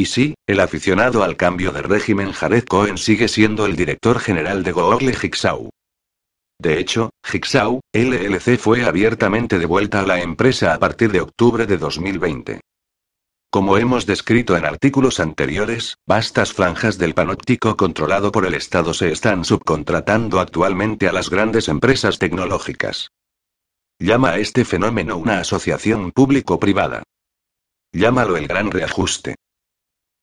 Y 0.00 0.06
sí, 0.06 0.32
el 0.46 0.60
aficionado 0.60 1.22
al 1.22 1.36
cambio 1.36 1.72
de 1.72 1.82
régimen 1.82 2.32
Jared 2.32 2.64
Cohen 2.64 2.96
sigue 2.96 3.28
siendo 3.28 3.66
el 3.66 3.76
director 3.76 4.18
general 4.18 4.62
de 4.62 4.72
Google 4.72 5.14
Jigsaw. 5.14 5.68
De 6.58 6.78
hecho, 6.78 7.10
Jigsaw, 7.22 7.80
LLC 7.92 8.56
fue 8.56 8.86
abiertamente 8.86 9.58
devuelta 9.58 10.00
a 10.00 10.06
la 10.06 10.22
empresa 10.22 10.72
a 10.72 10.78
partir 10.78 11.12
de 11.12 11.20
octubre 11.20 11.66
de 11.66 11.76
2020. 11.76 12.60
Como 13.50 13.76
hemos 13.76 14.06
descrito 14.06 14.56
en 14.56 14.64
artículos 14.64 15.20
anteriores, 15.20 15.96
vastas 16.06 16.54
franjas 16.54 16.96
del 16.96 17.12
panóptico 17.12 17.76
controlado 17.76 18.32
por 18.32 18.46
el 18.46 18.54
Estado 18.54 18.94
se 18.94 19.12
están 19.12 19.44
subcontratando 19.44 20.40
actualmente 20.40 21.08
a 21.08 21.12
las 21.12 21.28
grandes 21.28 21.68
empresas 21.68 22.18
tecnológicas. 22.18 23.10
Llama 23.98 24.30
a 24.30 24.38
este 24.38 24.64
fenómeno 24.64 25.18
una 25.18 25.40
asociación 25.40 26.10
público-privada. 26.10 27.02
Llámalo 27.92 28.38
el 28.38 28.48
gran 28.48 28.70
reajuste. 28.70 29.34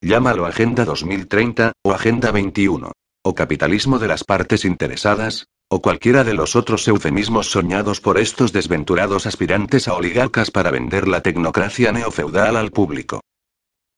Llámalo 0.08 0.46
Agenda 0.46 0.86
2030, 0.86 1.74
o 1.84 1.92
Agenda 1.92 2.32
21. 2.32 2.94
O 3.26 3.36
capitalismo 3.36 4.00
de 4.00 4.08
las 4.08 4.24
partes 4.24 4.64
interesadas, 4.64 5.48
o 5.70 5.82
cualquiera 5.82 6.24
de 6.24 6.34
los 6.34 6.56
otros 6.56 6.88
eufemismos 6.88 7.52
soñados 7.52 8.00
por 8.00 8.18
estos 8.18 8.54
desventurados 8.54 9.26
aspirantes 9.26 9.90
a 9.90 9.96
oligarcas 9.96 10.50
para 10.50 10.72
vender 10.72 11.10
la 11.10 11.20
tecnocracia 11.20 11.92
neofeudal 11.92 12.56
al 12.56 12.72
público. 12.72 13.20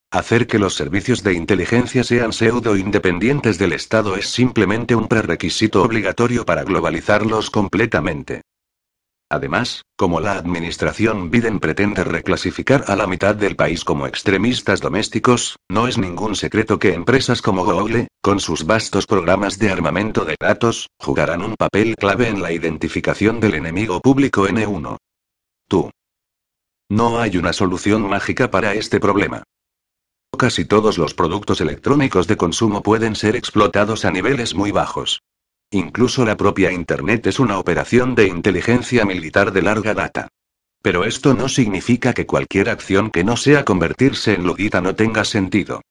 Hacer 0.09 0.47
que 0.47 0.57
los 0.57 0.73
servicios 0.73 1.21
de 1.21 1.35
inteligencia 1.35 2.03
sean 2.03 2.33
pseudo-independientes 2.33 3.59
del 3.59 3.73
Estado 3.73 4.15
es 4.15 4.29
simplemente 4.29 4.95
un 4.95 5.07
prerequisito 5.07 5.83
obligatorio 5.83 6.43
para 6.43 6.63
globalizarlos 6.63 7.51
completamente. 7.51 8.41
Además, 9.31 9.85
como 9.95 10.19
la 10.19 10.33
administración 10.33 11.29
Biden 11.29 11.59
pretende 11.59 12.03
reclasificar 12.03 12.85
a 12.87 12.95
la 12.95 13.05
mitad 13.05 13.35
del 13.35 13.55
país 13.55 13.83
como 13.83 14.07
extremistas 14.07 14.81
domésticos, 14.81 15.57
no 15.69 15.87
es 15.87 15.99
ningún 15.99 16.35
secreto 16.35 16.79
que 16.79 16.95
empresas 16.95 17.43
como 17.43 17.63
Google, 17.63 18.07
con 18.21 18.39
sus 18.39 18.65
vastos 18.65 19.05
programas 19.05 19.59
de 19.59 19.69
armamento 19.69 20.25
de 20.25 20.35
datos, 20.39 20.89
jugarán 20.97 21.43
un 21.43 21.55
papel 21.55 21.95
clave 21.95 22.27
en 22.27 22.41
la 22.41 22.51
identificación 22.51 23.39
del 23.39 23.53
enemigo 23.53 24.01
público 24.01 24.47
N1. 24.47 24.97
Tú. 25.67 25.91
No 26.89 27.19
hay 27.19 27.37
una 27.37 27.53
solución 27.53 28.09
mágica 28.09 28.49
para 28.49 28.73
este 28.73 28.99
problema. 28.99 29.43
Casi 30.35 30.65
todos 30.65 30.97
los 30.97 31.13
productos 31.13 31.61
electrónicos 31.61 32.25
de 32.25 32.37
consumo 32.37 32.81
pueden 32.81 33.15
ser 33.15 33.35
explotados 33.35 34.05
a 34.05 34.11
niveles 34.11 34.55
muy 34.55 34.71
bajos. 34.71 35.21
Incluso 35.71 36.25
la 36.25 36.35
propia 36.35 36.71
Internet 36.71 37.27
es 37.27 37.39
una 37.39 37.59
operación 37.59 38.15
de 38.15 38.27
inteligencia 38.27 39.05
militar 39.05 39.51
de 39.51 39.61
larga 39.61 39.93
data. 39.93 40.27
Pero 40.81 41.03
esto 41.03 41.33
no 41.33 41.47
significa 41.47 42.13
que 42.13 42.25
cualquier 42.25 42.69
acción 42.69 43.11
que 43.11 43.23
no 43.23 43.37
sea 43.37 43.65
convertirse 43.65 44.33
en 44.33 44.47
logita 44.47 44.81
no 44.81 44.95
tenga 44.95 45.25
sentido. 45.25 45.81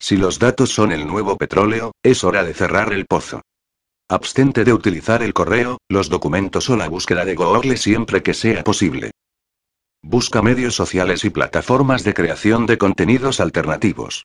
Si 0.00 0.16
los 0.16 0.38
datos 0.38 0.70
son 0.70 0.92
el 0.92 1.06
nuevo 1.06 1.36
petróleo, 1.36 1.92
es 2.02 2.24
hora 2.24 2.42
de 2.42 2.54
cerrar 2.54 2.92
el 2.92 3.06
pozo. 3.06 3.42
Abstente 4.08 4.64
de 4.64 4.72
utilizar 4.72 5.22
el 5.22 5.34
correo, 5.34 5.78
los 5.88 6.08
documentos 6.08 6.70
o 6.70 6.76
la 6.76 6.88
búsqueda 6.88 7.24
de 7.24 7.34
Google 7.34 7.76
siempre 7.76 8.22
que 8.22 8.34
sea 8.34 8.64
posible. 8.64 9.10
Busca 10.02 10.42
medios 10.42 10.74
sociales 10.74 11.24
y 11.24 11.30
plataformas 11.30 12.04
de 12.04 12.14
creación 12.14 12.66
de 12.66 12.78
contenidos 12.78 13.40
alternativos. 13.40 14.24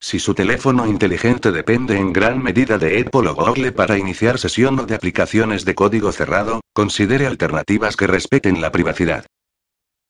Si 0.00 0.18
su 0.18 0.34
teléfono 0.34 0.86
inteligente 0.86 1.52
depende 1.52 1.96
en 1.96 2.12
gran 2.12 2.42
medida 2.42 2.78
de 2.78 3.00
Apple 3.00 3.28
o 3.30 3.34
Google 3.34 3.72
para 3.72 3.98
iniciar 3.98 4.38
sesión 4.38 4.78
o 4.78 4.86
de 4.86 4.94
aplicaciones 4.94 5.64
de 5.64 5.74
código 5.74 6.12
cerrado, 6.12 6.60
considere 6.72 7.26
alternativas 7.26 7.96
que 7.96 8.06
respeten 8.06 8.60
la 8.60 8.70
privacidad. 8.70 9.26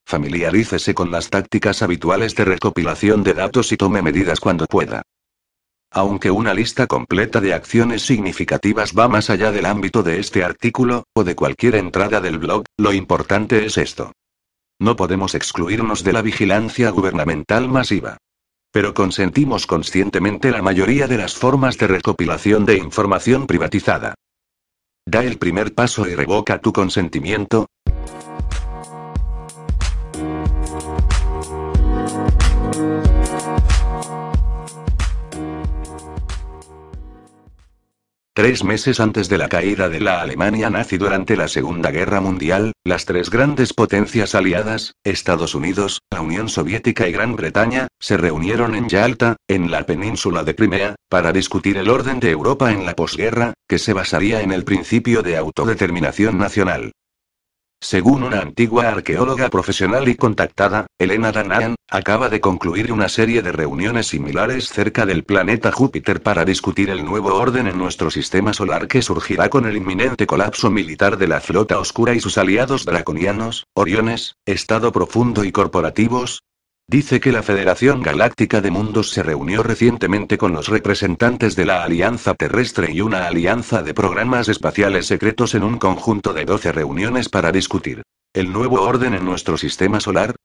Familiarícese 0.05 0.95
con 0.95 1.11
las 1.11 1.31
tácticas 1.31 1.83
habituales 1.83 2.35
de 2.35 2.45
recopilación 2.45 3.23
de 3.23 3.35
datos 3.35 3.73
y 3.73 3.77
tome 3.77 4.03
medidas 4.03 4.39
cuando 4.39 4.67
pueda. 4.67 5.03
Aunque 5.91 6.31
una 6.31 6.53
lista 6.53 6.87
completa 6.87 7.41
de 7.41 7.55
acciones 7.55 8.03
significativas 8.03 8.93
va 8.93 9.09
más 9.09 9.31
allá 9.31 9.51
del 9.51 9.67
ámbito 9.67 10.03
de 10.03 10.21
este 10.21 10.45
artículo, 10.45 11.05
o 11.15 11.25
de 11.25 11.35
cualquier 11.35 11.77
entrada 11.77 12.21
del 12.21 12.39
blog, 12.39 12.65
lo 12.77 12.93
importante 12.93 13.65
es 13.65 13.79
esto. 13.79 14.13
No 14.79 14.95
podemos 14.95 15.35
excluirnos 15.35 16.05
de 16.05 16.13
la 16.13 16.23
vigilancia 16.23 16.91
gubernamental 16.91 17.69
masiva. 17.69 18.19
Pero 18.77 18.93
consentimos 18.93 19.67
conscientemente 19.67 20.51
la 20.51 20.61
mayoría 20.61 21.07
de 21.07 21.17
las 21.17 21.35
formas 21.35 21.79
de 21.79 21.87
recopilación 21.87 22.67
de 22.67 22.77
información 22.77 23.47
privatizada. 23.47 24.17
Da 25.07 25.25
el 25.25 25.39
primer 25.39 25.73
paso 25.73 26.07
y 26.07 26.15
revoca 26.15 26.61
tu 26.61 26.75
consentimiento, 26.75 27.69
Tres 38.37 38.65
meses 38.65 39.01
antes 39.01 39.31
de 39.31 39.39
la 39.39 39.49
caída 39.49 39.89
de 39.89 39.99
la 39.99 40.21
Alemania 40.21 40.69
nazi 40.69 40.99
durante 40.99 41.39
la 41.39 41.49
Segunda 41.49 41.91
Guerra 41.91 42.21
Mundial, 42.21 42.73
las 42.85 43.07
tres 43.07 43.31
grandes 43.31 43.73
potencias 43.73 44.35
aliadas, 44.35 44.93
Estados 45.05 45.55
Unidos, 45.55 46.03
la 46.11 46.21
Unión 46.21 46.51
Soviética 46.51 47.09
y 47.09 47.13
Gran 47.13 47.35
Bretaña, 47.35 47.89
se 47.99 48.19
reunieron 48.19 48.75
en 48.75 48.91
Yalta, 48.91 49.37
en 49.49 49.71
la 49.71 49.87
península 49.87 50.45
de 50.45 50.55
Crimea, 50.55 50.97
para 51.09 51.33
discutir 51.33 51.79
el 51.79 51.89
orden 51.89 52.21
de 52.21 52.31
Europa 52.31 52.73
en 52.73 52.85
la 52.85 52.95
posguerra, 52.95 53.55
que 53.67 53.79
se 53.79 53.95
basaría 53.95 54.43
en 54.43 54.53
el 54.53 54.65
principio 54.65 55.23
de 55.23 55.39
autodeterminación 55.39 56.37
nacional. 56.37 56.93
Según 57.81 58.23
una 58.23 58.41
antigua 58.41 58.89
arqueóloga 58.89 59.49
profesional 59.49 60.09
y 60.09 60.17
contactada, 60.17 60.87
Elena 60.99 61.31
Danahan, 61.31 61.77
acaba 61.89 62.29
de 62.29 62.41
concluir 62.41 62.91
una 62.91 63.09
serie 63.09 63.43
de 63.43 63.53
reuniones 63.53 64.09
similares 64.09 64.71
cerca 64.71 65.05
del 65.05 65.25
planeta 65.25 65.71
Júpiter 65.71 66.23
para 66.23 66.45
discutir 66.45 66.91
el 66.91 67.05
nuevo 67.05 67.35
orden 67.35 67.67
en 67.67 67.79
nuestro 67.79 68.11
sistema 68.11 68.55
solar 68.55 68.89
que 68.89 69.03
surgirá 69.03 69.51
con 69.51 69.67
el 69.67 69.77
inminente 69.77 70.27
colapso 70.27 70.71
militar 70.71 71.19
de 71.19 71.29
la 71.29 71.41
flota 71.41 71.79
oscura 71.79 72.15
y 72.15 72.21
sus 72.21 72.39
aliados 72.39 72.87
draconianos, 72.87 73.67
Oriones, 73.75 74.37
Estado 74.47 74.91
profundo 74.91 75.45
y 75.45 75.53
corporativos, 75.53 76.43
Dice 76.89 77.19
que 77.19 77.33
la 77.33 77.43
Federación 77.43 78.01
Galáctica 78.01 78.61
de 78.61 78.71
Mundos 78.71 79.11
se 79.11 79.25
reunió 79.25 79.65
recientemente 79.65 80.39
con 80.39 80.53
los 80.53 80.69
representantes 80.69 81.57
de 81.57 81.67
la 81.67 81.83
Alianza 81.83 82.35
Terrestre 82.35 82.93
y 82.93 83.01
una 83.01 83.27
alianza 83.27 83.83
de 83.83 83.93
programas 83.93 84.49
espaciales 84.49 85.07
secretos 85.07 85.57
en 85.57 85.65
un 85.65 85.79
conjunto 85.79 86.33
de 86.33 86.45
12 86.45 86.71
reuniones 86.71 87.29
para 87.29 87.51
discutir 87.51 88.03
el 88.33 88.53
nuevo 88.53 88.83
orden 88.83 89.15
en 89.15 89.25
nuestro 89.25 89.57
sistema 89.57 89.99
solar. 89.99 90.37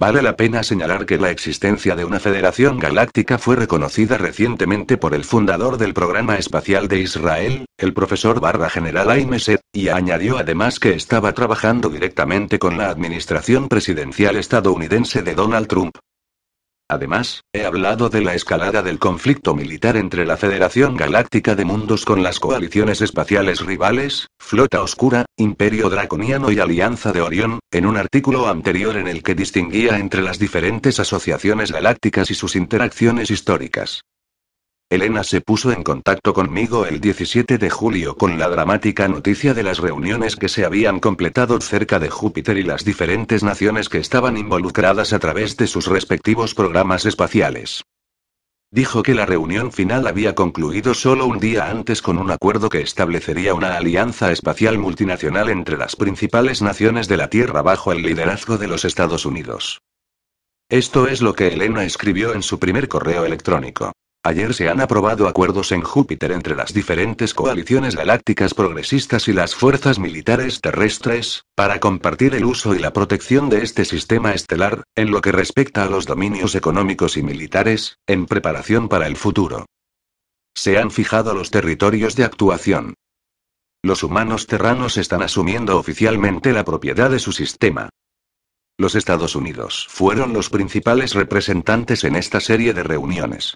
Vale 0.00 0.22
la 0.22 0.34
pena 0.34 0.62
señalar 0.62 1.04
que 1.04 1.18
la 1.18 1.30
existencia 1.30 1.94
de 1.94 2.06
una 2.06 2.20
Federación 2.20 2.78
Galáctica 2.78 3.36
fue 3.36 3.54
reconocida 3.54 4.16
recientemente 4.16 4.96
por 4.96 5.12
el 5.14 5.24
fundador 5.24 5.76
del 5.76 5.92
Programa 5.92 6.38
Espacial 6.38 6.88
de 6.88 7.00
Israel, 7.00 7.66
el 7.76 7.92
profesor 7.92 8.40
barra 8.40 8.70
general 8.70 9.10
Aimeset, 9.10 9.60
y 9.74 9.88
añadió 9.88 10.38
además 10.38 10.80
que 10.80 10.94
estaba 10.94 11.34
trabajando 11.34 11.90
directamente 11.90 12.58
con 12.58 12.78
la 12.78 12.88
administración 12.88 13.68
presidencial 13.68 14.36
estadounidense 14.36 15.20
de 15.20 15.34
Donald 15.34 15.66
Trump. 15.66 15.94
Además, 16.90 17.44
he 17.52 17.64
hablado 17.64 18.08
de 18.08 18.20
la 18.20 18.34
escalada 18.34 18.82
del 18.82 18.98
conflicto 18.98 19.54
militar 19.54 19.96
entre 19.96 20.26
la 20.26 20.36
Federación 20.36 20.96
Galáctica 20.96 21.54
de 21.54 21.64
Mundos 21.64 22.04
con 22.04 22.24
las 22.24 22.40
coaliciones 22.40 23.00
espaciales 23.00 23.60
rivales, 23.60 24.26
Flota 24.40 24.82
Oscura, 24.82 25.24
Imperio 25.36 25.88
Draconiano 25.88 26.50
y 26.50 26.58
Alianza 26.58 27.12
de 27.12 27.20
Orión, 27.20 27.60
en 27.70 27.86
un 27.86 27.96
artículo 27.96 28.48
anterior 28.48 28.96
en 28.96 29.06
el 29.06 29.22
que 29.22 29.36
distinguía 29.36 29.98
entre 29.98 30.20
las 30.20 30.40
diferentes 30.40 30.98
asociaciones 30.98 31.70
galácticas 31.70 32.28
y 32.32 32.34
sus 32.34 32.56
interacciones 32.56 33.30
históricas. 33.30 34.02
Elena 34.90 35.22
se 35.22 35.40
puso 35.40 35.70
en 35.70 35.84
contacto 35.84 36.34
conmigo 36.34 36.84
el 36.84 37.00
17 37.00 37.58
de 37.58 37.70
julio 37.70 38.16
con 38.16 38.40
la 38.40 38.48
dramática 38.48 39.06
noticia 39.06 39.54
de 39.54 39.62
las 39.62 39.78
reuniones 39.78 40.34
que 40.34 40.48
se 40.48 40.64
habían 40.64 40.98
completado 40.98 41.60
cerca 41.60 42.00
de 42.00 42.10
Júpiter 42.10 42.58
y 42.58 42.64
las 42.64 42.84
diferentes 42.84 43.44
naciones 43.44 43.88
que 43.88 43.98
estaban 43.98 44.36
involucradas 44.36 45.12
a 45.12 45.20
través 45.20 45.56
de 45.56 45.68
sus 45.68 45.86
respectivos 45.86 46.56
programas 46.56 47.06
espaciales. 47.06 47.84
Dijo 48.72 49.04
que 49.04 49.14
la 49.14 49.26
reunión 49.26 49.70
final 49.70 50.08
había 50.08 50.34
concluido 50.34 50.92
solo 50.94 51.26
un 51.26 51.38
día 51.38 51.70
antes 51.70 52.02
con 52.02 52.18
un 52.18 52.32
acuerdo 52.32 52.68
que 52.68 52.80
establecería 52.80 53.54
una 53.54 53.76
alianza 53.76 54.32
espacial 54.32 54.76
multinacional 54.76 55.50
entre 55.50 55.78
las 55.78 55.94
principales 55.94 56.62
naciones 56.62 57.06
de 57.06 57.16
la 57.16 57.30
Tierra 57.30 57.62
bajo 57.62 57.92
el 57.92 58.02
liderazgo 58.02 58.58
de 58.58 58.66
los 58.66 58.84
Estados 58.84 59.24
Unidos. 59.24 59.82
Esto 60.68 61.06
es 61.06 61.22
lo 61.22 61.34
que 61.34 61.46
Elena 61.46 61.84
escribió 61.84 62.34
en 62.34 62.42
su 62.42 62.58
primer 62.58 62.88
correo 62.88 63.24
electrónico. 63.24 63.92
Ayer 64.22 64.52
se 64.52 64.68
han 64.68 64.82
aprobado 64.82 65.26
acuerdos 65.26 65.72
en 65.72 65.80
Júpiter 65.80 66.32
entre 66.32 66.54
las 66.54 66.74
diferentes 66.74 67.32
coaliciones 67.32 67.96
galácticas 67.96 68.52
progresistas 68.52 69.28
y 69.28 69.32
las 69.32 69.54
fuerzas 69.54 69.98
militares 69.98 70.60
terrestres, 70.60 71.44
para 71.54 71.80
compartir 71.80 72.34
el 72.34 72.44
uso 72.44 72.74
y 72.74 72.80
la 72.80 72.92
protección 72.92 73.48
de 73.48 73.62
este 73.62 73.86
sistema 73.86 74.32
estelar, 74.32 74.84
en 74.94 75.10
lo 75.10 75.22
que 75.22 75.32
respecta 75.32 75.84
a 75.84 75.88
los 75.88 76.04
dominios 76.04 76.54
económicos 76.54 77.16
y 77.16 77.22
militares, 77.22 77.96
en 78.06 78.26
preparación 78.26 78.90
para 78.90 79.06
el 79.06 79.16
futuro. 79.16 79.64
Se 80.54 80.76
han 80.76 80.90
fijado 80.90 81.32
los 81.32 81.50
territorios 81.50 82.14
de 82.14 82.24
actuación. 82.24 82.92
Los 83.82 84.02
humanos 84.02 84.46
terranos 84.46 84.98
están 84.98 85.22
asumiendo 85.22 85.78
oficialmente 85.78 86.52
la 86.52 86.64
propiedad 86.64 87.10
de 87.10 87.20
su 87.20 87.32
sistema. 87.32 87.88
Los 88.76 88.96
Estados 88.96 89.34
Unidos 89.34 89.86
fueron 89.88 90.34
los 90.34 90.50
principales 90.50 91.14
representantes 91.14 92.04
en 92.04 92.16
esta 92.16 92.40
serie 92.40 92.74
de 92.74 92.82
reuniones. 92.82 93.54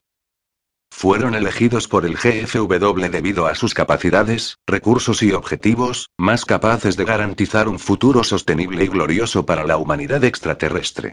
Fueron 0.96 1.34
elegidos 1.34 1.88
por 1.88 2.06
el 2.06 2.16
GFW 2.16 3.10
debido 3.10 3.46
a 3.46 3.56
sus 3.56 3.74
capacidades, 3.74 4.58
recursos 4.64 5.24
y 5.24 5.32
objetivos, 5.32 6.08
más 6.16 6.44
capaces 6.44 6.96
de 6.96 7.04
garantizar 7.04 7.68
un 7.68 7.80
futuro 7.80 8.22
sostenible 8.22 8.84
y 8.84 8.86
glorioso 8.86 9.44
para 9.44 9.64
la 9.64 9.76
humanidad 9.76 10.22
extraterrestre. 10.22 11.12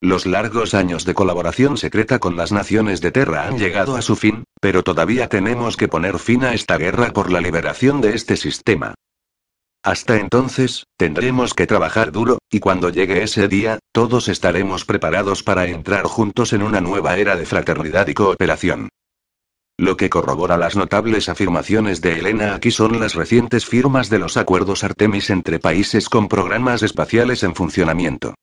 Los 0.00 0.26
largos 0.26 0.74
años 0.74 1.04
de 1.04 1.12
colaboración 1.12 1.76
secreta 1.76 2.20
con 2.20 2.36
las 2.36 2.52
naciones 2.52 3.00
de 3.00 3.10
Terra 3.10 3.48
han 3.48 3.58
llegado 3.58 3.96
a 3.96 4.00
su 4.00 4.14
fin, 4.14 4.44
pero 4.60 4.84
todavía 4.84 5.28
tenemos 5.28 5.76
que 5.76 5.88
poner 5.88 6.20
fin 6.20 6.44
a 6.44 6.54
esta 6.54 6.78
guerra 6.78 7.12
por 7.12 7.32
la 7.32 7.40
liberación 7.40 8.00
de 8.00 8.14
este 8.14 8.36
sistema. 8.36 8.94
Hasta 9.84 10.16
entonces, 10.16 10.86
tendremos 10.96 11.52
que 11.52 11.66
trabajar 11.66 12.10
duro, 12.10 12.38
y 12.50 12.60
cuando 12.60 12.88
llegue 12.88 13.22
ese 13.22 13.48
día, 13.48 13.80
todos 13.92 14.28
estaremos 14.28 14.86
preparados 14.86 15.42
para 15.42 15.66
entrar 15.66 16.06
juntos 16.06 16.54
en 16.54 16.62
una 16.62 16.80
nueva 16.80 17.18
era 17.18 17.36
de 17.36 17.44
fraternidad 17.44 18.08
y 18.08 18.14
cooperación. 18.14 18.88
Lo 19.76 19.98
que 19.98 20.08
corrobora 20.08 20.56
las 20.56 20.74
notables 20.74 21.28
afirmaciones 21.28 22.00
de 22.00 22.18
Elena 22.18 22.54
aquí 22.54 22.70
son 22.70 22.98
las 22.98 23.14
recientes 23.14 23.66
firmas 23.66 24.08
de 24.08 24.20
los 24.20 24.38
acuerdos 24.38 24.84
Artemis 24.84 25.28
entre 25.28 25.58
países 25.58 26.08
con 26.08 26.28
programas 26.28 26.82
espaciales 26.82 27.42
en 27.42 27.54
funcionamiento. 27.54 28.34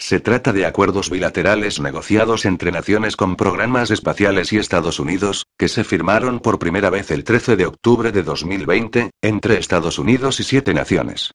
Se 0.00 0.20
trata 0.20 0.52
de 0.52 0.64
acuerdos 0.64 1.10
bilaterales 1.10 1.80
negociados 1.80 2.44
entre 2.44 2.70
naciones 2.70 3.16
con 3.16 3.34
programas 3.34 3.90
espaciales 3.90 4.52
y 4.52 4.58
Estados 4.58 5.00
Unidos, 5.00 5.46
que 5.58 5.68
se 5.68 5.82
firmaron 5.82 6.38
por 6.38 6.60
primera 6.60 6.88
vez 6.88 7.10
el 7.10 7.24
13 7.24 7.56
de 7.56 7.66
octubre 7.66 8.12
de 8.12 8.22
2020, 8.22 9.10
entre 9.20 9.58
Estados 9.58 9.98
Unidos 9.98 10.38
y 10.38 10.44
siete 10.44 10.72
naciones. 10.72 11.32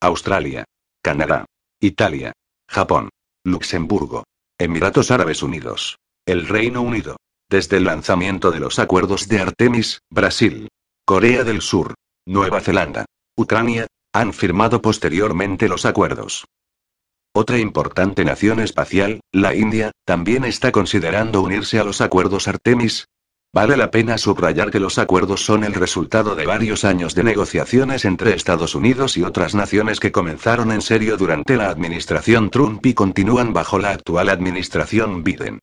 Australia, 0.00 0.64
Canadá, 1.02 1.44
Italia, 1.78 2.32
Japón, 2.66 3.10
Luxemburgo, 3.44 4.24
Emiratos 4.58 5.10
Árabes 5.10 5.42
Unidos, 5.42 5.98
el 6.26 6.48
Reino 6.48 6.80
Unido. 6.80 7.16
Desde 7.50 7.78
el 7.78 7.84
lanzamiento 7.84 8.50
de 8.50 8.60
los 8.60 8.78
acuerdos 8.78 9.28
de 9.28 9.40
Artemis, 9.40 9.98
Brasil, 10.08 10.68
Corea 11.04 11.42
del 11.42 11.60
Sur, 11.60 11.94
Nueva 12.24 12.60
Zelanda, 12.60 13.06
Ucrania, 13.36 13.88
han 14.14 14.32
firmado 14.32 14.80
posteriormente 14.80 15.68
los 15.68 15.84
acuerdos. 15.84 16.46
Otra 17.32 17.58
importante 17.58 18.24
nación 18.24 18.58
espacial, 18.58 19.20
la 19.30 19.54
India, 19.54 19.92
también 20.04 20.44
está 20.44 20.72
considerando 20.72 21.42
unirse 21.42 21.78
a 21.78 21.84
los 21.84 22.00
acuerdos 22.00 22.48
Artemis. 22.48 23.06
Vale 23.52 23.76
la 23.76 23.92
pena 23.92 24.18
subrayar 24.18 24.72
que 24.72 24.80
los 24.80 24.98
acuerdos 24.98 25.44
son 25.44 25.62
el 25.62 25.74
resultado 25.74 26.34
de 26.34 26.46
varios 26.46 26.84
años 26.84 27.14
de 27.14 27.22
negociaciones 27.22 28.04
entre 28.04 28.34
Estados 28.34 28.74
Unidos 28.74 29.16
y 29.16 29.22
otras 29.22 29.54
naciones 29.54 30.00
que 30.00 30.10
comenzaron 30.10 30.72
en 30.72 30.82
serio 30.82 31.16
durante 31.16 31.56
la 31.56 31.68
administración 31.68 32.50
Trump 32.50 32.84
y 32.84 32.94
continúan 32.94 33.52
bajo 33.52 33.78
la 33.78 33.90
actual 33.90 34.28
administración 34.28 35.22
Biden. 35.22 35.60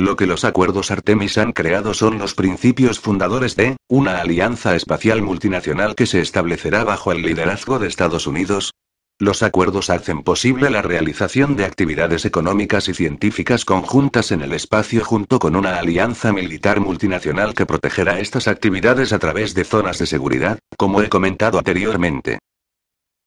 Lo 0.00 0.14
que 0.14 0.26
los 0.26 0.44
acuerdos 0.44 0.92
Artemis 0.92 1.38
han 1.38 1.50
creado 1.50 1.92
son 1.92 2.18
los 2.18 2.34
principios 2.34 3.00
fundadores 3.00 3.56
de 3.56 3.76
una 3.88 4.20
alianza 4.20 4.76
espacial 4.76 5.22
multinacional 5.22 5.96
que 5.96 6.06
se 6.06 6.20
establecerá 6.20 6.84
bajo 6.84 7.10
el 7.10 7.22
liderazgo 7.22 7.80
de 7.80 7.88
Estados 7.88 8.28
Unidos. 8.28 8.72
Los 9.20 9.42
acuerdos 9.42 9.90
hacen 9.90 10.22
posible 10.22 10.70
la 10.70 10.80
realización 10.80 11.56
de 11.56 11.64
actividades 11.64 12.24
económicas 12.24 12.88
y 12.88 12.94
científicas 12.94 13.64
conjuntas 13.64 14.30
en 14.30 14.42
el 14.42 14.52
espacio 14.52 15.04
junto 15.04 15.40
con 15.40 15.56
una 15.56 15.76
alianza 15.76 16.32
militar 16.32 16.78
multinacional 16.78 17.52
que 17.52 17.66
protegerá 17.66 18.20
estas 18.20 18.46
actividades 18.46 19.12
a 19.12 19.18
través 19.18 19.54
de 19.54 19.64
zonas 19.64 19.98
de 19.98 20.06
seguridad, 20.06 20.60
como 20.76 21.02
he 21.02 21.08
comentado 21.08 21.58
anteriormente. 21.58 22.38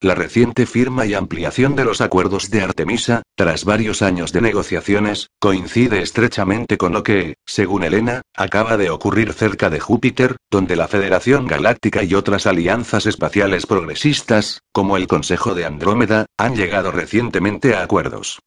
La 0.04 0.16
reciente 0.16 0.66
firma 0.66 1.06
y 1.06 1.14
ampliación 1.14 1.76
de 1.76 1.86
los 1.86 2.02
acuerdos 2.02 2.50
de 2.50 2.64
Artemisa, 2.64 3.22
tras 3.36 3.66
varios 3.66 4.02
años 4.02 4.34
de 4.34 4.42
negociaciones, 4.42 5.28
coincide 5.40 6.02
estrechamente 6.02 6.80
con 6.80 6.92
lo 6.92 7.04
que, 7.04 7.36
según 7.46 7.84
Elena, 7.84 8.24
acaba 8.36 8.78
de 8.78 8.90
ocurrir 8.90 9.32
cerca 9.34 9.70
de 9.70 9.80
Júpiter, 9.80 10.38
donde 10.50 10.76
la 10.76 10.88
Federación 10.88 11.46
Galáctica 11.46 12.02
y 12.02 12.16
otras 12.16 12.48
alianzas 12.48 13.06
espaciales 13.06 13.68
progresistas, 13.68 14.62
como 14.74 14.98
el 14.98 15.06
Consejo 15.06 15.54
de 15.54 15.66
Andrómeda, 15.66 16.26
han 16.36 16.56
llegado 16.56 16.92
recientemente 16.92 17.76
a 17.76 17.84
acuerdos. 17.84 18.40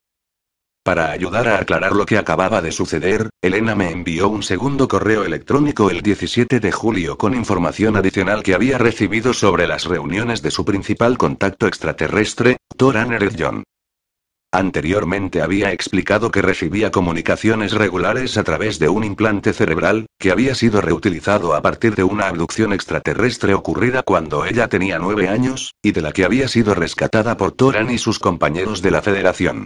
Para 0.85 1.13
ayudar 1.13 1.49
a 1.49 1.61
aclarar 1.61 1.93
lo 1.93 2.05
que 2.05 2.19
acababa 2.19 2.61
de 2.61 2.71
suceder, 2.71 3.31
Elena 3.41 3.75
me 3.75 3.91
envió 3.91 4.29
un 4.29 4.43
segundo 4.43 4.87
correo 4.87 5.25
electrónico 5.25 5.89
el 5.89 6.03
17 6.03 6.61
de 6.61 6.73
julio 6.73 7.17
con 7.17 7.33
información 7.33 7.97
adicional 7.97 8.43
que 8.43 8.55
había 8.55 8.77
recibido 8.77 9.33
sobre 9.33 9.67
las 9.67 9.87
reuniones 9.87 10.43
de 10.43 10.51
su 10.51 10.67
principal 10.67 11.17
contacto 11.17 11.67
extraterrestre, 11.67 12.59
Thor 12.77 12.97
John. 13.39 13.65
Anteriormente 14.53 15.41
había 15.41 15.73
explicado 15.73 16.31
que 16.31 16.43
recibía 16.43 16.91
comunicaciones 16.91 17.73
regulares 17.73 18.37
a 18.37 18.45
través 18.45 18.79
de 18.79 18.91
un 18.91 19.05
implante 19.05 19.55
cerebral, 19.55 20.05
que 20.19 20.33
había 20.33 20.55
sido 20.55 20.83
reutilizado 20.83 21.55
a 21.55 21.63
partir 21.63 21.95
de 21.95 22.05
una 22.05 22.29
abducción 22.29 22.75
extraterrestre 22.75 23.55
ocurrida 23.55 24.03
cuando 24.03 24.45
ella 24.45 24.69
tenía 24.69 24.99
nueve 24.99 25.31
años, 25.31 25.73
y 25.83 25.93
de 25.93 26.03
la 26.03 26.13
que 26.13 26.27
había 26.27 26.47
sido 26.47 26.75
rescatada 26.75 27.39
por 27.39 27.53
Toran 27.53 27.91
y 27.91 27.97
sus 27.97 28.19
compañeros 28.19 28.83
de 28.83 28.91
la 28.91 29.01
Federación. 29.01 29.65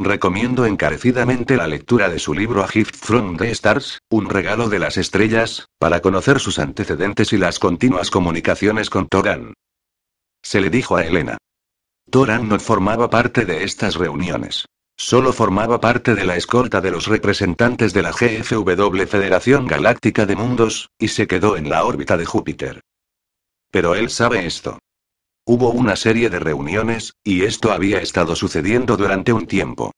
Recomiendo 0.00 0.64
encarecidamente 0.64 1.56
la 1.56 1.66
lectura 1.66 2.08
de 2.08 2.20
su 2.20 2.32
libro 2.32 2.62
A 2.62 2.68
Gift 2.68 2.94
from 2.94 3.36
the 3.36 3.50
Stars, 3.50 3.98
un 4.10 4.30
regalo 4.30 4.68
de 4.68 4.78
las 4.78 4.96
estrellas, 4.96 5.66
para 5.80 6.00
conocer 6.00 6.38
sus 6.38 6.60
antecedentes 6.60 7.32
y 7.32 7.36
las 7.36 7.58
continuas 7.58 8.08
comunicaciones 8.08 8.90
con 8.90 9.08
Toran. 9.08 9.54
Se 10.40 10.60
le 10.60 10.70
dijo 10.70 10.96
a 10.96 11.04
Elena. 11.04 11.36
Toran 12.08 12.48
no 12.48 12.60
formaba 12.60 13.10
parte 13.10 13.44
de 13.44 13.64
estas 13.64 13.96
reuniones. 13.96 14.66
Solo 14.96 15.32
formaba 15.32 15.80
parte 15.80 16.14
de 16.14 16.24
la 16.24 16.36
escolta 16.36 16.80
de 16.80 16.92
los 16.92 17.08
representantes 17.08 17.92
de 17.92 18.02
la 18.02 18.12
GFW 18.12 19.02
Federación 19.06 19.66
Galáctica 19.66 20.26
de 20.26 20.36
Mundos, 20.36 20.90
y 20.96 21.08
se 21.08 21.26
quedó 21.26 21.56
en 21.56 21.68
la 21.68 21.84
órbita 21.84 22.16
de 22.16 22.24
Júpiter. 22.24 22.82
Pero 23.72 23.96
él 23.96 24.10
sabe 24.10 24.46
esto. 24.46 24.78
Hubo 25.50 25.70
una 25.70 25.96
serie 25.96 26.28
de 26.28 26.40
reuniones, 26.40 27.14
y 27.24 27.44
esto 27.44 27.72
había 27.72 28.02
estado 28.02 28.36
sucediendo 28.36 28.98
durante 28.98 29.32
un 29.32 29.46
tiempo. 29.46 29.92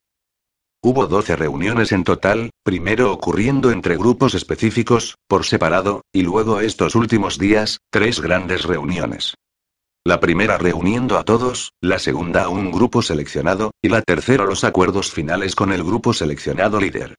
Hubo 0.81 1.09
12 1.09 1.35
reuniones 1.35 1.91
en 1.91 2.05
total, 2.05 2.51
primero 2.63 3.11
ocurriendo 3.13 3.73
entre 3.73 3.97
grupos 3.97 4.35
específicos, 4.35 5.17
por 5.27 5.45
separado, 5.45 6.03
y 6.13 6.23
luego 6.23 6.61
estos 6.61 6.95
últimos 6.95 7.37
días, 7.37 7.79
tres 7.91 8.21
grandes 8.21 8.63
reuniones. 8.63 9.35
La 10.05 10.21
primera 10.21 10.57
reuniendo 10.57 11.19
a 11.19 11.25
todos, 11.25 11.73
la 11.81 11.99
segunda 11.99 12.45
a 12.45 12.49
un 12.49 12.71
grupo 12.71 13.03
seleccionado, 13.03 13.73
y 13.83 13.89
la 13.89 14.03
tercera 14.03 14.45
los 14.45 14.63
acuerdos 14.63 15.11
finales 15.11 15.57
con 15.57 15.73
el 15.73 15.83
grupo 15.83 16.13
seleccionado 16.13 16.79
líder. 16.79 17.17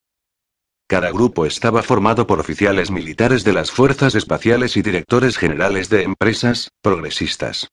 Cada 0.87 1.11
grupo 1.11 1.45
estaba 1.45 1.83
formado 1.83 2.27
por 2.27 2.39
oficiales 2.39 2.91
militares 2.91 3.43
de 3.43 3.51
las 3.51 3.71
fuerzas 3.71 4.15
espaciales 4.15 4.77
y 4.77 4.81
directores 4.81 5.37
generales 5.37 5.89
de 5.89 6.03
empresas, 6.03 6.69
progresistas. 6.81 7.67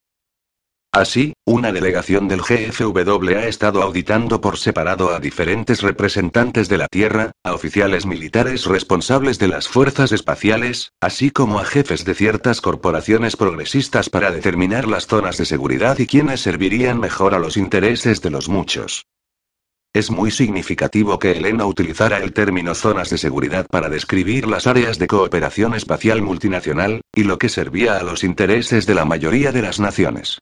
Así, 0.92 1.34
una 1.44 1.70
delegación 1.70 2.28
del 2.28 2.40
GFW 2.40 3.36
ha 3.36 3.46
estado 3.46 3.82
auditando 3.82 4.40
por 4.40 4.56
separado 4.56 5.14
a 5.14 5.20
diferentes 5.20 5.82
representantes 5.82 6.70
de 6.70 6.78
la 6.78 6.86
Tierra, 6.88 7.32
a 7.44 7.52
oficiales 7.52 8.06
militares 8.06 8.64
responsables 8.64 9.38
de 9.38 9.48
las 9.48 9.68
fuerzas 9.68 10.12
espaciales, 10.12 10.92
así 11.00 11.30
como 11.30 11.60
a 11.60 11.66
jefes 11.66 12.06
de 12.06 12.14
ciertas 12.14 12.62
corporaciones 12.62 13.36
progresistas 13.36 14.08
para 14.08 14.30
determinar 14.30 14.88
las 14.88 15.06
zonas 15.06 15.36
de 15.36 15.44
seguridad 15.44 15.98
y 15.98 16.06
quienes 16.06 16.40
servirían 16.40 16.98
mejor 16.98 17.34
a 17.34 17.38
los 17.38 17.58
intereses 17.58 18.22
de 18.22 18.30
los 18.30 18.48
muchos. 18.48 19.04
Es 19.92 20.10
muy 20.10 20.30
significativo 20.30 21.18
que 21.18 21.32
Elena 21.32 21.66
utilizara 21.66 22.16
el 22.18 22.32
término 22.32 22.74
zonas 22.74 23.10
de 23.10 23.18
seguridad 23.18 23.66
para 23.66 23.90
describir 23.90 24.48
las 24.48 24.66
áreas 24.66 24.98
de 24.98 25.06
cooperación 25.06 25.74
espacial 25.74 26.22
multinacional, 26.22 27.02
y 27.14 27.24
lo 27.24 27.38
que 27.38 27.50
servía 27.50 27.98
a 27.98 28.02
los 28.02 28.24
intereses 28.24 28.86
de 28.86 28.94
la 28.94 29.04
mayoría 29.04 29.52
de 29.52 29.62
las 29.62 29.80
naciones. 29.80 30.38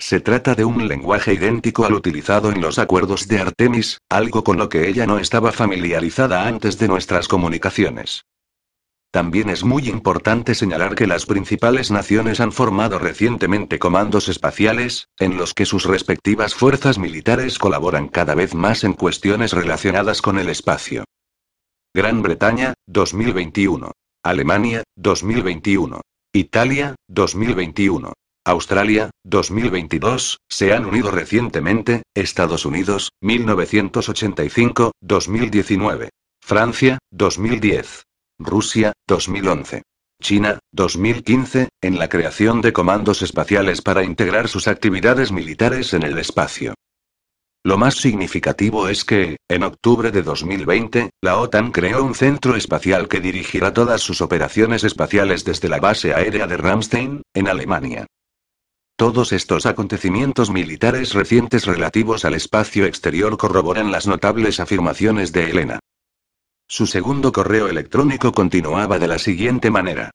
Se 0.00 0.20
trata 0.20 0.54
de 0.54 0.64
un 0.64 0.86
lenguaje 0.86 1.34
idéntico 1.34 1.84
al 1.84 1.92
utilizado 1.92 2.52
en 2.52 2.60
los 2.60 2.78
acuerdos 2.78 3.26
de 3.26 3.40
Artemis, 3.40 3.98
algo 4.08 4.44
con 4.44 4.56
lo 4.56 4.68
que 4.68 4.88
ella 4.88 5.06
no 5.06 5.18
estaba 5.18 5.50
familiarizada 5.50 6.46
antes 6.46 6.78
de 6.78 6.86
nuestras 6.86 7.26
comunicaciones. 7.26 8.24
También 9.10 9.48
es 9.48 9.64
muy 9.64 9.88
importante 9.88 10.54
señalar 10.54 10.94
que 10.94 11.06
las 11.06 11.26
principales 11.26 11.90
naciones 11.90 12.40
han 12.40 12.52
formado 12.52 12.98
recientemente 12.98 13.78
comandos 13.78 14.28
espaciales, 14.28 15.08
en 15.18 15.36
los 15.36 15.52
que 15.52 15.64
sus 15.64 15.84
respectivas 15.84 16.54
fuerzas 16.54 16.98
militares 16.98 17.58
colaboran 17.58 18.08
cada 18.08 18.34
vez 18.34 18.54
más 18.54 18.84
en 18.84 18.92
cuestiones 18.92 19.52
relacionadas 19.52 20.22
con 20.22 20.38
el 20.38 20.48
espacio. 20.48 21.04
Gran 21.92 22.22
Bretaña, 22.22 22.74
2021. 22.86 23.90
Alemania, 24.22 24.84
2021. 24.94 26.02
Italia, 26.32 26.94
2021. 27.08 28.12
Australia, 28.48 29.10
2022, 29.24 30.38
se 30.48 30.72
han 30.72 30.86
unido 30.86 31.10
recientemente, 31.10 32.04
Estados 32.14 32.64
Unidos, 32.64 33.10
1985, 33.20 34.92
2019. 35.02 36.08
Francia, 36.40 36.98
2010. 37.10 38.04
Rusia, 38.38 38.94
2011. 39.06 39.82
China, 40.22 40.60
2015, 40.72 41.68
en 41.82 41.98
la 41.98 42.08
creación 42.08 42.62
de 42.62 42.72
comandos 42.72 43.20
espaciales 43.20 43.82
para 43.82 44.02
integrar 44.02 44.48
sus 44.48 44.66
actividades 44.66 45.30
militares 45.30 45.92
en 45.92 46.04
el 46.04 46.16
espacio. 46.16 46.72
Lo 47.62 47.76
más 47.76 47.96
significativo 47.96 48.88
es 48.88 49.04
que, 49.04 49.36
en 49.50 49.62
octubre 49.62 50.10
de 50.10 50.22
2020, 50.22 51.10
la 51.20 51.36
OTAN 51.36 51.70
creó 51.70 52.02
un 52.02 52.14
centro 52.14 52.56
espacial 52.56 53.08
que 53.08 53.20
dirigirá 53.20 53.74
todas 53.74 54.00
sus 54.00 54.22
operaciones 54.22 54.84
espaciales 54.84 55.44
desde 55.44 55.68
la 55.68 55.80
base 55.80 56.14
aérea 56.14 56.46
de 56.46 56.56
Ramstein, 56.56 57.22
en 57.34 57.48
Alemania. 57.48 58.06
Todos 58.98 59.32
estos 59.32 59.64
acontecimientos 59.64 60.50
militares 60.50 61.14
recientes 61.14 61.66
relativos 61.66 62.24
al 62.24 62.34
espacio 62.34 62.84
exterior 62.84 63.36
corroboran 63.38 63.92
las 63.92 64.08
notables 64.08 64.58
afirmaciones 64.58 65.30
de 65.30 65.50
Elena. 65.50 65.78
Su 66.66 66.88
segundo 66.88 67.30
correo 67.30 67.68
electrónico 67.68 68.32
continuaba 68.32 68.98
de 68.98 69.06
la 69.06 69.20
siguiente 69.20 69.70
manera. 69.70 70.10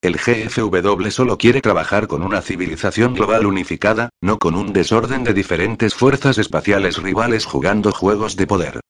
El 0.00 0.18
GFW 0.18 1.10
solo 1.10 1.36
quiere 1.36 1.60
trabajar 1.60 2.06
con 2.06 2.22
una 2.22 2.42
civilización 2.42 3.14
global 3.14 3.44
unificada, 3.44 4.10
no 4.20 4.38
con 4.38 4.54
un 4.54 4.72
desorden 4.72 5.24
de 5.24 5.34
diferentes 5.34 5.92
fuerzas 5.92 6.38
espaciales 6.38 6.98
rivales 6.98 7.44
jugando 7.44 7.90
juegos 7.90 8.36
de 8.36 8.46
poder. 8.46 8.80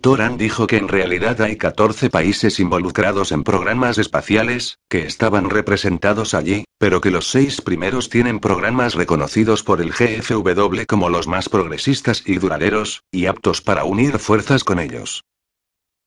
Toran 0.00 0.38
dijo 0.38 0.68
que 0.68 0.76
en 0.76 0.86
realidad 0.86 1.40
hay 1.42 1.56
14 1.56 2.08
países 2.08 2.60
involucrados 2.60 3.32
en 3.32 3.42
programas 3.42 3.98
espaciales, 3.98 4.78
que 4.88 5.04
estaban 5.04 5.50
representados 5.50 6.34
allí, 6.34 6.64
pero 6.78 7.00
que 7.00 7.10
los 7.10 7.28
seis 7.28 7.60
primeros 7.60 8.08
tienen 8.08 8.38
programas 8.38 8.94
reconocidos 8.94 9.64
por 9.64 9.80
el 9.80 9.90
GFW 9.90 10.82
como 10.86 11.08
los 11.08 11.26
más 11.26 11.48
progresistas 11.48 12.22
y 12.24 12.38
duraderos, 12.38 13.02
y 13.10 13.26
aptos 13.26 13.60
para 13.60 13.82
unir 13.82 14.20
fuerzas 14.20 14.62
con 14.62 14.78
ellos. 14.78 15.24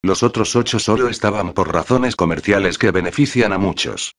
Los 0.01 0.23
otros 0.23 0.55
ocho 0.55 0.80
solo 0.80 1.09
estaban 1.09 1.51
por 1.51 1.73
razones 1.73 2.15
comerciales 2.15 2.77
que 2.77 2.91
benefician 2.91 3.51
a 3.51 3.57
muchos. 3.57 4.15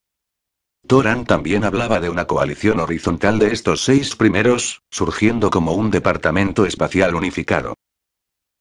Toran 0.87 1.25
también 1.25 1.65
hablaba 1.65 1.99
de 1.99 2.11
una 2.11 2.27
coalición 2.27 2.79
horizontal 2.79 3.39
de 3.39 3.53
estos 3.53 3.83
seis 3.83 4.17
primeros, 4.17 4.83
surgiendo 4.91 5.49
como 5.49 5.73
un 5.73 5.91
departamento 5.91 6.67
espacial 6.67 7.15
unificado. 7.15 7.75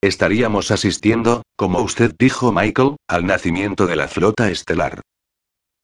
Estaríamos 0.03 0.71
asistiendo, 0.71 1.43
como 1.55 1.79
usted 1.81 2.15
dijo 2.17 2.51
Michael, 2.51 2.95
al 3.07 3.27
nacimiento 3.27 3.85
de 3.85 3.95
la 3.95 4.07
flota 4.07 4.49
estelar. 4.49 5.01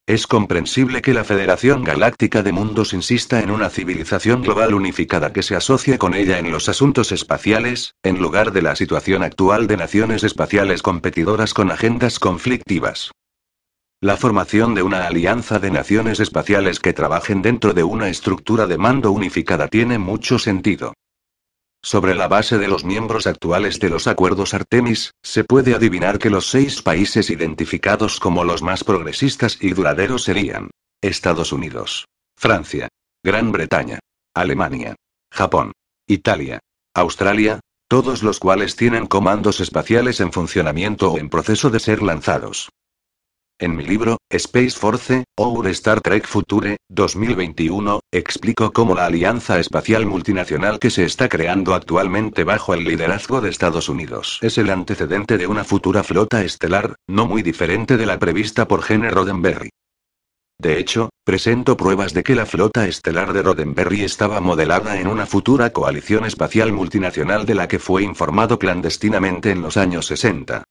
Es 0.08 0.26
comprensible 0.26 1.04
que 1.04 1.14
la 1.14 1.24
Federación 1.24 1.84
Galáctica 1.84 2.42
de 2.42 2.52
Mundos 2.52 2.94
insista 2.94 3.42
en 3.42 3.52
una 3.52 3.70
civilización 3.70 4.42
global 4.42 4.74
unificada 4.74 5.34
que 5.34 5.44
se 5.44 5.56
asocie 5.56 6.00
con 6.00 6.16
ella 6.16 6.40
en 6.40 6.50
los 6.50 6.68
asuntos 6.68 7.12
espaciales, 7.12 7.94
en 8.02 8.18
lugar 8.20 8.54
de 8.54 8.64
la 8.64 8.76
situación 8.76 9.22
actual 9.22 9.68
de 9.68 9.78
naciones 9.78 10.24
espaciales 10.24 10.82
competidoras 10.82 11.54
con 11.54 11.70
agendas 11.70 12.18
conflictivas. 12.18 13.12
La 14.02 14.18
formación 14.18 14.74
de 14.74 14.82
una 14.82 15.06
alianza 15.06 15.60
de 15.60 15.70
naciones 15.70 16.20
espaciales 16.20 16.80
que 16.80 16.94
trabajen 16.94 17.44
dentro 17.44 17.74
de 17.74 17.84
una 17.84 18.10
estructura 18.10 18.66
de 18.66 18.80
mando 18.80 19.12
unificada 19.12 19.68
tiene 19.68 20.00
mucho 20.00 20.40
sentido. 20.40 20.94
Sobre 21.82 22.16
la 22.16 22.28
base 22.28 22.58
de 22.58 22.68
los 22.68 22.84
miembros 22.84 23.28
actuales 23.28 23.80
de 23.80 23.90
los 23.90 24.08
acuerdos 24.08 24.54
Artemis, 24.54 25.14
se 25.22 25.44
puede 25.44 25.76
adivinar 25.76 26.20
que 26.20 26.30
los 26.30 26.50
seis 26.50 26.82
países 26.82 27.30
identificados 27.30 28.20
como 28.20 28.44
los 28.44 28.62
más 28.62 28.84
progresistas 28.84 29.58
y 29.62 29.74
duraderos 29.74 30.24
serían 30.24 30.72
Estados 31.02 31.52
Unidos, 31.54 32.06
Francia, 32.36 32.90
Gran 33.24 33.52
Bretaña, 33.52 34.00
Alemania, 34.34 34.96
Japón, 35.32 35.72
Italia, 36.08 36.60
Australia, 36.94 37.60
todos 37.88 38.24
los 38.24 38.40
cuales 38.40 38.76
tienen 38.76 39.08
comandos 39.08 39.60
espaciales 39.60 40.20
en 40.20 40.34
funcionamiento 40.34 41.12
o 41.12 41.18
en 41.18 41.30
proceso 41.30 41.70
de 41.70 41.80
ser 41.80 42.02
lanzados. 42.02 42.70
En 43.60 43.76
mi 43.76 43.84
libro, 43.84 44.18
Space 44.30 44.78
Force, 44.78 45.24
Our 45.36 45.68
Star 45.70 46.00
Trek 46.02 46.28
Future, 46.28 46.78
2021, 46.90 48.02
explico 48.14 48.72
cómo 48.72 48.94
la 48.94 49.08
alianza 49.08 49.60
espacial 49.60 50.06
multinacional 50.06 50.78
que 50.78 50.92
se 50.92 51.06
está 51.06 51.28
creando 51.28 51.74
actualmente 51.74 52.44
bajo 52.44 52.76
el 52.76 52.84
liderazgo 52.84 53.42
de 53.42 53.50
Estados 53.50 53.90
Unidos 53.90 54.38
es 54.44 54.60
el 54.60 54.70
antecedente 54.70 55.40
de 55.40 55.48
una 55.48 55.64
futura 55.64 56.04
flota 56.04 56.44
estelar, 56.44 56.98
no 57.08 57.26
muy 57.26 57.42
diferente 57.42 57.98
de 57.98 58.06
la 58.06 58.20
prevista 58.20 58.68
por 58.68 58.84
Gene 58.84 59.10
Roddenberry. 59.10 59.72
De 60.60 60.78
hecho, 60.78 61.10
presento 61.26 61.76
pruebas 61.78 62.14
de 62.14 62.22
que 62.22 62.36
la 62.36 62.46
flota 62.46 62.88
estelar 62.88 63.34
de 63.34 63.42
Roddenberry 63.42 64.04
estaba 64.04 64.40
modelada 64.40 65.00
en 65.00 65.08
una 65.08 65.26
futura 65.26 65.72
coalición 65.72 66.26
espacial 66.26 66.72
multinacional 66.74 67.48
de 67.48 67.56
la 67.56 67.68
que 67.68 67.80
fue 67.80 68.04
informado 68.04 68.60
clandestinamente 68.60 69.50
en 69.50 69.64
los 69.64 69.78
años 69.78 70.06
60. 70.06 70.64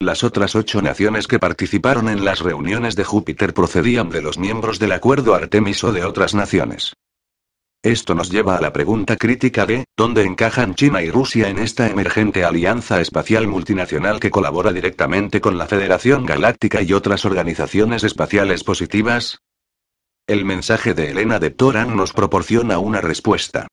Las 0.00 0.24
otras 0.24 0.54
ocho 0.54 0.82
naciones 0.82 1.26
que 1.26 1.38
participaron 1.38 2.08
en 2.08 2.24
las 2.24 2.40
reuniones 2.40 2.96
de 2.96 3.04
Júpiter 3.04 3.54
procedían 3.54 4.10
de 4.10 4.22
los 4.22 4.38
miembros 4.38 4.78
del 4.78 4.92
acuerdo 4.92 5.34
Artemis 5.34 5.82
o 5.84 5.92
de 5.92 6.04
otras 6.04 6.34
naciones. 6.34 6.94
Esto 7.82 8.14
nos 8.14 8.30
lleva 8.30 8.56
a 8.56 8.60
la 8.62 8.72
pregunta 8.72 9.16
crítica 9.16 9.66
de, 9.66 9.84
¿dónde 9.94 10.24
encajan 10.24 10.74
China 10.74 11.02
y 11.02 11.10
Rusia 11.10 11.50
en 11.50 11.58
esta 11.58 11.88
emergente 11.88 12.42
alianza 12.42 13.00
espacial 13.00 13.46
multinacional 13.46 14.20
que 14.20 14.30
colabora 14.30 14.72
directamente 14.72 15.42
con 15.42 15.58
la 15.58 15.66
Federación 15.66 16.24
Galáctica 16.24 16.80
y 16.80 16.94
otras 16.94 17.26
organizaciones 17.26 18.02
espaciales 18.02 18.64
positivas? 18.64 19.38
El 20.26 20.46
mensaje 20.46 20.94
de 20.94 21.10
Elena 21.10 21.38
de 21.38 21.50
Toran 21.50 21.94
nos 21.94 22.14
proporciona 22.14 22.78
una 22.78 23.02
respuesta. 23.02 23.68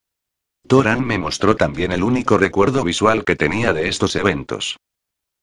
Toran 0.68 1.06
me 1.06 1.18
mostró 1.18 1.56
también 1.56 1.94
el 1.94 2.04
único 2.04 2.38
recuerdo 2.38 2.84
visual 2.84 3.24
que 3.24 3.38
tenía 3.38 3.72
de 3.72 3.88
estos 3.88 4.18
eventos. 4.18 4.78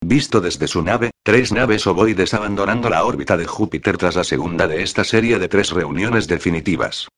Visto 0.00 0.40
desde 0.40 0.68
su 0.68 0.82
nave, 0.82 1.10
tres 1.22 1.52
naves 1.52 1.86
ovoides 1.86 2.32
abandonando 2.32 2.88
la 2.88 3.04
órbita 3.04 3.36
de 3.36 3.46
Júpiter 3.46 3.98
tras 3.98 4.16
la 4.16 4.24
segunda 4.24 4.66
de 4.66 4.82
esta 4.82 5.04
serie 5.04 5.38
de 5.38 5.48
tres 5.48 5.70
reuniones 5.70 6.28
definitivas. 6.28 7.08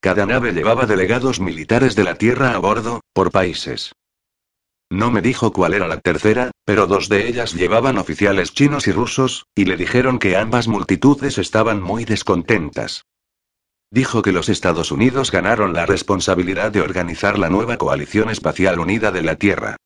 Cada 0.00 0.26
nave 0.26 0.52
llevaba 0.52 0.86
delegados 0.86 1.38
militares 1.38 1.94
de 1.94 2.04
la 2.04 2.16
Tierra 2.16 2.54
a 2.54 2.58
bordo, 2.58 3.00
por 3.12 3.30
países. 3.30 3.92
No 4.90 5.10
me 5.10 5.22
dijo 5.22 5.52
cuál 5.52 5.74
era 5.74 5.86
la 5.86 6.00
tercera, 6.00 6.50
pero 6.64 6.86
dos 6.86 7.08
de 7.08 7.28
ellas 7.28 7.54
llevaban 7.54 7.96
oficiales 7.96 8.52
chinos 8.52 8.88
y 8.88 8.92
rusos, 8.92 9.46
y 9.54 9.64
le 9.64 9.76
dijeron 9.76 10.18
que 10.18 10.36
ambas 10.36 10.68
multitudes 10.68 11.38
estaban 11.38 11.80
muy 11.80 12.04
descontentas. 12.04 13.04
Dijo 13.90 14.22
que 14.22 14.32
los 14.32 14.48
Estados 14.48 14.90
Unidos 14.90 15.30
ganaron 15.30 15.74
la 15.74 15.86
responsabilidad 15.86 16.72
de 16.72 16.80
organizar 16.80 17.38
la 17.38 17.48
nueva 17.50 17.76
coalición 17.76 18.30
espacial 18.30 18.80
unida 18.80 19.12
de 19.12 19.22
la 19.22 19.36
Tierra. 19.36 19.76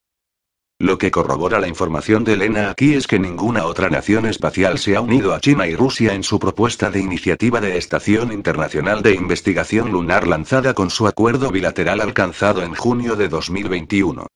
Lo 0.79 0.99
que 0.99 1.11
corrobora 1.11 1.59
la 1.59 1.69
información 1.69 2.23
de 2.23 2.35
Elena 2.35 2.69
aquí 2.69 2.93
es 2.93 3.07
que 3.07 3.19
ninguna 3.19 3.65
otra 3.65 3.89
nación 3.89 4.27
espacial 4.27 4.79
se 4.79 4.95
ha 4.95 5.01
unido 5.01 5.33
a 5.33 5.41
China 5.41 5.67
y 5.67 5.75
Rusia 5.75 6.13
en 6.13 6.23
su 6.23 6.39
propuesta 6.39 6.91
de 6.91 7.01
iniciativa 7.01 7.63
de 7.63 7.79
Estación 7.79 8.31
Internacional 8.31 9.03
de 9.03 9.15
Investigación 9.15 9.91
Lunar 9.91 10.29
lanzada 10.29 10.75
con 10.75 10.91
su 10.91 11.07
acuerdo 11.07 11.51
bilateral 11.51 12.03
alcanzado 12.03 12.63
en 12.63 12.75
junio 12.75 13.17
de 13.17 13.29
2021. 13.29 14.27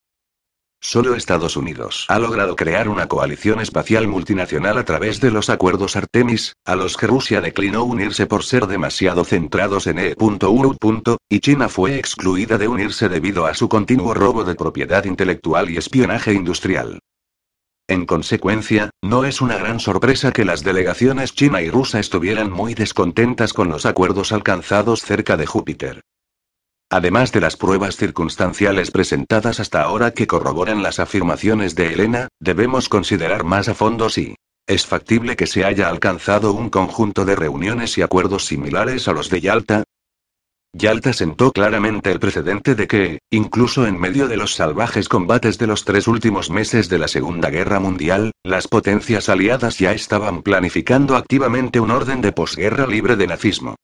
Solo 0.83 1.15
Estados 1.15 1.59
Unidos 1.59 2.07
ha 2.09 2.19
logrado 2.19 2.57
crear 2.57 2.89
una 2.89 3.07
coalición 3.07 3.61
espacial 3.61 4.09
multinacional 4.09 4.79
a 4.79 4.85
través 4.85 5.21
de 5.21 5.31
los 5.31 5.51
acuerdos 5.51 5.95
Artemis, 5.95 6.57
a 6.65 6.75
los 6.75 6.97
que 6.97 7.07
Rusia 7.07 7.43
declinó 7.43 7.85
unirse 7.85 8.27
por 8.27 8.45
ser 8.45 8.67
demasiado 8.67 9.25
centrados 9.25 9.87
en 9.87 9.99
E.U. 9.99 10.77
y 11.29 11.41
China 11.41 11.69
fue 11.69 11.99
excluida 11.99 12.57
de 12.57 12.67
unirse 12.67 13.11
debido 13.11 13.47
a 13.47 13.55
su 13.55 13.69
continuo 13.69 14.15
robo 14.15 14.43
de 14.43 14.55
propiedad 14.55 15.05
intelectual 15.05 15.71
y 15.71 15.77
espionaje 15.77 16.33
industrial. 16.33 16.99
En 17.87 18.07
consecuencia, 18.07 18.91
no 19.03 19.25
es 19.25 19.43
una 19.43 19.59
gran 19.59 19.81
sorpresa 19.81 20.33
que 20.33 20.47
las 20.47 20.65
delegaciones 20.65 21.35
china 21.35 21.61
y 21.61 21.69
rusa 21.69 22.01
estuvieran 22.01 22.51
muy 22.51 22.75
descontentas 22.75 23.53
con 23.53 23.69
los 23.69 23.85
acuerdos 23.85 24.33
alcanzados 24.33 25.03
cerca 25.03 25.37
de 25.37 25.45
Júpiter. 25.45 26.01
Además 26.93 27.31
de 27.31 27.41
las 27.41 27.57
pruebas 27.57 27.97
circunstanciales 27.97 28.91
presentadas 28.91 29.61
hasta 29.61 29.83
ahora 29.83 30.11
que 30.11 30.27
corroboran 30.27 30.83
las 30.83 30.99
afirmaciones 30.99 31.77
de 31.77 31.93
Elena, 31.93 32.27
debemos 32.41 32.89
considerar 32.89 33.45
más 33.45 33.69
a 33.69 33.75
fondo 33.75 34.11
si 34.11 34.35
es 34.67 34.87
factible 34.87 35.37
que 35.37 35.47
se 35.47 35.65
haya 35.65 35.89
alcanzado 35.89 36.53
un 36.53 36.69
conjunto 36.69 37.25
de 37.25 37.37
reuniones 37.37 37.97
y 37.97 38.03
acuerdos 38.03 38.47
similares 38.47 39.07
a 39.07 39.13
los 39.13 39.31
de 39.31 39.41
Yalta. 39.41 39.85
Yalta 40.73 41.13
sentó 41.13 41.53
claramente 41.53 42.11
el 42.11 42.19
precedente 42.19 42.75
de 42.75 42.89
que, 42.89 43.19
incluso 43.31 43.87
en 43.87 43.99
medio 43.99 44.27
de 44.27 44.37
los 44.37 44.55
salvajes 44.55 45.09
combates 45.09 45.59
de 45.59 45.69
los 45.69 45.85
tres 45.85 46.09
últimos 46.09 46.51
meses 46.51 46.89
de 46.89 46.99
la 46.99 47.07
Segunda 47.07 47.51
Guerra 47.51 47.79
Mundial, 47.79 48.33
las 48.45 48.67
potencias 48.67 49.29
aliadas 49.29 49.79
ya 49.79 49.93
estaban 49.93 50.43
planificando 50.43 51.17
activamente 51.17 51.79
un 51.79 51.93
orden 51.93 52.21
de 52.21 52.33
posguerra 52.33 52.87
libre 52.89 53.15
de 53.15 53.29
nazismo. 53.29 53.77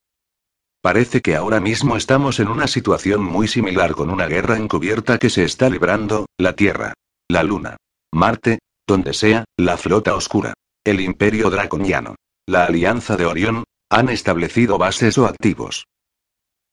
Parece 0.86 1.20
que 1.20 1.34
ahora 1.34 1.58
mismo 1.58 1.96
estamos 1.96 2.38
en 2.38 2.46
una 2.46 2.68
situación 2.68 3.20
muy 3.20 3.48
similar 3.48 3.96
con 3.96 4.08
una 4.08 4.28
guerra 4.28 4.56
encubierta 4.56 5.18
que 5.18 5.30
se 5.30 5.42
está 5.42 5.68
librando, 5.68 6.26
la 6.38 6.52
Tierra, 6.52 6.94
la 7.28 7.42
Luna, 7.42 7.76
Marte, 8.14 8.60
donde 8.86 9.12
sea, 9.12 9.46
la 9.58 9.78
flota 9.78 10.14
oscura, 10.14 10.54
el 10.84 11.00
Imperio 11.00 11.50
Draconiano, 11.50 12.14
la 12.46 12.66
Alianza 12.66 13.16
de 13.16 13.26
Orión, 13.26 13.64
han 13.90 14.10
establecido 14.10 14.78
bases 14.78 15.18
o 15.18 15.26
activos. 15.26 15.86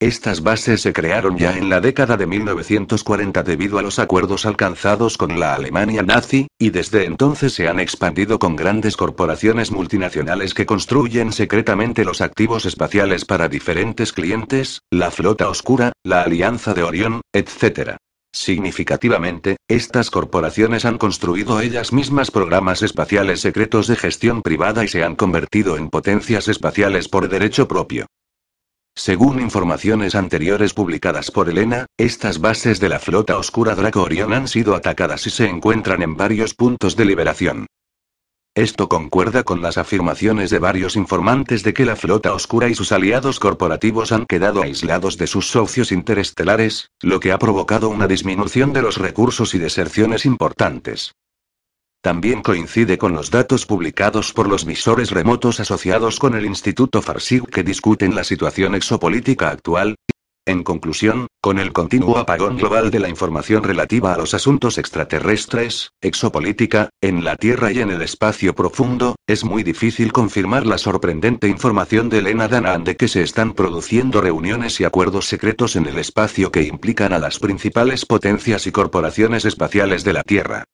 Estas 0.04 0.44
bases 0.44 0.82
se 0.82 0.92
crearon 0.92 1.38
ya 1.38 1.58
en 1.58 1.70
la 1.70 1.80
década 1.80 2.18
de 2.18 2.28
1940 2.28 3.42
debido 3.42 3.80
a 3.80 3.82
los 3.82 4.00
acuerdos 4.00 4.46
alcanzados 4.46 5.18
con 5.18 5.40
la 5.40 5.54
Alemania 5.54 6.04
nazi, 6.04 6.48
y 6.60 6.72
desde 6.72 7.06
entonces 7.06 7.54
se 7.54 7.70
han 7.70 7.80
expandido 7.80 8.38
con 8.38 8.58
grandes 8.58 8.98
corporaciones 8.98 9.72
multinacionales 9.72 10.54
que 10.54 10.66
construyen 10.66 11.32
secretamente 11.32 12.04
los 12.04 12.20
activos 12.20 12.66
espaciales 12.66 13.24
para 13.24 13.48
diferentes 13.48 14.12
clientes, 14.12 14.82
la 14.92 15.10
flota 15.10 15.48
oscura, 15.48 15.94
la 16.04 16.24
Alianza 16.24 16.74
de 16.74 16.84
Orión, 16.84 17.22
etc. 17.32 17.96
Significativamente, 18.34 19.56
estas 19.70 20.10
corporaciones 20.10 20.84
han 20.84 20.98
construido 20.98 21.62
ellas 21.62 21.94
mismas 21.94 22.30
programas 22.30 22.82
espaciales 22.82 23.40
secretos 23.40 23.88
de 23.88 23.96
gestión 23.96 24.42
privada 24.42 24.84
y 24.84 24.90
se 24.90 25.02
han 25.02 25.16
convertido 25.16 25.78
en 25.78 25.90
potencias 25.90 26.50
espaciales 26.50 27.08
por 27.08 27.30
derecho 27.30 27.70
propio. 27.70 28.08
Según 28.96 29.42
informaciones 29.42 30.14
anteriores 30.14 30.74
publicadas 30.74 31.32
por 31.32 31.50
Elena, 31.50 31.88
estas 31.98 32.40
bases 32.40 32.80
de 32.80 32.90
la 32.90 33.00
flota 33.00 33.38
oscura 33.38 33.74
Draco 33.74 34.04
Orion 34.04 34.34
han 34.34 34.48
sido 34.48 34.76
atacadas 34.76 35.26
y 35.26 35.32
se 35.32 35.48
encuentran 35.48 36.04
en 36.04 36.16
varios 36.16 36.54
puntos 36.54 36.96
de 36.96 37.06
liberación. 37.06 37.66
Esto 38.56 38.88
concuerda 38.88 39.44
con 39.44 39.64
las 39.64 39.80
afirmaciones 39.80 40.52
de 40.52 40.60
varios 40.60 40.96
informantes 40.96 41.64
de 41.64 41.74
que 41.74 41.86
la 41.86 41.96
flota 41.96 42.36
oscura 42.36 42.70
y 42.70 42.76
sus 42.76 42.92
aliados 42.92 43.40
corporativos 43.40 44.12
han 44.12 44.28
quedado 44.28 44.62
aislados 44.62 45.18
de 45.18 45.26
sus 45.26 45.48
socios 45.48 45.92
interestelares, 45.92 46.92
lo 47.02 47.20
que 47.20 47.32
ha 47.32 47.40
provocado 47.40 47.90
una 47.90 48.08
disminución 48.08 48.72
de 48.72 48.84
los 48.84 48.98
recursos 48.98 49.56
y 49.56 49.58
deserciones 49.58 50.28
importantes. 50.28 51.14
También 52.04 52.42
coincide 52.42 52.98
con 52.98 53.14
los 53.14 53.32
datos 53.32 53.66
publicados 53.66 54.34
por 54.34 54.50
los 54.50 54.66
visores 54.66 55.10
remotos 55.12 55.62
asociados 55.62 56.20
con 56.20 56.36
el 56.36 56.46
Instituto 56.46 57.02
Farsight 57.02 57.46
que 57.46 57.64
discuten 57.64 58.14
la 58.14 58.26
situación 58.26 58.76
exopolítica 58.76 59.50
actual. 59.50 59.96
En 60.46 60.64
conclusión, 60.64 61.28
con 61.42 61.60
el 61.60 61.72
continuo 61.72 62.18
apagón 62.18 62.58
global 62.58 62.92
de 62.92 63.00
la 63.00 63.08
información 63.08 63.64
relativa 63.64 64.14
a 64.14 64.18
los 64.18 64.34
asuntos 64.34 64.78
extraterrestres, 64.78 65.92
exopolítica, 66.02 66.90
en 67.00 67.24
la 67.24 67.38
Tierra 67.38 67.72
y 67.72 67.80
en 67.80 67.90
el 67.90 68.02
espacio 68.02 68.54
profundo, 68.54 69.16
es 69.26 69.46
muy 69.46 69.64
difícil 69.64 70.12
confirmar 70.12 70.66
la 70.66 70.78
sorprendente 70.78 71.48
información 71.48 72.10
de 72.10 72.18
Elena 72.18 72.50
Danaan 72.50 72.84
de 72.84 72.98
que 72.98 73.08
se 73.08 73.22
están 73.22 73.54
produciendo 73.54 74.20
reuniones 74.20 74.82
y 74.82 74.84
acuerdos 74.84 75.28
secretos 75.28 75.78
en 75.78 75.86
el 75.86 75.98
espacio 75.98 76.52
que 76.52 76.64
implican 76.64 77.14
a 77.14 77.20
las 77.20 77.40
principales 77.40 78.06
potencias 78.06 78.68
y 78.68 78.74
corporaciones 78.74 79.46
espaciales 79.46 80.04
de 80.04 80.12
la 80.12 80.24
Tierra. 80.24 80.66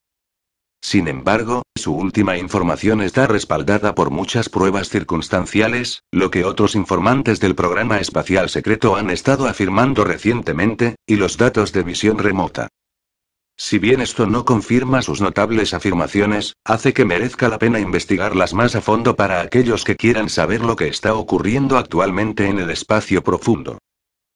Sin 0.81 1.07
embargo, 1.07 1.64
su 1.76 1.93
última 1.93 2.38
información 2.38 3.01
está 3.01 3.27
respaldada 3.27 3.95
por 3.95 4.11
muchas 4.11 4.49
pruebas 4.49 4.89
circunstanciales, 4.89 6.03
lo 6.11 6.31
que 6.31 6.45
otros 6.45 6.76
informantes 6.76 7.39
del 7.39 7.56
programa 7.56 7.99
espacial 7.99 8.49
secreto 8.49 8.95
han 8.95 9.10
estado 9.10 9.47
afirmando 9.47 10.03
recientemente, 10.03 10.95
y 11.06 11.15
los 11.18 11.38
datos 11.38 11.73
de 11.73 11.84
visión 11.84 12.18
remota. 12.18 12.69
Si 13.57 13.77
bien 13.77 13.99
esto 13.99 14.26
no 14.26 14.45
confirma 14.45 15.01
sus 15.01 15.19
notables 15.19 15.73
afirmaciones, 15.73 16.56
hace 16.64 16.93
que 16.93 17.03
merezca 17.03 17.49
la 17.49 17.60
pena 17.60 17.81
investigarlas 17.81 18.53
más 18.53 18.73
a 18.76 18.81
fondo 18.81 19.18
para 19.18 19.41
aquellos 19.41 19.84
que 19.84 19.97
quieran 19.97 20.30
saber 20.30 20.61
lo 20.61 20.77
que 20.77 20.88
está 20.88 21.14
ocurriendo 21.14 21.77
actualmente 21.77 22.47
en 22.47 22.60
el 22.60 22.69
espacio 22.69 23.22
profundo. 23.22 23.77